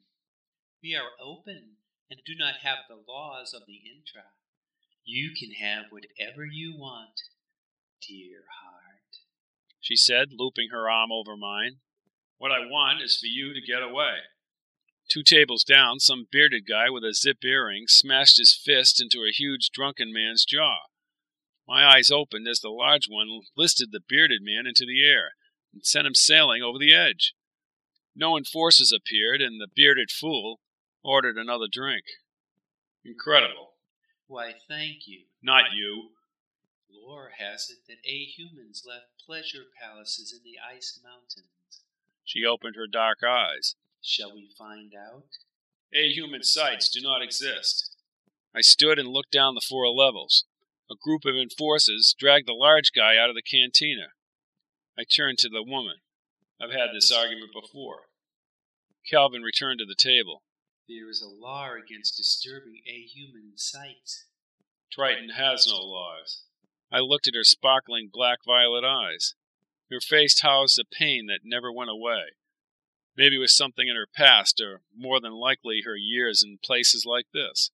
We 0.82 0.94
are 0.96 1.10
open 1.22 1.76
and 2.10 2.20
do 2.24 2.34
not 2.38 2.56
have 2.62 2.78
the 2.88 3.02
laws 3.06 3.54
of 3.54 3.62
the 3.66 3.80
intra. 3.90 4.30
You 5.04 5.30
can 5.38 5.52
have 5.52 5.86
whatever 5.90 6.44
you 6.44 6.76
want, 6.76 7.22
dear 8.06 8.44
heart, 8.62 8.80
she 9.80 9.96
said, 9.96 10.28
looping 10.32 10.68
her 10.70 10.90
arm 10.90 11.10
over 11.10 11.36
mine. 11.36 11.76
What 12.38 12.52
I 12.52 12.60
want 12.60 13.02
is 13.02 13.18
for 13.18 13.26
you 13.26 13.54
to 13.54 13.60
get 13.60 13.82
away. 13.82 14.18
Two 15.08 15.22
tables 15.22 15.64
down, 15.64 15.98
some 15.98 16.28
bearded 16.30 16.66
guy 16.68 16.90
with 16.90 17.02
a 17.02 17.14
zip 17.14 17.44
earring 17.44 17.84
smashed 17.88 18.38
his 18.38 18.54
fist 18.54 19.00
into 19.00 19.24
a 19.24 19.32
huge 19.32 19.70
drunken 19.72 20.12
man's 20.12 20.44
jaw. 20.44 20.76
My 21.70 21.86
eyes 21.86 22.10
opened 22.10 22.48
as 22.48 22.58
the 22.58 22.68
large 22.68 23.06
one 23.08 23.42
lifted 23.56 23.92
the 23.92 24.00
bearded 24.00 24.42
man 24.42 24.66
into 24.66 24.84
the 24.84 25.06
air 25.06 25.34
and 25.72 25.86
sent 25.86 26.04
him 26.04 26.16
sailing 26.16 26.64
over 26.64 26.80
the 26.80 26.92
edge. 26.92 27.32
No 28.12 28.36
enforcers 28.36 28.90
appeared, 28.90 29.40
and 29.40 29.60
the 29.60 29.68
bearded 29.72 30.10
fool 30.10 30.58
ordered 31.04 31.38
another 31.38 31.66
drink. 31.70 32.06
Incredible. 33.04 33.74
Why, 34.26 34.54
thank 34.66 35.06
you. 35.06 35.26
Not 35.40 35.66
you. 35.72 36.08
Lore 36.92 37.30
has 37.38 37.70
it 37.70 37.86
that 37.86 38.04
A 38.04 38.24
humans 38.24 38.82
left 38.84 39.06
pleasure 39.24 39.66
palaces 39.80 40.32
in 40.32 40.40
the 40.42 40.58
ice 40.58 40.98
mountains. 41.04 41.84
She 42.24 42.44
opened 42.44 42.74
her 42.74 42.88
dark 42.88 43.18
eyes. 43.22 43.76
Shall 44.02 44.34
we 44.34 44.50
find 44.58 44.92
out? 44.92 45.38
A 45.94 46.10
human 46.10 46.42
sites 46.42 46.88
do 46.88 47.00
not 47.00 47.22
exist. 47.22 47.94
I 48.52 48.60
stood 48.60 48.98
and 48.98 49.08
looked 49.08 49.30
down 49.30 49.54
the 49.54 49.60
four 49.60 49.88
levels. 49.88 50.46
A 50.90 50.96
group 51.00 51.24
of 51.24 51.36
enforcers 51.36 52.16
dragged 52.18 52.48
the 52.48 52.52
large 52.52 52.90
guy 52.90 53.16
out 53.16 53.30
of 53.30 53.36
the 53.36 53.42
cantina. 53.42 54.08
I 54.98 55.04
turned 55.04 55.38
to 55.38 55.48
the 55.48 55.62
woman. 55.62 55.98
I've 56.60 56.72
had 56.72 56.88
this 56.92 57.12
argument 57.12 57.52
before. 57.52 58.08
Calvin 59.08 59.42
returned 59.42 59.78
to 59.78 59.86
the 59.86 59.94
table. 59.94 60.42
There 60.88 61.08
is 61.08 61.22
a 61.22 61.28
law 61.28 61.70
against 61.74 62.16
disturbing 62.16 62.82
a 62.88 63.02
human 63.02 63.52
sight. 63.54 64.26
Triton 64.90 65.30
has 65.30 65.68
no 65.68 65.78
laws. 65.78 66.42
I 66.90 66.98
looked 66.98 67.28
at 67.28 67.36
her 67.36 67.44
sparkling 67.44 68.10
black 68.12 68.38
violet 68.44 68.84
eyes. 68.84 69.34
Her 69.92 70.00
face 70.00 70.40
housed 70.40 70.80
a 70.80 70.84
pain 70.84 71.26
that 71.26 71.40
never 71.44 71.72
went 71.72 71.90
away. 71.90 72.34
Maybe 73.16 73.36
it 73.36 73.38
was 73.38 73.56
something 73.56 73.86
in 73.86 73.94
her 73.94 74.08
past, 74.12 74.60
or 74.60 74.80
more 74.96 75.20
than 75.20 75.34
likely 75.34 75.82
her 75.84 75.96
years 75.96 76.42
in 76.42 76.58
places 76.62 77.04
like 77.06 77.26
this. 77.32 77.70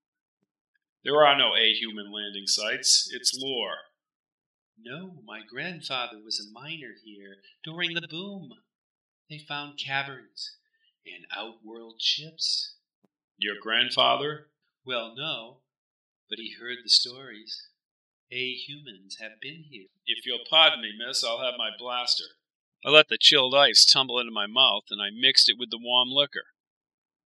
There 1.06 1.24
are 1.24 1.38
no 1.38 1.54
A 1.54 1.72
human 1.72 2.10
landing 2.10 2.48
sites. 2.48 3.08
It's 3.14 3.38
lore. 3.40 3.76
No, 4.76 5.22
my 5.24 5.38
grandfather 5.48 6.18
was 6.18 6.40
a 6.40 6.52
miner 6.52 6.94
here 7.04 7.36
during 7.62 7.94
the 7.94 8.08
boom. 8.08 8.50
They 9.30 9.38
found 9.38 9.78
caverns 9.78 10.56
and 11.06 11.24
outworld 11.30 12.02
ships. 12.02 12.74
Your 13.38 13.54
grandfather? 13.62 14.48
Well, 14.84 15.14
no, 15.16 15.58
but 16.28 16.40
he 16.40 16.56
heard 16.58 16.78
the 16.82 16.90
stories. 16.90 17.68
A 18.32 18.54
humans 18.54 19.18
have 19.20 19.40
been 19.40 19.62
here. 19.70 19.86
If 20.06 20.26
you'll 20.26 20.40
pardon 20.50 20.80
me, 20.80 20.90
miss, 20.98 21.22
I'll 21.22 21.38
have 21.38 21.54
my 21.56 21.70
blaster. 21.78 22.34
I 22.84 22.90
let 22.90 23.06
the 23.08 23.16
chilled 23.16 23.54
ice 23.54 23.84
tumble 23.84 24.18
into 24.18 24.32
my 24.32 24.48
mouth, 24.48 24.86
and 24.90 25.00
I 25.00 25.10
mixed 25.16 25.48
it 25.48 25.56
with 25.56 25.70
the 25.70 25.78
warm 25.80 26.08
liquor. 26.10 26.46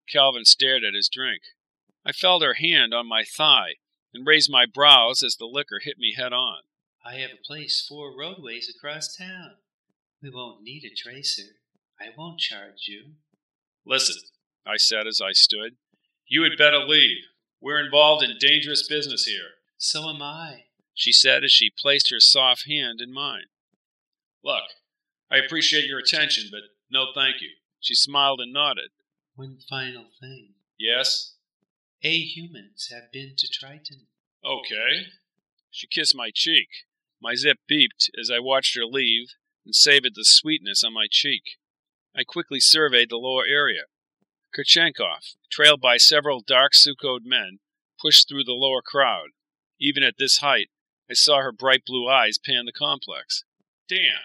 Calvin 0.07 0.45
stared 0.45 0.85
at 0.85 0.93
his 0.93 1.09
drink. 1.09 1.41
I 2.05 2.13
felt 2.13 2.43
her 2.43 2.55
hand 2.55 2.95
on 2.95 3.09
my 3.09 3.25
thigh 3.25 3.75
and 4.13 4.27
raised 4.27 4.51
my 4.51 4.67
brows 4.67 5.23
as 5.23 5.37
the 5.37 5.47
liquor 5.47 5.81
hit 5.83 5.99
me 5.99 6.15
head 6.17 6.33
on. 6.33 6.63
I 7.05 7.17
have 7.17 7.31
a 7.31 7.47
place 7.47 7.85
four 7.87 8.17
roadways 8.19 8.73
across 8.75 9.17
town. 9.17 9.53
We 10.23 10.31
won't 10.31 10.63
need 10.63 10.85
a 10.85 10.95
tracer. 10.95 11.57
I 12.01 12.07
won't 12.17 12.39
charge 12.39 12.87
you. 12.89 13.13
Listen, 13.87 14.17
I 14.67 14.77
said 14.77 15.07
as 15.07 15.21
I 15.21 15.33
stood. 15.33 15.77
You 16.27 16.43
had 16.43 16.59
better 16.59 16.79
leave. 16.79 17.25
We're 17.61 17.85
involved 17.85 18.23
in 18.23 18.37
dangerous 18.39 18.87
business 18.87 19.25
here. 19.25 19.51
So 19.77 20.09
am 20.09 20.23
I, 20.23 20.65
she 20.95 21.13
said 21.13 21.45
as 21.45 21.53
she 21.53 21.71
placed 21.71 22.11
her 22.11 22.21
soft 22.21 22.67
hand 22.69 23.01
in 23.01 23.13
mine. 23.13 23.47
Look, 24.45 24.65
I 25.31 25.39
appreciate 25.39 25.87
your 25.87 25.99
attention, 25.99 26.49
but 26.51 26.61
no 26.91 27.07
thank 27.15 27.41
you. 27.41 27.49
She 27.81 27.95
smiled 27.95 28.41
and 28.41 28.53
nodded. 28.53 28.91
One 29.35 29.59
final 29.69 30.07
thing. 30.21 30.55
Yes? 30.79 31.35
A 32.03 32.19
humans 32.19 32.89
have 32.91 33.13
been 33.13 33.35
to 33.37 33.47
Triton. 33.47 34.07
Okay. 34.45 35.07
She 35.71 35.87
kissed 35.87 36.17
my 36.17 36.31
cheek. 36.35 36.69
My 37.21 37.35
zip 37.35 37.59
beeped 37.71 38.09
as 38.19 38.31
I 38.31 38.39
watched 38.39 38.75
her 38.77 38.87
leave 38.87 39.35
and 39.67 39.75
savored 39.75 40.15
the 40.15 40.25
sweetness 40.25 40.83
on 40.83 40.95
my 40.95 41.07
cheek. 41.11 41.59
I 42.17 42.25
quickly 42.25 42.59
surveyed 42.59 43.11
the 43.11 43.17
lower 43.17 43.45
area. 43.47 43.83
Kurchenkov, 44.57 45.37
trailed 45.51 45.81
by 45.83 45.99
several 45.99 46.41
dark 46.41 46.73
Sukhoed 46.73 47.25
men, 47.25 47.59
pushed 48.01 48.29
through 48.29 48.45
the 48.45 48.53
lower 48.53 48.83
crowd. 48.83 49.29
Even 49.79 50.03
at 50.03 50.15
this 50.19 50.39
height, 50.39 50.71
I 51.11 51.15
saw 51.15 51.43
her 51.43 51.53
bright 51.53 51.85
blue 51.85 52.09
eyes 52.09 52.39
pan 52.39 52.65
the 52.65 52.73
complex. 52.73 53.45
Damn! 53.89 54.25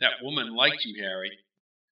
That 0.00 0.22
woman 0.22 0.54
liked 0.54 0.84
you, 0.84 1.02
Harry. 1.02 1.38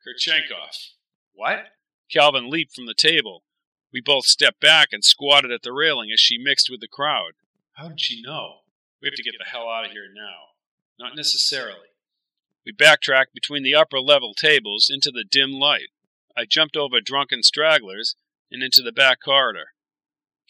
Kurchenkov. 0.04 0.94
What? 1.34 1.66
Calvin 2.12 2.50
leaped 2.50 2.74
from 2.74 2.88
the 2.88 2.96
table. 2.96 3.44
We 3.92 4.02
both 4.02 4.26
stepped 4.26 4.60
back 4.60 4.90
and 4.92 5.04
squatted 5.04 5.52
at 5.52 5.64
the 5.64 5.74
railing 5.74 6.12
as 6.12 6.20
she 6.20 6.38
mixed 6.38 6.70
with 6.70 6.80
the 6.80 6.88
crowd. 6.88 7.34
How 7.74 7.90
did 7.90 8.02
she 8.02 8.22
know? 8.22 8.62
We 9.02 9.08
have 9.08 9.16
to 9.16 9.24
get 9.24 9.34
the 9.38 9.46
hell 9.46 9.70
out 9.70 9.86
of 9.86 9.92
here 9.92 10.08
now. 10.14 10.50
Not 11.00 11.16
necessarily. 11.16 11.88
We 12.66 12.72
backtracked 12.72 13.34
between 13.34 13.64
the 13.64 13.76
upper 13.76 14.00
level 14.00 14.34
tables 14.34 14.90
into 14.94 15.12
the 15.12 15.24
dim 15.24 15.52
light. 15.54 15.90
I 16.38 16.46
jumped 16.46 16.78
over 16.78 17.02
drunken 17.02 17.42
stragglers 17.42 18.16
and 18.52 18.62
into 18.62 18.82
the 18.82 18.92
back 18.92 19.20
corridor. 19.24 19.74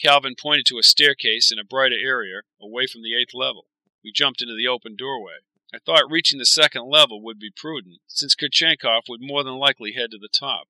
Calvin 0.02 0.36
pointed 0.40 0.66
to 0.68 0.80
a 0.80 0.84
staircase 0.84 1.52
in 1.52 1.60
a 1.60 1.64
brighter 1.64 1.98
area 2.02 2.42
away 2.62 2.88
from 2.88 3.04
the 3.04 3.16
eighth 3.16 3.34
level. 3.34 3.68
We 4.04 4.12
jumped 4.12 4.42
into 4.42 4.56
the 4.56 4.68
open 4.68 4.96
doorway. 4.96 5.40
I 5.74 5.78
thought 5.78 6.10
reaching 6.10 6.40
the 6.40 6.46
second 6.46 6.90
level 6.90 7.22
would 7.22 7.38
be 7.38 7.52
prudent, 7.56 7.98
since 8.08 8.36
Kurchenkov 8.36 9.04
would 9.08 9.22
more 9.22 9.44
than 9.44 9.56
likely 9.56 9.94
head 9.94 10.12
to 10.12 10.18
the 10.18 10.30
top. 10.30 10.68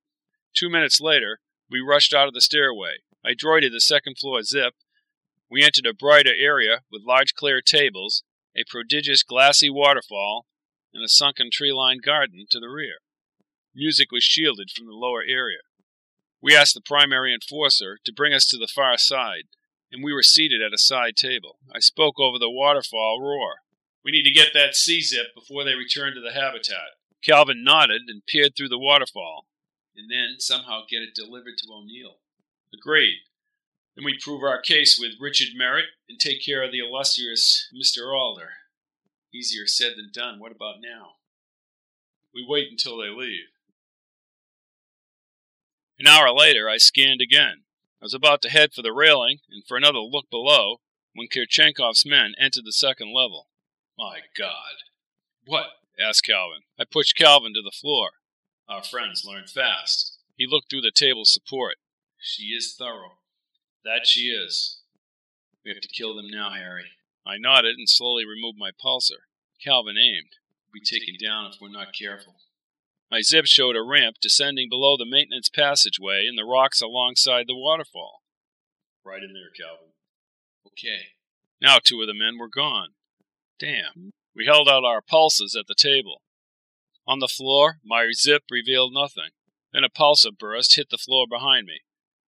Two 0.53 0.69
minutes 0.69 0.99
later, 0.99 1.39
we 1.69 1.79
rushed 1.79 2.13
out 2.13 2.27
of 2.27 2.33
the 2.33 2.41
stairway. 2.41 2.97
I 3.23 3.33
droided 3.33 3.71
the 3.71 3.81
second 3.81 4.17
floor 4.17 4.41
zip. 4.43 4.73
We 5.49 5.63
entered 5.63 5.85
a 5.85 5.93
brighter 5.93 6.33
area 6.37 6.81
with 6.91 7.03
large 7.05 7.33
clear 7.33 7.61
tables, 7.61 8.23
a 8.55 8.63
prodigious 8.69 9.23
glassy 9.23 9.69
waterfall, 9.69 10.45
and 10.93 11.03
a 11.03 11.09
sunken 11.09 11.49
tree 11.51 11.71
lined 11.71 12.03
garden 12.03 12.45
to 12.49 12.59
the 12.59 12.69
rear. 12.69 12.97
Music 13.75 14.11
was 14.11 14.23
shielded 14.23 14.69
from 14.75 14.87
the 14.87 14.93
lower 14.93 15.21
area. 15.21 15.59
We 16.41 16.55
asked 16.55 16.73
the 16.73 16.81
primary 16.81 17.33
enforcer 17.33 17.99
to 18.05 18.13
bring 18.13 18.33
us 18.33 18.45
to 18.47 18.57
the 18.57 18.71
far 18.73 18.97
side, 18.97 19.43
and 19.91 20.03
we 20.03 20.13
were 20.13 20.23
seated 20.23 20.61
at 20.61 20.73
a 20.73 20.77
side 20.77 21.15
table. 21.15 21.59
I 21.73 21.79
spoke 21.79 22.19
over 22.19 22.39
the 22.39 22.49
waterfall 22.49 23.19
roar. 23.21 23.57
We 24.03 24.11
need 24.11 24.23
to 24.23 24.31
get 24.31 24.53
that 24.53 24.75
C 24.75 25.01
zip 25.01 25.27
before 25.35 25.63
they 25.63 25.75
return 25.75 26.15
to 26.15 26.21
the 26.21 26.33
habitat. 26.33 26.95
Calvin 27.21 27.63
nodded 27.63 28.03
and 28.07 28.25
peered 28.25 28.53
through 28.55 28.69
the 28.69 28.79
waterfall, 28.79 29.45
and 29.99 30.09
then 30.09 30.39
somehow 30.39 30.83
get 30.89 31.01
it 31.01 31.13
delivered 31.13 31.57
to 31.57 31.67
O'Neill. 31.71 32.19
Agreed. 32.73 33.19
Then 33.95 34.05
we 34.05 34.17
prove 34.17 34.43
our 34.43 34.61
case 34.61 34.97
with 34.97 35.19
Richard 35.19 35.49
Merritt 35.55 35.87
and 36.07 36.17
take 36.17 36.43
care 36.43 36.63
of 36.63 36.71
the 36.71 36.79
illustrious 36.79 37.67
Mr. 37.75 38.15
Alder. 38.15 38.51
Easier 39.33 39.67
said 39.67 39.93
than 39.97 40.09
done. 40.13 40.39
What 40.39 40.53
about 40.53 40.75
now? 40.81 41.15
We 42.33 42.45
wait 42.47 42.69
until 42.71 42.97
they 42.97 43.09
leave. 43.09 43.49
An 45.99 46.07
hour 46.07 46.31
later, 46.31 46.69
I 46.69 46.77
scanned 46.77 47.19
again. 47.21 47.63
I 48.01 48.05
was 48.05 48.13
about 48.13 48.41
to 48.43 48.49
head 48.49 48.71
for 48.73 48.81
the 48.81 48.93
railing 48.93 49.39
and 49.49 49.63
for 49.67 49.75
another 49.75 49.99
look 49.99 50.29
below 50.29 50.77
when 51.13 51.27
Kurchenkov's 51.27 52.05
men 52.05 52.33
entered 52.39 52.63
the 52.63 52.71
second 52.71 53.13
level. 53.13 53.49
My 53.97 54.19
God. 54.37 54.85
What? 55.45 55.65
asked 55.99 56.23
Calvin. 56.23 56.61
I 56.79 56.85
pushed 56.89 57.17
Calvin 57.17 57.53
to 57.53 57.61
the 57.61 57.75
floor. 57.77 58.11
Our 58.69 58.83
friends 58.83 59.25
learn 59.25 59.45
fast. 59.47 60.19
He 60.37 60.45
looked 60.45 60.69
through 60.69 60.81
the 60.81 60.91
table's 60.93 61.33
support. 61.33 61.77
She 62.19 62.53
is 62.55 62.75
thorough. 62.77 63.17
That 63.83 64.05
she 64.05 64.29
is. 64.29 64.81
We 65.65 65.71
have 65.71 65.81
to 65.81 65.87
kill 65.87 66.15
them 66.15 66.27
now, 66.29 66.51
Harry. 66.51 66.91
I 67.25 67.37
nodded 67.37 67.77
and 67.77 67.89
slowly 67.89 68.25
removed 68.25 68.57
my 68.59 68.69
pulsar. 68.71 69.25
Calvin 69.63 69.97
aimed. 69.97 70.37
We'll 70.67 70.81
be 70.81 70.85
taken 70.85 71.15
down 71.19 71.51
if 71.51 71.59
we're 71.59 71.69
not 71.69 71.93
careful. 71.97 72.35
My 73.11 73.21
zip 73.21 73.45
showed 73.47 73.75
a 73.75 73.81
ramp 73.81 74.17
descending 74.21 74.69
below 74.69 74.95
the 74.95 75.05
maintenance 75.05 75.49
passageway 75.49 76.27
and 76.27 76.37
the 76.37 76.45
rocks 76.45 76.79
alongside 76.79 77.45
the 77.47 77.55
waterfall. 77.55 78.21
Right 79.03 79.23
in 79.23 79.33
there, 79.33 79.49
Calvin. 79.49 79.93
Okay. 80.67 81.13
Now 81.59 81.79
two 81.83 82.01
of 82.01 82.07
the 82.07 82.13
men 82.13 82.37
were 82.37 82.49
gone. 82.49 82.89
Damn. 83.59 84.11
We 84.35 84.45
held 84.45 84.69
out 84.69 84.85
our 84.85 85.01
pulses 85.01 85.55
at 85.59 85.65
the 85.67 85.75
table. 85.75 86.21
On 87.09 87.17
the 87.17 87.27
floor, 87.27 87.79
my 87.83 88.11
zip 88.13 88.43
revealed 88.51 88.93
nothing. 88.93 89.31
Then 89.73 89.83
a 89.83 89.89
pulsar 89.89 90.29
burst 90.37 90.75
hit 90.75 90.91
the 90.91 90.97
floor 90.99 91.25
behind 91.27 91.65
me. 91.65 91.79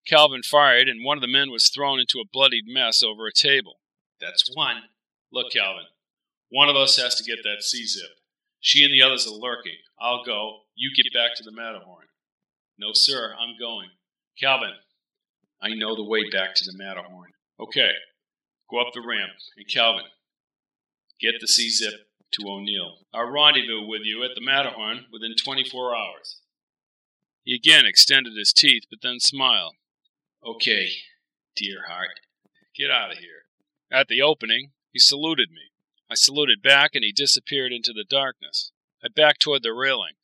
Calvin 0.07 0.41
fired, 0.43 0.89
and 0.89 1.05
one 1.05 1.19
of 1.19 1.21
the 1.21 1.29
men 1.29 1.51
was 1.51 1.69
thrown 1.69 2.01
into 2.01 2.19
a 2.19 2.25
bloodied 2.33 2.65
mess 2.67 3.03
over 3.03 3.27
a 3.27 3.33
table. 3.33 3.81
That's 4.23 4.51
one. 4.55 4.85
Look, 5.31 5.53
Calvin. 5.53 5.85
One 6.49 6.71
of 6.71 6.77
us 6.77 6.97
has 6.97 7.15
to 7.17 7.23
get 7.23 7.43
that 7.45 7.63
C 7.63 7.87
zip. 7.87 8.09
She 8.61 8.83
and 8.83 8.91
the 8.91 9.03
others 9.03 9.27
are 9.27 9.37
lurking. 9.37 9.77
I'll 10.01 10.25
go. 10.25 10.61
You 10.75 10.93
get 10.97 11.13
back 11.13 11.37
to 11.37 11.45
the 11.45 11.53
Matterhorn. 11.53 12.07
No, 12.79 12.93
sir, 12.95 13.35
I'm 13.39 13.57
going. 13.61 13.91
Calvin, 14.41 14.73
I 15.61 15.75
know 15.75 15.95
the 15.95 16.09
way 16.09 16.31
back 16.31 16.55
to 16.55 16.65
the 16.65 16.73
Matterhorn. 16.75 17.33
Okay, 17.61 17.91
go 18.71 18.81
up 18.81 18.95
the 18.95 19.03
ramp. 19.07 19.33
And 19.59 19.69
Calvin, 19.69 20.07
get 21.21 21.35
the 21.39 21.49
C 21.49 21.69
zip 21.69 22.10
to 22.33 22.49
O'Neill. 22.49 22.99
I'll 23.13 23.31
rendezvous 23.31 23.87
with 23.87 24.03
you 24.05 24.25
at 24.25 24.35
the 24.35 24.41
Matterhorn 24.41 25.07
within 25.13 25.35
24 25.37 25.97
hours. 25.97 26.41
He 27.45 27.55
again 27.55 27.87
extended 27.87 28.35
his 28.37 28.53
teeth, 28.53 28.85
but 28.91 29.01
then 29.03 29.21
smiled. 29.21 29.75
Okay, 30.45 30.91
dear 31.57 31.87
heart, 31.89 32.21
get 32.77 32.91
out 32.91 33.13
of 33.13 33.19
here. 33.19 33.45
At 33.91 34.09
the 34.09 34.23
opening, 34.23 34.71
he 34.93 34.99
saluted 34.99 35.51
me. 35.51 35.73
I 36.11 36.15
saluted 36.15 36.63
back, 36.63 36.95
and 36.95 37.05
he 37.05 37.13
disappeared 37.13 37.73
into 37.73 37.93
the 37.93 38.05
darkness. 38.09 38.73
I 39.05 39.09
backed 39.09 39.43
toward 39.43 39.63
the 39.63 39.73
railing. 39.73 40.15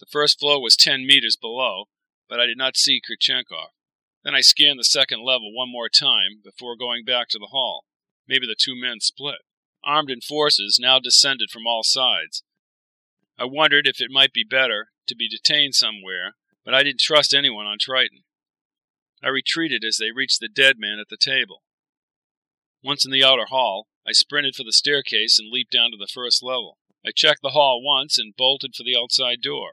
The 0.00 0.06
first 0.10 0.38
floor 0.38 0.60
was 0.60 0.76
ten 0.76 1.06
meters 1.06 1.36
below, 1.36 1.84
but 2.28 2.40
I 2.40 2.46
did 2.46 2.58
not 2.58 2.76
see 2.76 3.00
Kurchenkov. 3.00 3.68
Then 4.24 4.34
I 4.34 4.40
scanned 4.40 4.78
the 4.78 4.84
second 4.84 5.24
level 5.24 5.54
one 5.54 5.70
more 5.70 5.88
time 5.88 6.40
before 6.42 6.76
going 6.76 7.04
back 7.04 7.28
to 7.28 7.38
the 7.38 7.50
hall. 7.52 7.84
Maybe 8.26 8.46
the 8.46 8.56
two 8.58 8.74
men 8.74 9.00
split. 9.00 9.40
Armed 9.84 10.10
enforcers 10.10 10.78
now 10.80 10.98
descended 10.98 11.50
from 11.50 11.66
all 11.66 11.82
sides. 11.82 12.42
I 13.38 13.44
wondered 13.44 13.86
if 13.86 14.00
it 14.00 14.10
might 14.10 14.32
be 14.32 14.44
better 14.44 14.88
to 15.06 15.14
be 15.14 15.28
detained 15.28 15.74
somewhere, 15.74 16.36
but 16.64 16.74
I 16.74 16.82
didn't 16.82 17.00
trust 17.00 17.34
anyone 17.34 17.66
on 17.66 17.78
Triton. 17.78 18.24
I 19.22 19.28
retreated 19.28 19.84
as 19.84 19.98
they 19.98 20.10
reached 20.10 20.40
the 20.40 20.48
dead 20.48 20.76
man 20.78 20.98
at 20.98 21.08
the 21.08 21.16
table. 21.16 21.62
Once 22.82 23.04
in 23.04 23.10
the 23.10 23.24
outer 23.24 23.46
hall, 23.46 23.88
I 24.06 24.12
sprinted 24.12 24.54
for 24.54 24.64
the 24.64 24.72
staircase 24.72 25.38
and 25.38 25.50
leaped 25.50 25.72
down 25.72 25.90
to 25.90 25.96
the 25.98 26.10
first 26.12 26.42
level. 26.42 26.78
I 27.06 27.10
checked 27.14 27.42
the 27.42 27.50
hall 27.50 27.82
once 27.82 28.18
and 28.18 28.36
bolted 28.36 28.74
for 28.74 28.82
the 28.82 28.96
outside 28.96 29.40
door. 29.42 29.72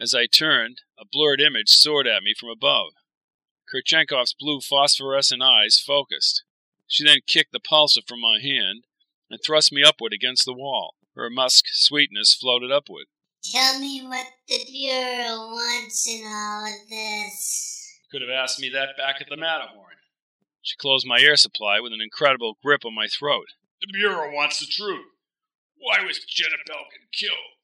As 0.00 0.14
I 0.14 0.26
turned, 0.26 0.82
a 0.98 1.04
blurred 1.10 1.40
image 1.40 1.68
soared 1.68 2.06
at 2.06 2.22
me 2.22 2.34
from 2.38 2.50
above. 2.50 2.92
Kurchenkov's 3.70 4.34
blue 4.38 4.60
phosphorescent 4.60 5.42
eyes 5.42 5.78
focused. 5.78 6.44
She 6.86 7.04
then 7.04 7.20
kicked 7.26 7.52
the 7.52 7.60
pulsar 7.60 8.02
from 8.06 8.20
my 8.20 8.38
hand 8.40 8.84
and 9.30 9.40
thrust 9.42 9.72
me 9.72 9.82
upward 9.82 10.12
against 10.12 10.44
the 10.44 10.52
wall. 10.52 10.94
Her 11.14 11.30
musk 11.30 11.66
sweetness 11.72 12.34
floated 12.34 12.70
upward. 12.70 13.06
Tell 13.42 13.78
me 13.78 14.06
what 14.06 14.26
the 14.48 14.58
Bureau 14.70 15.48
wants 15.48 16.06
in 16.08 16.24
all 16.26 16.66
of 16.66 16.88
this. 16.88 18.00
Could 18.10 18.22
have 18.22 18.30
asked 18.30 18.60
me 18.60 18.68
that 18.70 18.96
back 18.96 19.20
at 19.20 19.28
the 19.28 19.36
Matterhorn. 19.36 19.94
She 20.62 20.76
closed 20.76 21.06
my 21.06 21.20
air 21.20 21.36
supply 21.36 21.80
with 21.80 21.92
an 21.92 22.00
incredible 22.00 22.58
grip 22.62 22.84
on 22.84 22.94
my 22.94 23.06
throat. 23.06 23.46
The 23.80 23.92
Bureau 23.92 24.32
wants 24.32 24.58
the 24.58 24.66
truth. 24.66 25.06
Why 25.78 26.04
was 26.04 26.18
Jenna 26.18 26.56
Belkin 26.68 27.06
killed? 27.12 27.54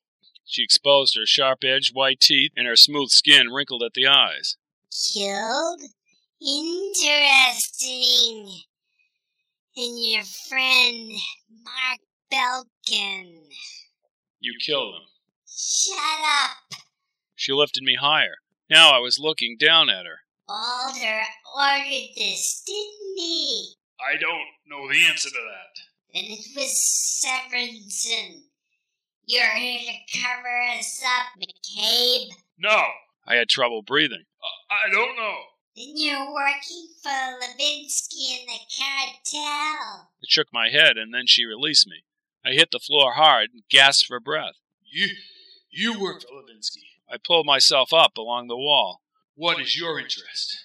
She 0.44 0.62
exposed 0.62 1.16
her 1.16 1.26
sharp 1.26 1.64
edged 1.64 1.94
white 1.94 2.20
teeth 2.20 2.52
and 2.56 2.66
her 2.66 2.76
smooth 2.76 3.10
skin 3.10 3.50
wrinkled 3.50 3.82
at 3.82 3.94
the 3.94 4.06
eyes. 4.06 4.56
Killed? 5.12 5.82
Interesting. 6.40 8.62
And 9.74 9.98
your 9.98 10.22
friend, 10.48 11.12
Mark 11.64 12.00
Belkin. 12.30 13.40
You 14.40 14.54
killed 14.64 14.94
him. 14.96 15.02
Shut 15.48 15.96
up. 15.96 16.78
She 17.34 17.52
lifted 17.52 17.82
me 17.82 17.96
higher. 18.00 18.34
Now 18.68 18.90
I 18.90 18.98
was 18.98 19.18
looking 19.18 19.56
down 19.58 19.88
at 19.88 20.04
her. 20.04 20.18
Alder 20.48 21.22
ordered 21.56 22.08
this, 22.16 22.62
didn't 22.66 23.16
he? 23.16 23.74
I 24.00 24.18
don't 24.18 24.48
know 24.66 24.88
the 24.92 24.98
answer 25.08 25.30
to 25.30 25.34
that. 25.34 26.12
Then 26.12 26.24
it 26.24 26.46
was 26.54 27.24
Severinsen. 27.24 28.42
You're 29.24 29.54
here 29.54 29.92
to 29.92 30.20
cover 30.20 30.78
us 30.78 31.02
up, 31.02 31.26
McCabe. 31.40 32.28
No, 32.58 32.82
I 33.26 33.36
had 33.36 33.48
trouble 33.48 33.82
breathing. 33.82 34.24
I, 34.70 34.88
I 34.88 34.90
don't 34.90 35.16
know. 35.16 35.36
Then 35.74 35.94
you're 35.96 36.32
working 36.32 36.88
for 37.02 37.08
Lovinski 37.08 38.38
and 38.38 38.48
the 38.48 38.60
cartel. 38.76 40.10
I 40.22 40.26
shook 40.28 40.48
my 40.52 40.68
head, 40.68 40.98
and 40.98 41.14
then 41.14 41.26
she 41.26 41.46
released 41.46 41.86
me. 41.86 42.04
I 42.44 42.50
hit 42.50 42.70
the 42.72 42.78
floor 42.78 43.14
hard 43.14 43.50
and 43.54 43.62
gasped 43.70 44.06
for 44.06 44.20
breath. 44.20 44.56
You, 44.84 45.08
you 45.70 45.98
work 45.98 46.20
for 46.20 46.28
Lovinski. 46.28 46.82
I 47.10 47.16
pulled 47.16 47.46
myself 47.46 47.92
up 47.92 48.18
along 48.18 48.48
the 48.48 48.56
wall. 48.56 49.00
What 49.34 49.60
is 49.60 49.78
your 49.78 49.98
interest? 49.98 50.58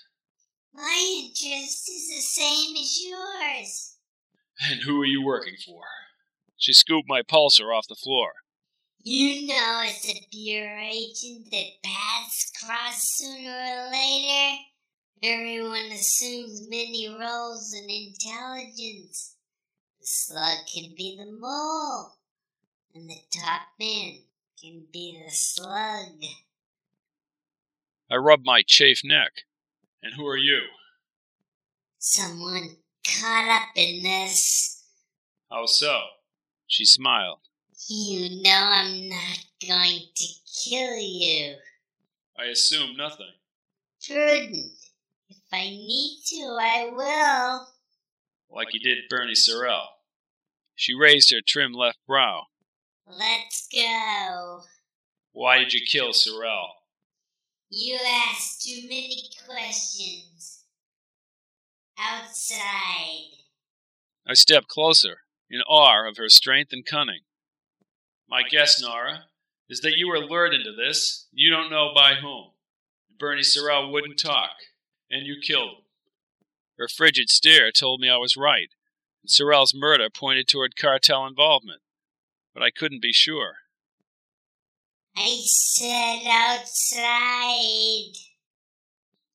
My 0.73 1.23
interest 1.23 1.89
is 1.89 2.09
the 2.09 2.21
same 2.21 2.75
as 2.75 3.01
yours. 3.01 3.95
And 4.59 4.81
who 4.81 5.01
are 5.01 5.05
you 5.05 5.23
working 5.23 5.55
for? 5.65 5.83
She 6.57 6.73
scooped 6.73 7.07
my 7.07 7.21
pulsar 7.21 7.73
off 7.73 7.87
the 7.87 7.95
floor. 7.95 8.33
You 9.03 9.47
know, 9.47 9.83
it's 9.85 10.09
a 10.09 10.27
Bureau 10.31 10.81
agent, 10.81 11.49
that 11.51 11.81
paths 11.81 12.51
cross 12.61 12.99
sooner 13.03 13.51
or 13.51 13.91
later. 13.91 14.57
Everyone 15.23 15.91
assumes 15.91 16.67
many 16.69 17.07
roles 17.09 17.73
in 17.73 17.89
intelligence. 17.89 19.35
The 19.99 20.05
slug 20.05 20.57
can 20.71 20.93
be 20.95 21.17
the 21.17 21.31
mole, 21.31 22.11
and 22.93 23.09
the 23.09 23.17
top 23.31 23.61
man 23.79 24.19
can 24.61 24.83
be 24.91 25.19
the 25.23 25.31
slug. 25.31 26.23
I 28.11 28.15
rubbed 28.15 28.45
my 28.45 28.61
chafed 28.65 29.03
neck. 29.03 29.31
And 30.03 30.13
who 30.13 30.27
are 30.27 30.37
you? 30.37 30.61
Someone 31.97 32.77
caught 33.03 33.61
up 33.61 33.69
in 33.75 34.03
this. 34.03 34.83
How 35.49 35.65
so? 35.65 35.99
She 36.67 36.85
smiled. 36.85 37.39
You 37.89 38.41
know 38.43 38.69
I'm 38.71 39.09
not 39.09 39.45
going 39.67 40.01
to 40.15 40.27
kill 40.63 40.97
you. 40.97 41.55
I 42.37 42.45
assume 42.45 42.95
nothing. 42.95 43.31
Prudent. 44.05 44.71
If 45.49 45.57
I 45.57 45.69
need 45.69 46.19
to, 46.27 46.57
I 46.59 46.89
will. 46.91 47.67
Like 48.49 48.73
you 48.73 48.79
did 48.79 49.09
Bernie 49.09 49.33
Sorrell. 49.33 49.85
She 50.75 50.93
raised 50.93 51.31
her 51.31 51.41
trim 51.45 51.73
left 51.73 51.99
brow. 52.05 52.43
Let's 53.07 53.67
go. 53.73 54.63
Why 55.31 55.59
did 55.59 55.73
you 55.73 55.85
kill 55.85 56.09
Sorrell? 56.09 56.67
You 57.69 57.97
asked 58.29 58.65
too 58.65 58.81
many 58.83 59.23
questions. 59.47 60.63
Outside. 61.97 63.37
I 64.27 64.33
stepped 64.33 64.67
closer, 64.67 65.19
in 65.49 65.61
awe 65.61 66.07
of 66.07 66.17
her 66.17 66.29
strength 66.29 66.73
and 66.73 66.85
cunning. 66.85 67.21
My 68.29 68.43
guess, 68.43 68.81
Nora, 68.81 69.25
is 69.69 69.79
that 69.81 69.97
you 69.97 70.09
were 70.09 70.19
lured 70.19 70.53
into 70.53 70.73
this. 70.73 71.27
You 71.31 71.49
don't 71.49 71.71
know 71.71 71.91
by 71.95 72.15
whom. 72.15 72.51
Bernie 73.17 73.41
Sorrell 73.41 73.91
wouldn't 73.91 74.19
talk, 74.19 74.51
and 75.09 75.25
you 75.25 75.37
killed 75.41 75.69
him. 75.69 75.83
Her 76.77 76.87
frigid 76.87 77.29
stare 77.29 77.71
told 77.71 77.99
me 77.99 78.09
I 78.09 78.17
was 78.17 78.37
right, 78.37 78.69
and 79.23 79.29
Sorrell's 79.29 79.73
murder 79.73 80.09
pointed 80.09 80.47
toward 80.47 80.75
cartel 80.75 81.25
involvement. 81.25 81.81
But 82.53 82.63
I 82.63 82.69
couldn't 82.69 83.01
be 83.01 83.13
sure. 83.13 83.55
I 85.15 85.39
said 85.45 86.21
outside. 86.27 88.13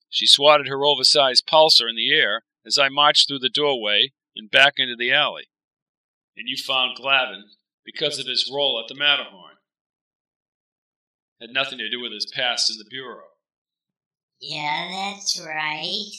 She 0.09 0.27
swatted 0.27 0.69
her 0.69 0.85
oversized 0.85 1.47
pulsar 1.47 1.89
in 1.89 1.97
the 1.97 2.13
air 2.13 2.45
as 2.65 2.79
I 2.79 2.89
marched 2.89 3.27
through 3.27 3.41
the 3.41 3.49
doorway 3.49 4.13
and 4.37 4.51
back 4.51 4.75
into 4.77 4.95
the 4.97 5.13
alley. 5.13 5.49
And 6.37 6.49
you 6.49 6.57
found 6.57 6.97
Glavin 6.97 7.43
because 7.85 8.19
of 8.19 8.27
his 8.27 8.51
role 8.53 8.81
at 8.81 8.89
the 8.89 8.99
Matterhorn. 8.99 9.57
Had 11.41 11.51
nothing 11.51 11.79
to 11.79 11.91
do 11.91 12.01
with 12.01 12.13
his 12.13 12.31
past 12.33 12.71
in 12.71 12.79
the 12.79 12.85
Bureau. 12.89 13.32
Yeah, 14.45 14.89
that's 14.91 15.41
right. 15.47 16.11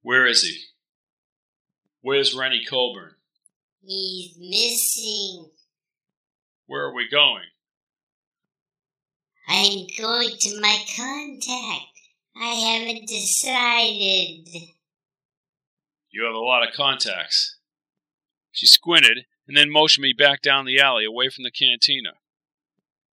Where 0.00 0.26
is 0.26 0.42
he? 0.42 0.58
Where's 2.00 2.34
Rennie 2.34 2.64
Colburn? 2.64 3.12
He's 3.84 4.38
missing. 4.38 5.50
Where 6.66 6.84
are 6.84 6.94
we 6.94 7.06
going? 7.10 7.44
I'm 9.48 9.86
going 9.98 10.30
to 10.30 10.60
my 10.62 10.78
contact. 10.96 11.92
I 12.40 12.54
haven't 12.54 13.06
decided. 13.06 14.48
You 16.10 16.24
have 16.24 16.34
a 16.34 16.38
lot 16.38 16.66
of 16.66 16.74
contacts. 16.74 17.58
She 18.50 18.66
squinted 18.66 19.26
and 19.46 19.54
then 19.54 19.70
motioned 19.70 20.02
me 20.02 20.14
back 20.14 20.40
down 20.40 20.64
the 20.64 20.80
alley 20.80 21.04
away 21.04 21.28
from 21.28 21.44
the 21.44 21.50
cantina. 21.50 22.14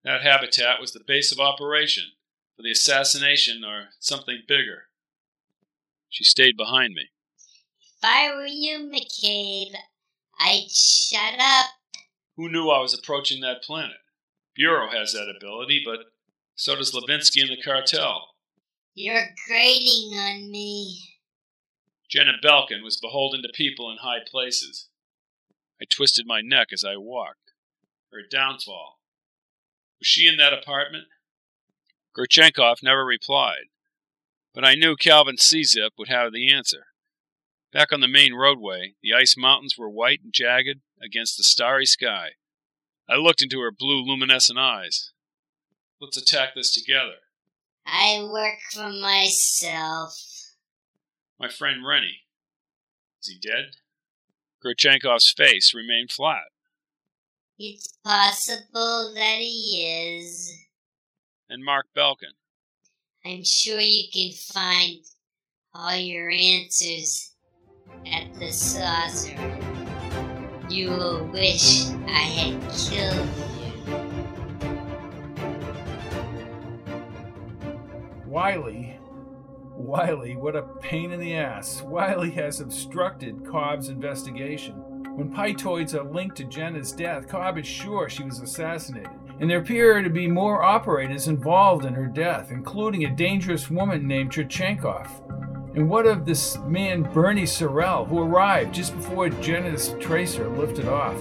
That 0.05 0.23
habitat 0.23 0.81
was 0.81 0.93
the 0.93 1.03
base 1.05 1.33
of 1.33 1.41
operation 1.41 2.13
for 2.63 2.69
the 2.69 2.73
assassination 2.73 3.65
or 3.65 3.89
something 3.99 4.43
bigger. 4.47 4.85
She 6.09 6.25
stayed 6.25 6.57
behind 6.57 6.95
me. 6.95 7.09
If 7.81 8.05
I 8.05 8.35
were 8.35 8.47
you, 8.47 8.91
McCabe, 8.93 9.75
I'd 10.39 10.71
shut 10.71 11.35
up. 11.41 11.67
Who 12.37 12.49
knew 12.49 12.69
I 12.69 12.81
was 12.81 12.95
approaching 12.95 13.41
that 13.41 13.63
planet? 13.63 13.97
Bureau 14.55 14.91
has 14.91 15.13
that 15.13 15.33
ability, 15.37 15.83
but 15.85 16.01
so 16.55 16.77
does 16.77 16.93
Lovinski 16.93 17.41
and 17.41 17.51
the 17.51 17.63
cartel. 17.63 18.29
You're 18.95 19.31
grating 19.49 20.13
on 20.15 20.51
me. 20.51 20.99
Jenna 22.09 22.33
Belkin 22.45 22.83
was 22.83 23.01
beholden 23.01 23.43
to 23.43 23.49
people 23.55 23.91
in 23.91 23.99
high 24.03 24.21
places. 24.31 24.89
I 25.81 25.87
twisted 25.91 26.27
my 26.27 26.43
neck 26.43 26.69
as 26.73 26.85
I 26.85 26.97
walked. 26.97 27.53
Her 28.13 28.21
downfall. 28.31 28.99
Was 29.99 30.07
she 30.07 30.29
in 30.29 30.37
that 30.37 30.53
apartment? 30.53 31.05
Kurchenkov 32.17 32.83
never 32.83 33.05
replied, 33.05 33.67
but 34.55 34.65
I 34.65 34.75
knew 34.75 34.97
Calvin 34.97 35.37
Czip 35.39 35.93
would 35.99 36.09
have 36.09 36.33
the 36.33 36.53
answer. 36.53 36.87
Back 37.73 37.93
on 37.93 38.01
the 38.01 38.09
main 38.09 38.35
roadway, 38.35 38.95
the 39.03 39.15
ice 39.15 39.35
mountains 39.37 39.77
were 39.79 39.89
white 39.89 40.21
and 40.23 40.33
jagged 40.33 40.81
against 41.03 41.39
the 41.39 41.45
starry 41.45 41.87
sky. 41.87 42.33
I 43.09 43.17
looked 43.17 43.43
into 43.43 43.61
her 43.61 43.73
blue, 43.73 44.03
luminescent 44.03 44.59
eyes. 44.59 45.13
Let's 46.01 46.17
attack 46.17 46.51
this 46.55 46.73
together. 46.73 47.17
I 47.87 48.29
work 48.31 48.59
for 48.73 48.91
myself. 48.91 50.15
My 51.41 51.49
friend 51.49 51.87
Rennie. 51.87 52.25
Is 53.23 53.29
he 53.29 53.39
dead? 53.39 53.77
Kurchenkov's 54.63 55.33
face 55.37 55.73
remained 55.75 56.11
flat. 56.11 56.51
It's 57.59 57.97
possible 58.05 59.13
that 59.15 59.39
he 59.39 60.19
is. 60.19 60.62
And 61.53 61.63
Mark 61.63 61.85
Belkin. 61.95 62.33
I'm 63.27 63.45
sure 63.45 63.79
you 63.79 64.05
can 64.11 64.33
find 64.33 65.05
all 65.75 65.95
your 65.95 66.31
answers 66.31 67.35
at 68.11 68.33
the 68.41 68.51
saucer. 68.51 69.37
You 70.71 70.93
will 70.93 71.27
wish 71.27 71.91
I 72.07 72.23
had 72.23 72.59
killed 72.73 73.29
you. 73.61 73.73
Wiley. 78.25 78.99
Wiley, 79.77 80.37
what 80.37 80.57
a 80.57 80.63
pain 80.81 81.13
in 81.13 81.21
the 81.21 81.35
ass. 81.35 81.83
Wiley 81.83 82.31
has 82.31 82.63
obstructed 82.63 83.47
Cobb's 83.47 83.91
investigation. 83.91 84.75
When 85.17 85.31
Pytoids 85.31 85.93
are 85.93 86.11
linked 86.11 86.37
to 86.37 86.45
Jenna's 86.45 86.93
death, 86.93 87.29
Cobb 87.29 87.59
is 87.59 87.67
sure 87.67 88.09
she 88.09 88.23
was 88.23 88.41
assassinated, 88.41 89.11
and 89.41 89.51
there 89.51 89.59
appear 89.59 90.03
to 90.03 90.11
be 90.11 90.27
more 90.29 90.63
operators 90.63 91.29
involved 91.29 91.85
in 91.85 91.95
her 91.95 92.07
death, 92.07 92.51
including 92.51 93.05
a 93.05 93.15
dangerous 93.15 93.71
woman 93.71 94.07
named 94.07 94.33
Kurchenkov. 94.33 95.09
And 95.75 95.89
what 95.89 96.07
of 96.07 96.27
this 96.27 96.59
man 96.67 97.03
Bernie 97.03 97.45
Sorrell, 97.45 98.07
who 98.07 98.21
arrived 98.21 98.75
just 98.75 98.95
before 98.95 99.31
Jenna's 99.31 99.95
tracer 99.99 100.49
lifted 100.49 100.87
off? 100.87 101.17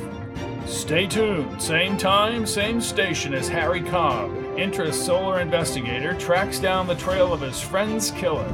Stay 0.65 1.07
tuned. 1.07 1.61
Same 1.61 1.97
time, 1.97 2.45
same 2.45 2.81
station 2.81 3.33
as 3.33 3.47
Harry 3.47 3.81
Cobb, 3.81 4.31
intra-solar 4.57 5.39
investigator, 5.39 6.13
tracks 6.13 6.59
down 6.59 6.87
the 6.87 6.95
trail 6.95 7.33
of 7.33 7.41
his 7.41 7.59
friend's 7.59 8.11
killer. 8.11 8.47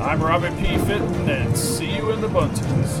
I'm 0.00 0.22
Robert 0.22 0.56
P. 0.58 0.76
Fitton, 0.78 1.28
and 1.30 1.56
see 1.56 1.96
you 1.96 2.10
in 2.10 2.20
the 2.20 2.28
buntas. 2.28 3.00